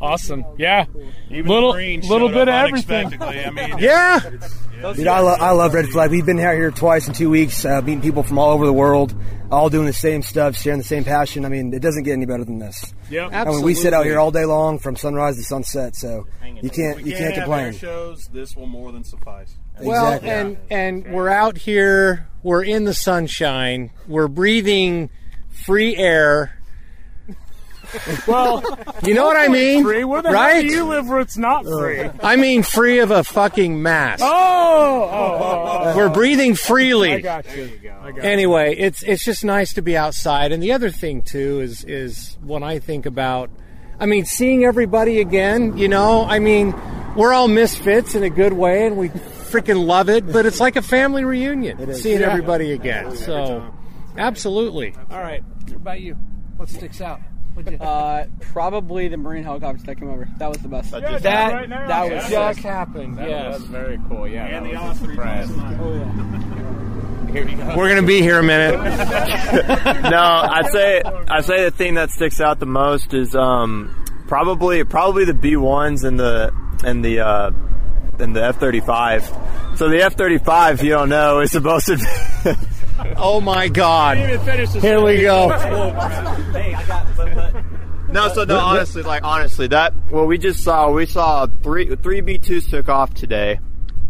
Awesome. 0.00 0.44
Yeah. 0.58 0.86
Even 1.30 1.46
little 1.50 1.72
the 1.72 1.98
little 2.00 2.28
bit 2.28 2.48
of 2.48 2.54
everything. 2.54 3.20
I 3.22 3.50
mean, 3.50 3.74
Yeah. 3.78 4.20
Dude, 4.94 5.06
I, 5.06 5.20
lo- 5.20 5.36
I 5.38 5.52
love 5.52 5.65
Red 5.74 5.86
Flag. 5.86 6.10
We've 6.10 6.24
been 6.26 6.38
out 6.40 6.54
here 6.54 6.70
twice 6.70 7.08
in 7.08 7.14
two 7.14 7.30
weeks, 7.30 7.64
uh, 7.64 7.80
meeting 7.82 8.00
people 8.02 8.22
from 8.22 8.38
all 8.38 8.50
over 8.52 8.66
the 8.66 8.72
world, 8.72 9.14
all 9.50 9.68
doing 9.70 9.86
the 9.86 9.92
same 9.92 10.22
stuff, 10.22 10.56
sharing 10.56 10.78
the 10.78 10.84
same 10.84 11.04
passion. 11.04 11.44
I 11.44 11.48
mean, 11.48 11.72
it 11.72 11.80
doesn't 11.80 12.02
get 12.02 12.12
any 12.12 12.26
better 12.26 12.44
than 12.44 12.58
this. 12.58 12.94
Yep. 13.10 13.30
I 13.32 13.44
mean, 13.44 13.62
we 13.62 13.74
sit 13.74 13.92
out 13.92 14.04
here 14.04 14.18
all 14.18 14.30
day 14.30 14.44
long 14.44 14.78
from 14.78 14.96
sunrise 14.96 15.36
to 15.36 15.42
sunset, 15.42 15.94
so 15.96 16.26
you 16.62 16.70
can't 16.70 17.04
you 17.06 17.12
can't 17.12 17.34
have 17.34 17.44
complain. 17.44 17.72
shows. 17.72 18.26
This 18.32 18.56
will 18.56 18.66
more 18.66 18.92
than 18.92 19.04
suffice. 19.04 19.54
Well, 19.80 20.14
Exactly. 20.14 20.30
and 20.30 20.56
and 20.70 21.12
we're 21.14 21.28
out 21.28 21.58
here. 21.58 22.28
We're 22.42 22.64
in 22.64 22.84
the 22.84 22.94
sunshine. 22.94 23.90
We're 24.08 24.28
breathing 24.28 25.10
free 25.64 25.96
air. 25.96 26.55
Well, 28.26 28.62
You 29.04 29.14
know 29.14 29.24
what 29.26 29.36
I 29.36 29.48
mean, 29.48 29.84
free. 29.84 30.04
Where 30.04 30.22
the 30.22 30.28
hell 30.30 30.36
right? 30.38 30.60
do 30.62 30.66
you 30.66 30.84
live 30.84 31.08
where 31.08 31.20
it's 31.20 31.36
not 31.36 31.64
free? 31.64 32.08
I 32.22 32.36
mean, 32.36 32.62
free 32.62 32.98
of 32.98 33.10
a 33.10 33.22
fucking 33.24 33.80
mask. 33.82 34.22
Oh, 34.24 34.28
oh, 34.28 34.30
oh, 34.30 35.08
oh. 35.10 35.68
oh, 35.86 35.92
oh. 35.92 35.96
We're 35.96 36.08
breathing 36.08 36.52
I 36.52 36.54
freely. 36.54 37.20
got 37.22 37.56
you. 37.56 37.70
I 38.02 38.10
got 38.10 38.16
you. 38.16 38.22
Anyway, 38.22 38.74
it's 38.76 39.02
it's 39.02 39.24
just 39.24 39.44
nice 39.44 39.74
to 39.74 39.82
be 39.82 39.96
outside. 39.96 40.52
And 40.52 40.62
the 40.62 40.72
other 40.72 40.90
thing 40.90 41.22
too 41.22 41.60
is 41.60 41.84
is 41.84 42.36
when 42.42 42.62
I 42.62 42.78
think 42.78 43.06
about, 43.06 43.50
I 44.00 44.06
mean, 44.06 44.24
seeing 44.24 44.64
everybody 44.64 45.20
again. 45.20 45.76
You 45.76 45.88
know, 45.88 46.24
I 46.24 46.38
mean, 46.38 46.74
we're 47.14 47.32
all 47.32 47.48
misfits 47.48 48.14
in 48.14 48.22
a 48.24 48.30
good 48.30 48.52
way, 48.52 48.86
and 48.86 48.96
we 48.96 49.08
freaking 49.10 49.86
love 49.86 50.08
it. 50.08 50.30
But 50.30 50.46
it's 50.46 50.60
like 50.60 50.76
a 50.76 50.82
family 50.82 51.24
reunion, 51.24 51.94
seeing 51.94 52.20
Yeah. 52.20 52.28
everybody 52.30 52.72
again. 52.72 53.14
So, 53.16 53.62
absolutely. 54.18 54.94
All 55.10 55.20
right. 55.20 55.42
What 55.64 55.72
about 55.76 56.00
you? 56.00 56.16
What 56.56 56.68
sticks 56.68 57.00
out? 57.00 57.20
Uh, 57.80 58.24
probably 58.52 59.08
the 59.08 59.16
Marine 59.16 59.42
helicopters 59.44 59.82
that 59.84 59.96
came 59.98 60.10
over. 60.10 60.28
That 60.38 60.48
was 60.48 60.58
the 60.58 60.68
best. 60.68 60.92
Yeah, 60.92 61.18
that 61.18 61.52
right 61.52 61.68
now. 61.68 61.86
that 61.88 62.06
Yeah. 62.08 62.14
was 62.16 62.28
Just 62.30 62.58
happened. 62.60 63.16
Yes. 63.18 63.60
was 63.60 63.68
very 63.68 63.98
cool. 64.08 64.28
Yeah. 64.28 64.44
And 64.46 64.66
that 64.66 64.72
the 64.72 64.74
was 64.76 64.82
a 64.82 65.04
Ospreys 65.04 65.10
surprise. 65.10 65.50
Oh 65.80 65.94
yeah. 67.26 67.32
Here 67.32 67.48
you 67.48 67.56
go. 67.56 67.74
We're 67.76 67.88
gonna 67.88 68.06
be 68.06 68.20
here 68.22 68.38
a 68.38 68.42
minute. 68.42 68.78
no, 70.10 70.18
I'd 70.18 70.68
say 70.70 71.02
I'd 71.02 71.44
say 71.44 71.64
the 71.64 71.70
thing 71.70 71.94
that 71.94 72.10
sticks 72.10 72.40
out 72.40 72.58
the 72.60 72.66
most 72.66 73.12
is 73.14 73.34
um, 73.34 74.04
probably 74.28 74.84
probably 74.84 75.24
the 75.24 75.34
B 75.34 75.56
ones 75.56 76.04
and 76.04 76.18
the 76.20 76.52
and 76.84 77.04
the 77.04 77.20
uh, 77.20 77.50
and 78.18 78.34
the 78.36 78.44
F 78.44 78.58
thirty 78.60 78.80
five. 78.80 79.24
So 79.76 79.88
the 79.88 80.02
F 80.02 80.14
thirty 80.14 80.38
five, 80.38 80.76
if 80.78 80.84
you 80.84 80.90
don't 80.90 81.08
know, 81.08 81.40
is 81.40 81.50
supposed 81.52 81.86
to. 81.86 81.96
Be 81.96 82.52
Oh 83.16 83.40
my 83.40 83.68
God! 83.68 84.16
Didn't 84.16 84.30
even 84.30 84.46
finish 84.46 84.70
the 84.70 84.80
Here 84.80 85.00
we 85.02 85.20
go. 85.20 85.48
no, 88.12 88.28
so 88.28 88.44
no, 88.44 88.58
honestly, 88.58 89.02
like 89.02 89.22
honestly, 89.22 89.66
that 89.68 89.94
what 90.08 90.26
we 90.26 90.38
just 90.38 90.62
saw, 90.62 90.90
we 90.90 91.06
saw 91.06 91.46
three 91.62 91.94
three 91.96 92.20
B 92.20 92.38
twos 92.38 92.66
took 92.66 92.88
off 92.88 93.14
today. 93.14 93.58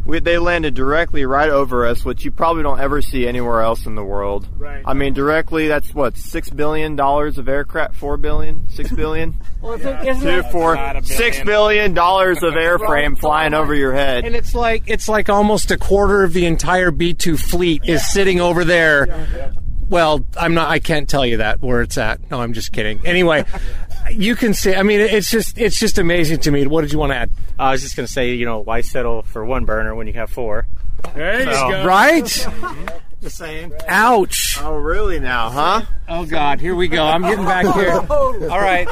We, 0.07 0.21
they 0.21 0.39
landed 0.39 0.75
directly 0.75 1.27
right 1.27 1.51
over 1.51 1.85
us, 1.87 2.05
which 2.05 2.25
you 2.25 2.31
probably 2.31 2.63
don't 2.63 2.79
ever 2.81 3.03
see 3.03 3.27
anywhere 3.27 3.61
else 3.61 3.87
in 3.87 3.97
the 3.97 4.05
world. 4.05 4.49
Right. 4.57 4.83
I 4.87 4.95
mean, 4.95 5.15
directly, 5.15 5.67
that's 5.69 5.93
what 5.93 6.17
six 6.17 6.49
billion 6.49 6.95
dollars 6.97 7.39
of 7.39 7.49
aircraft, 7.49 7.97
four 7.97 8.17
billion, 8.17 8.69
six 8.71 8.91
billion. 8.93 9.35
Well, 9.63 9.75
isn't, 9.75 10.07
isn't 10.07 10.23
Two, 10.23 10.43
that, 10.43 10.53
four, 10.53 10.77
Not 10.77 10.97
a 10.97 11.03
six 11.05 11.39
billion. 11.39 11.47
billion 11.47 11.95
dollars 11.95 12.43
of 12.45 12.53
airframe 12.55 13.19
flying 13.19 13.53
over 13.53 13.75
your 13.75 13.93
head. 13.93 14.25
And 14.25 14.37
it's 14.37 14.55
like 14.55 14.85
it's 14.87 15.09
like 15.09 15.29
almost 15.29 15.73
a 15.73 15.77
quarter 15.77 16.23
of 16.23 16.33
the 16.33 16.47
entire 16.47 16.93
B 16.93 17.15
two 17.15 17.37
fleet 17.37 17.83
is 17.85 18.09
sitting 18.13 18.41
over 18.41 18.65
there. 18.65 19.53
Well, 19.89 20.25
I'm 20.37 20.55
not. 20.55 20.69
I 20.71 20.79
can't 20.79 21.09
tell 21.09 21.27
you 21.27 21.39
that 21.39 21.61
where 21.63 21.83
it's 21.83 21.99
at. 21.99 22.31
No, 22.31 22.41
I'm 22.41 22.53
just 22.53 22.71
kidding. 22.73 23.05
Anyway, 23.07 23.45
you 24.11 24.37
can 24.37 24.55
see. 24.55 24.75
I 24.75 24.83
mean, 24.83 25.01
it's 25.01 25.31
just 25.31 25.59
it's 25.59 25.79
just 25.79 25.99
amazing 25.99 26.39
to 26.41 26.51
me. 26.51 26.67
What 26.67 26.83
did 26.83 26.93
you 26.93 26.99
want 26.99 27.13
to 27.13 27.17
add? 27.17 27.31
I 27.59 27.73
was 27.73 27.83
just 27.83 27.97
gonna 27.97 28.09
say, 28.09 28.35
you 28.35 28.45
know, 28.47 28.61
why 28.61 28.81
settle 28.81 29.23
for 29.23 29.45
one 29.45 29.65
burner 29.65 29.95
when 29.95 30.07
you 30.07 30.13
have 30.15 30.31
four? 30.31 30.67
There 31.15 31.41
you 31.41 31.53
So- 31.55 31.71
go. 31.71 31.85
Right? 31.87 32.47
Just 33.23 33.39
saying. 33.39 33.73
Ouch! 33.89 34.59
Oh, 34.63 34.75
really 34.75 35.19
now, 35.19 35.49
huh? 35.49 35.83
Oh 36.07 36.27
God, 36.27 36.61
here 36.61 36.75
we 36.75 36.87
go. 36.87 37.03
I'm 37.03 37.23
getting 37.23 37.47
back 37.47 37.65
here. 37.75 37.93
All 37.95 38.61
right. 38.61 38.87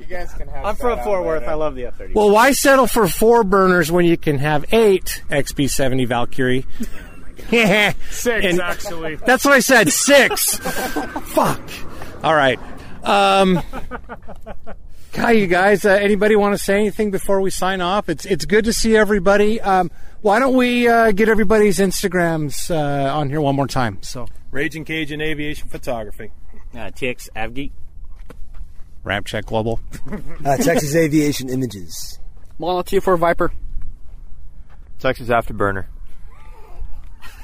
You 0.00 0.06
guys 0.08 0.32
can 0.34 0.48
have. 0.48 0.64
I'm 0.64 0.76
from 0.76 0.98
Fort 1.04 1.24
Worth. 1.24 1.44
I 1.46 1.54
love 1.54 1.76
the 1.76 1.86
F 1.86 1.96
thirty. 1.98 2.14
Well, 2.14 2.30
why 2.30 2.50
settle 2.52 2.86
for 2.88 3.06
four 3.08 3.44
burners 3.44 3.90
when 3.92 4.04
you 4.06 4.16
can 4.16 4.38
have 4.38 4.64
eight 4.72 5.22
XB70 5.30 6.08
Valkyrie? 6.08 6.66
Yeah. 7.50 7.92
Six 8.10 8.44
And- 8.44 8.60
actually. 8.60 9.16
That's 9.16 9.44
what 9.44 9.54
I 9.54 9.60
said. 9.60 9.90
Six. 9.92 10.56
Fuck. 10.58 11.60
All 12.24 12.34
right. 12.34 12.58
Um, 13.06 13.62
hi, 15.14 15.30
you 15.32 15.46
guys. 15.46 15.84
Uh, 15.84 15.90
anybody 15.90 16.34
want 16.34 16.54
to 16.54 16.58
say 16.58 16.74
anything 16.74 17.12
before 17.12 17.40
we 17.40 17.50
sign 17.50 17.80
off? 17.80 18.08
It's 18.08 18.26
it's 18.26 18.44
good 18.44 18.64
to 18.64 18.72
see 18.72 18.96
everybody. 18.96 19.60
Um, 19.60 19.90
why 20.22 20.40
don't 20.40 20.56
we 20.56 20.88
uh, 20.88 21.12
get 21.12 21.28
everybody's 21.28 21.78
Instagrams 21.78 22.68
uh, 22.70 23.16
on 23.16 23.30
here 23.30 23.40
one 23.40 23.54
more 23.54 23.68
time? 23.68 23.98
So 24.02 24.26
Raging 24.50 24.84
Cajun 24.84 25.20
Aviation 25.20 25.68
Photography. 25.68 26.32
Uh, 26.74 26.90
TX 26.90 27.28
Avgeek. 27.36 27.70
Ramp 29.04 29.24
check 29.26 29.46
global. 29.46 29.78
Uh, 30.44 30.56
Texas 30.56 30.96
Aviation 30.96 31.48
Images. 31.48 32.18
Milano 32.58 32.82
24 32.82 33.16
Viper. 33.18 33.52
Texas 34.98 35.28
Afterburner. 35.28 35.86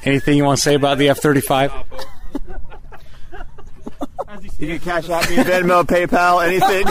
Anything 0.05 0.37
you 0.37 0.45
want 0.45 0.57
to 0.59 0.63
say 0.63 0.75
about 0.75 0.99
the 0.99 1.09
F 1.11 1.19
thirty 1.19 1.41
five? 1.41 1.73
You 4.59 4.67
can 4.69 4.79
cash 4.81 5.09
out 5.11 5.29
me, 5.29 5.37
Venmo, 5.45 5.85
PayPal, 5.85 6.43
anything. 6.47 6.87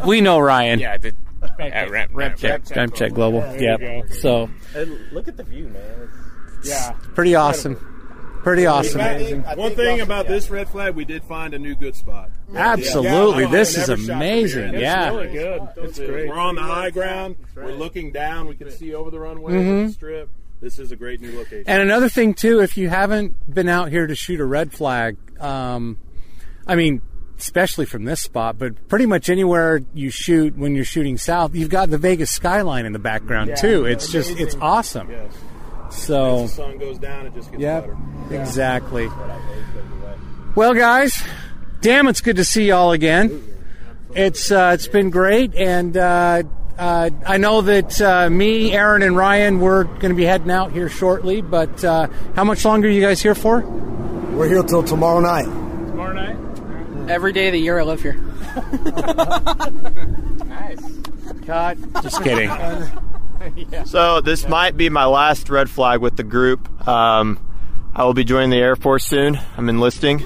We 0.06 0.20
know 0.20 0.38
Ryan. 0.38 0.78
Yeah, 0.78 0.96
the 0.98 1.12
uh, 1.42 1.90
ramp, 1.90 2.10
ramp 2.14 2.36
check. 2.36 2.62
Ramp 2.74 2.94
check 2.94 3.12
global. 3.12 3.40
Yep. 3.58 4.10
So 4.20 4.48
look 5.12 5.26
at 5.28 5.36
the 5.36 5.42
view, 5.42 5.68
man. 5.68 6.10
Yeah. 6.64 6.92
pretty 7.14 7.34
awesome. 7.34 7.76
Pretty 8.42 8.66
awesome. 8.66 9.00
One 9.56 9.74
thing 9.74 10.00
about 10.00 10.28
this 10.28 10.48
red 10.50 10.68
flag, 10.68 10.94
we 10.94 11.04
did 11.04 11.24
find 11.24 11.52
a 11.54 11.58
new 11.58 11.74
good 11.74 11.96
spot. 11.96 12.30
Absolutely. 12.54 13.44
Yeah. 13.44 13.50
This 13.50 13.76
is 13.76 13.88
never 13.88 14.00
shot 14.00 14.06
from 14.06 14.16
amazing. 14.16 14.68
here. 14.70 14.80
Yeah. 14.80 15.08
Really 15.10 15.32
good. 15.32 15.68
It's 15.78 15.98
great. 15.98 16.28
We're 16.28 16.38
on 16.38 16.54
the 16.54 16.62
high 16.62 16.90
ground. 16.90 17.34
We're 17.56 17.72
looking 17.72 18.12
down. 18.12 18.46
We 18.46 18.54
can 18.54 18.70
see 18.70 18.94
over 18.94 19.10
the 19.10 19.18
runway, 19.18 19.52
Mhm. 19.54 19.86
the 19.88 19.92
strip. 19.92 20.30
This 20.60 20.78
is 20.78 20.90
a 20.92 20.96
great 20.96 21.20
new 21.20 21.36
location. 21.36 21.64
And 21.66 21.82
another 21.82 22.08
thing 22.08 22.34
too, 22.34 22.60
if 22.60 22.76
you 22.76 22.88
haven't 22.88 23.52
been 23.52 23.68
out 23.68 23.90
here 23.90 24.06
to 24.06 24.14
shoot 24.14 24.40
a 24.40 24.44
red 24.44 24.72
flag, 24.72 25.16
um, 25.40 25.98
I 26.66 26.74
mean, 26.76 27.02
especially 27.38 27.84
from 27.84 28.04
this 28.04 28.20
spot, 28.22 28.58
but 28.58 28.88
pretty 28.88 29.04
much 29.06 29.28
anywhere 29.28 29.82
you 29.92 30.08
shoot 30.10 30.56
when 30.56 30.74
you're 30.74 30.84
shooting 30.86 31.18
south, 31.18 31.54
you've 31.54 31.68
got 31.68 31.90
the 31.90 31.98
Vegas 31.98 32.30
skyline 32.30 32.86
in 32.86 32.92
the 32.92 32.98
background 32.98 33.50
Yeah. 33.50 33.54
too. 33.56 33.84
It's 33.84 34.10
just 34.10 34.30
it's 34.40 34.56
awesome. 34.60 35.10
Yes. 35.10 35.32
So 35.90 36.44
As 36.44 36.50
the 36.50 36.56
sun 36.62 36.78
goes 36.78 36.98
down, 36.98 37.26
it 37.26 37.34
just 37.34 37.50
gets 37.52 37.60
Yep. 37.62 37.82
better. 38.28 38.42
exactly. 38.42 39.08
Well, 40.54 40.72
guys, 40.74 41.22
damn, 41.82 42.08
it's 42.08 42.22
good 42.22 42.36
to 42.36 42.44
see 42.44 42.68
y'all 42.68 42.92
again. 42.92 43.42
It's 44.14 44.50
uh, 44.50 44.70
it's 44.74 44.88
been 44.88 45.10
great, 45.10 45.54
and 45.54 45.94
uh, 45.96 46.42
uh, 46.78 47.10
I 47.26 47.36
know 47.38 47.62
that 47.62 48.00
uh, 48.00 48.30
me, 48.30 48.72
Aaron, 48.72 49.02
and 49.02 49.16
Ryan 49.16 49.60
we're 49.60 49.84
going 49.84 50.10
to 50.10 50.14
be 50.14 50.24
heading 50.24 50.50
out 50.50 50.72
here 50.72 50.88
shortly. 50.88 51.40
But 51.40 51.84
uh, 51.84 52.08
how 52.34 52.44
much 52.44 52.64
longer 52.64 52.88
are 52.88 52.90
you 52.90 53.00
guys 53.00 53.22
here 53.22 53.34
for? 53.34 53.60
We're 53.60 54.48
here 54.48 54.62
till 54.62 54.82
tomorrow 54.82 55.20
night. 55.20 55.44
Tomorrow 55.44 56.12
night. 56.12 57.10
Every 57.10 57.32
day 57.32 57.48
of 57.48 57.52
the 57.52 57.60
year 57.60 57.78
I 57.78 57.82
live 57.82 58.02
here. 58.02 58.16
Nice. 60.46 60.80
God, 61.44 61.78
just 62.02 62.22
kidding. 62.22 62.50
So 63.84 64.20
this 64.20 64.48
might 64.48 64.76
be 64.76 64.88
my 64.88 65.04
last 65.04 65.48
red 65.50 65.70
flag 65.70 66.00
with 66.00 66.16
the 66.16 66.24
group. 66.24 66.88
Um, 66.88 67.38
I 67.94 68.04
will 68.04 68.14
be 68.14 68.24
joining 68.24 68.50
the 68.50 68.56
Air 68.56 68.74
Force 68.74 69.06
soon. 69.06 69.38
I'm 69.56 69.68
enlisting. 69.68 70.20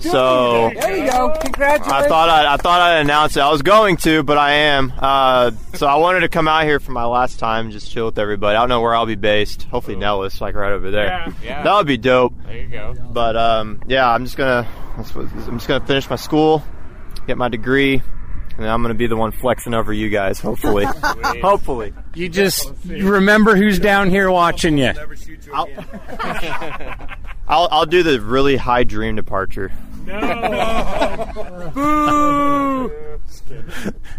So 0.00 0.70
There 0.80 0.96
you 0.96 1.10
go. 1.10 1.36
Congratulations. 1.40 1.92
I 1.92 2.08
thought 2.08 2.28
I, 2.28 2.54
I 2.54 2.56
thought 2.56 2.80
I'd 2.80 3.00
announce 3.00 3.36
it. 3.36 3.40
I 3.40 3.50
was 3.50 3.62
going 3.62 3.96
to, 3.98 4.22
but 4.22 4.38
I 4.38 4.52
am. 4.52 4.92
Uh, 4.98 5.50
so 5.74 5.86
I 5.86 5.96
wanted 5.96 6.20
to 6.20 6.28
come 6.28 6.48
out 6.48 6.64
here 6.64 6.80
for 6.80 6.92
my 6.92 7.04
last 7.04 7.38
time, 7.38 7.70
just 7.70 7.90
chill 7.90 8.06
with 8.06 8.18
everybody. 8.18 8.56
I 8.56 8.60
don't 8.60 8.68
know 8.68 8.80
where 8.80 8.94
I'll 8.94 9.06
be 9.06 9.14
based. 9.14 9.64
Hopefully 9.64 9.96
Nellis, 9.96 10.40
like 10.40 10.54
right 10.54 10.72
over 10.72 10.90
there. 10.90 11.06
Yeah. 11.06 11.32
Yeah. 11.42 11.62
That 11.62 11.74
would 11.76 11.86
be 11.86 11.98
dope. 11.98 12.32
There 12.46 12.56
you 12.56 12.68
go. 12.68 12.94
But 13.10 13.36
um, 13.36 13.82
yeah, 13.86 14.08
I'm 14.10 14.24
just 14.24 14.36
gonna 14.36 14.66
I'm 14.96 15.04
just 15.58 15.68
gonna 15.68 15.84
finish 15.86 16.08
my 16.08 16.16
school, 16.16 16.62
get 17.26 17.36
my 17.38 17.48
degree, 17.48 17.94
and 17.94 18.58
then 18.58 18.68
I'm 18.68 18.82
gonna 18.82 18.94
be 18.94 19.06
the 19.06 19.16
one 19.16 19.32
flexing 19.32 19.74
over 19.74 19.92
you 19.92 20.08
guys. 20.08 20.40
Hopefully, 20.40 20.86
hopefully. 21.42 21.92
You 22.14 22.28
just 22.28 22.72
remember 22.86 23.54
who's 23.56 23.78
down 23.78 24.10
here 24.10 24.30
watching 24.30 24.78
you. 24.78 24.92
I'll, 25.52 25.68
I'll 27.48 27.68
I'll 27.70 27.86
do 27.86 28.02
the 28.02 28.20
really 28.20 28.56
high 28.56 28.84
dream 28.84 29.16
departure. 29.16 29.72
No. 30.10 31.70
Boo. 31.74 32.92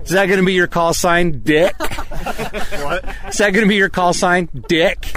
Is 0.04 0.10
that 0.12 0.26
going 0.28 0.40
to 0.40 0.46
be 0.46 0.54
your 0.54 0.68
call 0.68 0.94
sign, 0.94 1.42
Dick? 1.44 1.74
what? 1.80 3.06
Is 3.30 3.38
that 3.38 3.52
going 3.54 3.64
to 3.66 3.68
be 3.68 3.76
your 3.76 3.90
call 3.90 4.14
sign, 4.14 4.50
Dick? 4.68 5.14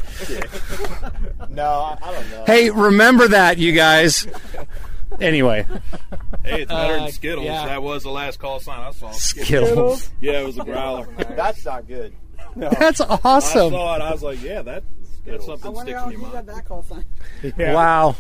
No, 1.49 1.65
I, 1.65 1.99
I 2.03 2.13
don't 2.13 2.31
know. 2.31 2.45
Hey, 2.47 2.71
remember 2.71 3.29
that, 3.29 3.59
you 3.59 3.73
guys. 3.73 4.27
Anyway, 5.21 5.65
Hey, 6.45 6.63
it's 6.63 6.69
better 6.73 6.95
Uh, 6.95 6.99
than 7.05 7.13
Skittles. 7.13 7.47
yeah. 7.47 7.67
That 7.67 7.83
was 7.83 8.03
the 8.03 8.11
last 8.11 8.39
call 8.41 8.59
sign 8.61 8.81
I 8.81 8.91
saw. 8.91 9.11
Skittles. 9.13 10.11
Yeah, 10.21 10.41
it 10.41 10.47
was 10.47 10.59
a 10.59 10.65
growler. 10.65 11.07
That's 11.37 11.65
not 11.65 11.87
good. 11.87 12.15
That's 12.57 13.01
I 13.01 13.19
awesome. 13.25 13.71
saw 13.71 13.95
it. 13.97 14.03
I 14.03 14.11
was 14.13 14.23
like, 14.23 14.43
yeah, 14.43 14.63
that, 14.63 14.83
that's 15.25 15.47
something 15.47 15.71
I 15.71 15.71
that 15.71 15.73
wonder 15.73 15.91
sticks 15.93 16.01
how 16.01 16.07
in 16.09 16.13
you 16.13 16.19
your 16.21 16.27
got 16.33 16.47
mind. 16.47 16.49
that 16.59 16.65
call 16.65 16.83
sign. 16.83 17.05
Yeah. 17.57 17.75
Wow. 17.75 18.17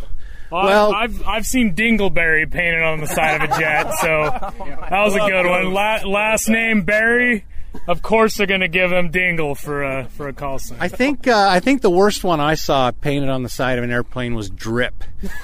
Well, 0.55 0.91
Well- 0.91 0.95
I've 0.95 1.27
I've 1.27 1.47
seen 1.47 1.75
Dingleberry 1.75 2.51
painted 2.51 2.83
on 2.83 3.01
the 3.01 3.07
side 3.07 3.43
of 3.43 3.51
a 3.51 3.59
jet, 3.59 3.93
so 4.01 4.09
that 4.91 5.03
was 5.05 5.15
a 5.17 5.19
good 5.21 5.47
one. 5.47 5.73
La- 5.73 6.03
last 6.07 6.49
name 6.49 6.83
Barry. 6.83 7.45
Of 7.89 8.03
course, 8.03 8.37
they're 8.37 8.47
gonna 8.47 8.69
give 8.69 8.93
him 8.93 9.11
Dingle 9.11 9.57
for 9.57 9.83
a 9.83 10.05
for 10.11 10.29
a 10.29 10.33
call 10.33 10.61
sign. 10.61 10.79
I 10.81 10.87
think 10.87 11.27
uh, 11.27 11.49
I 11.51 11.59
think 11.59 11.83
the 11.83 11.91
worst 11.91 12.23
one 12.23 12.39
I 12.39 12.55
saw 12.55 12.93
painted 12.93 13.29
on 13.31 13.43
the 13.43 13.49
side 13.49 13.79
of 13.79 13.85
an 13.85 13.91
airplane 13.91 14.35
was 14.37 14.49
drip. 14.49 14.95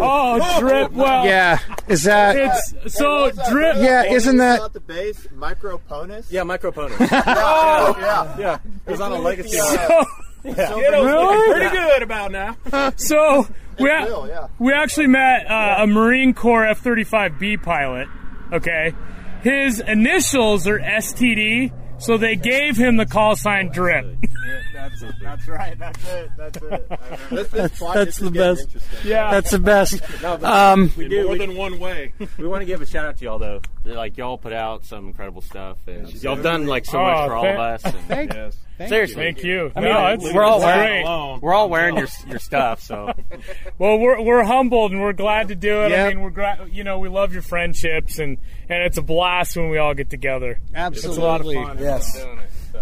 Oh, 0.00 0.58
drip. 0.60 0.92
Well, 0.92 1.24
Yeah, 1.24 1.58
is 1.88 2.04
that? 2.04 2.36
it's 2.36 2.94
so 2.96 3.30
drip. 3.50 3.76
Yeah, 3.76 4.04
isn't 4.04 4.36
that? 4.38 4.72
the 4.72 4.80
base 4.80 5.26
microponus? 5.36 6.26
Yeah, 6.30 6.42
microponus. 6.42 6.96
Oh, 7.00 7.96
yeah, 8.00 8.36
yeah, 8.38 8.58
it 8.86 8.90
was 8.90 9.00
on 9.00 9.12
a 9.12 9.16
legacy. 9.18 9.56
So, 9.58 10.04
Skittles 10.40 10.74
Really? 11.06 11.36
looking 11.36 11.52
pretty 11.52 11.76
good 11.76 12.02
about 12.02 12.32
now. 12.32 12.56
so 12.96 13.46
we 13.78 13.90
a- 13.90 14.04
will, 14.04 14.28
yeah. 14.28 14.48
we 14.58 14.72
actually 14.72 15.06
met 15.08 15.46
uh, 15.50 15.76
a 15.80 15.86
Marine 15.86 16.34
Corps 16.34 16.66
F 16.66 16.78
thirty 16.78 17.04
five 17.04 17.38
B 17.38 17.56
pilot. 17.56 18.08
Okay, 18.52 18.94
his 19.42 19.80
initials 19.80 20.66
are 20.66 20.78
STD, 20.78 21.72
so 21.98 22.16
they 22.16 22.34
gave 22.36 22.76
him 22.76 22.96
the 22.96 23.06
call 23.06 23.36
sign 23.36 23.70
Drip. 23.70 24.06
That's 24.78 25.02
it. 25.02 25.14
That's 25.20 25.48
right. 25.48 25.78
That's 25.78 26.08
it. 26.08 26.30
That's 26.36 26.56
it. 26.62 26.90
This, 27.30 27.48
That's, 27.48 27.78
that's 27.80 28.16
the 28.18 28.30
best. 28.30 28.68
Yeah, 29.04 29.30
That's 29.30 29.50
the 29.50 29.58
best. 29.58 30.00
No, 30.22 30.38
Um, 30.42 30.90
we 30.96 31.08
do. 31.08 31.24
More 31.24 31.32
We, 31.32 31.38
than 31.38 31.56
one 31.56 31.78
way. 31.78 32.12
we 32.38 32.46
want 32.46 32.62
to 32.62 32.64
give 32.66 32.80
a 32.80 32.86
shout 32.86 33.04
out 33.04 33.18
to 33.18 33.24
y'all 33.24 33.38
though. 33.38 33.60
Like 33.84 34.16
y'all 34.16 34.38
put 34.38 34.52
out 34.52 34.84
some 34.84 35.08
incredible 35.08 35.42
stuff, 35.42 35.78
and 35.86 36.10
y'all 36.22 36.36
done 36.36 36.66
like 36.66 36.84
so 36.86 36.98
Oh, 36.98 37.02
much 37.04 37.28
for 37.28 37.34
all 37.36 37.46
of 37.46 37.58
us. 37.58 37.84
And 38.08 38.32
Yes. 38.32 38.88
seriously, 38.88 39.14
Thank 39.24 39.42
you. 39.44 39.72
I 39.74 39.80
mean, 39.80 39.92
no, 39.92 40.06
it's, 40.08 40.32
we're 40.32 40.42
all 40.44 40.60
wearing- 40.60 41.04
great. 41.04 41.42
We're 41.42 41.54
all 41.54 41.68
wearing 41.68 41.96
your 41.96 42.08
your 42.28 42.38
stuff. 42.38 42.80
So 42.80 43.12
Well, 43.78 43.98
we're 43.98 44.20
we're 44.22 44.44
humbled 44.44 44.92
and 44.92 45.00
we're 45.00 45.12
glad 45.12 45.48
to 45.48 45.54
do 45.54 45.82
it. 45.82 45.90
Yep. 45.90 46.06
I 46.06 46.08
mean, 46.10 46.20
we're 46.22 46.30
gra- 46.30 46.66
you 46.70 46.84
know 46.84 46.98
we 46.98 47.08
love 47.08 47.32
your 47.32 47.42
friendships 47.42 48.18
and 48.18 48.38
and 48.68 48.82
it's 48.84 48.96
a 48.98 49.02
blast 49.02 49.56
when 49.56 49.68
we 49.70 49.78
all 49.78 49.94
get 49.94 50.10
together. 50.10 50.60
Absolutely. 50.74 51.10
It's 51.10 51.18
a 51.18 51.20
lot 51.20 51.40
of 51.40 51.46
fun. 51.52 51.78
Yes. 51.78 52.26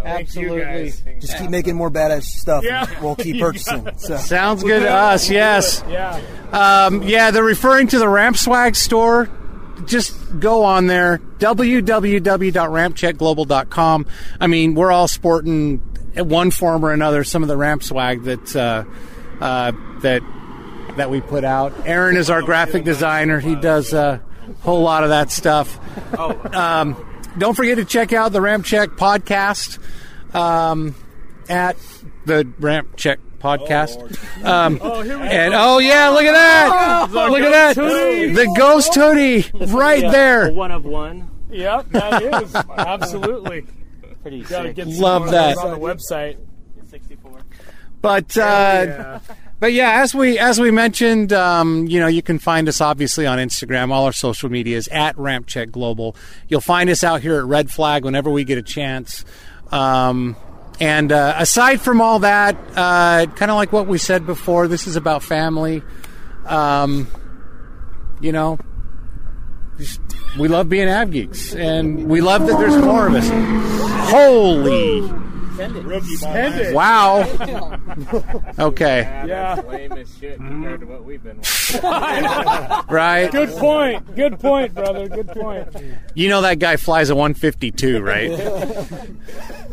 Doing. 0.02 0.26
So. 0.26 0.32
Thank 0.34 0.34
you, 0.34 0.42
Absolutely. 0.52 0.64
guys. 0.64 1.02
Just 1.20 1.38
keep 1.38 1.50
making 1.50 1.76
more 1.76 1.90
badass 1.90 2.24
stuff. 2.24 2.64
Yeah. 2.64 2.86
We'll 3.02 3.16
keep 3.16 3.40
purchasing. 3.40 3.84
got 3.84 4.00
So. 4.00 4.16
Sounds 4.16 4.62
good 4.62 4.80
to 4.80 4.90
us. 4.90 5.28
Yes. 5.30 5.82
Yeah. 5.88 6.20
Um, 6.52 7.02
yeah, 7.02 7.30
they're 7.30 7.42
referring 7.44 7.88
to 7.88 7.98
the 7.98 8.08
Ramp 8.08 8.36
Swag 8.36 8.76
store. 8.76 9.28
Just 9.84 10.40
go 10.40 10.64
on 10.64 10.86
there, 10.86 11.18
www.rampcheckglobal.com. 11.38 14.06
I 14.40 14.46
mean, 14.46 14.74
we're 14.74 14.90
all 14.90 15.08
sporting 15.08 15.78
one 16.16 16.50
form 16.50 16.84
or 16.84 16.92
another 16.92 17.24
some 17.24 17.42
of 17.42 17.48
the 17.48 17.56
Ramp 17.56 17.82
Swag 17.82 18.22
that 18.24 18.56
uh, 18.56 18.84
uh, 19.40 19.72
that 20.00 20.22
that 20.96 21.10
we 21.10 21.20
put 21.20 21.44
out. 21.44 21.72
Aaron 21.86 22.16
is 22.16 22.30
our 22.30 22.42
graphic 22.42 22.84
designer. 22.84 23.38
He 23.38 23.54
does 23.54 23.92
a 23.92 24.22
whole 24.60 24.80
lot 24.82 25.02
of 25.04 25.10
that 25.10 25.30
stuff. 25.30 25.78
Um, 26.18 26.96
don't 27.38 27.54
forget 27.54 27.76
to 27.78 27.84
check 27.84 28.12
out 28.12 28.32
the 28.32 28.40
Ramp 28.40 28.64
Check 28.64 28.90
podcast 28.90 29.78
um, 30.34 30.94
at 31.48 31.76
the 32.24 32.46
Ramp 32.58 32.96
Check 32.96 33.18
podcast. 33.38 33.98
Um, 34.44 34.80
and 34.82 35.54
oh 35.54 35.78
yeah, 35.78 36.08
look 36.08 36.24
at 36.24 36.32
that! 36.32 37.08
Look 37.12 37.40
at 37.40 37.76
that! 37.76 37.76
The 37.76 38.54
ghost 38.56 38.94
hoodie 38.94 39.44
right 39.72 40.02
Yeah, 40.02 40.10
there. 40.10 40.52
one 40.52 40.70
of 40.70 40.84
one. 40.84 41.30
Yep, 41.50 41.90
that 41.90 42.22
is 42.42 42.54
absolutely. 42.54 43.66
Pretty 44.22 44.42
sick. 44.44 44.74
get 44.74 44.88
Love 44.88 45.30
that. 45.30 45.56
on 45.58 45.70
the 45.70 45.78
website. 45.78 46.36
Sixty-four. 46.90 47.38
But 48.02 48.36
uh, 48.36 48.40
Yeah. 48.42 49.20
But 49.58 49.72
yeah, 49.72 50.02
as 50.02 50.14
we 50.14 50.38
as 50.38 50.60
we 50.60 50.70
mentioned, 50.70 51.32
um, 51.32 51.86
you 51.86 51.98
know, 51.98 52.06
you 52.06 52.22
can 52.22 52.38
find 52.38 52.68
us 52.68 52.80
obviously 52.80 53.26
on 53.26 53.38
Instagram. 53.38 53.90
All 53.90 54.04
our 54.04 54.12
social 54.12 54.50
media 54.50 54.76
is 54.76 54.88
at 54.88 55.16
Ramp 55.16 55.46
Check 55.46 55.70
Global. 55.70 56.14
You'll 56.48 56.60
find 56.60 56.90
us 56.90 57.02
out 57.02 57.22
here 57.22 57.38
at 57.38 57.44
Red 57.44 57.70
Flag 57.70 58.04
whenever 58.04 58.30
we 58.30 58.44
get 58.44 58.58
a 58.58 58.62
chance. 58.62 59.24
Um, 59.72 60.36
and 60.78 61.10
uh, 61.10 61.34
aside 61.38 61.80
from 61.80 62.02
all 62.02 62.18
that, 62.18 62.54
uh, 62.76 63.26
kind 63.34 63.50
of 63.50 63.56
like 63.56 63.72
what 63.72 63.86
we 63.86 63.96
said 63.96 64.26
before, 64.26 64.68
this 64.68 64.86
is 64.86 64.96
about 64.96 65.22
family. 65.22 65.82
Um, 66.44 67.08
you 68.20 68.32
know, 68.32 68.58
we 70.38 70.48
love 70.48 70.68
being 70.68 70.88
Av 70.88 71.10
geeks, 71.10 71.54
and 71.54 72.08
we 72.08 72.20
love 72.20 72.46
that 72.46 72.58
there's 72.58 72.76
more 72.76 73.06
of 73.06 73.14
us. 73.14 73.28
Holy 74.10 75.25
Rookie 75.56 76.16
ball. 76.20 76.32
Send 76.32 76.54
it. 76.60 76.74
wow! 76.74 77.22
Okay, 78.58 79.02
Yeah. 79.26 79.60
Lame 79.66 79.92
as 79.92 80.16
shit 80.18 80.36
compared 80.36 80.80
to 80.80 80.86
what 80.86 81.04
we've 81.04 81.22
been 81.22 81.40
right. 81.82 83.28
Good 83.30 83.50
point. 83.50 84.14
Good 84.14 84.38
point, 84.40 84.74
brother. 84.74 85.08
Good 85.08 85.28
point. 85.28 85.68
You 86.14 86.28
know 86.28 86.40
that 86.42 86.58
guy 86.58 86.76
flies 86.76 87.10
a 87.10 87.14
152, 87.14 88.00
right? 88.02 88.30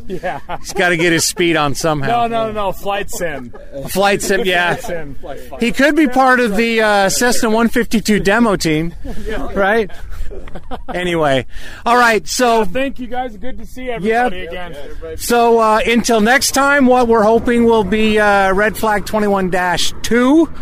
Yeah. 0.05 0.41
He's 0.59 0.73
got 0.73 0.89
to 0.89 0.97
get 0.97 1.13
his 1.13 1.25
speed 1.25 1.55
on 1.55 1.75
somehow. 1.75 2.27
no, 2.27 2.47
no, 2.47 2.51
no. 2.51 2.71
Flight 2.73 3.09
sim. 3.09 3.53
Flight 3.87 4.21
sim, 4.21 4.41
yeah. 4.43 4.75
Flight 4.75 5.39
Sim. 5.39 5.59
He 5.61 5.71
could 5.71 5.95
be 5.95 6.07
part 6.09 6.41
of 6.41 6.57
the 6.57 6.81
uh, 6.81 7.07
Cessna 7.09 7.47
152 7.47 8.19
demo 8.19 8.57
team, 8.57 8.93
right? 9.53 9.89
Anyway, 10.93 11.45
all 11.85 11.97
right. 11.97 12.27
So, 12.27 12.65
Thank 12.65 12.99
you 12.99 13.07
guys. 13.07 13.35
Good 13.37 13.57
to 13.57 13.65
see 13.65 13.89
everybody 13.89 14.37
Yeah. 14.51 14.67
again. 14.67 15.17
so 15.17 15.59
uh, 15.59 15.79
until 15.85 16.21
next 16.21 16.51
time, 16.51 16.85
what 16.85 17.07
we're 17.07 17.23
hoping 17.23 17.65
will 17.65 17.83
be 17.83 18.19
uh, 18.19 18.53
Red 18.53 18.77
Flag 18.77 19.05
21-2. 19.05 20.53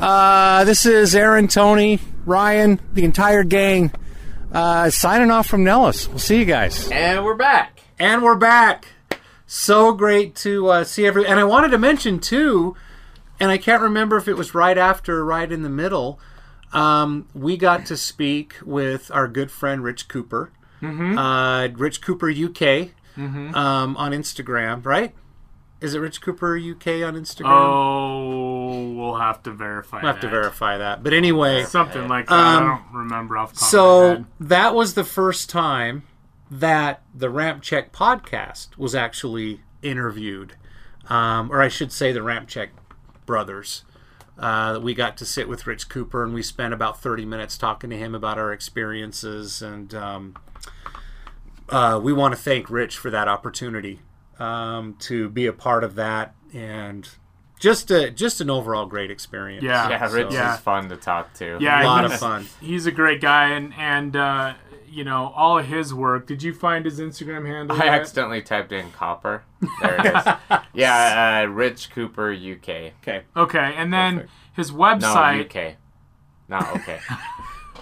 Uh, 0.00 0.64
this 0.64 0.86
is 0.86 1.14
Aaron, 1.14 1.48
Tony, 1.48 1.98
Ryan, 2.26 2.80
the 2.92 3.04
entire 3.04 3.44
gang, 3.44 3.92
uh, 4.52 4.90
signing 4.90 5.30
off 5.30 5.46
from 5.46 5.64
Nellis. 5.64 6.08
We'll 6.08 6.18
see 6.18 6.38
you 6.38 6.44
guys. 6.44 6.90
And 6.90 7.24
we're 7.24 7.34
back. 7.36 7.80
And 7.98 8.22
we're 8.22 8.36
back. 8.36 8.88
So 9.46 9.92
great 9.92 10.34
to 10.36 10.68
uh, 10.68 10.84
see 10.84 11.06
every. 11.06 11.26
And 11.26 11.38
I 11.38 11.44
wanted 11.44 11.68
to 11.70 11.78
mention 11.78 12.18
too, 12.18 12.76
and 13.38 13.50
I 13.50 13.58
can't 13.58 13.82
remember 13.82 14.16
if 14.16 14.26
it 14.28 14.34
was 14.36 14.54
right 14.54 14.76
after 14.76 15.18
or 15.18 15.24
right 15.24 15.50
in 15.50 15.62
the 15.62 15.68
middle. 15.70 16.18
Um, 16.74 17.28
we 17.34 17.56
got 17.56 17.86
to 17.86 17.96
speak 17.96 18.56
with 18.64 19.10
our 19.12 19.28
good 19.28 19.50
friend 19.50 19.82
Rich 19.82 20.08
Cooper, 20.08 20.50
uh, 20.82 21.68
Rich 21.74 22.02
Cooper 22.02 22.30
UK, 22.30 22.90
um, 23.16 23.96
on 23.96 24.12
Instagram. 24.12 24.84
Right? 24.84 25.14
Is 25.80 25.94
it 25.94 25.98
Rich 25.98 26.20
Cooper 26.22 26.56
UK 26.56 27.04
on 27.04 27.14
Instagram? 27.14 27.50
Oh, 27.50 28.90
we'll 28.94 29.16
have 29.16 29.42
to 29.42 29.52
verify. 29.52 30.00
We'll 30.02 30.12
have 30.12 30.20
to 30.22 30.26
that. 30.26 30.30
verify 30.30 30.78
that. 30.78 31.02
But 31.02 31.12
anyway, 31.12 31.64
Something 31.64 32.08
like 32.08 32.26
that. 32.28 32.32
Um, 32.32 32.62
I 32.62 32.66
don't 32.66 32.94
remember 32.94 33.36
off 33.36 33.52
the 33.52 33.60
top 33.60 33.68
of 33.68 33.72
my 33.72 33.78
So 33.78 34.24
that 34.40 34.74
was 34.74 34.94
the 34.94 35.04
first 35.04 35.50
time 35.50 36.04
that 36.50 37.02
the 37.14 37.28
Ramp 37.28 37.62
Check 37.62 37.92
podcast 37.92 38.78
was 38.78 38.94
actually 38.94 39.60
interviewed, 39.82 40.54
um, 41.08 41.52
or 41.52 41.60
I 41.60 41.68
should 41.68 41.92
say, 41.92 42.12
the 42.12 42.22
Ramp 42.22 42.48
Check 42.48 42.70
brothers. 43.26 43.84
Uh, 44.38 44.80
we 44.82 44.94
got 44.94 45.16
to 45.18 45.24
sit 45.24 45.48
with 45.48 45.66
Rich 45.66 45.88
Cooper 45.88 46.24
and 46.24 46.34
we 46.34 46.42
spent 46.42 46.74
about 46.74 47.00
30 47.00 47.24
minutes 47.24 47.56
talking 47.56 47.90
to 47.90 47.96
him 47.96 48.14
about 48.14 48.38
our 48.38 48.52
experiences. 48.52 49.62
And 49.62 49.94
um, 49.94 50.34
uh, 51.68 52.00
we 52.02 52.12
want 52.12 52.34
to 52.34 52.40
thank 52.40 52.68
Rich 52.68 52.98
for 52.98 53.10
that 53.10 53.28
opportunity 53.28 54.00
um, 54.38 54.94
to 55.00 55.28
be 55.28 55.46
a 55.46 55.52
part 55.52 55.84
of 55.84 55.94
that 55.94 56.34
and 56.52 57.08
just 57.60 57.90
a 57.90 58.10
just 58.10 58.40
an 58.40 58.50
overall 58.50 58.86
great 58.86 59.10
experience. 59.10 59.62
Yeah. 59.62 59.88
Yeah, 59.88 60.12
Rich 60.12 60.32
Yeah. 60.32 60.54
is 60.54 60.60
fun 60.60 60.88
to 60.88 60.96
talk 60.96 61.32
to. 61.34 61.56
Yeah, 61.60 61.82
A 61.82 61.86
lot 61.86 62.04
of 62.04 62.10
he's- 62.10 62.20
fun. 62.20 62.46
He's 62.60 62.86
a 62.86 62.90
great 62.92 63.20
guy, 63.20 63.50
and 63.50 63.72
and 63.78 64.16
uh, 64.16 64.54
you 64.94 65.04
know 65.04 65.32
all 65.36 65.58
of 65.58 65.66
his 65.66 65.92
work. 65.92 66.26
Did 66.26 66.42
you 66.42 66.54
find 66.54 66.84
his 66.84 67.00
Instagram 67.00 67.46
handle? 67.46 67.76
I 67.80 67.86
yet? 67.86 67.94
accidentally 68.00 68.42
typed 68.42 68.72
in 68.72 68.90
copper. 68.92 69.42
There 69.82 69.96
it 69.98 70.06
is. 70.16 70.24
yeah, 70.74 71.42
uh, 71.44 71.46
Rich 71.50 71.90
Cooper 71.90 72.32
UK. 72.32 72.68
Okay. 73.02 73.22
Okay, 73.36 73.74
and 73.76 73.92
then 73.92 74.14
Perfect. 74.14 74.32
his 74.54 74.70
No, 74.72 74.78
website. 74.78 75.44
UK. 75.72 75.76
Not 76.48 76.76
okay. 76.76 76.98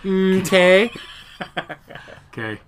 Okay. 0.05 0.91
Okay. 2.33 2.59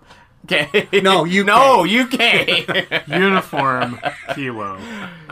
Okay. 0.44 1.00
No, 1.00 1.24
you 1.24 1.42
No, 1.42 1.84
UK. 1.86 3.08
Uniform 3.08 3.98
kilo. 4.34 4.78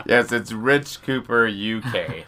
yes, 0.07 0.31
it's 0.31 0.51
Rich 0.51 1.01
Cooper 1.03 1.47
UK. 1.47 2.25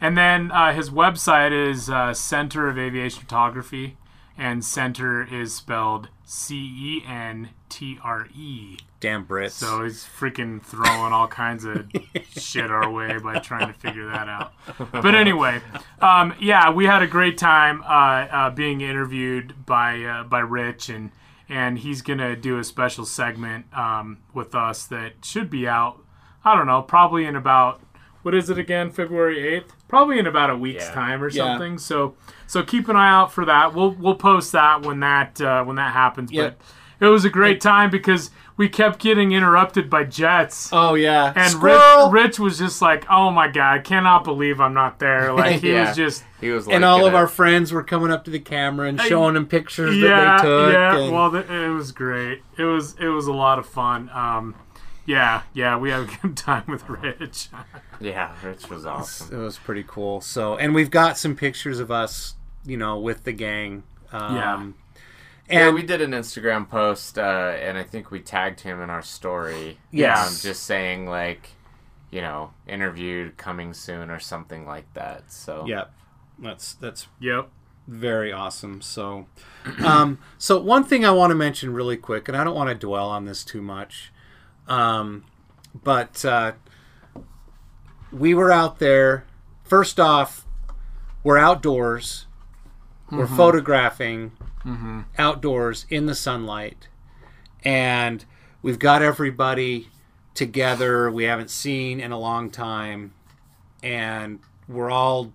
And 0.00 0.16
then 0.16 0.50
uh, 0.52 0.72
his 0.72 0.90
website 0.90 1.52
is 1.52 1.90
uh, 1.90 2.14
Centre 2.14 2.68
of 2.68 2.78
Aviation 2.78 3.20
Photography, 3.20 3.96
and 4.38 4.64
center 4.64 5.22
is 5.22 5.52
spelled 5.54 6.08
C 6.30 6.54
E 6.56 7.04
N 7.08 7.48
T 7.68 7.98
R 8.04 8.28
E. 8.32 8.78
Damn 9.00 9.26
Brits. 9.26 9.50
So 9.50 9.82
he's 9.82 10.04
freaking 10.04 10.62
throwing 10.62 11.12
all 11.12 11.26
kinds 11.26 11.64
of 11.64 11.90
shit 12.30 12.70
our 12.70 12.88
way 12.88 13.18
by 13.18 13.40
trying 13.40 13.66
to 13.66 13.72
figure 13.72 14.06
that 14.06 14.28
out. 14.28 14.52
But 14.92 15.16
anyway, 15.16 15.60
um, 16.00 16.32
yeah, 16.38 16.70
we 16.70 16.86
had 16.86 17.02
a 17.02 17.08
great 17.08 17.36
time 17.36 17.82
uh, 17.82 18.28
uh, 18.30 18.50
being 18.50 18.80
interviewed 18.80 19.66
by 19.66 20.04
uh, 20.04 20.22
by 20.22 20.38
Rich, 20.38 20.88
and 20.88 21.10
and 21.48 21.80
he's 21.80 22.00
gonna 22.00 22.36
do 22.36 22.60
a 22.60 22.64
special 22.64 23.04
segment 23.04 23.66
um, 23.76 24.18
with 24.32 24.54
us 24.54 24.86
that 24.86 25.24
should 25.24 25.50
be 25.50 25.66
out. 25.66 25.98
I 26.44 26.54
don't 26.54 26.68
know, 26.68 26.80
probably 26.80 27.24
in 27.24 27.34
about 27.34 27.80
what 28.22 28.34
is 28.34 28.50
it 28.50 28.58
again? 28.58 28.90
February 28.90 29.46
eighth, 29.46 29.72
probably 29.88 30.18
in 30.18 30.26
about 30.26 30.50
a 30.50 30.56
week's 30.56 30.86
Yeah. 30.88 30.94
time 30.94 31.22
or 31.22 31.28
Yeah. 31.28 31.44
something. 31.44 31.78
So 31.78 32.14
so 32.46 32.62
keep 32.62 32.88
an 32.88 32.96
eye 32.96 33.10
out 33.10 33.32
for 33.32 33.44
that. 33.44 33.74
We'll 33.74 33.92
we'll 33.92 34.14
post 34.16 34.52
that 34.52 34.82
when 34.82 35.00
that 35.00 35.40
uh, 35.40 35.64
when 35.64 35.76
that 35.76 35.92
happens. 35.92 36.30
Yep. 36.32 36.58
But 36.98 37.06
it 37.06 37.10
was 37.10 37.24
a 37.24 37.30
great 37.30 37.60
time 37.60 37.88
because 37.90 38.30
we 38.58 38.68
kept 38.68 38.98
getting 38.98 39.32
interrupted 39.32 39.88
by 39.88 40.04
jets. 40.04 40.68
Oh 40.70 40.92
yeah. 40.94 41.32
And 41.34 41.50
Squirrel! 41.50 42.10
Rich, 42.10 42.24
Rich 42.24 42.38
was 42.40 42.58
just 42.58 42.82
like, 42.82 43.06
"Oh 43.08 43.30
my 43.30 43.48
god, 43.48 43.72
I 43.74 43.78
cannot 43.78 44.22
believe 44.24 44.60
I'm 44.60 44.74
not 44.74 44.98
there." 44.98 45.32
Like 45.40 45.62
he 45.62 45.72
Yeah. 45.72 45.86
was 45.88 45.96
just, 45.96 46.24
He 46.42 46.50
was 46.50 46.66
like, 46.66 46.76
and 46.76 46.84
all 46.84 46.98
of 47.06 47.12
gonna- 47.12 47.16
our 47.16 47.26
friends 47.26 47.72
were 47.72 47.82
coming 47.82 48.10
up 48.10 48.24
to 48.24 48.30
the 48.30 48.38
camera 48.38 48.86
and 48.88 49.00
showing 49.00 49.32
them 49.32 49.46
pictures 49.46 49.98
that 50.02 50.42
they 50.42 50.48
took. 50.48 50.72
yeah. 50.74 50.98
and- 50.98 51.10
Well, 51.14 51.30
th- 51.32 51.48
it 51.48 51.70
was 51.70 51.90
great. 51.92 52.42
It 52.58 52.64
was 52.64 52.96
it 53.00 53.08
was 53.08 53.26
a 53.26 53.32
lot 53.32 53.58
of 53.58 53.64
fun. 53.64 54.10
Um, 54.12 54.54
yeah, 55.10 55.42
yeah, 55.54 55.76
we 55.76 55.90
had 55.90 56.00
a 56.02 56.10
good 56.22 56.36
time 56.48 56.64
with 56.68 56.88
Rich. 56.88 57.48
Yeah, 58.00 58.32
Rich 58.44 58.68
was 58.70 58.86
awesome. 58.86 59.34
it 59.34 59.42
was 59.42 59.58
pretty 59.58 59.84
cool. 59.86 60.20
So, 60.20 60.56
and 60.56 60.74
we've 60.74 60.90
got 60.90 61.18
some 61.18 61.34
pictures 61.36 61.80
of 61.80 61.90
us, 61.90 62.34
you 62.64 62.76
know, 62.76 62.98
with 62.98 63.24
the 63.24 63.32
gang. 63.32 63.82
Um, 64.12 64.36
Yeah. 64.36 64.66
yeah, 65.60 65.66
And 65.66 65.74
we 65.74 65.82
did 65.82 66.00
an 66.00 66.12
Instagram 66.12 66.68
post, 66.68 67.18
uh, 67.18 67.22
and 67.60 67.76
I 67.76 67.82
think 67.82 68.10
we 68.10 68.20
tagged 68.20 68.60
him 68.60 68.80
in 68.80 68.88
our 68.90 69.02
story. 69.02 69.78
Yes. 69.90 70.28
um, 70.28 70.48
just 70.48 70.62
saying 70.64 71.06
like, 71.06 71.50
you 72.10 72.20
know, 72.20 72.52
interviewed 72.66 73.36
coming 73.36 73.74
soon 73.74 74.10
or 74.10 74.18
something 74.20 74.66
like 74.66 74.92
that. 74.94 75.30
So 75.32 75.64
Yep. 75.66 75.92
That's 76.38 76.72
that's 76.74 77.06
Yep. 77.20 77.48
very 77.86 78.32
awesome. 78.32 78.80
So, 78.80 79.26
um, 79.84 80.18
so 80.38 80.58
one 80.60 80.84
thing 80.84 81.04
I 81.04 81.10
want 81.10 81.32
to 81.32 81.34
mention 81.34 81.74
really 81.74 81.96
quick, 81.98 82.28
and 82.28 82.36
I 82.36 82.44
don't 82.44 82.54
want 82.54 82.68
to 82.70 82.74
dwell 82.74 83.08
on 83.10 83.26
this 83.26 83.44
too 83.44 83.60
much, 83.60 84.10
um, 84.70 85.24
but 85.84 86.24
uh, 86.24 86.52
we 88.12 88.32
were 88.34 88.50
out 88.50 88.78
there. 88.78 89.24
First 89.64 90.00
off, 90.00 90.46
we're 91.22 91.38
outdoors. 91.38 92.26
We're 93.10 93.26
Mhm. 93.26 93.36
photographing 93.36 94.32
Mhm. 94.64 95.04
outdoors 95.18 95.84
in 95.90 96.06
the 96.06 96.14
sunlight, 96.14 96.88
and 97.64 98.24
we've 98.62 98.78
got 98.78 99.02
everybody 99.02 99.88
together 100.34 101.10
we 101.10 101.24
haven't 101.24 101.50
seen 101.50 102.00
in 102.00 102.12
a 102.12 102.18
long 102.18 102.50
time, 102.50 103.12
and 103.82 104.38
we're 104.68 104.90
all 104.90 105.32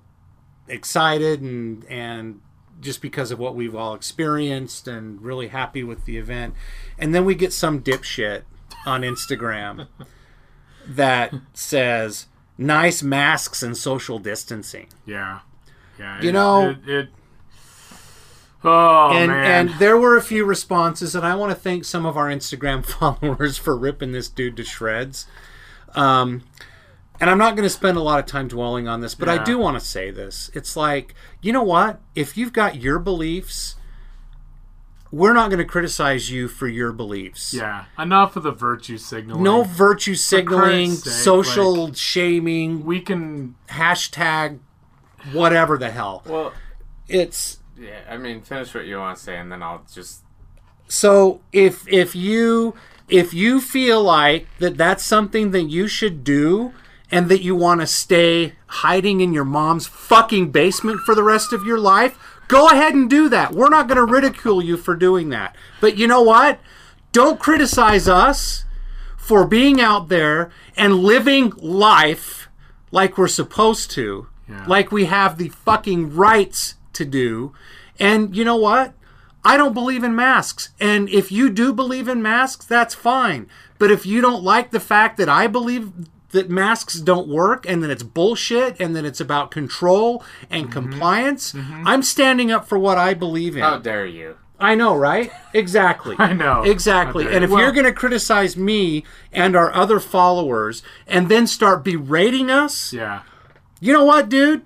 excited 0.67 1.41
and 1.41 1.83
and 1.85 2.39
just 2.81 3.01
because 3.01 3.31
of 3.31 3.39
what 3.39 3.55
we've 3.55 3.75
all 3.75 3.93
experienced 3.93 4.87
and 4.87 5.21
really 5.21 5.47
happy 5.47 5.83
with 5.83 6.03
the 6.05 6.17
event. 6.17 6.53
And 6.97 7.13
then 7.15 7.23
we 7.25 7.33
get 7.35 7.53
some 7.53 7.81
dipshit 7.81 8.43
on 8.85 9.01
Instagram 9.01 9.87
that 10.87 11.33
says 11.53 12.27
nice 12.57 13.01
masks 13.03 13.61
and 13.63 13.75
social 13.77 14.19
distancing. 14.19 14.87
Yeah, 15.05 15.39
yeah. 15.99 16.21
You 16.21 16.29
it- 16.29 16.33
know- 16.33 16.69
it. 16.69 16.89
it 16.89 17.09
oh 18.63 19.11
and 19.13 19.31
man. 19.31 19.69
and 19.69 19.79
there 19.79 19.97
were 19.97 20.17
a 20.17 20.21
few 20.21 20.43
responses 20.45 21.15
and 21.15 21.25
I 21.25 21.35
want 21.35 21.51
to 21.51 21.55
thank 21.55 21.85
some 21.85 22.05
of 22.05 22.17
our 22.17 22.27
Instagram 22.29 22.83
followers 22.85 23.57
for 23.57 23.77
ripping 23.77 24.11
this 24.11 24.27
dude 24.29 24.57
to 24.57 24.63
shreds. 24.63 25.27
Um 25.93 26.43
and 27.19 27.29
I'm 27.29 27.37
not 27.37 27.55
going 27.55 27.63
to 27.63 27.69
spend 27.69 27.95
a 27.95 28.01
lot 28.01 28.19
of 28.19 28.25
time 28.25 28.49
dwelling 28.49 28.89
on 28.89 28.99
this, 28.99 29.15
but 29.15 29.29
I 29.29 29.41
do 29.41 29.57
want 29.57 29.79
to 29.79 29.85
say 29.85 30.11
this. 30.11 30.51
It's 30.53 30.75
like, 30.75 31.15
you 31.41 31.53
know 31.53 31.63
what? 31.63 32.01
If 32.13 32.35
you've 32.35 32.51
got 32.51 32.75
your 32.81 32.99
beliefs, 32.99 33.75
we're 35.11 35.33
not 35.33 35.49
going 35.49 35.59
to 35.59 35.65
criticize 35.65 36.29
you 36.29 36.47
for 36.47 36.67
your 36.67 36.91
beliefs. 36.91 37.53
yeah, 37.53 37.85
enough 37.97 38.35
of 38.35 38.43
the 38.43 38.51
virtue 38.51 38.97
signaling. 38.97 39.43
No 39.43 39.63
virtue 39.63 40.15
signaling, 40.15 40.91
sake, 40.91 41.13
social 41.13 41.93
shaming, 41.93 42.85
we 42.85 42.99
can 42.99 43.55
hashtag 43.69 44.59
whatever 45.31 45.77
the 45.77 45.91
hell. 45.91 46.23
Well, 46.25 46.53
it's 47.07 47.59
yeah. 47.77 47.99
I 48.09 48.17
mean, 48.17 48.41
finish 48.41 48.73
what 48.73 48.85
you 48.85 48.97
want 48.97 49.17
to 49.17 49.23
say, 49.23 49.37
and 49.37 49.51
then 49.51 49.61
I'll 49.63 49.85
just 49.91 50.23
So 50.87 51.41
if 51.51 51.87
if 51.87 52.15
you 52.15 52.75
if 53.07 53.33
you 53.33 53.61
feel 53.61 54.03
like 54.03 54.47
that 54.59 54.77
that's 54.77 55.03
something 55.03 55.51
that 55.51 55.63
you 55.63 55.87
should 55.87 56.23
do 56.23 56.73
and 57.11 57.29
that 57.29 57.41
you 57.43 57.55
want 57.55 57.81
to 57.81 57.87
stay 57.87 58.53
hiding 58.67 59.21
in 59.21 59.31
your 59.31 59.45
mom's 59.45 59.85
fucking 59.87 60.51
basement 60.51 60.99
for 61.01 61.13
the 61.13 61.23
rest 61.23 61.53
of 61.53 61.63
your 61.63 61.79
life, 61.79 62.17
go 62.47 62.67
ahead 62.67 62.93
and 62.93 63.09
do 63.09 63.29
that. 63.29 63.53
We're 63.53 63.69
not 63.69 63.87
going 63.87 63.97
to 63.97 64.05
ridicule 64.05 64.61
you 64.61 64.77
for 64.77 64.95
doing 64.95 65.29
that. 65.29 65.55
But 65.81 65.97
you 65.97 66.07
know 66.07 66.21
what? 66.21 66.59
Don't 67.11 67.39
criticize 67.39 68.07
us 68.07 68.65
for 69.17 69.45
being 69.45 69.81
out 69.81 70.09
there 70.09 70.51
and 70.75 70.99
living 70.99 71.51
life 71.57 72.47
like 72.91 73.17
we're 73.17 73.27
supposed 73.27 73.91
to, 73.91 74.27
like 74.67 74.91
we 74.91 75.05
have 75.05 75.37
the 75.37 75.49
fucking 75.49 76.15
rights 76.15 76.75
to 76.93 77.05
do. 77.05 77.53
And 77.99 78.35
you 78.35 78.45
know 78.45 78.57
what? 78.57 78.93
I 79.43 79.57
don't 79.57 79.73
believe 79.73 80.03
in 80.03 80.15
masks. 80.15 80.69
And 80.79 81.09
if 81.09 81.31
you 81.31 81.49
do 81.49 81.73
believe 81.73 82.07
in 82.07 82.21
masks, 82.21 82.65
that's 82.65 82.95
fine. 82.95 83.47
But 83.77 83.91
if 83.91 84.05
you 84.05 84.21
don't 84.21 84.43
like 84.43 84.71
the 84.71 84.79
fact 84.79 85.17
that 85.17 85.29
I 85.29 85.47
believe 85.47 85.91
that 86.35 86.49
masks 86.49 86.99
don't 86.99 87.27
work 87.27 87.65
and 87.67 87.81
that 87.81 87.89
it's 87.89 88.03
bullshit 88.03 88.79
and 88.79 88.95
that 88.95 89.05
it's 89.05 89.19
about 89.19 89.51
control 89.51 90.23
and 90.49 90.65
mm-hmm. 90.65 90.73
compliance, 90.73 91.53
mm-hmm. 91.53 91.87
I'm 91.87 92.03
standing 92.03 92.51
up 92.51 92.67
for 92.67 92.77
what 92.77 92.97
I 92.97 93.13
believe 93.13 93.55
in. 93.55 93.63
how 93.63 93.79
dare 93.79 94.05
you? 94.05 94.37
I 94.59 94.75
know, 94.75 94.95
right? 94.95 95.31
Exactly. 95.53 96.15
I 96.19 96.33
know. 96.33 96.63
Exactly. 96.63 97.23
Dare 97.23 97.33
And 97.33 97.43
if 97.43 97.49
you. 97.49 97.57
you're 97.57 97.71
going 97.71 97.85
to 97.85 97.93
criticize 97.93 98.55
me 98.55 99.03
and 99.31 99.55
our 99.55 99.73
other 99.73 99.99
followers 99.99 100.83
and 101.07 101.29
then 101.29 101.47
start 101.47 101.83
berating 101.83 102.51
us, 102.51 102.93
yeah. 102.93 103.23
you 103.79 103.91
know 103.91 104.05
what, 104.05 104.29
dude? 104.29 104.63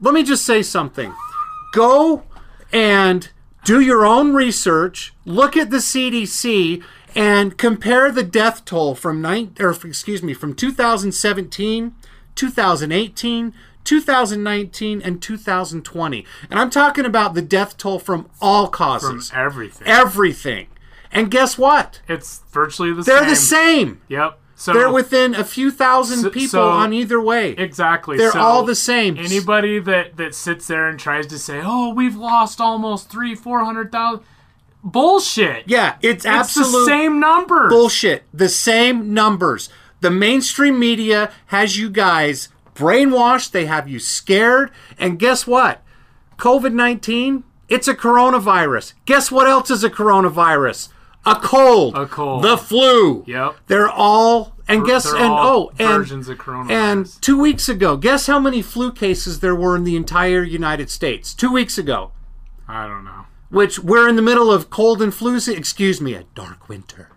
Let 0.00 0.14
me 0.14 0.22
just 0.22 0.44
say 0.44 0.62
something. 0.62 1.14
Go 1.72 2.24
and 2.72 3.30
do 3.64 3.80
your 3.80 4.06
own 4.06 4.32
research, 4.34 5.12
look 5.26 5.56
at 5.56 5.70
the 5.70 5.78
CDC 5.78 6.82
and 7.14 7.56
compare 7.58 8.10
the 8.10 8.22
death 8.22 8.64
toll 8.64 8.94
from 8.94 9.20
nine 9.22 9.54
or 9.60 9.70
excuse 9.84 10.22
me, 10.22 10.34
from 10.34 10.54
2017, 10.54 11.94
2018, 12.34 13.54
2019 13.84 15.02
and 15.02 15.22
2020. 15.22 16.26
And 16.50 16.60
I'm 16.60 16.70
talking 16.70 17.04
about 17.04 17.34
the 17.34 17.42
death 17.42 17.76
toll 17.76 17.98
from 17.98 18.28
all 18.40 18.66
From 18.66 18.72
causes. 18.72 19.32
everything. 19.34 19.86
Everything. 19.86 20.66
And 21.12 21.30
guess 21.30 21.58
what? 21.58 22.00
It's 22.08 22.42
virtually 22.52 22.92
the 22.92 23.02
same. 23.04 23.14
They're 23.16 23.28
the 23.28 23.36
same. 23.36 24.00
Yep. 24.08 24.38
So 24.54 24.74
They're 24.74 24.92
within 24.92 25.34
a 25.34 25.42
few 25.42 25.70
thousand 25.70 26.20
So- 26.20 26.30
people 26.30 26.48
so- 26.50 26.68
on 26.68 26.92
either 26.92 27.18
way. 27.20 27.52
Exactly. 27.52 28.18
They're 28.18 28.36
all 28.36 28.62
the 28.62 28.74
same. 28.74 29.16
Anybody 29.16 29.78
that 29.78 30.18
that 30.18 30.34
sits 30.34 30.66
there 30.66 30.86
and 30.86 31.00
tries 31.00 31.26
to 31.28 31.38
say, 31.38 31.62
"Oh, 31.64 31.94
we've 31.94 32.14
lost 32.16 32.60
almost 32.60 33.08
three, 33.08 33.34
four 33.34 33.64
hundred 33.64 33.90
thousand, 33.90 34.22
bullshit. 34.82 35.64
Yeah, 35.66 35.96
it's, 36.02 36.24
It's 36.24 36.26
absolute 36.26 36.80
the 36.80 36.86
same 36.86 37.20
number. 37.20 37.68
bullshit. 37.68 38.24
The 38.32 38.48
same 38.48 39.12
numbers. 39.14 39.68
The 40.00 40.10
mainstream 40.10 40.78
media 40.78 41.30
has 41.46 41.76
you 41.78 41.90
guys 41.90 42.48
brainwashed. 42.74 43.50
They 43.50 43.66
have 43.66 43.88
you 43.88 43.98
scared. 43.98 44.70
And 44.98 45.18
guess 45.18 45.46
what? 45.46 45.82
COVID 46.38 46.72
19, 46.72 47.44
it's 47.68 47.86
a 47.88 47.94
coronavirus. 47.94 48.94
Guess 49.04 49.30
what 49.30 49.46
else 49.46 49.70
is 49.70 49.84
a 49.84 49.90
coronavirus? 49.90 50.88
A 51.26 51.34
cold. 51.34 51.94
A 51.96 52.06
cold. 52.06 52.42
The 52.42 52.56
flu. 52.56 53.24
Yep. 53.26 53.56
They're 53.66 53.90
all 53.90 54.56
And 54.66 54.86
guess 54.86 55.04
They're 55.04 55.16
and 55.16 55.30
oh 55.30 55.70
and 55.78 55.88
versions 55.98 56.28
of 56.30 56.38
coronavirus. 56.38 56.70
and 56.70 57.06
two 57.22 57.38
weeks 57.38 57.68
ago, 57.68 57.98
guess 57.98 58.26
how 58.26 58.38
many 58.40 58.62
flu 58.62 58.90
cases 58.90 59.40
there 59.40 59.54
were 59.54 59.76
in 59.76 59.84
the 59.84 59.96
entire 59.96 60.42
United 60.42 60.88
States? 60.88 61.34
Two 61.34 61.52
weeks 61.52 61.76
ago, 61.76 62.12
I 62.66 62.86
don't 62.86 63.04
know. 63.04 63.26
Which 63.50 63.78
we're 63.78 64.08
in 64.08 64.16
the 64.16 64.22
middle 64.22 64.50
of 64.50 64.70
cold 64.70 65.02
and 65.02 65.14
flu. 65.14 65.38
season. 65.40 65.58
excuse 65.58 66.00
me, 66.00 66.14
a 66.14 66.24
dark 66.34 66.68
winter. 66.68 67.10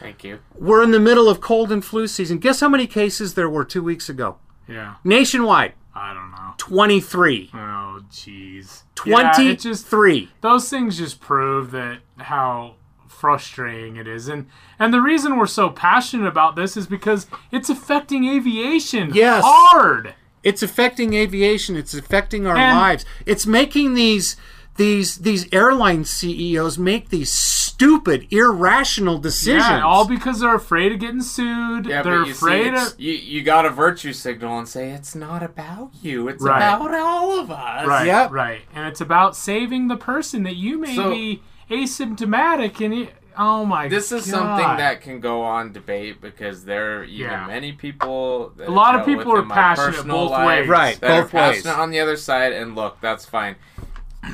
Thank 0.00 0.24
you. 0.24 0.38
We're 0.54 0.82
in 0.82 0.92
the 0.92 1.00
middle 1.00 1.28
of 1.28 1.40
cold 1.40 1.72
and 1.72 1.84
flu 1.84 2.06
season. 2.06 2.38
Guess 2.38 2.60
how 2.60 2.68
many 2.68 2.86
cases 2.86 3.34
there 3.34 3.48
were 3.48 3.64
two 3.64 3.82
weeks 3.82 4.08
ago? 4.08 4.36
Yeah. 4.68 4.94
Nationwide, 5.04 5.72
I 5.94 6.14
don't 6.14 6.30
know. 6.30 6.54
23. 6.58 7.50
Oh, 7.54 8.00
jeez. 8.10 8.82
Yeah, 9.04 9.32
it 9.40 9.60
just 9.60 9.88
23. 9.90 10.30
those 10.40 10.68
things 10.68 10.98
just 10.98 11.20
prove 11.20 11.70
that 11.72 11.98
how 12.18 12.74
frustrating 13.08 13.96
it 13.96 14.06
is, 14.06 14.28
and 14.28 14.46
and 14.78 14.92
the 14.92 15.00
reason 15.00 15.36
we're 15.38 15.46
so 15.46 15.70
passionate 15.70 16.26
about 16.28 16.54
this 16.56 16.76
is 16.76 16.86
because 16.86 17.26
it's 17.50 17.70
affecting 17.70 18.26
aviation. 18.26 19.10
Yes. 19.14 19.42
hard. 19.44 20.14
It's 20.42 20.62
affecting 20.62 21.14
aviation. 21.14 21.74
It's 21.76 21.94
affecting 21.94 22.46
our 22.46 22.56
And- 22.56 22.78
lives. 22.78 23.04
It's 23.24 23.46
making 23.46 23.94
these 23.94 24.36
these 24.76 25.18
these 25.18 25.46
airline 25.52 26.04
CEOs 26.04 26.78
make 26.78 27.08
these 27.10 27.32
stupid, 27.32 28.26
irrational 28.30 29.18
decisions. 29.18 29.64
Yeah, 29.68 29.84
all 29.84 30.06
because 30.06 30.40
they're 30.40 30.54
afraid 30.54 30.92
of 30.92 30.98
getting 31.00 31.20
sued. 31.22 31.86
Yeah, 31.86 32.02
they're 32.02 32.20
but 32.20 32.26
you 32.26 32.32
afraid 32.32 32.76
see, 32.78 32.82
of. 32.86 33.00
you 33.00 33.12
you 33.12 33.42
got 33.42 33.66
a 33.66 33.70
virtue 33.70 34.12
signal 34.12 34.58
and 34.58 34.68
say 34.68 34.90
it's 34.90 35.14
not 35.14 35.42
about 35.42 35.90
you. 36.02 36.28
It's 36.28 36.42
Right. 36.42 36.58
about 36.58 36.94
all 36.94 37.38
of 37.38 37.50
us. 37.50 37.86
Right, 37.86 38.06
Yep. 38.06 38.30
right, 38.32 38.60
and 38.74 38.86
it's 38.86 39.00
about 39.00 39.36
saving 39.36 39.88
the 39.88 39.96
person 39.96 40.42
that 40.44 40.56
you 40.56 40.78
may 40.78 40.96
So- 40.96 41.10
be 41.10 41.42
asymptomatic 41.70 42.84
and 42.84 42.94
it, 42.94 43.14
oh 43.36 43.64
my 43.64 43.88
This 43.88 44.12
is 44.12 44.30
God. 44.30 44.38
something 44.38 44.76
that 44.78 45.00
can 45.02 45.20
go 45.20 45.42
on 45.42 45.72
debate 45.72 46.20
because 46.20 46.64
there 46.64 47.00
are 47.00 47.04
even 47.04 47.30
Yeah. 47.30 47.46
many 47.46 47.72
people. 47.72 48.52
That 48.56 48.68
A 48.68 48.70
lot 48.70 48.94
of 48.98 49.04
people 49.04 49.32
are 49.36 49.42
passionate 49.42 50.06
both 50.06 50.30
ways. 50.46 50.68
Right, 50.68 50.98
that 51.00 51.10
are 51.10 51.22
both 51.22 51.32
ways. 51.32 51.56
passionate 51.62 51.78
on 51.78 51.90
the 51.90 52.00
other 52.00 52.16
side. 52.16 52.52
And 52.52 52.74
look, 52.74 52.98
that's 53.00 53.24
fine. 53.26 53.56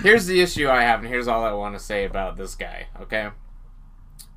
Here's 0.02 0.26
the 0.26 0.40
issue 0.40 0.68
I 0.68 0.82
have, 0.82 1.00
and 1.00 1.08
here's 1.08 1.28
all 1.28 1.44
I 1.44 1.52
want 1.52 1.74
to 1.76 1.80
say 1.82 2.04
about 2.04 2.36
this 2.36 2.54
guy. 2.54 2.86
Okay, 3.00 3.28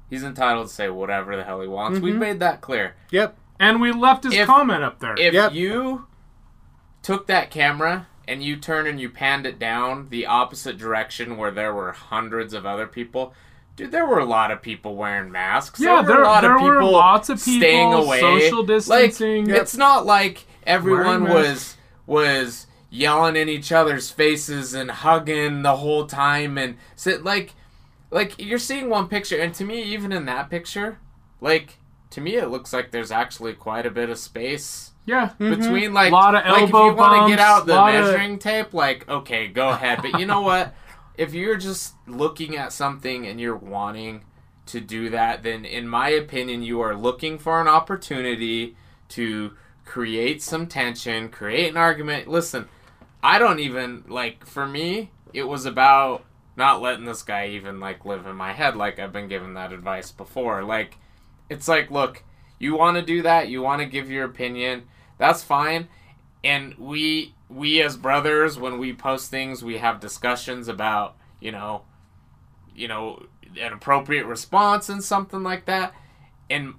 he's 0.10 0.24
entitled 0.24 0.68
to 0.68 0.74
say 0.74 0.90
whatever 0.90 1.36
the 1.36 1.44
hell 1.44 1.62
he 1.62 1.68
wants. 1.68 2.00
We've 2.00 2.16
Mhm. 2.16 2.20
made 2.20 2.40
that 2.40 2.62
clear. 2.62 2.96
Yep. 3.12 3.38
And 3.60 3.80
we 3.80 3.92
left 3.92 4.26
his 4.26 4.34
If- 4.34 4.48
comment 4.48 4.84
up 4.84 5.00
there. 5.00 5.16
If 5.18 5.54
you 5.54 6.08
took 7.02 7.28
that 7.28 7.50
camera 7.52 8.08
and 8.28 8.44
you 8.44 8.58
turned 8.58 8.88
and 8.88 9.00
you 9.00 9.10
panned 9.10 9.46
it 9.46 9.58
down 9.60 10.08
the 10.10 10.26
opposite 10.26 10.78
direction 10.78 11.38
where 11.38 11.52
there 11.52 11.74
were 11.74 11.92
hundreds 11.94 12.54
of 12.54 12.66
other 12.66 12.86
people, 12.88 13.34
dude, 13.78 13.92
there 13.92 14.06
were 14.06 14.20
a 14.20 14.26
lot 14.26 14.52
of 14.52 14.62
people 14.62 14.96
wearing 14.96 15.32
masks. 15.32 15.80
Yeah, 15.80 16.02
there 16.02 16.02
were 16.02 16.08
there- 16.08 16.22
a 16.24 16.28
lot 16.28 16.44
of 16.44 16.52
were 16.62 16.74
people 16.80 16.92
lots 16.92 17.30
of 17.30 17.40
staying 17.40 17.62
people, 17.92 18.04
away, 18.04 18.20
social 18.20 18.64
distancing. 18.64 19.46
Like, 19.48 19.58
it's 19.62 19.78
not 19.78 20.06
like 20.06 20.46
everyone 20.68 21.24
was 21.30 21.78
was 22.08 22.68
yelling 22.90 23.36
in 23.36 23.50
each 23.50 23.72
other's 23.72 24.10
faces 24.10 24.74
and 24.74 24.90
hugging 24.90 25.62
the 25.64 25.78
whole 25.78 26.06
time 26.06 26.58
and 26.58 26.78
sit 26.96 27.24
like 27.24 27.54
like 28.12 28.34
you're 28.42 28.60
seeing 28.60 28.90
one 28.90 29.08
picture 29.08 29.38
and 29.40 29.54
to 29.54 29.64
me 29.66 29.82
even 29.84 30.12
in 30.12 30.26
that 30.26 30.50
picture 30.50 31.00
like 31.42 31.80
to 32.10 32.22
me 32.22 32.36
it 32.36 32.48
looks 32.50 32.72
like 32.72 32.92
there's 32.92 33.12
actually 33.12 33.54
quite 33.54 33.86
a 33.86 33.92
bit 33.92 34.10
of 34.10 34.18
space 34.18 34.92
Yeah. 35.06 35.30
Mm-hmm. 35.40 35.50
between 35.60 35.94
like 35.94 36.12
a 36.12 36.16
lot 36.16 36.36
of 36.36 36.46
like 36.46 36.64
if 36.64 36.70
you 36.70 36.94
want 36.94 37.26
to 37.26 37.30
get 37.30 37.40
out 37.40 37.66
the 37.66 37.74
lot 37.76 37.94
of- 37.94 38.06
measuring 38.06 38.40
tape 38.40 38.74
like 38.74 39.08
okay 39.10 39.48
go 39.48 39.70
ahead. 39.76 40.00
But 40.02 40.20
you 40.20 40.26
know 40.26 40.42
what? 40.42 40.74
If 41.18 41.34
you're 41.34 41.58
just 41.58 41.96
looking 42.08 42.56
at 42.56 42.72
something 42.72 43.26
and 43.26 43.40
you're 43.42 43.56
wanting 43.56 44.24
to 44.68 44.80
do 44.80 45.10
that 45.10 45.44
then 45.44 45.66
in 45.66 45.88
my 45.88 46.10
opinion 46.10 46.64
you 46.64 46.80
are 46.82 46.96
looking 46.96 47.38
for 47.38 47.60
an 47.62 47.68
opportunity 47.68 48.76
to 49.10 49.52
create 49.86 50.42
some 50.42 50.68
tension 50.68 51.30
create 51.30 51.70
an 51.70 51.78
argument. 51.78 52.28
Listen 52.28 52.68
i 53.24 53.40
don't 53.40 53.60
even 53.60 54.04
like 54.08 54.46
for 54.46 54.68
me 54.68 55.12
it 55.34 55.44
was 55.44 55.66
about 55.66 56.24
not 56.58 56.82
letting 56.82 57.06
this 57.06 57.22
guy 57.22 57.48
even 57.48 57.80
like 57.80 58.06
live 58.06 58.26
in 58.26 58.36
my 58.36 58.54
head 58.54 58.76
like 58.76 59.00
i've 59.00 59.12
been 59.12 59.28
given 59.28 59.54
that 59.56 59.74
advice 59.74 60.12
before. 60.12 60.64
Like 60.64 60.98
it's 61.50 61.68
like 61.68 61.92
look 61.92 62.24
you 62.60 62.76
want 62.76 62.96
to 62.96 63.04
do 63.04 63.22
that 63.22 63.50
you 63.50 63.62
want 63.62 63.82
to 63.82 63.88
give 63.88 64.10
your 64.10 64.26
opinion 64.26 64.84
that's 65.18 65.44
fine. 65.44 65.88
And 66.44 66.76
we 66.78 67.34
we 67.50 67.82
as 67.82 67.98
brothers 67.98 68.58
when 68.58 68.78
we 68.80 68.94
post 68.94 69.30
things 69.30 69.64
we 69.64 69.78
have 69.78 70.00
discussions 70.00 70.68
about 70.68 71.16
you 71.40 71.52
know 71.52 71.84
you 72.76 72.88
know 72.88 73.26
an 73.60 73.72
appropriate 73.74 74.26
response 74.26 74.90
and 74.90 75.04
something 75.04 75.44
like 75.44 75.66
that. 75.66 75.94
And 76.50 76.76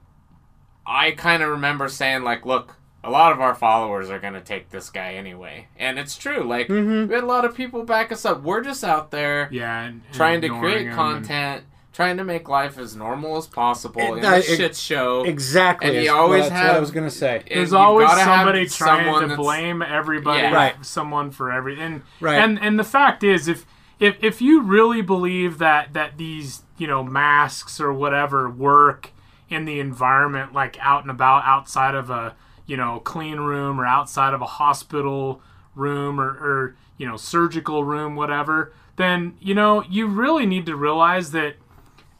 i 0.87 1.11
kind 1.11 1.43
of 1.43 1.51
remember 1.51 1.89
saying 1.89 2.23
like 2.23 2.47
look 2.47 2.76
a 3.07 3.11
lot 3.11 3.33
of 3.33 3.41
our 3.41 3.55
followers 3.55 4.11
are 4.11 4.19
going 4.19 4.35
to 4.35 4.41
take 4.41 4.71
this 4.71 4.91
guy 4.91 5.15
anyway 5.15 5.67
and 5.79 5.99
it's 5.99 6.17
true 6.17 6.43
like 6.43 6.69
we 6.69 6.77
had 6.77 7.23
a 7.23 7.27
lot 7.27 7.45
of 7.45 7.55
people 7.55 7.83
back 7.85 8.11
us 8.13 8.25
up 8.25 8.43
we're 8.43 8.63
just 8.63 8.83
out 8.85 9.11
there 9.11 9.49
yeah 9.53 9.83
and- 9.85 10.03
and 10.07 10.15
trying 10.15 10.41
to 10.41 10.49
create 10.49 10.83
him 10.83 10.87
and- 10.89 10.97
content 10.97 11.65
trying 11.93 12.19
to 12.19 12.25
make 12.25 12.47
life 12.47 12.77
as 12.77 12.95
normal 12.95 13.39
as 13.39 13.47
possible 13.47 14.03
in 14.17 14.23
Uh, 14.25 14.31
this 14.37 14.55
shit 14.57 14.77
show 14.77 15.25
Exactly. 15.25 15.97
and 15.97 16.05
you 16.05 16.13
always 16.13 16.43
that's 16.43 16.53
have 16.53 16.67
what 16.69 16.77
I 16.77 16.81
was 16.81 16.91
gonna 16.91 17.09
say. 17.11 17.43
There's 17.49 17.73
always 17.73 18.11
somebody 18.11 18.67
trying 18.67 19.27
to 19.31 19.35
blame 19.35 19.81
everybody, 19.81 20.43
Yeah. 20.43 20.53
Right. 20.55 20.75
someone 20.85 21.31
for 21.31 21.51
everything. 21.51 22.03
Right. 22.21 22.35
And 22.39 22.59
and 22.61 22.79
the 22.79 22.85
fact 22.85 23.25
is, 23.25 23.49
if 23.49 23.65
if 23.99 24.17
if 24.23 24.43
you 24.43 24.61
really 24.61 25.01
believe 25.01 25.57
that 25.57 25.95
that 25.95 26.19
these 26.19 26.65
you 26.77 26.87
know 26.87 27.03
masks 27.03 27.81
or 27.81 27.95
whatever 27.95 28.51
work 28.51 29.13
in 29.49 29.65
the 29.65 29.81
environment, 29.81 30.53
like 30.53 30.77
out 30.83 31.01
and 31.01 31.11
about 31.11 31.45
outside 31.47 31.95
of 31.95 32.11
a 32.11 32.35
you 32.67 32.77
know 32.77 33.01
clean 33.01 33.39
room 33.39 33.81
or 33.81 33.87
outside 33.87 34.35
of 34.35 34.41
a 34.43 34.47
hospital 34.47 35.41
room 35.75 36.21
or, 36.21 36.29
or 36.29 36.77
you 36.99 37.07
know 37.07 37.17
surgical 37.17 37.85
room, 37.85 38.17
whatever, 38.17 38.73
then 38.97 39.37
you 39.41 39.55
know 39.55 39.83
you 39.89 40.07
really 40.07 40.47
need 40.47 40.67
to 40.67 40.77
realize 40.77 41.31
that 41.33 41.57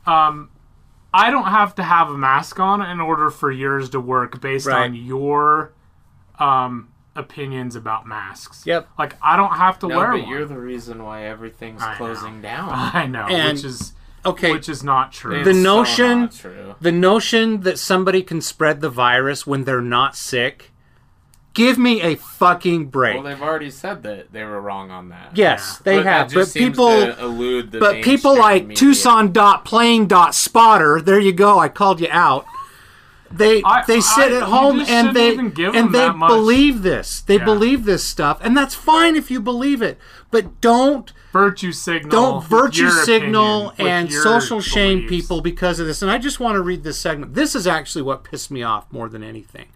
um, 0.07 0.51
I 1.13 1.31
don't 1.31 1.47
have 1.47 1.75
to 1.77 1.83
have 1.83 2.11
a 2.11 2.17
mask 2.19 2.61
on 2.61 2.83
in 2.83 3.01
order 3.01 3.31
for 3.31 3.51
yours 3.51 3.89
to 3.91 4.01
work 4.01 4.41
based 4.41 4.67
Right. 4.67 4.85
on 4.85 4.95
your 4.95 5.73
um, 6.39 6.89
opinions 7.15 7.75
about 7.77 8.07
masks. 8.07 8.65
Yep. 8.67 8.89
Like 8.99 9.17
I 9.23 9.37
don't 9.37 9.55
have 9.55 9.79
to 9.81 9.89
no, 9.89 9.97
wear 9.97 10.13
but 10.13 10.21
one. 10.23 10.29
you're 10.31 10.45
the 10.45 10.59
reason 10.59 11.03
why 11.03 11.25
everything's 11.25 11.83
I 11.83 11.93
know. 11.93 11.97
closing 11.97 12.43
down 12.43 12.69
I 12.73 13.07
know, 13.07 13.27
And- 13.27 13.57
which 13.57 13.65
is 13.65 13.95
okay. 14.27 14.53
which 14.53 14.69
is 14.69 14.83
not 14.85 15.13
true. 15.13 15.43
the 15.45 15.51
It's 15.51 15.59
so 15.59 15.63
notion 15.63 16.21
not 16.21 16.33
true. 16.33 16.75
the 16.81 16.93
notion 16.93 17.61
that 17.63 17.79
somebody 17.79 18.23
can 18.23 18.41
spread 18.41 18.81
the 18.81 18.91
virus 18.91 19.47
when 19.47 19.65
they're 19.65 19.81
not 19.81 20.17
sick 20.17 20.73
give 21.55 21.79
me 21.79 22.03
a 22.03 22.17
fucking 22.17 22.87
break 22.87 23.15
well 23.15 23.23
they've 23.25 23.41
already 23.41 23.71
said 23.71 24.03
that 24.03 24.31
they 24.33 24.45
were 24.45 24.61
wrong 24.61 24.91
on 24.91 25.09
that 25.09 25.31
yes 25.35 25.79
they 25.79 25.97
But 25.97 26.03
that 26.05 26.13
have 26.19 26.31
just 26.31 26.35
but 26.35 26.47
seems 26.49 26.69
people 26.77 26.89
to 26.89 27.19
elude 27.25 27.71
the 27.73 27.79
but 27.81 28.03
people 28.03 28.33
mainstream 28.35 28.43
like 28.53 28.63
media. 28.67 28.77
tucson 28.77 29.33
dot 29.33 29.65
plane 29.65 30.07
dot 30.07 30.35
spotter 30.35 31.01
there 31.01 31.19
you 31.19 31.33
go 31.33 31.59
i 31.59 31.69
called 31.71 32.01
you 32.01 32.09
out 32.11 32.45
they 33.31 33.63
I- 33.63 33.85
they 33.87 34.01
sit 34.01 34.33
I- 34.33 34.37
at 34.37 34.43
home 34.45 34.81
and 34.81 35.15
they 35.17 35.37
and 35.37 35.93
they 35.93 36.11
believe 36.11 36.83
this 36.83 37.21
they 37.23 37.37
Yeah. 37.39 37.45
believe 37.45 37.85
this 37.85 38.05
stuff 38.05 38.39
and 38.43 38.57
that's 38.57 38.75
fine 38.75 39.17
if 39.17 39.31
you 39.31 39.41
believe 39.41 39.83
it 39.83 39.99
but 40.31 40.61
don't 40.61 41.13
virtue 41.33 41.73
signal. 41.73 42.11
don't 42.11 42.45
virtue 42.45 42.89
signal 42.91 43.73
and 43.79 44.11
social 44.13 44.61
shame 44.61 45.07
people 45.07 45.41
because 45.43 45.79
of 45.79 45.87
this. 45.87 46.01
And 46.01 46.11
I 46.11 46.17
just 46.19 46.41
want 46.41 46.57
to 46.57 46.63
read 46.63 46.83
this 46.83 46.99
segment. 46.99 47.35
This 47.35 47.55
is 47.55 47.67
actually 47.67 48.03
what 48.03 48.25
pissed 48.25 48.51
me 48.51 48.63
off 48.63 48.87
more 48.91 49.09
than 49.11 49.23
anything. 49.23 49.67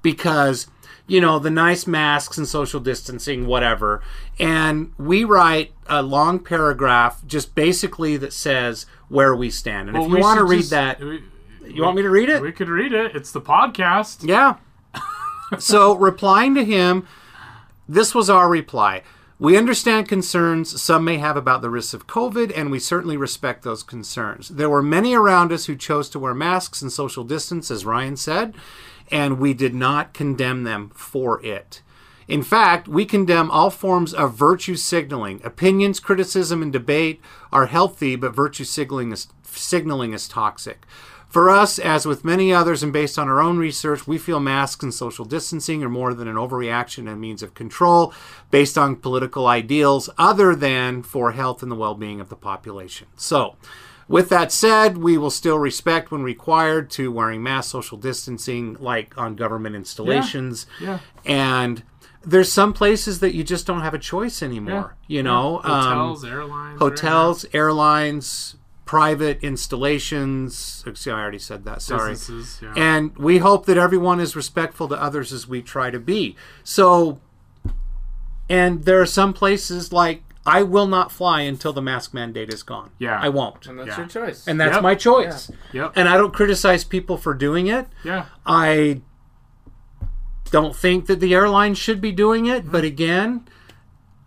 Because, 0.00 0.68
you 1.08 1.20
know, 1.20 1.40
the 1.40 1.50
nice 1.50 1.86
masks 1.88 2.38
and 2.38 2.46
social 2.46 2.78
distancing, 2.78 3.46
whatever. 3.46 4.00
And 4.38 4.92
we 4.96 5.24
write 5.24 5.72
a 5.88 6.02
long 6.02 6.38
paragraph 6.38 7.20
just 7.26 7.54
basically 7.56 8.16
that 8.18 8.32
says 8.32 8.86
where 9.08 9.34
we 9.34 9.50
stand. 9.50 9.88
And 9.88 9.98
Well, 9.98 10.06
if 10.06 10.12
you 10.12 10.18
want 10.18 10.38
to 10.38 10.44
read 10.44 10.58
just- 10.58 10.70
that, 10.70 11.00
we- 11.00 11.24
you 11.68 11.82
want 11.82 11.96
me 11.96 12.02
to 12.02 12.10
read 12.10 12.28
it? 12.28 12.42
We 12.42 12.52
could 12.52 12.68
read 12.68 12.92
it. 12.92 13.14
It's 13.14 13.32
the 13.32 13.40
podcast. 13.40 14.26
Yeah. 14.26 14.56
so, 15.58 15.96
replying 15.96 16.54
to 16.54 16.64
him, 16.64 17.06
this 17.88 18.14
was 18.14 18.28
our 18.28 18.48
reply. 18.48 19.02
We 19.40 19.56
understand 19.56 20.08
concerns 20.08 20.82
some 20.82 21.04
may 21.04 21.18
have 21.18 21.36
about 21.36 21.62
the 21.62 21.70
risks 21.70 21.94
of 21.94 22.08
COVID, 22.08 22.52
and 22.56 22.72
we 22.72 22.80
certainly 22.80 23.16
respect 23.16 23.62
those 23.62 23.84
concerns. 23.84 24.48
There 24.48 24.68
were 24.68 24.82
many 24.82 25.14
around 25.14 25.52
us 25.52 25.66
who 25.66 25.76
chose 25.76 26.08
to 26.10 26.18
wear 26.18 26.34
masks 26.34 26.82
and 26.82 26.92
social 26.92 27.22
distance, 27.22 27.70
as 27.70 27.84
Ryan 27.86 28.16
said, 28.16 28.54
and 29.12 29.38
we 29.38 29.54
did 29.54 29.74
not 29.74 30.12
condemn 30.12 30.64
them 30.64 30.90
for 30.92 31.44
it. 31.46 31.82
In 32.26 32.42
fact, 32.42 32.88
we 32.88 33.06
condemn 33.06 33.50
all 33.50 33.70
forms 33.70 34.12
of 34.12 34.34
virtue 34.34 34.74
signaling. 34.74 35.40
Opinions, 35.44 36.00
criticism, 36.00 36.60
and 36.60 36.72
debate 36.72 37.20
are 37.52 37.66
healthy, 37.66 38.16
but 38.16 38.34
virtue 38.34 38.64
signaling 38.64 39.12
is, 39.12 39.28
signaling 39.44 40.12
is 40.12 40.28
toxic. 40.28 40.84
For 41.28 41.50
us, 41.50 41.78
as 41.78 42.06
with 42.06 42.24
many 42.24 42.52
others, 42.54 42.82
and 42.82 42.90
based 42.92 43.18
on 43.18 43.28
our 43.28 43.40
own 43.40 43.58
research, 43.58 44.06
we 44.06 44.16
feel 44.16 44.40
masks 44.40 44.82
and 44.82 44.94
social 44.94 45.26
distancing 45.26 45.82
are 45.84 45.88
more 45.90 46.14
than 46.14 46.26
an 46.26 46.36
overreaction 46.36 47.06
and 47.10 47.20
means 47.20 47.42
of 47.42 47.52
control 47.52 48.14
based 48.50 48.78
on 48.78 48.96
political 48.96 49.46
ideals 49.46 50.08
other 50.16 50.54
than 50.54 51.02
for 51.02 51.32
health 51.32 51.62
and 51.62 51.70
the 51.70 51.76
well 51.76 51.94
being 51.94 52.18
of 52.20 52.30
the 52.30 52.36
population. 52.36 53.08
So, 53.16 53.56
With 54.08 54.30
that 54.30 54.50
said, 54.50 54.96
we 54.96 55.18
will 55.18 55.30
still 55.30 55.58
respect 55.58 56.10
when 56.10 56.22
required 56.22 56.88
to 56.92 57.12
wearing 57.12 57.42
masks, 57.42 57.72
social 57.72 57.98
distancing, 57.98 58.78
like 58.80 59.18
on 59.18 59.36
government 59.36 59.76
installations. 59.76 60.66
Yeah. 60.80 61.00
yeah. 61.26 61.30
And 61.30 61.82
there's 62.24 62.50
some 62.50 62.72
places 62.72 63.20
that 63.20 63.34
you 63.34 63.44
just 63.44 63.66
don't 63.66 63.82
have 63.82 63.92
a 63.92 63.98
choice 63.98 64.42
anymore. 64.42 64.96
Yeah. 65.06 65.16
You 65.16 65.22
know, 65.24 65.60
Yeah. 65.62 65.82
Hotels, 65.82 66.24
um, 66.24 66.30
airlines, 66.30 66.78
hotels, 66.78 67.46
airlines, 67.52 68.56
private 68.88 69.44
installations. 69.44 70.82
See, 70.94 71.10
I 71.10 71.20
already 71.20 71.38
said 71.38 71.66
that. 71.66 71.82
Sorry. 71.82 72.16
Yeah. 72.62 72.72
And 72.74 73.14
we 73.18 73.36
hope 73.36 73.66
that 73.66 73.76
everyone 73.76 74.18
is 74.18 74.34
respectful 74.34 74.88
to 74.88 74.94
others 74.94 75.30
as 75.30 75.46
we 75.46 75.60
try 75.60 75.90
to 75.90 76.00
be. 76.00 76.36
So, 76.64 77.20
and 78.48 78.86
there 78.86 78.98
are 78.98 79.06
some 79.06 79.34
places 79.34 79.92
like 79.92 80.22
I 80.46 80.62
will 80.62 80.86
not 80.86 81.12
fly 81.12 81.42
until 81.42 81.74
the 81.74 81.82
mask 81.82 82.14
mandate 82.14 82.50
is 82.50 82.62
gone. 82.62 82.90
Yeah. 82.98 83.20
I 83.20 83.28
won't. 83.28 83.66
And 83.66 83.78
that's 83.78 83.88
Yeah. 83.88 83.98
your 83.98 84.06
choice. 84.06 84.48
And 84.48 84.58
that's 84.58 84.76
Yep. 84.76 84.82
my 84.82 84.94
choice. 84.94 85.50
Yep. 85.72 85.92
And 85.94 86.08
I 86.08 86.16
don't 86.16 86.32
criticize 86.32 86.82
people 86.82 87.18
for 87.18 87.34
doing 87.34 87.66
it. 87.66 87.88
Yeah. 88.02 88.24
I 88.46 89.02
don't 90.50 90.74
think 90.74 91.08
that 91.08 91.20
the 91.20 91.34
airline 91.34 91.74
should 91.74 92.00
be 92.00 92.10
doing 92.10 92.46
it, 92.46 92.72
but 92.72 92.78
mm-hmm. 92.78 92.86
again, 92.86 93.48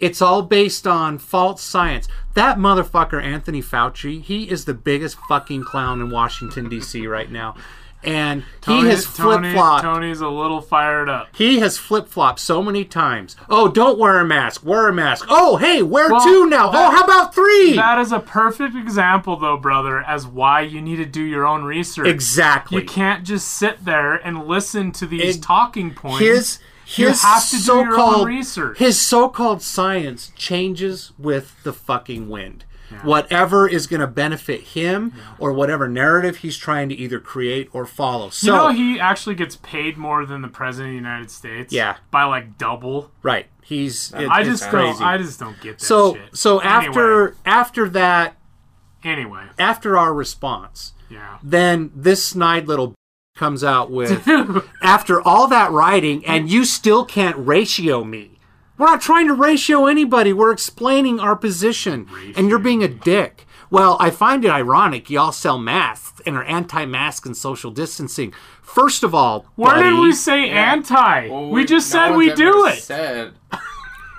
it's 0.02 0.22
all 0.22 0.42
based 0.42 0.86
on 0.86 1.18
false 1.18 1.62
science. 1.62 2.10
That 2.34 2.58
motherfucker 2.58 3.24
Anthony 3.24 3.62
Fauci, 3.62 4.22
he 4.22 4.50
is 4.50 4.66
the 4.66 4.74
biggest 4.74 5.18
fucking 5.30 5.64
clown 5.64 6.02
in 6.02 6.10
Washington 6.10 6.68
D.C. 6.68 7.06
right 7.08 7.32
now, 7.32 7.56
and 8.04 8.44
Tony, 8.62 8.82
he 8.82 8.88
has 8.88 9.06
flip 9.06 9.42
Tony, 9.42 9.54
flopped. 9.54 9.84
Tony's 9.84 10.22
a 10.22 10.28
little 10.28 10.60
fired 10.60 11.08
up. 11.08 11.28
He 11.36 11.60
has 11.60 11.78
flip 11.78 12.08
flopped 12.08 12.40
so 12.40 12.64
many 12.64 12.84
times. 12.84 13.36
Oh, 13.48 13.68
don't 13.68 14.00
wear 14.00 14.20
a 14.20 14.26
mask. 14.26 14.66
Wear 14.66 14.88
a 14.88 14.94
mask. 14.94 15.26
Oh, 15.30 15.58
hey, 15.58 15.84
wear 15.84 16.10
Well, 16.12 16.24
two 16.24 16.48
now. 16.50 16.72
that- 16.72 16.88
oh, 16.88 16.96
how 16.96 17.04
about 17.04 17.36
three? 17.36 17.76
That 17.76 18.00
is 18.00 18.12
a 18.12 18.20
perfect 18.20 18.76
example, 18.76 19.36
though, 19.38 19.58
brother, 19.58 20.00
as 20.02 20.26
why 20.26 20.62
you 20.62 20.82
need 20.82 20.96
to 20.96 21.06
do 21.06 21.22
your 21.22 21.46
own 21.46 21.64
research. 21.64 22.08
Exactly. 22.08 22.82
You 22.82 22.88
can't 22.88 23.24
just 23.24 23.48
sit 23.50 23.86
there 23.86 24.16
and 24.16 24.48
listen 24.48 24.92
to 24.94 25.06
these 25.06 25.36
It- 25.38 25.44
talking 25.44 25.94
points. 25.94 26.22
his 26.22 26.60
his 26.96 27.22
have 27.22 27.50
to 27.50 27.58
do 27.58 27.64
your 27.74 27.84
own 27.86 27.90
so-called 27.92 28.28
research. 28.28 28.78
his 28.78 29.00
so-called 29.02 29.62
science 29.62 30.32
changes 30.36 31.12
with 31.18 31.62
the 31.64 31.74
fucking 31.74 32.30
wind. 32.30 32.66
Whatever 33.04 33.70
is 33.70 33.88
going 33.88 34.02
to 34.02 34.08
benefit 34.08 34.60
him 34.62 35.14
or 35.40 35.54
whatever 35.54 35.88
narrative 35.88 36.38
he's 36.38 36.58
trying 36.58 36.90
to 36.90 36.96
either 36.96 37.22
create 37.22 37.70
or 37.72 37.86
follow. 37.86 38.30
So 38.32 38.48
you 38.48 38.52
know, 38.52 38.68
he 38.74 39.00
actually 39.00 39.36
gets 39.36 39.56
paid 39.56 39.96
more 39.98 40.26
than 40.26 40.42
the 40.42 40.50
president 40.50 40.90
of 40.90 40.92
the 40.92 41.08
United 41.10 41.32
States. 41.32 41.72
Yeah. 41.72 41.96
by 42.12 42.26
like 42.26 42.58
double. 42.58 43.10
right, 43.24 43.46
he's 43.64 44.12
it- 44.12 44.28
I 44.28 44.44
just 44.44 44.68
crazy. 44.70 45.00
don't. 45.00 45.08
I 45.08 45.18
just 45.18 45.40
don't 45.40 45.60
get 45.62 45.80
that 45.80 45.86
so 45.86 46.16
shit. 46.16 46.36
so 46.38 46.60
Anyway. 46.60 46.88
after 46.90 47.36
after 47.46 47.90
that 47.90 48.36
Anyway, 49.06 49.46
after 49.58 49.98
our 49.98 50.14
response, 50.14 50.92
yeah. 51.10 51.38
then 51.42 51.92
this 51.96 52.24
snide 52.26 52.68
little 52.68 52.94
comes 53.42 53.64
out 53.64 53.90
with 53.90 54.28
after 54.84 55.20
all 55.20 55.48
that 55.48 55.72
writing 55.72 56.24
and 56.28 56.48
you 56.48 56.64
still 56.64 57.04
can't 57.04 57.36
ratio 57.40 58.04
me. 58.04 58.38
We're 58.78 58.86
not 58.86 59.02
trying 59.02 59.28
to 59.30 59.34
ratio 59.34 59.88
anybody. 59.88 60.32
We're 60.32 60.52
explaining 60.52 61.20
our 61.20 61.36
position 61.36 62.08
and 62.36 62.50
you're 62.50 62.60
being 62.60 62.84
a 62.84 62.88
dick. 62.88 63.48
Well, 63.72 63.98
I 64.00 64.12
find 64.12 64.46
it 64.46 64.50
ironic 64.52 65.10
y'all 65.10 65.32
sell 65.32 65.58
masks 65.58 66.22
and 66.24 66.36
are 66.38 66.44
anti-mask 66.44 67.26
and 67.26 67.36
social 67.36 67.72
distancing. 67.72 68.32
First 68.62 69.02
of 69.04 69.16
all, 69.16 69.48
Where 69.56 69.82
did 69.82 69.98
we 70.00 70.12
say 70.14 70.48
anti? 70.52 71.28
Well, 71.28 71.50
we 71.50 71.66
just 71.66 71.92
no 71.92 72.00
said 72.10 72.16
we 72.16 72.32
do 72.36 72.68
it. 72.68 72.76
Said 72.84 73.34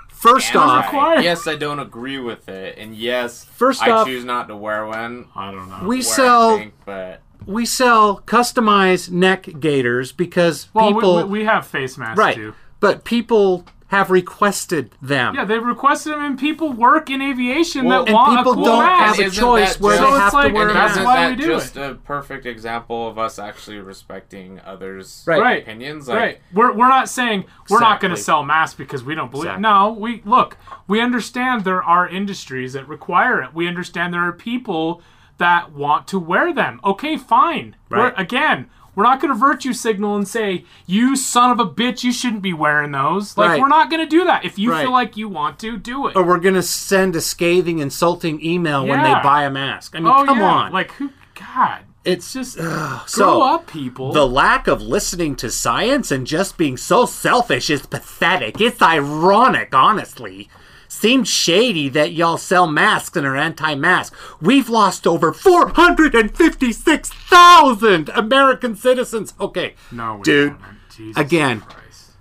first 0.09 0.53
off, 0.57 0.85
required. 0.85 1.23
yes, 1.23 1.47
I 1.47 1.55
don't 1.55 1.79
agree 1.79 2.19
with 2.19 2.49
it, 2.49 2.77
and 2.77 2.93
yes, 2.93 3.45
First 3.45 3.81
I 3.83 3.91
off- 3.91 4.05
choose 4.07 4.25
not 4.25 4.47
to 4.49 4.55
wear 4.57 4.85
one. 4.85 5.27
I 5.33 5.51
don't 5.51 5.69
know. 5.69 5.87
we 5.87 6.01
sell 6.01 6.57
think, 6.57 6.73
but 6.85 7.21
we 7.45 7.65
sell 7.65 8.19
customized 8.21 9.11
neck 9.11 9.47
gaiters 9.59 10.11
because 10.11 10.67
Well, 10.73 10.93
people 10.93 11.15
we, 11.27 11.39
we 11.39 11.45
have 11.45 11.65
face 11.67 11.97
masks 11.97 12.17
right, 12.17 12.35
too. 12.35 12.53
but 12.79 13.03
people 13.03 13.65
have 13.87 14.09
requested 14.09 14.89
them. 15.03 15.35
Yeah, 15.35 15.45
they 15.45 15.59
requested 15.59 16.13
them, 16.13 16.21
and 16.25 16.39
people 16.39 16.73
work 16.73 17.11
in 17.11 17.21
aviation 17.21 17.85
Well, 17.85 17.99
that 18.05 18.07
and 18.09 18.15
want 18.15 18.37
people 18.39 18.51
a 18.53 18.55
cool 18.55 18.65
don't 18.65 18.79
mask. 18.79 19.19
have 19.19 19.27
a 19.27 19.29
choice 19.29 19.79
where 19.79 19.95
just- 19.97 20.03
they 20.09 20.09
So 20.13 20.19
have 20.19 20.33
like- 20.33 20.47
to 20.47 20.53
wear 20.53 20.63
a 20.63 20.65
and 20.71 20.73
mask. 20.73 20.95
that's 20.95 21.05
why 21.05 21.27
we 21.29 21.35
that 21.35 21.39
do 21.41 21.45
just 21.47 21.77
it. 21.77 21.91
a 21.91 21.93
perfect 21.93 22.47
example 22.47 23.07
of 23.07 23.19
us 23.19 23.37
actually 23.37 23.77
respecting 23.77 24.59
others' 24.65 25.23
Right. 25.27 25.39
right. 25.39 25.61
opinions? 25.61 26.07
Like, 26.07 26.17
right. 26.17 26.39
We're, 26.53 26.73
we're 26.73 26.87
not 26.89 27.07
saying 27.07 27.45
we're 27.69 27.81
not 27.81 27.99
going 27.99 28.15
to 28.15 28.19
sell 28.19 28.43
masks 28.43 28.73
because 28.75 29.03
we 29.03 29.13
don't 29.13 29.29
believe. 29.29 29.45
Exactly. 29.45 29.61
No, 29.61 29.91
we 29.93 30.23
look. 30.25 30.57
We 30.87 30.99
understand 30.99 31.63
there 31.63 31.83
are 31.83 32.07
industries 32.07 32.73
that 32.73 32.87
require 32.87 33.43
it. 33.43 33.53
We 33.53 33.67
understand 33.67 34.11
there 34.11 34.21
are 34.27 34.33
people 34.33 35.03
that 35.43 35.73
want 35.73 36.07
to 36.07 36.19
wear 36.19 36.53
them. 36.53 36.79
Okay, 36.83 37.17
fine. 37.17 37.75
We're, 37.89 37.97
Right. 38.05 38.13
again, 38.17 38.69
we're 38.95 39.03
not 39.03 39.19
going 39.19 39.33
to 39.33 39.39
virtue 39.39 39.73
signal 39.73 40.15
and 40.15 40.27
say 40.27 40.65
you 40.85 41.15
son 41.15 41.49
of 41.51 41.59
a 41.59 41.65
bitch, 41.65 42.03
you 42.03 42.11
shouldn't 42.13 42.41
be 42.43 42.53
wearing 42.53 42.91
those. 42.91 43.35
Like 43.37 43.49
Right. 43.49 43.59
we're 43.61 43.67
not 43.67 43.89
going 43.89 44.01
to 44.01 44.09
do 44.09 44.23
that. 44.25 44.45
If 44.45 44.57
you 44.57 44.71
Right. 44.71 44.83
feel 44.83 44.91
like 44.91 45.17
you 45.17 45.27
want 45.27 45.59
to, 45.59 45.75
do 45.77 46.07
it. 46.07 46.15
or 46.15 46.23
we're 46.23 46.37
gonna 46.37 46.61
send 46.61 47.15
a 47.15 47.21
scathing, 47.21 47.79
insulting 47.79 48.43
email 48.45 48.85
when 48.85 49.01
they 49.03 49.13
buy 49.23 49.43
a 49.43 49.49
mask. 49.49 49.95
I 49.95 49.99
mean, 49.99 50.13
oh 50.15 50.23
come 50.25 50.39
yeah. 50.39 50.45
on. 50.45 50.71
Like 50.71 50.91
who? 50.93 51.09
God, 51.55 51.79
it's 52.05 52.31
just 52.33 52.53
so 52.53 53.25
grow 53.25 53.41
up, 53.41 53.67
people. 53.67 54.11
The 54.13 54.27
lack 54.27 54.67
of 54.67 54.81
listening 54.81 55.35
to 55.37 55.49
science 55.49 56.11
and 56.11 56.27
just 56.27 56.57
being 56.57 56.77
so 56.77 57.05
selfish 57.05 57.69
is 57.71 57.85
pathetic. 57.87 58.61
It's 58.61 58.81
ironic, 58.81 59.73
honestly. 59.73 60.49
Seems 61.03 61.27
shady 61.27 61.89
that 61.89 62.13
y'all 62.13 62.37
sell 62.37 62.65
masks 62.65 63.17
and 63.17 63.27
are 63.27 63.35
anti-mask. 63.35 64.15
We've 64.39 64.69
lost 64.69 65.05
over 65.05 65.33
456,000 65.33 68.07
American 68.07 68.77
citizens. 68.77 69.33
Okay, 69.37 69.75
no, 69.91 70.21
dude. 70.23 70.55
Again, 71.17 71.59
Christ. 71.59 72.11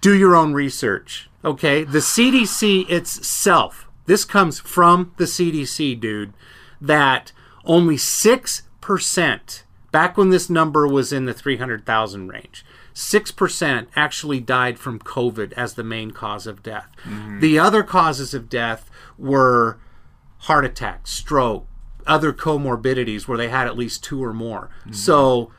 do 0.00 0.14
your 0.14 0.36
own 0.36 0.52
research. 0.52 1.28
Okay, 1.44 1.82
the 1.82 1.98
CDC 1.98 2.88
itself. 2.88 3.88
This 4.06 4.24
comes 4.24 4.60
from 4.60 5.12
the 5.16 5.24
CDC, 5.24 5.98
dude. 5.98 6.34
That 6.80 7.32
only 7.64 7.96
six 7.96 8.62
percent, 8.80 9.64
back 9.90 10.16
when 10.16 10.30
this 10.30 10.48
number 10.48 10.86
was 10.86 11.12
in 11.12 11.24
the 11.24 11.34
three 11.34 11.56
hundred 11.56 11.84
thousand 11.84 12.28
range, 12.28 12.64
six 12.98 13.30
percent 13.30 13.88
actually 13.94 14.40
died 14.40 14.78
from 14.78 14.98
COVID 14.98 15.52
as 15.52 15.74
the 15.74 15.84
main 15.84 16.10
cause 16.10 16.46
of 16.46 16.62
death. 16.62 16.90
Mm-hmm. 17.04 17.40
The 17.40 17.58
other 17.58 17.82
causes 17.84 18.34
of 18.34 18.48
death 18.48 18.90
were 19.16 19.78
heart 20.42 20.64
attack, 20.64 21.06
stroke, 21.06 21.66
other 22.06 22.32
comorbidities 22.32 23.28
where 23.28 23.38
they 23.38 23.48
had 23.48 23.66
at 23.66 23.78
least 23.78 24.02
two 24.02 24.22
or 24.22 24.34
more. 24.34 24.70
Mm-hmm. 24.80 24.92
So, 24.94 25.52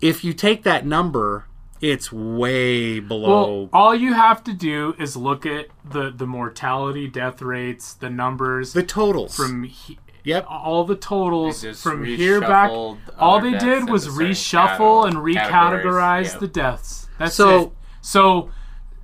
if 0.00 0.24
you 0.24 0.32
take 0.32 0.64
that 0.64 0.84
number, 0.84 1.46
it's 1.80 2.10
way 2.10 2.98
below. 2.98 3.62
Well, 3.62 3.68
all 3.72 3.94
you 3.94 4.14
have 4.14 4.42
to 4.44 4.52
do 4.52 4.94
is 4.98 5.16
look 5.16 5.46
at 5.46 5.68
the 5.88 6.10
the 6.10 6.26
mortality, 6.26 7.06
death 7.06 7.40
rates, 7.40 7.94
the 7.94 8.10
numbers, 8.10 8.72
the 8.72 8.82
totals 8.82 9.36
from 9.36 9.62
he, 9.62 9.98
Yep. 10.24 10.46
all 10.48 10.84
the 10.84 10.96
totals 10.96 11.64
from 11.80 12.04
here 12.04 12.40
back. 12.40 12.70
All 12.70 13.40
they 13.40 13.56
did 13.56 13.88
was 13.88 14.06
into 14.06 14.34
certain 14.34 14.76
reshuffle 14.78 15.06
and 15.06 15.16
recategorize 15.16 15.48
categories. 15.48 16.34
the 16.36 16.48
deaths. 16.48 17.08
That's 17.18 17.34
So- 17.34 17.60
it. 17.62 17.72
So 18.02 18.50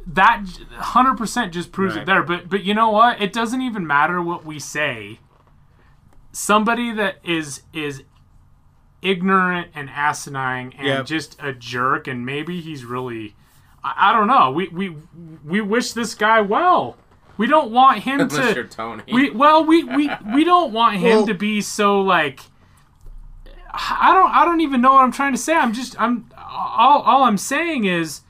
that 0.06 0.42
hundred 0.78 1.16
percent 1.18 1.52
just 1.52 1.72
proves 1.72 1.94
Right. 1.94 2.02
it 2.02 2.06
there. 2.06 2.22
But 2.22 2.48
but 2.48 2.62
you 2.64 2.74
know 2.74 2.90
what? 2.90 3.20
It 3.20 3.32
doesn't 3.32 3.60
even 3.62 3.86
matter 3.86 4.22
what 4.22 4.44
we 4.44 4.58
say. 4.58 5.20
Somebody 6.32 6.92
that 6.92 7.16
is 7.24 7.62
is 7.72 8.02
ignorant 9.02 9.68
and 9.74 9.88
asinine 9.90 10.72
and 10.78 10.86
Yep. 10.86 11.06
just 11.06 11.36
a 11.42 11.52
jerk, 11.52 12.06
and 12.06 12.24
maybe 12.26 12.60
he's 12.60 12.84
really. 12.84 13.34
I, 13.84 14.10
I 14.10 14.12
don't 14.12 14.26
know. 14.26 14.50
We 14.50 14.68
we 14.68 14.96
we 15.44 15.60
wish 15.60 15.92
this 15.92 16.14
guy 16.14 16.40
well. 16.40 16.96
We 17.38 17.46
don't 17.46 17.70
want 17.70 18.00
him 18.04 18.20
Unless 18.20 18.48
to. 18.48 18.54
you're 18.54 18.64
Tony. 18.64 19.02
We 19.12 19.30
well 19.30 19.64
we 19.64 19.84
we 19.84 20.10
we 20.34 20.44
don't 20.44 20.72
want 20.72 20.96
him 20.96 21.10
Well- 21.10 21.26
to 21.26 21.34
be 21.34 21.60
so 21.60 22.00
like. 22.00 22.40
I 23.78 24.14
don't. 24.14 24.34
I 24.34 24.46
don't 24.46 24.62
even 24.62 24.80
know 24.80 24.94
what 24.94 25.02
I'm 25.02 25.12
trying 25.12 25.32
to 25.32 25.38
say. 25.38 25.54
I'm 25.54 25.74
just. 25.74 26.00
I'm. 26.00 26.30
All. 26.38 27.02
All 27.02 27.24
I'm 27.24 27.36
saying 27.36 27.84
is. 27.84 28.22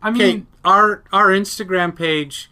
I 0.00 0.10
mean, 0.10 0.46
our 0.64 1.02
our 1.12 1.26
Instagram 1.28 1.94
page. 1.94 2.50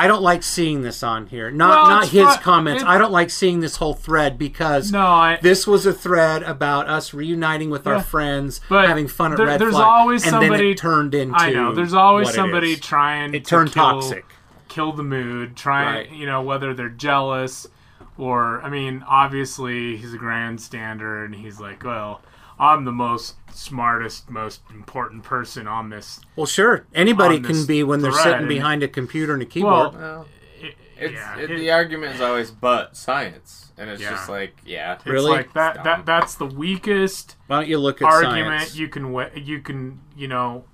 I 0.00 0.06
don't 0.06 0.22
like 0.22 0.42
seeing 0.42 0.82
this 0.82 1.02
on 1.02 1.26
here. 1.26 1.50
Not 1.50 1.68
Well, 1.70 1.90
not 1.90 2.08
his 2.08 2.36
comments. 2.38 2.82
I 2.84 2.98
don't 2.98 3.12
like 3.12 3.30
seeing 3.30 3.60
this 3.60 3.76
whole 3.76 3.94
thread 3.94 4.38
because 4.38 4.90
No, 4.92 5.00
I- 5.06 5.38
this 5.42 5.66
was 5.66 5.84
a 5.86 5.92
thread 5.92 6.42
about 6.42 6.88
us 6.88 7.12
reuniting 7.12 7.70
with 7.70 7.86
Yeah. 7.86 7.94
our 7.94 8.00
friends, 8.02 8.60
but 8.68 8.88
having 8.88 9.08
fun 9.08 9.32
at 9.32 9.36
there- 9.38 9.46
Red 9.46 9.60
there's 9.60 9.74
Flag, 9.74 9.86
always 9.86 10.22
and 10.22 10.30
somebody 10.30 10.56
then 10.62 10.66
it 10.72 10.78
turned 10.78 11.14
into. 11.14 11.36
I 11.38 11.50
know. 11.52 11.74
There's 11.74 11.94
always 11.94 12.26
what 12.26 12.34
it 12.34 12.36
somebody 12.36 12.76
trying. 12.76 13.34
It 13.34 13.44
to 13.44 13.50
turned 13.50 13.72
kill, 13.72 13.84
toxic. 14.00 14.24
Kill 14.68 14.92
the 14.92 15.02
mood. 15.02 15.56
Trying. 15.56 15.94
Right. 15.94 16.10
You 16.12 16.26
know 16.26 16.42
whether 16.42 16.72
they're 16.74 16.88
jealous, 16.88 17.66
or 18.16 18.60
I 18.62 18.70
mean, 18.70 19.04
obviously 19.08 19.96
he's 19.96 20.14
a 20.14 20.18
grandstander, 20.18 21.24
and 21.24 21.34
he's 21.34 21.60
like, 21.60 21.84
well, 21.84 22.22
I'm 22.60 22.84
the 22.84 22.92
most 22.92 23.36
smartest, 23.52 24.30
most 24.30 24.60
important 24.70 25.22
person 25.24 25.66
on 25.66 25.88
this. 25.90 26.20
Well, 26.36 26.46
sure, 26.46 26.86
anybody 26.94 27.40
can 27.40 27.64
be 27.66 27.82
when 27.82 28.00
they're 28.02 28.12
sitting 28.12 28.46
behind 28.46 28.82
a 28.82 28.88
computer 28.88 29.32
and 29.32 29.42
a 29.42 29.46
keyboard. 29.46 29.94
Well, 29.94 30.26
i- 30.62 30.74
It's 30.98 31.14
Yeah, 31.14 31.38
it, 31.38 31.50
it- 31.50 31.56
the 31.58 31.70
argument 31.70 32.14
is 32.16 32.20
always 32.20 32.50
but 32.50 32.94
science, 32.96 33.72
and 33.78 33.88
it's 33.88 34.02
Yeah. 34.02 34.10
just 34.10 34.28
like 34.28 34.58
yeah, 34.66 34.98
It's 35.04 35.24
like 35.24 35.54
that, 35.54 35.82
that. 35.84 36.04
That's 36.04 36.34
the 36.34 36.44
weakest 36.46 37.36
Why 37.46 37.60
don't 37.60 37.68
you 37.68 37.78
look 37.78 38.02
at 38.02 38.06
argument 38.06 38.60
science? 38.60 38.76
you 38.76 38.88
can. 38.88 39.10
wa- 39.10 39.30
You 39.34 39.60
can. 39.60 40.00
You 40.14 40.28
know. 40.28 40.64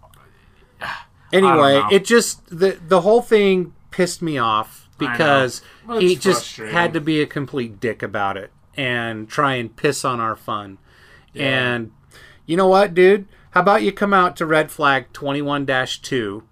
Anyway, 1.33 1.75
know. 1.81 1.89
it 1.91 2.05
just 2.05 2.47
the 2.57 2.79
the 2.87 3.01
whole 3.03 3.23
thing 3.23 3.75
pissed 3.91 4.23
me 4.23 4.39
off 4.39 4.89
because 4.99 5.63
Well, 5.87 5.99
he 6.01 6.17
just 6.17 6.57
had 6.57 6.93
to 6.95 7.01
be 7.01 7.21
a 7.21 7.27
complete 7.27 7.81
dick 7.81 8.03
about 8.03 8.37
it 8.37 8.51
and 8.77 9.29
try 9.29 9.55
and 9.55 9.75
piss 9.75 10.05
on 10.05 10.21
our 10.21 10.37
fun. 10.37 10.79
And 11.37 11.93
you 12.47 12.57
know 12.57 12.67
what, 12.69 12.95
dude? 12.95 13.27
How 13.51 13.61
about 13.61 13.83
you 13.83 13.93
come 13.93 14.13
out 14.15 14.37
to 14.37 14.47
Red 14.47 14.71
Flag 14.71 15.13
21-2 15.13 16.43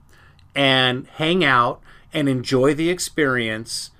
and 0.54 1.06
hang 1.16 1.44
out 1.44 1.80
and 2.12 2.28
enjoy 2.28 2.74
the 2.74 2.88
experience 2.90 3.90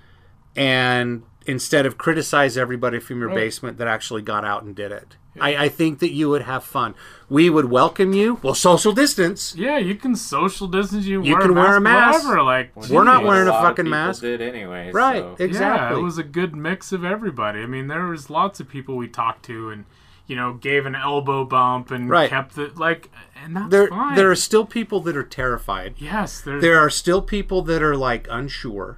and 0.55 1.23
instead 1.45 1.85
of 1.85 1.97
criticize 1.97 2.57
everybody 2.57 2.99
from 2.99 3.19
your 3.19 3.29
Right. 3.29 3.35
basement 3.35 3.77
that 3.77 3.87
actually 3.87 4.21
got 4.23 4.43
out 4.45 4.63
and 4.63 4.75
did 4.75 4.91
it. 4.91 5.17
I, 5.39 5.65
I 5.65 5.69
think 5.69 5.99
that 5.99 6.11
you 6.13 6.29
would 6.29 6.43
have 6.43 6.63
fun. 6.63 6.95
We 7.27 7.49
would 7.49 7.65
welcome 7.69 8.13
you. 8.13 8.39
Well, 8.41 8.53
social 8.55 8.93
distance. 8.93 9.53
Yeah, 9.57 9.77
you 9.77 9.95
can 9.95 10.15
social 10.15 10.65
distance. 10.65 11.05
You, 11.05 11.21
You 11.21 11.33
wear 11.33 11.41
can 11.41 11.51
a 11.51 11.53
wear 11.53 11.75
a 11.75 11.81
mask, 11.81 12.13
mask. 12.23 12.23
whatever. 12.29 12.43
Like 12.43 12.89
We're 12.89 13.03
not 13.03 13.25
wearing 13.25 13.49
a 13.49 13.51
lot 13.51 13.57
of 13.59 13.69
fucking 13.69 13.85
people 13.85 13.97
mask. 13.99 14.21
did 14.21 14.41
anyway, 14.41 14.91
Right, 14.93 15.23
so- 15.23 15.35
exactly. 15.43 15.95
Yeah, 15.97 15.99
it 15.99 16.03
was 16.03 16.17
a 16.17 16.23
good 16.23 16.55
mix 16.55 16.93
of 16.93 17.03
everybody. 17.03 17.59
I 17.61 17.65
mean, 17.65 17.87
there 17.89 18.05
was 18.05 18.29
lots 18.29 18.61
of 18.61 18.69
people 18.69 18.95
we 18.95 19.09
talked 19.09 19.43
to, 19.47 19.69
and 19.69 19.83
you 20.27 20.35
know, 20.35 20.53
gave 20.53 20.85
an 20.85 20.95
elbow 20.95 21.43
bump 21.45 21.91
and 21.91 22.09
Right. 22.09 22.29
kept 22.29 22.57
it 22.57 22.77
like, 22.77 23.09
and 23.43 23.55
that's 23.55 23.69
there 23.69 23.87
fine. 23.87 24.15
there 24.15 24.31
are 24.31 24.35
still 24.35 24.65
people 24.65 24.99
that 25.01 25.15
are 25.15 25.23
terrified. 25.23 25.95
Yes, 25.97 26.41
there's- 26.41 26.61
there 26.61 26.79
are 26.79 26.89
still 26.89 27.21
people 27.21 27.61
that 27.63 27.83
are 27.83 27.95
like 27.95 28.27
unsure, 28.31 28.97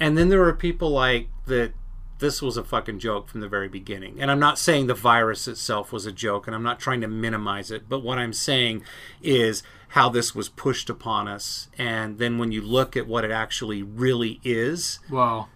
and 0.00 0.18
then 0.18 0.28
there 0.28 0.42
are 0.44 0.52
people 0.52 0.90
like 0.90 1.28
that. 1.46 1.72
This 2.18 2.40
was 2.40 2.56
a 2.56 2.64
fucking 2.64 2.98
joke 2.98 3.28
from 3.28 3.42
the 3.42 3.48
very 3.48 3.68
beginning, 3.68 4.16
and 4.22 4.30
I'm 4.30 4.40
not 4.40 4.58
saying 4.58 4.86
the 4.86 4.94
virus 4.94 5.46
itself 5.46 5.92
was 5.92 6.06
a 6.06 6.12
joke, 6.12 6.46
and 6.46 6.56
I'm 6.56 6.62
not 6.62 6.80
trying 6.80 7.02
to 7.02 7.08
minimize 7.08 7.70
it. 7.70 7.90
But 7.90 7.98
what 8.02 8.16
I'm 8.18 8.32
saying 8.32 8.82
is 9.22 9.62
how 9.88 10.08
this 10.08 10.34
was 10.34 10.48
pushed 10.48 10.88
upon 10.88 11.28
us, 11.28 11.68
and 11.76 12.16
then 12.18 12.38
when 12.38 12.52
you 12.52 12.62
look 12.62 12.96
at 12.96 13.06
what 13.06 13.24
it 13.26 13.30
actually 13.30 13.82
really 13.82 14.40
is, 14.42 14.98
well, 15.10 15.50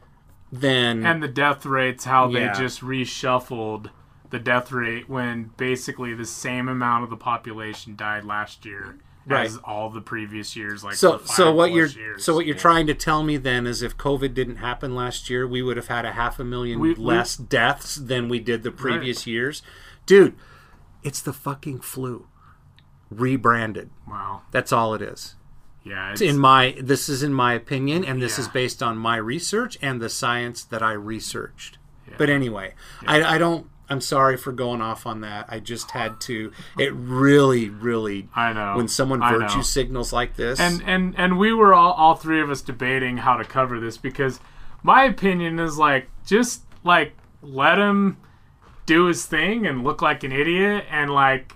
then 0.53 1.05
and 1.07 1.23
the 1.23 1.29
death 1.29 1.65
rates, 1.65 2.05
how 2.05 2.29
Yeah. 2.29 2.53
they 2.53 2.59
just 2.61 2.83
reshuffled 2.83 3.89
the 4.31 4.39
death 4.39 4.73
rate 4.73 5.09
when 5.09 5.51
basically 5.57 6.15
the 6.15 6.25
same 6.27 6.69
amount 6.69 7.05
of 7.05 7.11
the 7.11 7.17
population 7.17 7.97
died 7.97 8.25
last 8.25 8.65
year 8.65 8.97
Right. 9.27 9.45
as 9.47 9.59
all 9.59 9.91
the 9.91 10.01
previous 10.01 10.57
years. 10.57 10.83
Like 10.83 10.95
so 10.95 11.19
so 11.25 11.53
what 11.53 11.73
you're 11.73 11.87
years. 11.87 12.25
so 12.25 12.35
what 12.35 12.47
you're 12.47 12.57
trying 12.57 12.87
to 12.87 12.95
tell 12.95 13.23
me 13.23 13.37
then 13.37 13.67
is 13.67 13.83
if 13.83 13.97
COVID 13.97 14.33
didn't 14.35 14.57
happen 14.57 14.95
last 14.95 15.29
year, 15.29 15.47
we 15.47 15.63
would 15.63 15.77
have 15.77 15.89
had 15.89 16.05
a 16.05 16.13
half 16.13 16.41
a 16.41 16.45
million 16.45 16.81
We- 16.81 16.95
we- 16.95 17.05
less 17.05 17.37
deaths 17.37 17.97
than 17.97 18.29
we 18.29 18.41
did 18.41 18.63
the 18.63 18.71
previous 18.73 19.27
years, 19.27 19.63
dude. 20.07 20.35
It's 21.03 21.21
the 21.21 21.33
fucking 21.33 21.81
flu, 21.81 22.27
rebranded. 23.11 23.91
Wow, 24.09 24.43
that's 24.51 24.73
all 24.73 24.95
it 24.95 25.03
is. 25.03 25.35
Yeah, 25.83 26.13
It's 26.13 26.21
in 26.21 26.39
my 26.39 26.77
this 26.81 27.09
is 27.09 27.23
in 27.23 27.33
my 27.33 27.55
opinion, 27.55 28.05
and 28.05 28.21
this 28.21 28.39
is 28.39 28.49
based 28.49 28.83
on 28.83 28.99
my 28.99 29.17
research 29.17 29.79
and 29.81 30.01
the 30.01 30.09
science 30.11 30.63
that 30.65 30.83
I 30.83 30.93
researched. 30.93 31.79
But 32.19 32.29
anyway, 32.29 32.75
I, 33.07 33.23
I 33.23 33.39
don't. 33.39 33.69
I'm 33.91 34.01
sorry 34.01 34.37
for 34.37 34.53
going 34.53 34.81
off 34.81 35.05
on 35.07 35.21
that. 35.23 35.47
I 35.49 35.59
just 35.59 35.91
had 35.91 36.21
to. 36.23 36.53
It 36.79 36.93
really, 36.95 37.69
really. 37.69 38.29
I 38.35 38.53
know. 38.53 38.77
when 38.77 38.87
someone 38.89 39.21
virtue 39.21 39.63
signals 39.63 40.13
like 40.13 40.37
this. 40.37 40.61
and 40.61 40.83
and 40.87 41.15
and 41.19 41.39
we 41.39 41.53
were 41.53 41.75
all 41.75 41.93
all 41.93 42.15
three 42.15 42.41
of 42.41 42.51
us 42.51 42.63
debating 42.63 43.19
how 43.19 43.37
to 43.37 43.45
cover 43.45 43.81
this 43.81 43.97
because 43.99 44.39
my 44.83 45.05
opinion 45.05 45.59
is 45.59 45.77
like 45.77 46.09
just 46.25 46.63
like 46.85 47.15
let 47.43 47.79
him 47.79 48.17
do 48.87 49.07
his 49.07 49.27
thing 49.27 49.67
and 49.67 49.83
look 49.85 50.01
like 50.03 50.23
an 50.25 50.33
idiot 50.33 50.85
and 50.91 51.11
like 51.11 51.55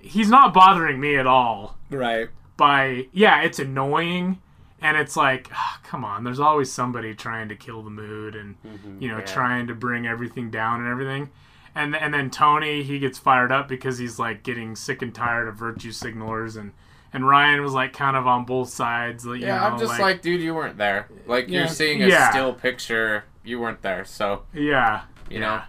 he's 0.00 0.28
not 0.28 0.52
bothering 0.54 0.98
me 1.00 1.16
at 1.16 1.26
all 1.26 1.76
right 1.90 2.28
by 2.56 3.06
yeah 3.12 3.40
it's 3.42 3.58
annoying 3.58 4.38
and 4.80 4.96
it's 4.96 5.16
like 5.16 5.48
ah, 5.52 5.80
come 5.82 6.04
on 6.04 6.24
there's 6.24 6.40
always 6.40 6.70
somebody 6.70 7.14
trying 7.14 7.48
to 7.48 7.54
kill 7.56 7.82
the 7.82 7.90
mood 7.90 8.34
and 8.34 8.56
you 9.00 9.08
know 9.08 9.18
Yeah. 9.18 9.24
trying 9.24 9.66
to 9.68 9.74
bring 9.74 10.06
everything 10.06 10.50
down 10.50 10.80
and 10.80 10.88
everything 10.88 11.30
and 11.78 11.96
and 11.96 12.12
then 12.12 12.30
Tony 12.30 12.82
he 12.82 12.98
gets 12.98 13.18
fired 13.18 13.50
up 13.52 13.68
because 13.68 13.96
he's 13.98 14.18
like 14.18 14.42
getting 14.42 14.76
sick 14.76 15.00
and 15.02 15.14
tired 15.14 15.48
of 15.48 15.54
virtue 15.56 15.90
signalers 15.92 16.56
and 16.58 16.72
and 17.12 17.26
Ryan 17.26 17.62
was 17.62 17.72
like 17.72 17.92
kind 17.94 18.16
of 18.16 18.26
on 18.26 18.44
both 18.44 18.68
sides 18.68 19.24
you 19.24 19.34
Yeah, 19.36 19.56
know, 19.58 19.64
I'm 19.64 19.78
just 19.78 19.98
like, 19.98 20.20
dude, 20.20 20.42
you 20.42 20.54
weren't 20.54 20.76
there. 20.76 21.08
Like 21.26 21.48
Yeah. 21.48 21.60
you're 21.60 21.68
seeing 21.68 22.02
a 22.02 22.06
Yeah. 22.08 22.30
still 22.30 22.52
picture, 22.52 23.24
you 23.44 23.58
weren't 23.60 23.80
there. 23.82 24.04
So 24.04 24.42
yeah 24.52 25.02
you 25.30 25.40
know. 25.40 25.62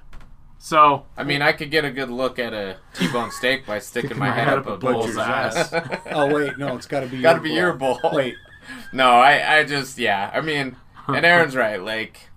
So 0.62 1.06
I 1.16 1.24
mean, 1.24 1.42
I 1.42 1.54
could 1.54 1.72
get 1.72 1.86
a 1.86 1.92
good 1.92 2.10
look 2.10 2.38
at 2.38 2.54
a 2.54 2.78
T-bone 2.94 3.32
steak 3.32 3.66
by 3.66 3.80
sticking 3.80 4.18
my 4.20 4.32
head 4.32 4.50
up 4.50 4.68
a 4.68 4.76
bull's 4.76 5.16
ass. 5.18 5.74
oh 6.12 6.34
wait, 6.34 6.58
no, 6.58 6.76
it's 6.76 6.86
got 6.86 7.00
to 7.00 7.08
be 7.08 7.22
Got 7.22 7.42
to 7.42 7.50
your 7.50 7.72
be 7.74 7.80
bull. 7.80 7.98
your 7.98 8.02
bull. 8.02 8.12
Wait. 8.14 8.36
No, 8.94 9.10
I, 9.14 9.58
I 9.60 9.64
just, 9.64 9.98
yeah. 9.98 10.30
I 10.32 10.42
mean, 10.42 10.76
and 11.08 11.26
Aaron's 11.26 11.56
right. 11.56 11.82
Like, 11.82 12.29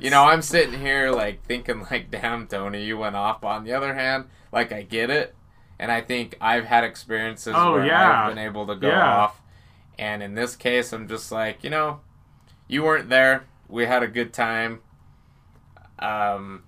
you 0.00 0.10
know, 0.10 0.24
I'm 0.24 0.42
sitting 0.42 0.78
here 0.78 1.10
like 1.10 1.44
thinking, 1.44 1.86
like, 1.90 2.10
damn, 2.10 2.46
Tony, 2.46 2.84
you 2.84 2.98
went 2.98 3.16
off. 3.16 3.42
On 3.44 3.64
the 3.64 3.72
other 3.72 3.94
hand, 3.94 4.26
like, 4.52 4.72
I 4.72 4.82
get 4.82 5.10
it, 5.10 5.34
and 5.78 5.90
I 5.90 6.00
think 6.00 6.36
I've 6.40 6.64
had 6.66 6.84
experiences 6.84 7.54
Oh, 7.56 7.72
where 7.72 7.86
yeah. 7.86 8.24
I've 8.24 8.28
been 8.34 8.38
able 8.44 8.66
to 8.66 8.74
go 8.76 8.88
Yeah. 8.88 9.14
off, 9.16 9.40
and 9.98 10.22
in 10.22 10.34
this 10.34 10.54
case, 10.56 10.92
I'm 10.92 11.08
just 11.08 11.32
like, 11.32 11.64
you 11.64 11.70
know, 11.70 12.00
you 12.68 12.82
weren't 12.82 13.08
there. 13.08 13.44
We 13.68 13.86
had 13.86 14.02
a 14.02 14.08
good 14.08 14.32
time. 14.32 14.80
Um, 15.98 16.64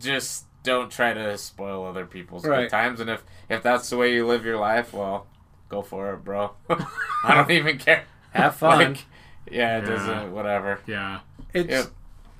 just 0.00 0.46
don't 0.62 0.90
try 0.90 1.12
to 1.12 1.36
spoil 1.38 1.86
other 1.86 2.06
people's 2.06 2.44
Right. 2.44 2.62
good 2.62 2.70
times, 2.70 3.00
and 3.00 3.10
if 3.10 3.22
if 3.48 3.62
that's 3.62 3.90
the 3.90 3.96
way 3.96 4.12
you 4.14 4.26
live 4.26 4.44
your 4.44 4.56
life, 4.56 4.92
well, 4.94 5.26
go 5.68 5.82
for 5.82 6.12
it, 6.14 6.24
bro. 6.24 6.52
I 7.24 7.34
don't 7.34 7.50
even 7.50 7.78
care. 7.78 8.04
Have 8.32 8.56
fun. 8.56 8.78
Like, 8.92 9.04
yeah, 9.50 9.78
it 9.78 9.84
Yeah. 9.84 9.90
doesn't. 9.90 10.32
Whatever. 10.32 10.80
Yeah. 10.86 11.20
It's. 11.52 11.70
Yep. 11.70 11.86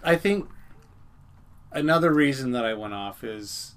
I 0.02 0.16
think 0.16 0.48
another 1.72 2.12
reason 2.12 2.52
that 2.52 2.64
I 2.64 2.74
went 2.74 2.94
off 2.94 3.24
is, 3.24 3.74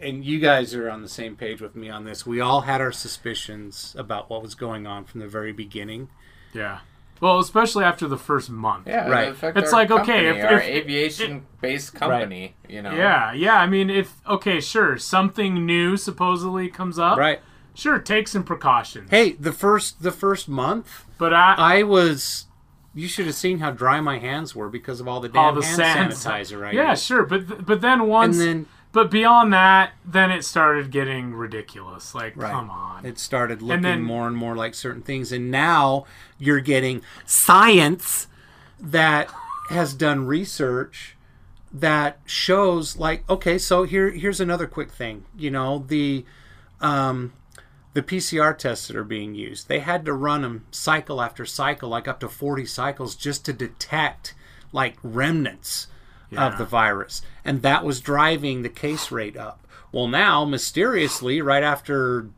and 0.00 0.24
you 0.24 0.38
guys 0.40 0.74
are 0.74 0.90
on 0.90 1.02
the 1.02 1.08
same 1.08 1.36
page 1.36 1.60
with 1.60 1.76
me 1.76 1.88
on 1.90 2.04
this. 2.04 2.26
We 2.26 2.40
all 2.40 2.62
had 2.62 2.80
our 2.80 2.92
suspicions 2.92 3.94
about 3.98 4.28
what 4.30 4.42
was 4.42 4.54
going 4.54 4.86
on 4.86 5.04
from 5.04 5.20
the 5.20 5.28
very 5.28 5.52
beginning. 5.52 6.08
Yeah. 6.52 6.80
Well, 7.20 7.40
especially 7.40 7.84
after 7.84 8.06
the 8.06 8.16
first 8.16 8.48
month. 8.48 8.86
Yeah, 8.86 9.08
Right. 9.08 9.28
it 9.42 9.56
It's 9.56 9.72
our 9.72 9.80
like 9.80 9.90
okay, 9.90 10.28
if, 10.28 10.44
our 10.44 10.60
if 10.60 10.64
aviation-based 10.64 11.94
company, 11.94 12.54
you 12.68 12.80
know. 12.80 12.92
Yeah, 12.94 13.32
yeah. 13.32 13.56
I 13.56 13.66
mean, 13.66 13.90
if 13.90 14.14
okay, 14.26 14.60
sure, 14.60 14.96
something 14.98 15.66
new 15.66 15.96
supposedly 15.96 16.68
comes 16.68 16.96
up. 16.98 17.18
Right. 17.18 17.40
Sure, 17.78 18.00
take 18.00 18.26
some 18.26 18.42
precautions. 18.42 19.08
Hey, 19.08 19.32
the 19.32 19.52
first 19.52 20.02
the 20.02 20.10
first 20.10 20.48
month, 20.48 21.04
but 21.16 21.32
I 21.32 21.54
I 21.56 21.82
was. 21.84 22.46
You 22.92 23.06
should 23.06 23.26
have 23.26 23.36
seen 23.36 23.60
how 23.60 23.70
dry 23.70 24.00
my 24.00 24.18
hands 24.18 24.56
were 24.56 24.68
because 24.68 24.98
of 24.98 25.06
all 25.06 25.20
the 25.20 25.28
damn 25.28 25.44
all 25.44 25.52
the 25.54 25.64
hand 25.64 26.10
sanitizer. 26.12 26.66
I 26.66 26.72
yeah, 26.72 26.90
used. 26.90 27.04
sure, 27.04 27.22
but 27.24 27.46
th- 27.46 27.60
but 27.64 27.80
then 27.80 28.08
once, 28.08 28.38
then- 28.38 28.66
but 28.90 29.12
beyond 29.12 29.52
that, 29.52 29.92
then 30.04 30.32
it 30.32 30.44
started 30.44 30.90
getting 30.90 31.34
ridiculous. 31.34 32.16
Like, 32.16 32.32
Right. 32.36 32.50
come 32.50 32.68
on. 32.70 33.06
It 33.06 33.18
started 33.20 33.62
looking 33.62 33.82
then- 33.82 34.02
more 34.02 34.26
and 34.26 34.36
more 34.36 34.56
like 34.56 34.74
certain 34.74 35.02
things, 35.02 35.30
and 35.30 35.48
now 35.48 36.04
you're 36.38 36.58
getting 36.60 37.02
science 37.26 38.26
that 38.80 39.28
has 39.70 39.94
done 39.94 40.26
research 40.26 41.16
that 41.72 42.18
shows 42.26 42.96
like 42.96 43.22
okay, 43.30 43.56
so 43.58 43.84
here 43.84 44.10
here's 44.10 44.40
another 44.40 44.66
quick 44.66 44.90
thing. 44.90 45.24
You 45.36 45.52
know 45.52 45.84
the 45.86 46.24
um, 46.80 47.32
the 47.98 48.16
PCR 48.16 48.56
tests 48.56 48.86
that 48.86 48.96
are 48.96 49.02
being 49.02 49.34
used. 49.34 49.66
They 49.66 49.80
had 49.80 50.04
to 50.04 50.12
run 50.12 50.42
them 50.42 50.66
cycle 50.70 51.20
after 51.20 51.44
cycle, 51.44 51.88
like 51.88 52.06
up 52.06 52.20
to 52.20 52.28
40 52.28 52.64
cycles, 52.64 53.16
just 53.16 53.44
to 53.46 53.52
detect 53.52 54.34
like 54.70 54.96
remnants 55.02 55.88
Yeah. 56.30 56.46
of 56.46 56.58
the 56.58 56.64
virus. 56.64 57.22
And 57.44 57.62
that 57.62 57.84
was 57.84 58.00
driving 58.00 58.62
the 58.62 58.68
case 58.68 59.10
rate 59.10 59.36
up. 59.36 59.66
Well, 59.90 60.06
now, 60.06 60.44
mysteriously, 60.44 61.42
right 61.42 61.64
after 61.64 62.28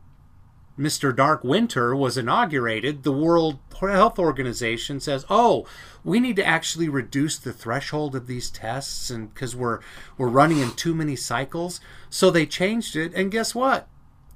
Mr. 0.79 1.15
Dark 1.15 1.43
Winter 1.43 1.95
was 1.95 2.17
inaugurated, 2.17 3.03
the 3.03 3.11
World 3.11 3.59
Health 3.79 4.17
Organization 4.17 4.99
says, 4.99 5.25
"Oh, 5.29 5.67
we 6.03 6.19
need 6.19 6.37
to 6.37 6.45
actually 6.45 6.89
reduce 6.89 7.37
the 7.37 7.53
threshold 7.53 8.15
of 8.15 8.25
these 8.25 8.49
tests 8.49 9.11
and 9.11 9.35
cuz 9.35 9.55
we're 9.55 9.79
we're 10.17 10.27
running 10.27 10.57
in 10.57 10.71
too 10.71 10.95
many 10.95 11.15
cycles." 11.15 11.79
So 12.09 12.31
they 12.31 12.47
changed 12.47 12.95
it, 12.95 13.13
and 13.13 13.29
guess 13.31 13.53
what? 13.53 13.87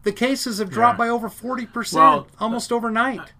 The 0.05 0.13
cases 0.13 0.59
have 0.59 0.69
dropped 0.69 0.95
Yeah. 0.97 1.05
by 1.05 1.09
over 1.09 1.27
40% 1.29 1.93
Well, 1.99 2.27
almost 2.39 2.71
overnight. 2.71 3.33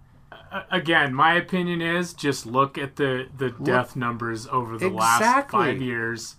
A- 0.52 0.64
Again, 0.70 1.14
my 1.14 1.32
opinion 1.34 1.80
is 1.80 2.12
just 2.12 2.44
look 2.46 2.76
at 2.78 2.96
the 2.96 3.28
the 3.36 3.50
death 3.50 3.96
numbers 3.96 4.46
over 4.48 4.76
the 4.78 4.88
last 4.90 5.50
five 5.50 5.80
years, 5.80 6.36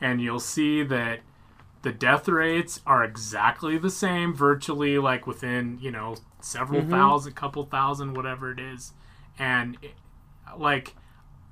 and 0.00 0.20
you'll 0.20 0.38
see 0.40 0.82
that 0.84 1.20
the 1.82 1.92
death 1.92 2.28
rates 2.28 2.80
are 2.86 3.02
exactly 3.04 3.78
the 3.78 3.90
same, 3.90 4.34
virtually 4.34 4.98
like 4.98 5.26
within 5.26 5.78
you 5.80 5.90
know 5.90 6.16
several 6.40 6.82
Mhm. 6.82 6.90
thousand, 6.90 7.32
couple 7.34 7.64
thousand, 7.64 8.14
whatever 8.14 8.50
it 8.52 8.60
is, 8.60 8.92
and. 9.38 9.76
It, 9.82 9.94
like 10.56 10.96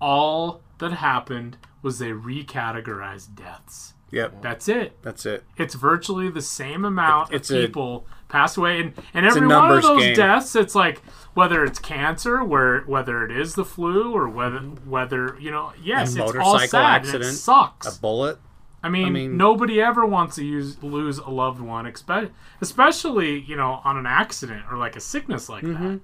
all 0.00 0.60
that 0.78 0.92
happened 0.92 1.56
was 1.82 2.00
they 2.00 2.10
recategorized 2.10 3.36
deaths. 3.36 3.94
Yep. 4.10 4.42
That's 4.42 4.68
it. 4.68 4.98
That's 5.02 5.24
it. 5.24 5.44
It's 5.56 5.74
virtually 5.76 6.28
the 6.30 6.42
same 6.42 6.84
amount 6.84 7.32
It's 7.32 7.48
of 7.50 7.56
a- 7.58 7.66
people 7.68 8.06
passed 8.28 8.56
away, 8.56 8.80
and 8.80 8.94
and 9.14 9.26
every 9.26 9.46
one 9.46 9.70
of 9.72 9.82
those 9.82 10.02
game. 10.02 10.14
deaths, 10.16 10.54
it's 10.56 10.74
like 10.74 10.98
whether 11.34 11.64
it's 11.64 11.78
cancer, 11.78 12.42
where 12.44 12.80
whether 12.82 13.24
it 13.24 13.30
is 13.30 13.54
the 13.54 13.64
flu, 13.64 14.12
or 14.12 14.28
whether 14.28 14.58
whether 14.58 15.36
you 15.40 15.50
know, 15.50 15.72
yes, 15.82 16.16
a 16.16 16.24
it's 16.24 16.36
all 16.36 16.58
sad. 16.58 16.74
and 16.74 17.06
accident. 17.06 17.24
it 17.24 17.36
sucks. 17.36 17.96
A 17.96 18.00
bullet. 18.00 18.38
I 18.82 18.88
mean, 18.88 19.06
I 19.06 19.10
mean- 19.10 19.36
nobody 19.36 19.80
ever 19.80 20.06
wants 20.06 20.36
to 20.36 20.44
use 20.44 20.82
lose 20.82 21.18
a 21.18 21.30
loved 21.30 21.60
one, 21.60 21.84
expe- 21.84 22.30
especially 22.60 23.40
you 23.40 23.56
know 23.56 23.80
on 23.84 23.96
an 23.96 24.06
accident 24.06 24.64
or 24.70 24.76
like 24.78 24.94
a 24.96 25.00
sickness 25.00 25.48
like 25.48 25.64
Mm-hmm. 25.64 25.88
that. 25.94 26.00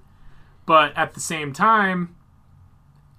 But 0.65 0.97
at 0.97 1.13
the 1.13 1.19
same 1.19 1.53
time, 1.53 2.15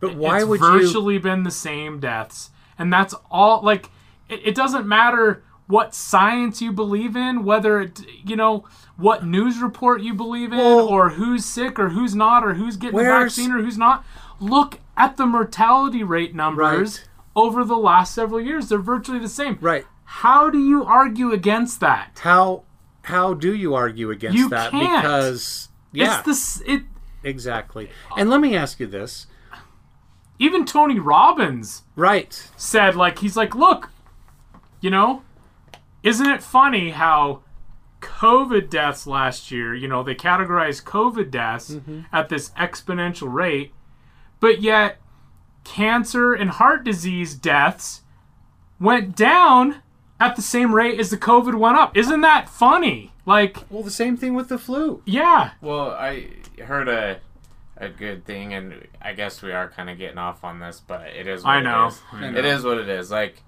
But 0.00 0.16
why 0.16 0.38
it's 0.38 0.46
would 0.46 0.60
you? 0.60 0.66
virtually 0.80 1.18
been 1.18 1.44
the 1.44 1.50
same 1.50 2.00
deaths, 2.00 2.50
and 2.78 2.92
that's 2.92 3.14
all. 3.30 3.62
Like, 3.62 3.90
it, 4.28 4.40
it 4.48 4.54
doesn't 4.54 4.86
matter 4.86 5.42
what 5.66 5.94
science 5.94 6.62
you 6.62 6.72
believe 6.72 7.16
in, 7.16 7.44
whether 7.44 7.80
it, 7.80 8.00
you 8.24 8.36
know, 8.36 8.64
what 8.96 9.26
news 9.26 9.58
report 9.58 10.00
you 10.02 10.14
believe 10.14 10.52
in, 10.52 10.58
or 10.60 11.10
who's 11.10 11.44
sick 11.44 11.78
or 11.78 11.88
who's 11.90 12.14
not, 12.14 12.44
or 12.44 12.54
who's 12.54 12.76
getting 12.76 12.96
the 12.98 13.04
vaccine 13.04 13.50
or 13.52 13.60
who's 13.62 13.76
not. 13.78 14.04
Look 14.40 14.80
at 14.96 15.16
the 15.16 15.26
mortality 15.26 16.02
rate 16.04 16.34
numbers 16.34 17.04
over 17.34 17.64
the 17.64 17.76
last 17.76 18.14
several 18.14 18.40
years; 18.40 18.68
they're 18.68 18.78
virtually 18.78 19.18
the 19.18 19.28
same. 19.28 19.58
Right. 19.60 19.84
How 20.04 20.50
do 20.50 20.58
you 20.58 20.84
argue 20.84 21.32
against 21.32 21.80
that? 21.80 22.20
How 22.22 22.62
how 23.02 23.34
do 23.34 23.54
you 23.54 23.74
argue 23.74 24.10
against 24.10 24.36
You 24.38 24.48
that? 24.50 24.70
can't. 24.70 25.02
Because 25.02 25.68
yeah, 25.92 26.18
It's 26.18 26.26
this. 26.26 26.62
It 26.66 26.82
exactly. 27.24 27.90
And 28.16 28.30
let 28.30 28.40
me 28.40 28.54
ask 28.56 28.78
you 28.78 28.86
this. 28.86 29.26
even 30.38 30.64
Tony 30.64 30.98
Robbins 31.00 31.82
Right. 31.96 32.50
said 32.56 32.94
like 32.94 33.18
he's 33.18 33.36
like 33.36 33.54
look 33.54 33.90
you 34.80 34.90
know 34.90 35.22
isn't 36.06 36.26
it 36.26 36.42
funny 36.42 36.90
how 36.90 37.42
covid 38.00 38.68
deaths 38.70 39.06
last 39.06 39.50
year 39.50 39.74
you 39.74 39.88
know 39.88 40.02
they 40.02 40.14
categorized 40.14 40.84
covid 40.84 41.30
deaths 41.30 41.70
Mm-hmm. 41.74 42.00
at 42.12 42.28
this 42.28 42.50
exponential 42.50 43.32
rate 43.32 43.72
but 44.40 44.60
yet 44.62 44.98
cancer 45.64 46.32
and 46.34 46.50
heart 46.50 46.84
disease 46.84 47.34
deaths 47.34 48.02
went 48.78 49.16
down 49.16 49.76
at 50.20 50.36
the 50.36 50.42
same 50.42 50.74
rate 50.74 51.00
as 51.00 51.10
the 51.10 51.16
covid 51.16 51.54
went 51.58 51.76
up 51.76 51.96
isn't 51.96 52.20
that 52.20 52.48
funny 52.48 53.12
like 53.24 53.58
Well, 53.70 53.82
the 53.82 53.90
same 53.90 54.16
thing 54.16 54.34
with 54.34 54.48
the 54.48 54.58
flu. 54.58 55.02
yeah 55.04 55.50
Well, 55.60 55.90
I 55.90 56.28
heard 56.64 56.88
a 56.88 57.18
a 57.78 57.88
good 57.90 58.24
thing, 58.24 58.54
and 58.54 58.86
I 59.02 59.12
guess 59.12 59.42
we 59.42 59.52
are 59.52 59.68
kind 59.68 59.90
of 59.90 59.98
getting 59.98 60.16
off 60.16 60.44
on 60.44 60.60
this, 60.60 60.80
but 60.80 61.08
it 61.08 61.26
is. 61.26 61.42
What 61.44 61.50
I 61.50 61.58
it 61.58 61.62
know. 61.64 61.88
is. 61.88 62.00
I 62.10 62.30
know. 62.30 62.40
is 62.40 62.64
what 62.64 62.78
it 62.78 62.88
is. 62.88 63.10
Like, 63.10 63.42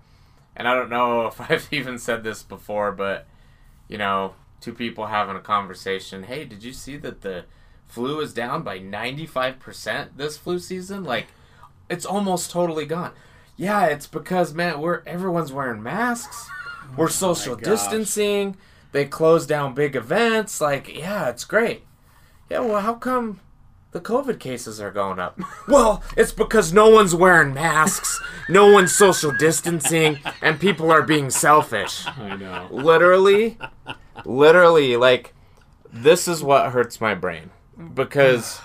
and 0.58 0.68
I 0.68 0.74
don't 0.74 0.90
know 0.90 1.26
if 1.28 1.40
I've 1.40 1.68
even 1.70 1.98
said 1.98 2.22
this 2.22 2.42
before, 2.42 2.92
but 2.92 3.26
you 3.88 3.96
know, 3.96 4.34
two 4.60 4.74
people 4.74 5.06
having 5.06 5.36
a 5.36 5.40
conversation. 5.40 6.24
Hey, 6.24 6.44
did 6.44 6.62
you 6.62 6.72
see 6.74 6.98
that 6.98 7.22
the 7.22 7.44
flu 7.86 8.20
is 8.20 8.34
down 8.34 8.62
by 8.62 8.78
ninety 8.78 9.24
five 9.24 9.58
percent 9.58 10.18
this 10.18 10.36
flu 10.36 10.58
season? 10.58 11.04
Like, 11.04 11.28
it's 11.88 12.04
almost 12.04 12.50
totally 12.50 12.84
gone. 12.84 13.12
Yeah, 13.56 13.86
it's 13.86 14.06
because 14.06 14.52
man, 14.52 14.80
we're 14.80 15.02
everyone's 15.06 15.52
wearing 15.52 15.82
masks. 15.82 16.48
We're 16.96 17.06
oh 17.06 17.08
social 17.08 17.56
gosh. 17.56 17.64
distancing. 17.64 18.56
They 18.92 19.04
close 19.04 19.46
down 19.46 19.74
big 19.74 19.94
events. 19.96 20.60
Like, 20.60 20.94
yeah, 20.94 21.28
it's 21.28 21.44
great. 21.44 21.84
Yeah, 22.50 22.60
well, 22.60 22.80
how 22.80 22.94
come 22.94 23.40
the 23.92 24.00
COVID 24.00 24.38
cases 24.38 24.80
are 24.80 24.90
going 24.90 25.18
up? 25.18 25.40
well, 25.68 26.02
it's 26.16 26.32
because 26.32 26.72
no 26.72 26.90
one's 26.90 27.14
wearing 27.14 27.54
masks, 27.54 28.20
no 28.48 28.70
one's 28.70 28.94
social 28.94 29.32
distancing, 29.32 30.18
and 30.42 30.60
people 30.60 30.90
are 30.90 31.02
being 31.02 31.30
selfish. 31.30 32.06
i 32.18 32.36
know 32.36 32.68
Literally, 32.70 33.58
literally, 34.24 34.96
like, 34.96 35.34
this 35.90 36.28
is 36.28 36.42
what 36.42 36.72
hurts 36.72 37.00
my 37.00 37.14
brain 37.14 37.50
because 37.94 38.60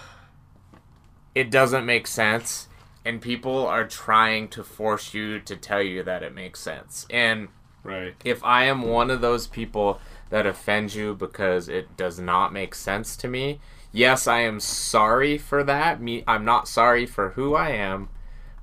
it 1.35 1.49
doesn't 1.49 1.85
make 1.85 2.07
sense, 2.07 2.67
and 3.05 3.21
people 3.21 3.65
are 3.65 3.87
trying 3.87 4.47
to 4.49 4.63
force 4.63 5.13
you 5.13 5.39
to 5.39 5.55
tell 5.55 5.81
you 5.81 6.03
that 6.03 6.23
it 6.23 6.33
makes 6.33 6.59
sense. 6.59 7.05
And 7.09 7.49
right 7.83 8.15
if 8.23 8.43
I 8.43 8.63
am 8.65 8.81
one 8.81 9.11
of 9.11 9.19
those 9.19 9.45
people 9.45 9.99
that 10.29 10.45
offends 10.45 10.95
you 10.95 11.13
because 11.13 11.67
it 11.67 11.97
does 11.97 12.17
not 12.19 12.53
make 12.53 12.73
sense 12.73 13.15
to 13.17 13.27
me, 13.27 13.59
yes, 13.93 14.27
I 14.27 14.39
am 14.41 14.59
sorry 14.59 15.37
for 15.37 15.63
that. 15.63 16.01
Me, 16.01 16.23
I'm 16.27 16.43
not 16.43 16.67
sorry 16.67 17.05
for 17.05 17.29
who 17.29 17.55
I 17.55 17.69
am, 17.69 18.09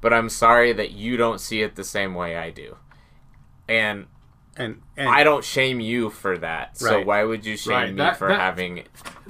but 0.03 0.13
I'm 0.13 0.29
sorry 0.29 0.75
that 0.75 0.91
you 0.91 1.17
don't 1.17 1.41
see 1.41 1.63
it 1.63 1.77
the 1.77 1.85
same 1.85 2.15
way 2.15 2.37
I 2.37 2.51
do. 2.51 2.77
And 3.69 4.07
And, 4.57 4.83
and 4.97 5.09
I 5.09 5.23
don't 5.25 5.45
shame 5.45 5.81
you 5.81 6.11
for 6.11 6.37
that. 6.37 6.77
So 6.77 6.97
Right. 6.97 7.07
why 7.07 7.25
would 7.25 7.47
you 7.47 7.57
shame 7.57 7.73
Right, 7.73 7.91
me 7.91 7.97
that- 7.97 8.19
for 8.19 8.29
that- 8.29 8.39
having 8.41 8.83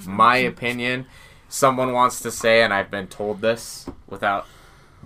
my 0.06 0.38
opinion? 0.38 1.06
Someone 1.48 1.92
wants 1.92 2.20
to 2.20 2.30
say, 2.30 2.62
and 2.62 2.72
I've 2.72 2.90
been 2.90 3.06
told 3.06 3.40
this 3.42 3.86
without. 4.08 4.46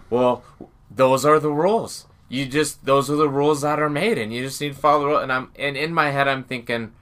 Well, 0.09 0.45
those 0.91 1.25
are 1.27 1.41
the 1.41 1.51
rules. 1.51 2.07
You 2.29 2.47
just 2.47 2.85
those 2.87 3.11
are 3.11 3.17
the 3.17 3.29
rules 3.29 3.63
that 3.63 3.81
are 3.81 3.91
made, 3.91 4.17
and 4.19 4.33
you 4.33 4.43
just 4.45 4.61
need 4.61 4.75
to 4.75 4.79
follow. 4.79 5.17
And 5.19 5.33
I'm 5.33 5.51
and 5.57 5.77
in 5.77 5.93
my 5.93 6.11
head, 6.11 6.29
I'm 6.29 6.45
thinking. 6.45 6.93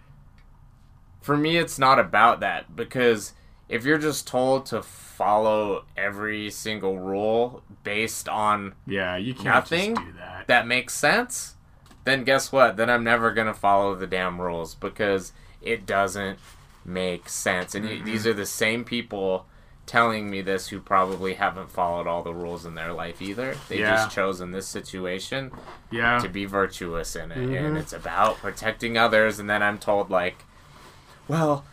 For 1.21 1.37
me, 1.37 1.57
it's 1.59 1.79
not 1.79 1.99
about 2.01 2.41
that 2.41 2.75
because 2.75 3.33
if 3.73 3.85
you're 3.85 3.99
just 3.99 4.27
told 4.29 4.67
to 4.67 4.83
follow 4.83 5.85
every 5.97 6.51
single 6.51 6.99
rule 6.99 7.63
based 7.85 8.29
on 8.29 8.75
yeah 8.87 9.17
you 9.17 9.33
can't 9.35 9.47
nothing 9.47 9.95
just 9.95 10.07
do 10.07 10.13
that 10.19 10.47
that 10.47 10.67
makes 10.67 10.95
sense, 10.95 11.55
then 12.05 12.25
guess 12.25 12.51
what? 12.53 12.77
Then 12.77 12.91
I'm 12.91 13.05
never 13.05 13.31
gonna 13.33 13.55
follow 13.55 13.95
the 13.95 14.07
damn 14.07 14.41
rules 14.41 14.75
because 14.75 15.33
it 15.61 15.87
doesn't 15.87 16.39
make 16.85 17.29
sense. 17.29 17.75
And 17.77 17.85
Mm-hmm. 17.85 18.05
these 18.05 18.27
are 18.27 18.33
the 18.35 18.47
same 18.47 18.85
people 18.85 19.47
telling 19.87 20.29
me 20.31 20.41
this 20.43 20.69
who 20.69 20.81
probably 20.81 21.35
haven't 21.35 21.71
followed 21.71 22.07
all 22.09 22.23
the 22.25 22.35
rules 22.35 22.65
in 22.67 22.75
their 22.75 22.93
life 22.93 23.23
either. 23.23 23.57
They 23.69 23.79
Yeah. 23.81 23.95
just 23.97 24.11
chose 24.15 24.41
in 24.41 24.51
this 24.51 24.67
situation 24.67 25.53
yeah 25.93 26.19
to 26.19 26.29
be 26.29 26.45
virtuous 26.45 27.15
in 27.15 27.31
it, 27.31 27.39
Mm-hmm. 27.39 27.65
and 27.67 27.79
it's 27.79 27.93
about 27.93 28.39
protecting 28.39 28.99
others. 28.99 29.39
And 29.39 29.49
then 29.49 29.63
I'm 29.63 29.79
told 29.79 30.11
like, 30.11 30.45
well. 31.29 31.65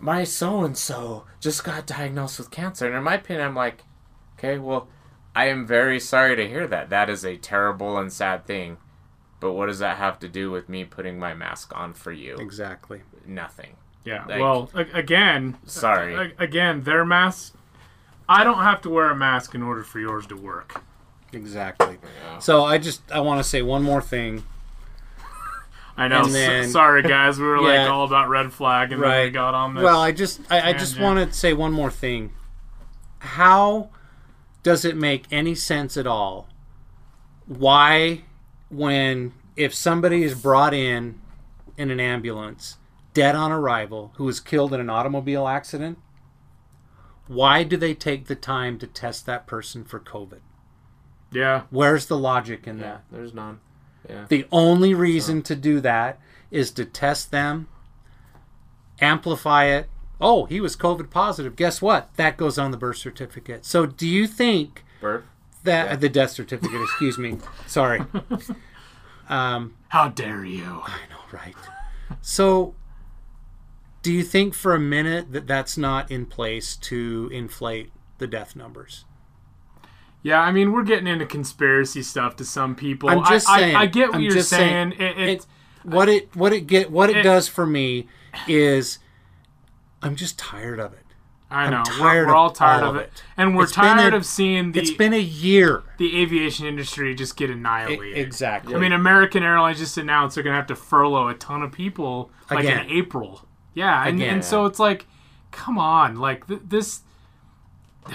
My 0.00 0.24
so 0.24 0.64
and 0.64 0.76
so 0.76 1.24
just 1.40 1.62
got 1.64 1.86
diagnosed 1.86 2.38
with 2.38 2.50
cancer, 2.50 2.86
and 2.86 2.96
in 2.96 3.02
my 3.02 3.14
opinion, 3.14 3.46
I'm 3.46 3.54
like, 3.54 3.84
okay, 4.38 4.58
well, 4.58 4.88
I 5.34 5.46
am 5.46 5.66
very 5.66 6.00
sorry 6.00 6.36
to 6.36 6.48
hear 6.48 6.66
that. 6.66 6.90
That 6.90 7.08
is 7.10 7.24
a 7.24 7.36
terrible 7.36 7.98
and 7.98 8.12
sad 8.12 8.46
thing. 8.46 8.78
But 9.40 9.52
what 9.52 9.66
does 9.66 9.78
that 9.78 9.96
have 9.96 10.18
to 10.20 10.28
do 10.28 10.50
with 10.50 10.68
me 10.68 10.84
putting 10.84 11.18
my 11.18 11.32
mask 11.34 11.72
on 11.74 11.94
for 11.94 12.12
you? 12.12 12.36
exactly. 12.36 13.02
Nothing. 13.26 13.76
Yeah. 14.04 14.24
Like- 14.26 14.40
well, 14.40 14.70
a- 14.74 14.96
again, 14.98 15.56
Sorry. 15.64 16.14
a- 16.14 16.32
again, 16.42 16.82
their 16.82 17.04
mask. 17.04 17.54
I 18.28 18.44
don't 18.44 18.62
have 18.62 18.80
to 18.82 18.90
wear 18.90 19.10
a 19.10 19.16
mask 19.16 19.54
in 19.54 19.62
order 19.62 19.82
for 19.82 19.98
yours 19.98 20.26
to 20.28 20.36
work. 20.36 20.82
Exactly. 21.32 21.98
So 22.38 22.64
I 22.64 22.78
just 22.78 23.02
I 23.12 23.20
want 23.20 23.38
to 23.40 23.44
say 23.44 23.62
one 23.62 23.82
more 23.82 24.02
thing. 24.02 24.44
I 26.00 26.08
know. 26.08 26.24
And 26.24 26.34
s- 26.36 26.72
sorry, 26.72 27.02
guys. 27.02 27.38
We 27.38 27.44
were 27.46 27.56
Yeah. 27.60 27.82
like 27.82 27.90
all 27.90 28.04
about 28.04 28.28
red 28.28 28.52
flag, 28.52 28.92
and 28.92 29.02
then 29.02 29.24
we 29.26 29.30
got 29.30 29.54
on 29.54 29.74
this. 29.74 29.84
Well, 29.84 30.00
I 30.00 30.12
just 30.12 30.40
I, 30.50 30.70
I 30.70 30.72
just 30.72 30.98
want 30.98 31.18
to 31.30 31.36
say 31.36 31.52
one 31.52 31.72
more 31.72 31.90
thing. 31.90 32.32
How 33.18 33.90
does 34.62 34.84
it 34.84 34.96
make 34.96 35.24
any 35.30 35.54
sense 35.54 35.96
at 35.96 36.06
all? 36.06 36.48
Why, 37.46 38.22
when 38.68 39.32
if 39.56 39.74
somebody 39.74 40.22
is 40.22 40.34
brought 40.40 40.72
in 40.72 41.20
in 41.76 41.90
an 41.90 42.00
ambulance, 42.00 42.78
dead 43.14 43.34
on 43.34 43.52
arrival, 43.52 44.12
who 44.16 44.24
was 44.24 44.40
killed 44.40 44.72
in 44.72 44.80
an 44.80 44.88
automobile 44.88 45.48
accident, 45.48 45.98
why 47.26 47.62
do 47.62 47.76
they 47.76 47.94
take 47.94 48.26
the 48.26 48.34
time 48.34 48.78
to 48.78 48.86
test 48.86 49.26
that 49.26 49.46
person 49.46 49.84
for 49.84 50.00
COVID? 50.00 50.40
yeah. 51.32 51.62
Where's 51.70 52.06
the 52.06 52.16
logic 52.18 52.66
in 52.66 52.78
Yeah, 52.78 52.84
that? 52.84 53.02
there's 53.12 53.32
none. 53.34 53.60
Yeah. 54.08 54.24
The 54.28 54.46
only 54.50 54.94
reason 54.94 55.42
to 55.42 55.54
do 55.56 55.80
that 55.80 56.18
is 56.50 56.70
to 56.72 56.84
test 56.84 57.30
them, 57.30 57.68
amplify 59.00 59.64
it. 59.66 59.88
Oh, 60.20 60.44
he 60.46 60.60
was 60.60 60.76
COVID 60.76 61.10
positive. 61.10 61.56
Guess 61.56 61.80
what? 61.80 62.14
That 62.16 62.36
goes 62.36 62.58
on 62.58 62.70
the 62.70 62.76
birth 62.76 62.98
certificate. 62.98 63.64
So, 63.64 63.86
do 63.86 64.06
you 64.06 64.26
think 64.26 64.84
Birth? 65.00 65.24
that 65.64 66.00
the 66.00 66.08
death 66.08 66.30
certificate? 66.30 66.80
excuse 66.82 67.18
me. 67.18 67.38
Sorry. 67.66 68.02
Um, 69.28 69.76
How 69.90 70.08
dare 70.08 70.44
you? 70.44 70.64
I 70.84 70.98
know, 71.08 71.20
right? 71.30 71.54
So, 72.20 72.74
do 74.02 74.12
you 74.12 74.24
think 74.24 74.54
for 74.54 74.74
a 74.74 74.80
minute 74.80 75.30
that 75.30 75.46
that's 75.46 75.78
not 75.78 76.10
in 76.10 76.26
place 76.26 76.74
to 76.78 77.30
inflate 77.32 77.92
the 78.18 78.26
death 78.26 78.56
numbers? 78.56 79.04
Yeah, 80.22 80.40
I 80.40 80.52
mean, 80.52 80.72
we're 80.72 80.84
getting 80.84 81.06
into 81.06 81.24
conspiracy 81.26 82.02
stuff 82.02 82.36
to 82.36 82.44
some 82.44 82.74
people. 82.74 83.08
I'm 83.08 83.24
just 83.24 83.48
I, 83.48 83.60
saying. 83.60 83.76
I, 83.76 83.80
I 83.80 83.86
get 83.86 84.08
what 84.08 84.16
I'm 84.16 84.20
you're 84.22 84.40
saying. 84.40 84.92
saying. 84.98 85.00
It, 85.10 85.18
it, 85.18 85.28
It- 85.28 85.46
what 85.82 86.10
it 86.10 86.36
what 86.36 86.52
it 86.52 86.66
get 86.66 86.90
what 86.90 87.08
it, 87.08 87.22
does 87.22 87.48
for 87.48 87.66
me 87.66 88.06
is 88.46 88.98
I'm 90.02 90.14
just 90.14 90.38
tired 90.38 90.78
of 90.78 90.92
it. 90.92 90.98
I 91.50 91.70
know. 91.70 91.82
we're, 91.98 92.26
we're 92.26 92.34
all 92.34 92.50
tired 92.50 92.82
all 92.84 92.90
of 92.90 92.96
of 92.96 93.02
it. 93.02 93.24
And 93.36 93.56
we're 93.56 93.64
It's 93.64 93.72
tired 93.72 94.12
a- 94.12 94.16
of 94.18 94.26
seeing 94.26 94.72
the 94.72 94.80
it's 94.80 94.90
been 94.90 95.14
a 95.14 95.18
year. 95.18 95.82
the 95.96 96.20
aviation 96.20 96.66
industry 96.66 97.14
just 97.14 97.34
get 97.34 97.48
annihilated. 97.50 98.18
Exactly. 98.18 98.74
I 98.74 98.78
mean, 98.78 98.92
American 98.92 99.42
Airlines 99.42 99.78
just 99.78 99.96
announced 99.96 100.34
they're 100.34 100.44
going 100.44 100.52
to 100.52 100.58
have 100.58 100.66
to 100.68 100.76
furlough 100.76 101.28
a 101.28 101.34
ton 101.34 101.62
of 101.62 101.72
people 101.72 102.30
like 102.50 102.60
Again. 102.66 102.84
in 102.84 102.90
April. 102.92 103.48
Yeah, 103.74 104.06
and, 104.06 104.18
Again. 104.18 104.34
and 104.34 104.44
so 104.44 104.66
it's 104.66 104.78
like, 104.78 105.06
come 105.50 105.78
on, 105.78 106.16
like 106.16 106.46
th- 106.46 106.60
this. 106.68 107.00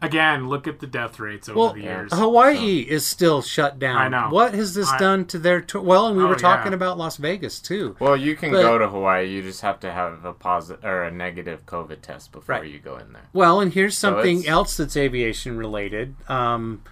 Again, 0.00 0.48
look 0.48 0.68
at 0.68 0.78
the 0.78 0.86
death 0.86 1.18
rates 1.18 1.48
over 1.48 1.58
Well, 1.58 1.72
the 1.72 1.80
years. 1.82 2.12
Hawaii 2.14 2.86
is 2.88 3.04
still 3.04 3.42
shut 3.42 3.80
down. 3.80 3.96
I 3.96 4.08
know. 4.08 4.28
What 4.30 4.54
has 4.54 4.74
this 4.74 4.88
I- 4.92 4.98
done 4.98 5.24
to 5.26 5.38
their 5.40 5.60
tour? 5.60 5.82
Well, 5.82 6.06
and 6.06 6.16
we 6.16 6.22
Oh, 6.22 6.28
were 6.28 6.36
talking 6.36 6.70
yeah. 6.70 6.76
about 6.76 6.98
Las 6.98 7.16
Vegas 7.16 7.58
too. 7.58 7.96
Well, 7.98 8.16
you 8.16 8.36
can 8.36 8.52
But- 8.52 8.62
go 8.62 8.78
to 8.78 8.88
Hawaii. 8.88 9.26
You 9.26 9.42
just 9.42 9.62
have 9.62 9.80
to 9.80 9.90
have 9.92 10.24
a 10.24 10.32
positive 10.32 10.84
or 10.84 11.02
a 11.02 11.10
negative 11.10 11.66
COVID 11.66 12.00
test 12.00 12.30
before 12.30 12.56
Right. 12.60 12.70
you 12.70 12.78
go 12.78 12.96
in 12.96 13.12
there. 13.12 13.22
Well, 13.32 13.60
and 13.60 13.72
here's 13.72 13.98
something 13.98 14.38
it's- 14.38 14.48
else 14.52 14.76
that's 14.76 14.96
aviation 14.96 15.58
related. 15.58 16.14
Um, 16.28 16.82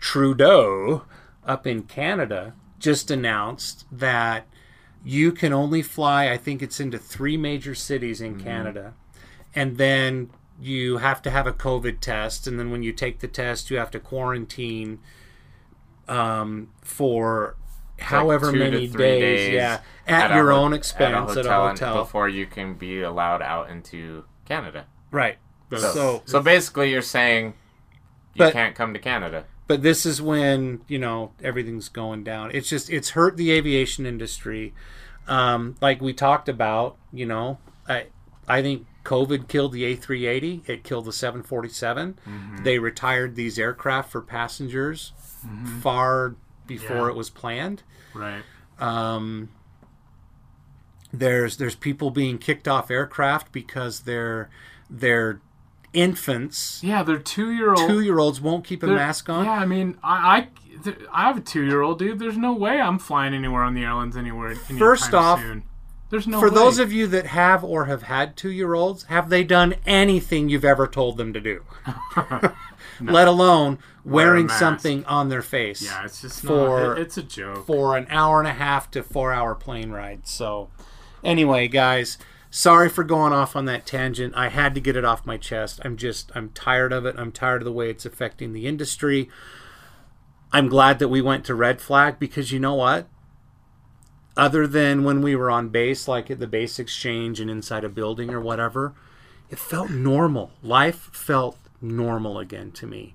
Trudeau 0.00 1.02
up 1.46 1.66
in 1.66 1.82
Canada 1.82 2.54
just 2.78 3.10
announced 3.10 3.84
that 3.92 4.46
you 5.04 5.32
can 5.32 5.52
only 5.52 5.82
fly, 5.82 6.30
I 6.30 6.36
think 6.38 6.62
it's 6.62 6.80
into 6.80 6.96
three 6.98 7.36
major 7.36 7.74
cities 7.74 8.20
in 8.22 8.36
Mhm. 8.36 8.42
Canada. 8.44 8.92
And 9.54 9.76
then 9.76 10.30
you 10.60 10.98
have 10.98 11.20
to 11.22 11.30
have 11.30 11.46
a 11.46 11.52
COVID 11.52 12.00
test. 12.00 12.46
And 12.46 12.58
then 12.58 12.70
when 12.70 12.82
you 12.82 12.92
take 12.92 13.20
the 13.20 13.28
test, 13.28 13.70
you 13.70 13.76
have 13.78 13.90
to 13.92 14.00
quarantine 14.00 15.00
um, 16.08 16.68
for 16.82 17.56
It's 17.98 18.06
however 18.08 18.46
like 18.46 18.56
many 18.56 18.86
three 18.86 18.98
days, 19.20 19.52
Yeah. 19.54 19.80
At, 20.06 20.30
a 20.32 20.34
your 20.34 20.50
ho- 20.50 20.58
own 20.64 20.72
expense 20.74 21.30
at 21.36 21.46
a 21.46 21.50
and- 21.68 21.78
hotel. 21.78 21.96
before 22.04 22.28
you 22.28 22.46
can 22.46 22.74
be 22.74 23.00
allowed 23.02 23.42
out 23.42 23.70
into 23.70 24.24
Canada. 24.44 24.86
Right. 25.10 25.38
So, 25.70 25.78
So- 25.78 26.22
so, 26.26 26.40
basically, 26.42 26.90
you're 26.92 27.02
saying 27.02 27.54
you 28.34 28.38
But- 28.38 28.52
can't 28.52 28.74
come 28.74 28.92
to 28.94 29.00
Canada. 29.00 29.44
but 29.66 29.82
this 29.82 30.04
is 30.04 30.20
when 30.20 30.82
you 30.88 30.98
know 30.98 31.32
everything's 31.42 31.88
going 31.88 32.22
down 32.22 32.50
it's 32.52 32.68
just 32.68 32.90
it's 32.90 33.10
hurt 33.10 33.38
the 33.38 33.50
aviation 33.50 34.04
industry 34.04 34.74
um, 35.26 35.74
like 35.80 36.02
we 36.02 36.12
talked 36.12 36.50
about 36.50 36.96
you 37.14 37.24
know 37.24 37.56
i 37.88 38.04
i 38.46 38.60
think 38.60 38.86
covid 39.04 39.46
killed 39.48 39.72
the 39.72 39.82
a380 39.96 40.68
it 40.68 40.82
killed 40.82 41.04
the 41.04 41.12
747 41.12 42.18
Mhm. 42.26 42.64
they 42.64 42.78
retired 42.78 43.34
these 43.36 43.58
aircraft 43.58 44.10
for 44.10 44.20
passengers 44.22 45.12
Mhm. 45.46 45.80
far 45.80 46.34
before 46.66 46.96
Yeah. 47.06 47.08
it 47.08 47.14
was 47.14 47.28
planned 47.30 47.82
Right. 48.14 48.42
um, 48.78 49.50
there's 51.12 51.56
there's 51.58 51.74
people 51.76 52.10
being 52.10 52.38
kicked 52.38 52.66
off 52.66 52.90
aircraft 52.90 53.52
because 53.52 54.00
they're 54.00 54.48
they're 54.90 55.40
infants 55.92 56.80
Yeah, 56.82 57.02
they're 57.04 57.18
two 57.18 57.50
year 57.52 57.70
old. 57.70 57.88
two 57.88 58.00
year 58.00 58.18
olds 58.18 58.40
won't 58.40 58.64
keep 58.64 58.82
a 58.82 58.86
They're- 58.86 58.96
mask 58.96 59.28
on 59.28 59.44
Yeah, 59.44 59.52
I 59.52 59.66
mean, 59.66 59.96
I 60.02 60.48
I, 60.84 60.94
I 61.12 61.22
have 61.28 61.36
a 61.36 61.40
two 61.40 61.62
year 61.62 61.82
old 61.82 61.98
dude. 62.00 62.18
There's 62.18 62.36
no 62.36 62.52
way 62.52 62.80
I'm 62.80 62.98
flying 62.98 63.32
anywhere 63.32 63.62
on 63.62 63.74
the 63.74 63.84
airlines 63.84 64.16
anywhere. 64.16 64.54
First 64.56 65.14
off, 65.14 65.40
soon. 65.40 65.62
There's 66.14 66.28
no 66.28 66.38
for 66.38 66.48
way. 66.48 66.54
those 66.54 66.78
of 66.78 66.92
you 66.92 67.08
that 67.08 67.26
have 67.26 67.64
or 67.64 67.86
have 67.86 68.04
had 68.04 68.36
two 68.36 68.50
year 68.50 68.74
olds, 68.74 69.02
have 69.04 69.30
they 69.30 69.42
done 69.42 69.74
anything 69.84 70.48
you've 70.48 70.64
ever 70.64 70.86
told 70.86 71.16
them 71.16 71.32
to 71.32 71.40
do? 71.40 71.64
Let 73.00 73.26
alone 73.26 73.80
wearing 74.04 74.46
mask. 74.46 74.60
something 74.60 75.04
on 75.06 75.28
their 75.28 75.42
face. 75.42 75.82
Yeah, 75.82 76.04
it's 76.04 76.20
just 76.22 76.40
for 76.42 76.80
not, 76.80 76.98
it- 76.98 77.02
it's 77.02 77.16
a 77.18 77.22
joke. 77.24 77.66
for 77.66 77.96
an 77.96 78.06
hour 78.10 78.38
and 78.38 78.46
a 78.46 78.52
half 78.52 78.90
to 78.92 79.02
four 79.02 79.32
hour 79.32 79.56
plane 79.56 79.90
ride. 79.90 80.28
So, 80.28 80.70
anyway, 81.24 81.66
guys, 81.66 82.16
sorry 82.48 82.88
for 82.88 83.02
going 83.02 83.32
off 83.32 83.56
on 83.56 83.64
that 83.64 83.84
tangent. 83.84 84.34
I 84.36 84.50
had 84.50 84.74
to 84.76 84.80
get 84.80 84.94
it 84.96 85.04
off 85.04 85.26
my 85.26 85.36
chest. 85.36 85.80
I'm 85.84 85.96
just 85.96 86.30
I'm 86.36 86.50
tired 86.50 86.92
of 86.92 87.04
it. 87.06 87.16
I'm 87.18 87.32
tired 87.32 87.62
of 87.62 87.66
the 87.66 87.72
way 87.72 87.90
it's 87.90 88.06
affecting 88.06 88.52
the 88.52 88.68
industry. 88.68 89.28
I'm 90.52 90.68
glad 90.68 91.00
that 91.00 91.08
we 91.08 91.20
went 91.20 91.44
to 91.46 91.54
red 91.56 91.80
flag 91.80 92.20
because 92.20 92.52
you 92.52 92.60
know 92.60 92.74
what? 92.74 93.08
Other 94.36 94.66
than 94.66 95.04
when 95.04 95.22
we 95.22 95.36
were 95.36 95.50
on 95.50 95.68
base, 95.68 96.08
like 96.08 96.30
at 96.30 96.40
the 96.40 96.46
base 96.46 96.78
exchange 96.78 97.38
and 97.38 97.50
inside 97.50 97.84
a 97.84 97.88
building 97.88 98.30
or 98.30 98.40
whatever, 98.40 98.94
it 99.48 99.58
felt 99.58 99.90
normal. 99.90 100.50
Life 100.62 101.10
felt 101.12 101.56
normal 101.80 102.38
again 102.38 102.72
to 102.72 102.86
me 102.86 103.14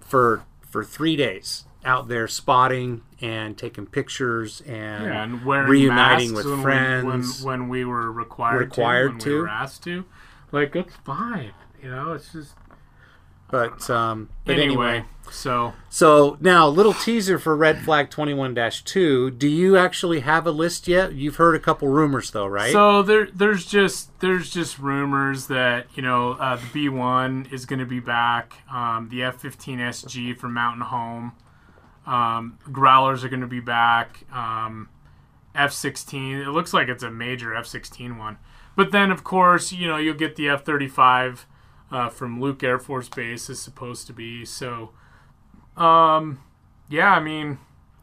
for 0.00 0.44
for 0.62 0.84
three 0.84 1.16
days 1.16 1.64
out 1.84 2.08
there 2.08 2.26
spotting 2.26 3.02
and 3.20 3.56
taking 3.56 3.86
pictures 3.86 4.60
and, 4.62 5.04
yeah, 5.04 5.22
and 5.22 5.44
wearing 5.44 5.68
reuniting 5.70 6.34
with 6.34 6.46
when 6.46 6.62
friends. 6.62 7.40
We, 7.40 7.46
when, 7.46 7.60
when 7.60 7.68
we 7.68 7.84
were 7.84 8.10
required, 8.10 8.60
Required 8.60 9.20
to, 9.20 9.28
when 9.28 9.36
we 9.36 9.42
were 9.42 9.48
asked 9.48 9.84
to. 9.84 10.04
Like 10.52 10.74
it's 10.74 10.94
fine, 11.04 11.52
you 11.82 11.90
know. 11.90 12.12
It's 12.12 12.32
just 12.32 12.54
But 13.48 13.88
um, 13.88 14.28
but 14.44 14.58
Anyway, 14.58 14.88
anyway, 14.88 15.04
so 15.30 15.72
so 15.88 16.36
now 16.40 16.66
a 16.66 16.70
little 16.70 16.94
teaser 16.94 17.38
for 17.38 17.56
Red 17.56 17.80
Flag 17.80 18.10
Twenty 18.10 18.34
One 18.34 18.56
Two. 18.84 19.30
Do 19.30 19.48
you 19.48 19.76
actually 19.76 20.20
have 20.20 20.46
a 20.46 20.50
list 20.50 20.88
yet? 20.88 21.14
You've 21.14 21.36
heard 21.36 21.54
a 21.54 21.60
couple 21.60 21.88
rumors 21.88 22.32
though, 22.32 22.46
right? 22.46 22.72
So 22.72 23.02
there, 23.02 23.28
there's 23.32 23.64
just 23.64 24.18
there's 24.20 24.50
just 24.50 24.78
rumors 24.78 25.46
that 25.46 25.86
you 25.94 26.02
know 26.02 26.32
uh, 26.32 26.56
the 26.56 26.66
B 26.72 26.88
one 26.88 27.46
is 27.52 27.66
going 27.66 27.78
to 27.78 27.86
be 27.86 28.00
back. 28.00 28.54
Um, 28.72 29.08
the 29.10 29.22
F 29.22 29.40
fifteen 29.40 29.78
SG 29.78 30.36
from 30.36 30.52
Mountain 30.54 30.82
Home, 30.82 31.32
um, 32.04 32.58
Growlers 32.70 33.22
are 33.24 33.28
going 33.28 33.40
to 33.40 33.46
be 33.46 33.60
back. 33.60 34.24
Um, 34.32 34.88
F 35.54 35.72
sixteen. 35.72 36.38
It 36.38 36.48
looks 36.48 36.74
like 36.74 36.88
it's 36.88 37.04
a 37.04 37.10
major 37.10 37.54
F 37.54 37.66
sixteen 37.66 38.18
one. 38.18 38.38
But 38.74 38.90
then 38.90 39.10
of 39.12 39.22
course 39.22 39.72
you 39.72 39.86
know 39.86 39.96
you'll 39.98 40.14
get 40.14 40.34
the 40.36 40.48
F 40.48 40.64
thirty 40.64 40.88
five 40.88 41.46
uh, 41.90 42.08
from 42.08 42.40
Luke 42.40 42.62
Air 42.62 42.78
Force 42.78 43.08
Base 43.08 43.48
is 43.50 43.60
supposed 43.60 44.06
to 44.08 44.12
be. 44.12 44.44
So, 44.44 44.90
um, 45.76 46.40
yeah, 46.88 47.12
I 47.12 47.20
mean. 47.20 47.58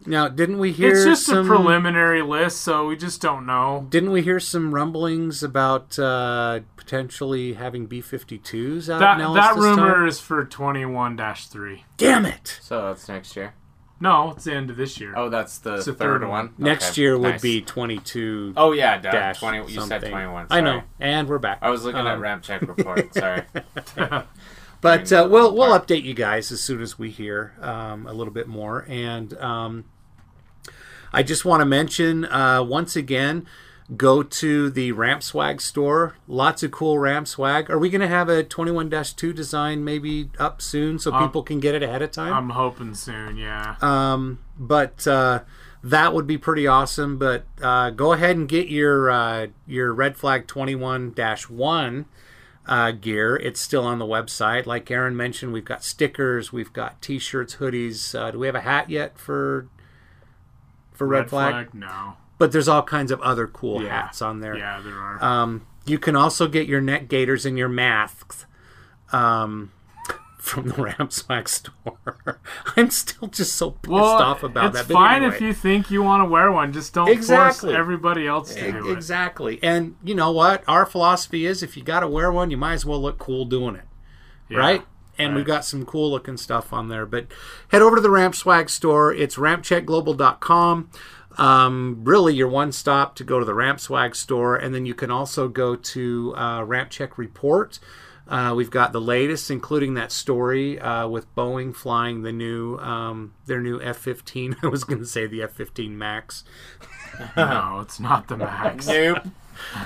now, 0.05 0.27
didn't 0.27 0.59
we 0.59 0.71
hear 0.71 0.91
It's 0.93 1.03
just 1.05 1.25
some 1.25 1.45
a 1.45 1.47
preliminary 1.47 2.21
list, 2.21 2.61
so 2.61 2.87
we 2.87 2.95
just 2.97 3.21
don't 3.21 3.45
know. 3.45 3.85
Didn't 3.89 4.11
we 4.11 4.21
hear 4.21 4.39
some 4.39 4.73
rumblings 4.73 5.41
about 5.43 5.97
uh, 5.97 6.61
potentially 6.75 7.53
having 7.53 7.85
B 7.87 8.01
52s 8.01 8.93
out 8.93 8.99
That 8.99 9.17
Nellis 9.17 9.41
that 9.41 9.55
this 9.55 9.63
rumor 9.63 9.93
time? 9.95 10.07
is 10.07 10.19
for 10.19 10.43
twenty 10.45 10.85
one 10.85 11.17
three. 11.35 11.85
Damn 11.97 12.25
it! 12.25 12.59
So 12.61 12.87
that's 12.87 13.07
next 13.07 13.35
year. 13.35 13.53
No, 14.03 14.31
it's 14.31 14.43
the 14.43 14.53
end 14.53 14.69
of 14.69 14.75
this 14.75 14.99
year. 14.99 15.13
Oh, 15.15 15.29
that's 15.29 15.59
the 15.59 15.75
It's 15.75 15.85
the 15.85 15.93
third, 15.93 16.19
third 16.19 16.29
one. 16.29 16.29
one. 16.47 16.53
Next 16.57 16.91
Okay, 16.91 17.01
year 17.01 17.17
would 17.17 17.31
nice. 17.31 17.41
be 17.41 17.61
22. 17.61 18.53
Oh 18.57 18.73
yeah, 18.73 18.97
duh, 18.97 19.11
dash 19.11 19.39
twenty. 19.39 19.59
You 19.59 19.79
said 19.79 19.87
something. 19.87 20.11
twenty-one. 20.11 20.47
I 20.49 20.59
know, 20.59 20.71
sorry. 20.79 20.83
and 20.99 21.27
we're 21.29 21.39
back. 21.39 21.59
I 21.61 21.69
was 21.69 21.85
looking 21.85 22.01
at 22.01 22.07
Um, 22.07 22.19
ramp 22.19 22.43
check 22.43 22.61
report. 22.67 23.13
Sorry. 23.13 23.43
But 24.81 25.13
uh, 25.13 25.25
we'll 25.31 25.55
we'll 25.55 25.79
update 25.79 26.03
you 26.03 26.13
guys 26.13 26.51
as 26.51 26.59
soon 26.59 26.81
as 26.81 26.99
we 26.99 27.09
hear 27.09 27.53
um, 27.61 28.05
a 28.05 28.11
little 28.11 28.33
bit 28.33 28.49
more. 28.49 28.85
And 28.89 29.33
um, 29.37 29.85
I 31.13 31.23
just 31.23 31.45
want 31.45 31.61
to 31.61 31.65
mention 31.65 32.25
uh, 32.25 32.61
once 32.63 32.97
again, 32.97 33.47
go 33.95 34.23
to 34.23 34.69
the 34.69 34.91
Ramp 34.91 35.23
Swag 35.23 35.61
store. 35.61 36.15
Lots 36.27 36.63
of 36.63 36.71
cool 36.71 36.99
Ramp 36.99 37.27
Swag. 37.27 37.69
Are 37.69 37.77
we 37.77 37.89
going 37.89 38.01
to 38.01 38.07
have 38.07 38.29
a 38.29 38.43
21-2 38.43 39.35
design 39.35 39.83
maybe 39.83 40.29
up 40.39 40.61
soon 40.61 40.99
so 40.99 41.11
Um, 41.11 41.27
people 41.27 41.43
can 41.43 41.59
get 41.59 41.75
it 41.75 41.83
ahead 41.83 42.01
of 42.01 42.11
time? 42.11 42.33
I'm 42.33 42.49
hoping 42.51 42.93
soon. 42.93 43.37
Yeah. 43.37 43.75
Um, 43.81 44.39
but 44.57 45.05
uh, 45.07 45.41
that 45.83 46.13
would 46.13 46.25
be 46.25 46.37
pretty 46.37 46.65
awesome. 46.65 47.17
But 47.17 47.45
uh, 47.61 47.89
go 47.91 48.13
ahead 48.13 48.35
and 48.37 48.47
get 48.47 48.69
your 48.69 49.11
uh, 49.11 49.47
your 49.67 49.93
Red 49.93 50.15
Flag 50.17 50.47
21 50.47 51.13
1 51.49 52.05
uh, 52.65 52.91
gear. 52.91 53.35
It's 53.35 53.59
still 53.59 53.85
on 53.85 53.99
the 53.99 54.05
website. 54.05 54.65
Like 54.65 54.89
Aaron 54.89 55.15
mentioned, 55.17 55.51
we've 55.53 55.65
got 55.65 55.83
stickers, 55.83 56.53
we've 56.53 56.71
got 56.73 57.01
t 57.01 57.19
shirts, 57.19 57.57
hoodies. 57.57 58.17
Uh, 58.17 58.31
do 58.31 58.39
we 58.39 58.47
have 58.47 58.55
a 58.55 58.61
hat 58.61 58.89
yet 58.89 59.17
for 59.17 59.67
for 60.93 61.05
Red, 61.05 61.19
Red 61.19 61.29
Flag? 61.29 61.51
Flag? 61.51 61.73
No. 61.73 62.13
But 62.37 62.51
there's 62.51 62.67
all 62.67 62.83
kinds 62.83 63.11
of 63.11 63.21
other 63.21 63.47
cool 63.47 63.81
Yeah. 63.83 64.03
hats 64.03 64.21
on 64.21 64.39
there. 64.39 64.57
Yeah, 64.57 64.81
there 64.83 64.95
are. 64.97 65.23
Um, 65.23 65.65
you 65.85 65.99
can 65.99 66.15
also 66.15 66.47
get 66.47 66.67
your 66.67 66.81
neck 66.81 67.07
gaiters 67.07 67.45
and 67.45 67.57
your 67.57 67.69
masks 67.69 68.45
um, 69.11 69.71
from 70.39 70.69
the 70.69 70.73
Ramp 70.97 71.11
Swag 71.13 71.47
store. 71.47 72.39
I'm 72.75 72.89
still 72.89 73.27
just 73.27 73.55
so 73.55 73.71
pissed 73.71 73.91
Well, 73.91 74.03
off 74.05 74.43
about 74.43 74.67
it's 74.67 74.73
that. 74.75 74.81
It's 74.85 74.91
fine 74.91 75.17
anyway. 75.23 75.35
if 75.35 75.41
you 75.41 75.53
think 75.53 75.91
you 75.91 76.01
want 76.03 76.21
to 76.21 76.25
wear 76.29 76.51
one. 76.51 76.73
Just 76.73 76.93
don't 76.93 77.07
Exactly. 77.09 77.69
force 77.69 77.79
everybody 77.79 78.27
else 78.27 78.53
to 78.55 78.67
E- 78.67 78.71
do 78.71 78.89
it. 78.89 78.93
Exactly. 78.93 79.59
And 79.61 79.95
you 80.03 80.15
know 80.15 80.31
what? 80.31 80.63
Our 80.67 80.85
philosophy 80.85 81.45
is 81.45 81.61
if 81.63 81.77
you 81.77 81.83
got 81.83 81.99
to 82.01 82.07
wear 82.07 82.31
one, 82.31 82.49
you 82.49 82.57
might 82.57 82.73
as 82.73 82.85
well 82.85 83.01
look 83.01 83.19
cool 83.19 83.45
doing 83.45 83.75
it. 83.75 83.85
Yeah. 84.49 84.57
Right? 84.57 84.85
And 85.17 85.35
we've 85.35 85.45
got 85.45 85.63
some 85.63 85.85
cool 85.85 86.09
looking 86.09 86.37
stuff 86.37 86.73
on 86.73 86.87
there. 86.89 87.05
But 87.05 87.27
head 87.69 87.83
over 87.83 87.97
to 87.97 88.01
the 88.01 88.09
Ramp 88.09 88.33
Swag 88.33 88.67
store. 88.69 89.13
It's 89.13 89.35
rampcheckglobal.com. 89.35 90.89
Um, 91.37 92.01
really, 92.03 92.33
your 92.35 92.47
one 92.47 92.71
stop 92.71 93.15
to 93.15 93.23
go 93.23 93.39
to 93.39 93.45
the 93.45 93.53
Ramp 93.53 93.79
Swag 93.79 94.15
store. 94.15 94.55
And 94.55 94.73
then 94.73 94.85
you 94.85 94.93
can 94.93 95.11
also 95.11 95.47
go 95.47 95.75
to 95.75 96.35
uh, 96.35 96.63
Ramp 96.63 96.89
Check 96.89 97.17
Report. 97.17 97.79
Uh, 98.27 98.53
we've 98.55 98.71
got 98.71 98.93
the 98.93 99.01
latest, 99.01 99.51
including 99.51 99.95
that 99.95 100.11
story 100.11 100.79
uh, 100.79 101.07
with 101.07 101.33
Boeing 101.35 101.75
flying 101.75 102.21
the 102.21 102.31
new 102.31 102.77
um, 102.77 103.33
their 103.47 103.59
new 103.59 103.81
F-15. 103.81 104.55
I 104.63 104.67
was 104.67 104.83
going 104.85 104.99
to 104.99 105.05
say 105.05 105.27
the 105.27 105.43
F-15 105.43 105.91
Max. 105.91 106.43
no, 107.37 107.79
it's 107.81 107.99
not 107.99 108.29
the 108.29 108.37
Max. 108.37 108.87
Nope. 108.87 109.23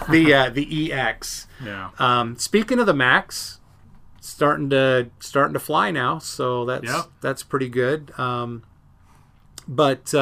the 0.10 0.34
uh, 0.34 0.50
the 0.52 0.92
EX. 0.94 1.48
Yeah. 1.64 1.90
Um, 1.98 2.38
speaking 2.38 2.78
of 2.80 2.86
the 2.86 2.94
Max, 2.94 3.60
starting 4.22 4.70
to 4.70 5.10
starting 5.20 5.54
to 5.54 5.60
fly 5.60 5.90
now, 5.90 6.20
so 6.20 6.64
that's 6.66 6.86
Yep. 6.86 7.06
that's 7.22 7.42
pretty 7.42 7.70
good. 7.70 8.18
Um, 8.20 8.64
but 9.68 10.14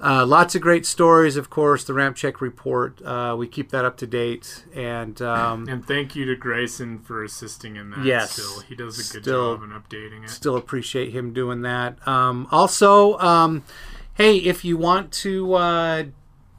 uh, 0.00 0.24
lots 0.24 0.54
of 0.54 0.60
great 0.62 0.86
stories, 0.86 1.36
of 1.36 1.50
course. 1.50 1.84
The 1.84 1.92
Ramp 1.94 2.16
Check 2.16 2.40
report, 2.40 3.02
uh, 3.02 3.34
we 3.38 3.48
keep 3.48 3.70
that 3.70 3.84
up 3.84 3.96
to 3.98 4.06
date, 4.06 4.64
and 4.74 5.20
um, 5.22 5.68
And 5.68 5.84
thank 5.86 6.14
you 6.14 6.24
to 6.26 6.36
Grayson 6.36 7.00
for 7.00 7.24
assisting 7.24 7.76
in 7.76 7.90
that. 7.90 8.04
Yes. 8.04 8.32
Still, 8.32 8.60
he 8.60 8.74
does 8.74 8.98
a 8.98 9.12
good 9.12 9.22
Still- 9.24 9.56
job 9.56 9.64
in 9.64 9.70
updating 9.70 10.24
it. 10.24 10.30
Still 10.30 10.56
appreciate 10.56 11.10
him 11.12 11.32
doing 11.32 11.62
that. 11.62 12.06
Um, 12.06 12.46
also, 12.50 13.18
um, 13.18 13.64
hey, 14.14 14.36
if 14.38 14.64
you 14.64 14.76
want 14.76 15.10
to 15.12 15.54
uh, 15.54 16.04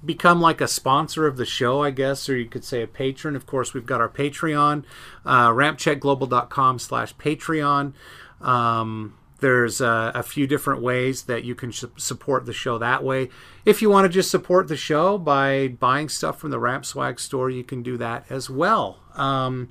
become 0.03 0.41
like 0.41 0.59
a 0.61 0.67
sponsor 0.67 1.25
of 1.27 1.37
the 1.37 1.45
show, 1.45 1.81
I 1.83 1.91
guess, 1.91 2.27
or 2.29 2.37
you 2.37 2.45
could 2.49 2.63
say 2.65 2.81
a 2.81 2.87
patron, 2.87 3.35
of 3.35 3.45
course, 3.45 3.73
we've 3.73 3.85
got 3.85 4.01
our 4.01 4.09
Patreon, 4.09 4.83
uh, 5.25 5.49
rampcheckglobal.com 5.49 6.79
slash 6.79 7.15
Patreon. 7.15 7.93
Um, 8.41 9.15
there's 9.41 9.81
uh, 9.81 10.11
a 10.13 10.23
few 10.23 10.47
different 10.47 10.81
ways 10.81 11.23
that 11.23 11.43
you 11.43 11.55
can 11.55 11.71
su- 11.71 11.91
support 11.97 12.45
the 12.45 12.53
show 12.53 12.77
that 12.77 13.03
way. 13.03 13.29
If 13.65 13.81
you 13.81 13.89
want 13.89 14.05
to 14.05 14.09
just 14.09 14.31
support 14.31 14.67
the 14.67 14.77
show 14.77 15.17
by 15.17 15.67
buying 15.67 16.09
stuff 16.09 16.39
from 16.39 16.51
the 16.51 16.59
Ramp 16.59 16.85
Swag 16.85 17.19
store, 17.19 17.49
you 17.49 17.63
can 17.63 17.83
do 17.83 17.97
that 17.97 18.25
as 18.29 18.49
well. 18.49 18.99
Um, 19.15 19.69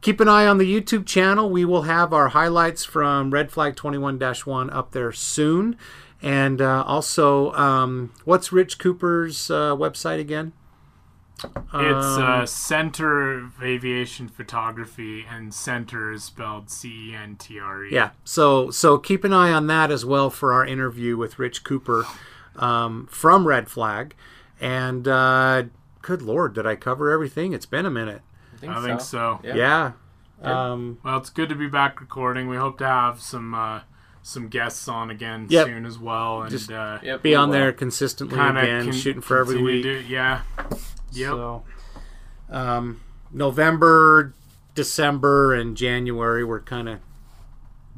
Keep 0.00 0.20
an 0.20 0.28
eye 0.28 0.46
on 0.46 0.58
the 0.58 0.80
YouTube 0.80 1.06
channel. 1.06 1.50
We 1.50 1.64
will 1.64 1.82
have 1.82 2.12
our 2.12 2.28
highlights 2.28 2.84
from 2.84 3.32
Red 3.32 3.50
Flag 3.50 3.74
21 3.74 4.18
1 4.20 4.70
up 4.70 4.92
there 4.92 5.10
soon. 5.10 5.76
And 6.22 6.60
uh, 6.60 6.84
also, 6.86 7.52
um, 7.52 8.12
what's 8.24 8.52
Rich 8.52 8.78
Cooper's 8.78 9.50
uh, 9.50 9.74
website 9.74 10.20
again? 10.20 10.52
It's 11.44 11.54
Um, 11.72 12.22
uh, 12.22 12.46
Centre 12.46 13.32
of 13.38 13.62
Aviation 13.62 14.28
Photography, 14.28 15.24
and 15.30 15.54
Center 15.54 16.10
is 16.12 16.24
spelled 16.24 16.68
C 16.70 17.10
E 17.10 17.14
N 17.14 17.36
T 17.36 17.60
R 17.60 17.84
E. 17.84 17.92
Yeah. 17.94 18.10
So 18.24 18.70
so 18.70 18.98
keep 18.98 19.22
an 19.24 19.32
eye 19.32 19.52
on 19.52 19.66
that 19.68 19.90
as 19.90 20.04
well 20.04 20.30
for 20.30 20.52
our 20.52 20.64
interview 20.66 21.16
with 21.16 21.38
Rich 21.38 21.62
Cooper 21.64 22.06
um, 22.56 23.06
from 23.10 23.46
Red 23.46 23.68
Flag. 23.68 24.14
And 24.60 25.06
uh, 25.06 25.64
good 26.02 26.22
lord, 26.22 26.54
did 26.54 26.66
I 26.66 26.74
cover 26.74 27.10
everything? 27.12 27.52
It's 27.52 27.66
been 27.66 27.86
a 27.86 27.90
minute. 27.90 28.22
I 28.66 28.82
think 28.82 29.00
so. 29.00 29.38
Yeah. 29.44 29.92
Um, 30.42 30.98
well, 31.04 31.18
it's 31.18 31.30
good 31.30 31.48
to 31.48 31.54
be 31.54 31.68
back 31.68 32.00
recording. 32.00 32.48
We 32.48 32.56
hope 32.56 32.78
to 32.78 32.86
have 32.86 33.20
some 33.20 33.54
uh, 33.54 33.80
some 34.22 34.48
guests 34.48 34.88
on 34.88 35.10
again 35.10 35.46
Yep. 35.48 35.66
soon 35.66 35.86
as 35.86 35.98
well, 35.98 36.42
and 36.42 36.50
Just 36.50 36.70
uh, 36.72 36.98
be 37.22 37.34
on 37.36 37.50
there 37.50 37.72
consistently 37.72 38.36
kinda 38.36 38.60
again, 38.60 38.92
shooting 38.92 39.22
for 39.22 39.38
every 39.38 39.62
week. 39.62 39.84
to- 39.84 40.02
yeah. 40.02 40.40
Yep. 41.12 41.30
So, 41.30 41.64
um, 42.50 43.00
November, 43.32 44.34
December, 44.74 45.54
and 45.54 45.76
January 45.76 46.44
were 46.44 46.60
kind 46.60 46.88
of 46.88 47.00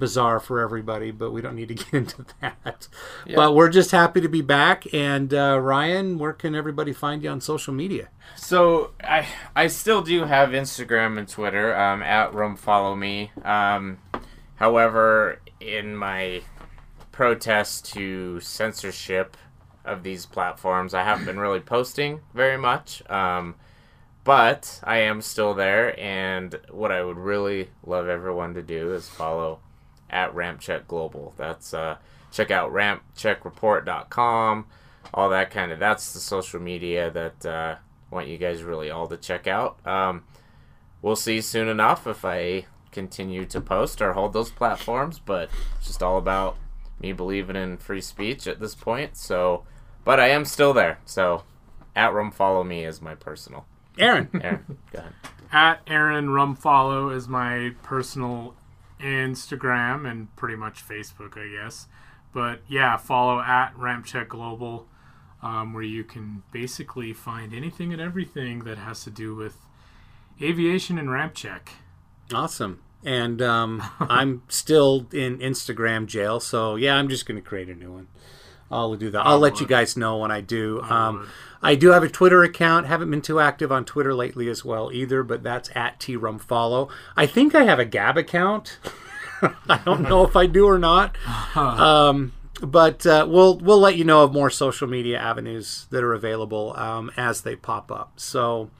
bizarre 0.00 0.40
for 0.40 0.58
everybody, 0.58 1.12
but 1.12 1.30
we 1.30 1.40
don't 1.40 1.54
need 1.54 1.68
to 1.68 1.74
get 1.84 1.92
into 1.92 2.24
that. 2.40 2.88
Yeah. 3.24 3.36
But 3.36 3.54
we're 3.54 3.68
just 3.68 3.92
happy 3.92 4.20
to 4.20 4.28
be 4.28 4.42
back. 4.42 4.92
And 4.92 5.32
uh, 5.32 5.60
Ryan, 5.60 6.18
where 6.18 6.32
can 6.32 6.56
everybody 6.56 6.92
find 6.92 7.22
you 7.22 7.30
on 7.30 7.40
social 7.40 7.72
media? 7.72 8.08
So 8.34 8.92
I 9.04 9.26
I 9.54 9.68
still 9.68 10.02
do 10.02 10.24
have 10.24 10.50
Instagram 10.50 11.18
and 11.18 11.28
Twitter 11.28 11.76
um, 11.76 12.02
at 12.02 12.34
Rum 12.34 12.56
Follow 12.56 12.96
Me. 12.96 13.30
Um, 13.44 13.98
however, 14.56 15.40
in 15.60 15.94
my 15.94 16.42
protest 17.12 17.92
to 17.92 18.40
censorship 18.40 19.36
of 19.84 20.02
these 20.02 20.26
platforms, 20.26 20.94
I 20.94 21.04
haven't 21.04 21.26
been 21.26 21.40
really 21.40 21.60
posting 21.60 22.20
very 22.34 22.56
much. 22.56 23.02
Um, 23.10 23.54
but 24.22 24.80
I 24.84 24.98
am 24.98 25.22
still 25.22 25.54
there, 25.54 25.98
and 25.98 26.58
what 26.70 26.92
I 26.92 27.02
would 27.02 27.16
really 27.16 27.70
love 27.84 28.06
everyone 28.08 28.54
to 28.54 28.62
do 28.62 28.92
is 28.92 29.08
follow 29.08 29.60
at 30.10 30.34
RampCheck 30.34 30.86
Global. 30.86 31.32
That's 31.36 31.72
uh, 31.72 31.96
check 32.30 32.50
out 32.50 32.72
rampcheckreport.com, 32.72 34.66
all 35.14 35.30
that 35.30 35.50
kind 35.50 35.72
of. 35.72 35.78
That's 35.78 36.12
the 36.12 36.20
social 36.20 36.60
media 36.60 37.10
that 37.10 37.46
uh, 37.46 37.76
I 38.10 38.14
want 38.14 38.28
you 38.28 38.36
guys 38.36 38.62
really 38.62 38.90
all 38.90 39.08
to 39.08 39.16
check 39.16 39.46
out. 39.46 39.84
Um, 39.86 40.24
we'll 41.00 41.16
see 41.16 41.40
soon 41.40 41.68
enough 41.68 42.06
if 42.06 42.24
I 42.24 42.66
continue 42.92 43.46
to 43.46 43.60
post 43.60 44.02
or 44.02 44.12
hold 44.12 44.32
those 44.32 44.50
platforms, 44.50 45.18
but 45.18 45.48
it's 45.78 45.86
just 45.86 46.02
all 46.02 46.18
about 46.18 46.56
me 47.00 47.12
believing 47.12 47.56
in 47.56 47.76
free 47.76 48.00
speech 48.00 48.46
at 48.46 48.60
this 48.60 48.74
point. 48.74 49.16
So, 49.16 49.64
but 50.04 50.20
I 50.20 50.28
am 50.28 50.44
still 50.44 50.72
there. 50.72 50.98
So, 51.04 51.44
at 51.96 52.12
Rum 52.12 52.30
Follow 52.30 52.64
Me 52.64 52.84
is 52.84 53.00
my 53.00 53.14
personal. 53.14 53.66
Aaron. 53.98 54.28
Aaron, 54.42 54.78
go 54.92 54.98
ahead. 54.98 55.12
At 55.52 55.80
Aaron 55.88 56.28
Rumfollow 56.28 57.14
is 57.14 57.26
my 57.26 57.74
personal 57.82 58.54
Instagram 59.00 60.08
and 60.08 60.34
pretty 60.36 60.56
much 60.56 60.86
Facebook, 60.86 61.36
I 61.36 61.48
guess. 61.48 61.88
But 62.32 62.60
yeah, 62.68 62.96
follow 62.96 63.40
at 63.40 63.74
Rampcheck 63.76 64.28
Global, 64.28 64.86
um, 65.42 65.72
where 65.72 65.82
you 65.82 66.04
can 66.04 66.44
basically 66.52 67.12
find 67.12 67.52
anything 67.52 67.92
and 67.92 68.00
everything 68.00 68.60
that 68.60 68.78
has 68.78 69.02
to 69.04 69.10
do 69.10 69.34
with 69.34 69.56
aviation 70.40 70.98
and 70.98 71.10
ramp 71.10 71.34
check. 71.34 71.72
Awesome. 72.32 72.80
And 73.04 73.40
um, 73.40 73.82
I'm 73.98 74.42
still 74.48 75.06
in 75.12 75.38
Instagram 75.38 76.06
jail, 76.06 76.38
so 76.38 76.76
yeah, 76.76 76.96
I'm 76.96 77.08
just 77.08 77.26
going 77.26 77.40
to 77.40 77.46
create 77.46 77.68
a 77.68 77.74
new 77.74 77.92
one. 77.92 78.08
I'll 78.70 78.94
do 78.94 79.10
that. 79.10 79.26
I'll 79.26 79.38
let 79.38 79.58
you 79.60 79.66
guys 79.66 79.96
know 79.96 80.18
when 80.18 80.30
I 80.30 80.40
do. 80.40 80.80
I 80.82 81.08
um. 81.08 81.28
I 81.62 81.74
do 81.74 81.90
have 81.90 82.02
a 82.02 82.08
Twitter 82.08 82.42
account. 82.42 82.86
Haven't 82.86 83.10
been 83.10 83.20
too 83.20 83.38
active 83.38 83.70
on 83.70 83.84
Twitter 83.84 84.14
lately 84.14 84.48
as 84.48 84.64
well 84.64 84.90
either, 84.92 85.22
but 85.22 85.42
that's 85.42 85.70
at 85.74 85.98
trumfollow. 86.00 86.88
I 87.16 87.26
think 87.26 87.54
I 87.54 87.64
have 87.64 87.78
a 87.78 87.84
Gab 87.84 88.16
account. 88.16 88.78
I 89.68 89.78
don't 89.84 90.02
know 90.02 90.24
if 90.24 90.36
I 90.36 90.46
do 90.46 90.66
or 90.66 90.78
not. 90.78 91.16
Um, 91.56 92.32
but 92.62 93.06
uh, 93.06 93.26
we'll 93.28 93.58
we'll 93.58 93.78
let 93.80 93.96
you 93.96 94.04
know 94.04 94.22
of 94.22 94.32
more 94.32 94.50
social 94.50 94.86
media 94.86 95.18
avenues 95.18 95.86
that 95.90 96.04
are 96.04 96.12
available 96.12 96.74
um, 96.76 97.10
as 97.16 97.40
they 97.40 97.56
pop 97.56 97.90
up. 97.90 98.12
So, 98.20 98.70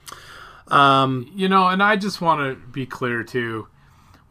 um, 0.67 1.29
You 1.35 1.49
know, 1.49 1.67
and 1.67 1.81
I 1.81 1.95
just 1.95 2.21
want 2.21 2.41
to 2.41 2.67
be 2.67 2.85
clear 2.85 3.23
too. 3.23 3.67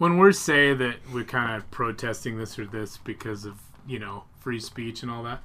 When 0.01 0.16
we're 0.16 0.32
saying 0.32 0.78
that 0.78 0.97
we're 1.12 1.24
kind 1.24 1.55
of 1.55 1.70
protesting 1.70 2.39
this 2.39 2.59
or 2.59 2.64
this 2.64 2.97
because 2.97 3.44
of 3.44 3.60
you 3.86 3.98
know 3.98 4.24
free 4.39 4.59
speech 4.59 5.02
and 5.02 5.10
all 5.12 5.22
that, 5.24 5.43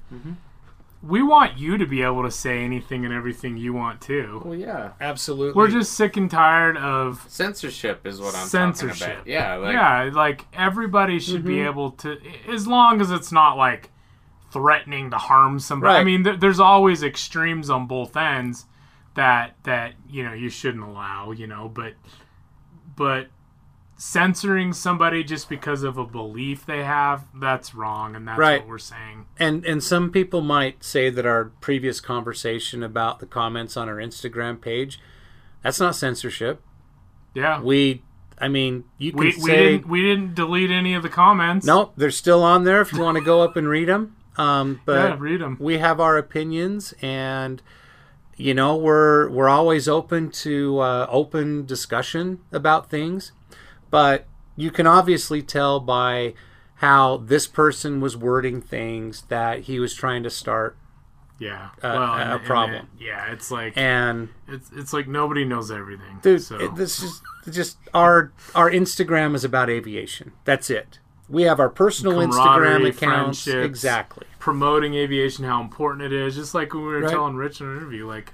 we 1.02 1.22
want 1.22 1.58
you 1.58 1.76
to 1.76 1.84
be 1.84 2.00
able 2.02 2.22
to 2.22 2.30
say 2.30 2.64
anything 2.64 3.04
and 3.04 3.12
everything 3.12 3.58
you 3.58 3.74
want 3.74 4.00
to. 4.00 4.40
Well, 4.42 4.54
yeah, 4.54 4.92
absolutely. 4.98 5.52
We're 5.52 5.68
just 5.68 5.92
sick 5.92 6.16
and 6.16 6.30
tired 6.30 6.78
of 6.78 7.22
censorship 7.28 8.06
is 8.06 8.18
what 8.18 8.34
I'm 8.34 8.46
censorship. 8.46 8.98
talking 9.08 9.14
about. 9.14 9.26
Yeah, 9.26 9.54
like, 9.56 9.72
yeah, 9.74 10.10
like 10.14 10.46
everybody 10.54 11.18
should 11.20 11.44
be 11.44 11.56
Mhm. 11.56 11.66
able 11.66 11.90
to, 11.90 12.18
as 12.48 12.66
long 12.66 13.02
as 13.02 13.10
it's 13.10 13.30
not 13.30 13.58
like 13.58 13.90
threatening 14.50 15.10
to 15.10 15.18
harm 15.18 15.58
somebody. 15.58 15.98
I 15.98 16.02
mean, 16.02 16.24
th- 16.24 16.40
there's 16.40 16.60
always 16.60 17.02
extremes 17.02 17.68
on 17.68 17.86
both 17.86 18.16
ends 18.16 18.64
that 19.16 19.54
that 19.64 19.92
you 20.08 20.22
know 20.24 20.32
you 20.32 20.48
shouldn't 20.48 20.82
allow. 20.82 21.30
You 21.32 21.46
know, 21.46 21.68
but 21.68 21.92
but 22.96 23.26
censoring 23.98 24.72
somebody 24.72 25.24
just 25.24 25.48
because 25.48 25.82
of 25.82 25.96
a 25.96 26.04
belief 26.04 26.66
they 26.66 26.84
have 26.84 27.24
that's 27.34 27.74
wrong, 27.74 28.14
and 28.14 28.28
that's 28.28 28.38
Right. 28.38 28.60
what 28.60 28.68
we're 28.68 28.78
saying. 28.78 29.26
And 29.38 29.64
and 29.64 29.82
some 29.82 30.10
people 30.10 30.40
might 30.42 30.84
say 30.84 31.08
that 31.10 31.24
our 31.24 31.46
previous 31.60 32.00
conversation 32.00 32.82
about 32.82 33.20
the 33.20 33.26
comments 33.26 33.76
on 33.76 33.88
our 33.88 33.96
Instagram 33.96 34.60
page, 34.60 35.00
that's 35.62 35.80
not 35.80 35.94
censorship. 35.96 36.60
Yeah, 37.34 37.60
We, 37.60 38.02
I 38.38 38.48
mean, 38.48 38.84
you 38.98 39.12
can 39.12 39.20
we, 39.20 39.26
we 39.26 39.32
say 39.32 39.56
didn't 39.72 39.88
we 39.88 40.02
didn't 40.02 40.34
delete 40.34 40.70
any 40.70 40.94
of 40.94 41.02
the 41.02 41.08
comments. 41.08 41.66
no, 41.66 41.92
they're 41.96 42.10
still 42.10 42.42
on 42.42 42.64
there 42.64 42.80
if 42.82 42.92
you 42.92 43.00
want 43.00 43.16
to 43.18 43.24
go 43.24 43.42
up 43.42 43.56
and 43.56 43.68
read 43.68 43.88
them. 43.88 44.16
Um, 44.36 44.80
but 44.86 45.10
Yeah, 45.10 45.16
read 45.18 45.40
'em. 45.42 45.56
We 45.58 45.78
have 45.78 46.00
our 46.00 46.18
opinions, 46.18 46.92
and 47.00 47.62
you 48.36 48.52
know 48.52 48.76
we're 48.76 49.30
we're 49.30 49.48
always 49.48 49.88
open 49.88 50.30
to 50.30 50.78
uh, 50.80 51.06
open 51.10 51.64
discussion 51.64 52.40
about 52.52 52.90
things. 52.90 53.32
But 53.90 54.26
you 54.56 54.70
can 54.70 54.86
obviously 54.86 55.42
tell 55.42 55.80
by 55.80 56.34
how 56.76 57.18
this 57.18 57.46
person 57.46 58.00
was 58.00 58.16
wording 58.16 58.60
things 58.60 59.22
that 59.28 59.60
he 59.60 59.78
was 59.78 59.94
trying 59.94 60.22
to 60.22 60.30
start 60.30 60.76
Yeah, 61.38 61.68
a, 61.82 61.88
well, 61.88 62.02
a 62.02 62.16
and- 62.16 62.32
and 62.32 62.44
problem. 62.44 62.76
it- 62.98 63.04
yeah, 63.04 63.30
it's 63.32 63.50
like 63.50 63.76
and 63.76 64.28
it's 64.48 64.70
it's 64.74 64.92
like 64.92 65.06
nobody 65.08 65.44
knows 65.44 65.70
everything, 65.70 66.18
dude, 66.22 66.42
So. 66.42 66.56
it- 66.58 66.74
this 66.76 67.02
is 67.02 67.22
just 67.50 67.78
our 67.94 68.32
our 68.54 68.70
Instagram 68.70 69.34
is 69.34 69.44
about 69.44 69.68
aviation. 69.70 70.32
That's 70.44 70.68
it. 70.70 70.98
We 71.28 71.42
have 71.42 71.58
our 71.60 71.68
personal 71.70 72.18
Instagram 72.18 72.88
accounts. 72.88 73.46
Exactly. 73.48 74.26
promoting 74.38 74.94
aviation, 74.94 75.44
how 75.44 75.60
important 75.60 76.02
it 76.02 76.12
is. 76.12 76.36
Just 76.36 76.54
like 76.54 76.72
when 76.72 76.82
we 76.84 76.88
were 76.92 77.00
Right. 77.00 77.10
telling 77.10 77.34
Rich 77.36 77.60
in 77.60 77.66
an 77.66 77.76
interview, 77.78 78.06
like 78.06 78.32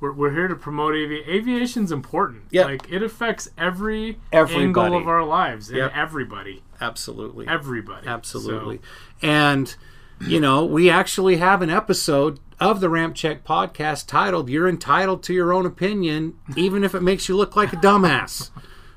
we're, 0.00 0.12
we're 0.12 0.32
here 0.32 0.48
to 0.48 0.56
promote 0.56 0.94
aviation. 0.94 1.30
Aviation's 1.30 1.92
important. 1.92 2.44
Yep. 2.50 2.66
like 2.66 2.90
it 2.90 3.02
affects 3.02 3.50
every 3.58 4.18
Everybody. 4.32 4.64
angle 4.64 4.96
of 4.96 5.06
our 5.08 5.24
lives 5.24 5.68
and 5.68 5.78
Yep. 5.78 5.92
everybody. 5.94 6.62
Absolutely. 6.80 7.46
Everybody. 7.46 8.06
Absolutely. 8.06 8.80
And 9.22 9.74
you 10.20 10.38
know, 10.40 10.64
we 10.64 10.90
actually 10.90 11.36
have 11.38 11.62
an 11.62 11.70
episode 11.70 12.40
of 12.58 12.80
the 12.80 12.90
Ramp 12.90 13.14
Check 13.14 13.42
podcast 13.44 14.06
titled 14.06 14.50
"You're 14.50 14.68
entitled 14.68 15.22
to 15.24 15.32
your 15.32 15.50
own 15.52 15.64
opinion, 15.64 16.34
even 16.56 16.84
if 16.84 16.94
it 16.94 17.00
makes 17.02 17.26
you 17.28 17.36
look 17.36 17.56
like 17.56 17.72
a 17.72 17.76
dumbass." 17.76 18.50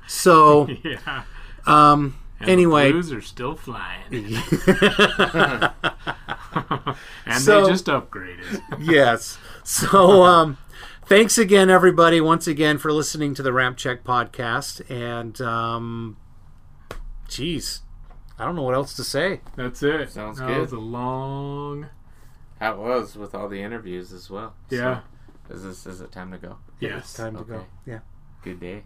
So, 0.06 0.68
yeah. 0.84 1.22
um, 1.66 2.16
And 2.40 2.50
anyway, 2.50 2.88
the 2.88 2.92
Blues 2.92 3.12
are 3.12 3.22
still 3.22 3.54
flying. 3.56 4.02
and 7.26 7.40
So- 7.40 7.64
they 7.64 7.70
just 7.70 7.86
upgraded. 7.86 8.62
yes. 8.80 9.38
So, 9.62 10.22
um, 10.24 10.58
thanks 11.06 11.38
again, 11.38 11.70
everybody, 11.70 12.20
once 12.20 12.46
again 12.46 12.78
for 12.78 12.92
listening 12.92 13.34
to 13.34 13.42
the 13.42 13.52
Ramp 13.52 13.76
Check 13.76 14.04
podcast. 14.04 14.88
And, 14.90 15.40
um, 15.40 16.16
geez, 17.28 17.82
I 18.38 18.44
don't 18.44 18.56
know 18.56 18.62
what 18.62 18.74
else 18.74 18.94
to 18.94 19.04
say. 19.04 19.40
That's 19.56 19.82
it. 19.82 20.10
Sounds 20.10 20.38
that 20.38 20.48
good. 20.48 20.60
was 20.60 20.72
a 20.72 20.78
long. 20.78 21.88
How 22.60 22.72
it 22.74 22.78
was 22.78 23.16
with 23.16 23.34
all 23.34 23.48
the 23.48 23.62
interviews 23.62 24.12
as 24.12 24.30
well. 24.30 24.54
Yeah. 24.70 25.00
So, 25.48 25.54
is 25.54 25.62
this 25.62 25.86
is 25.86 26.00
it 26.00 26.10
time 26.12 26.30
to 26.32 26.38
go? 26.38 26.56
Yes. 26.80 27.14
Time 27.14 27.36
to 27.36 27.44
go. 27.44 27.66
Yeah. 27.86 28.00
Good 28.42 28.60
day. 28.60 28.84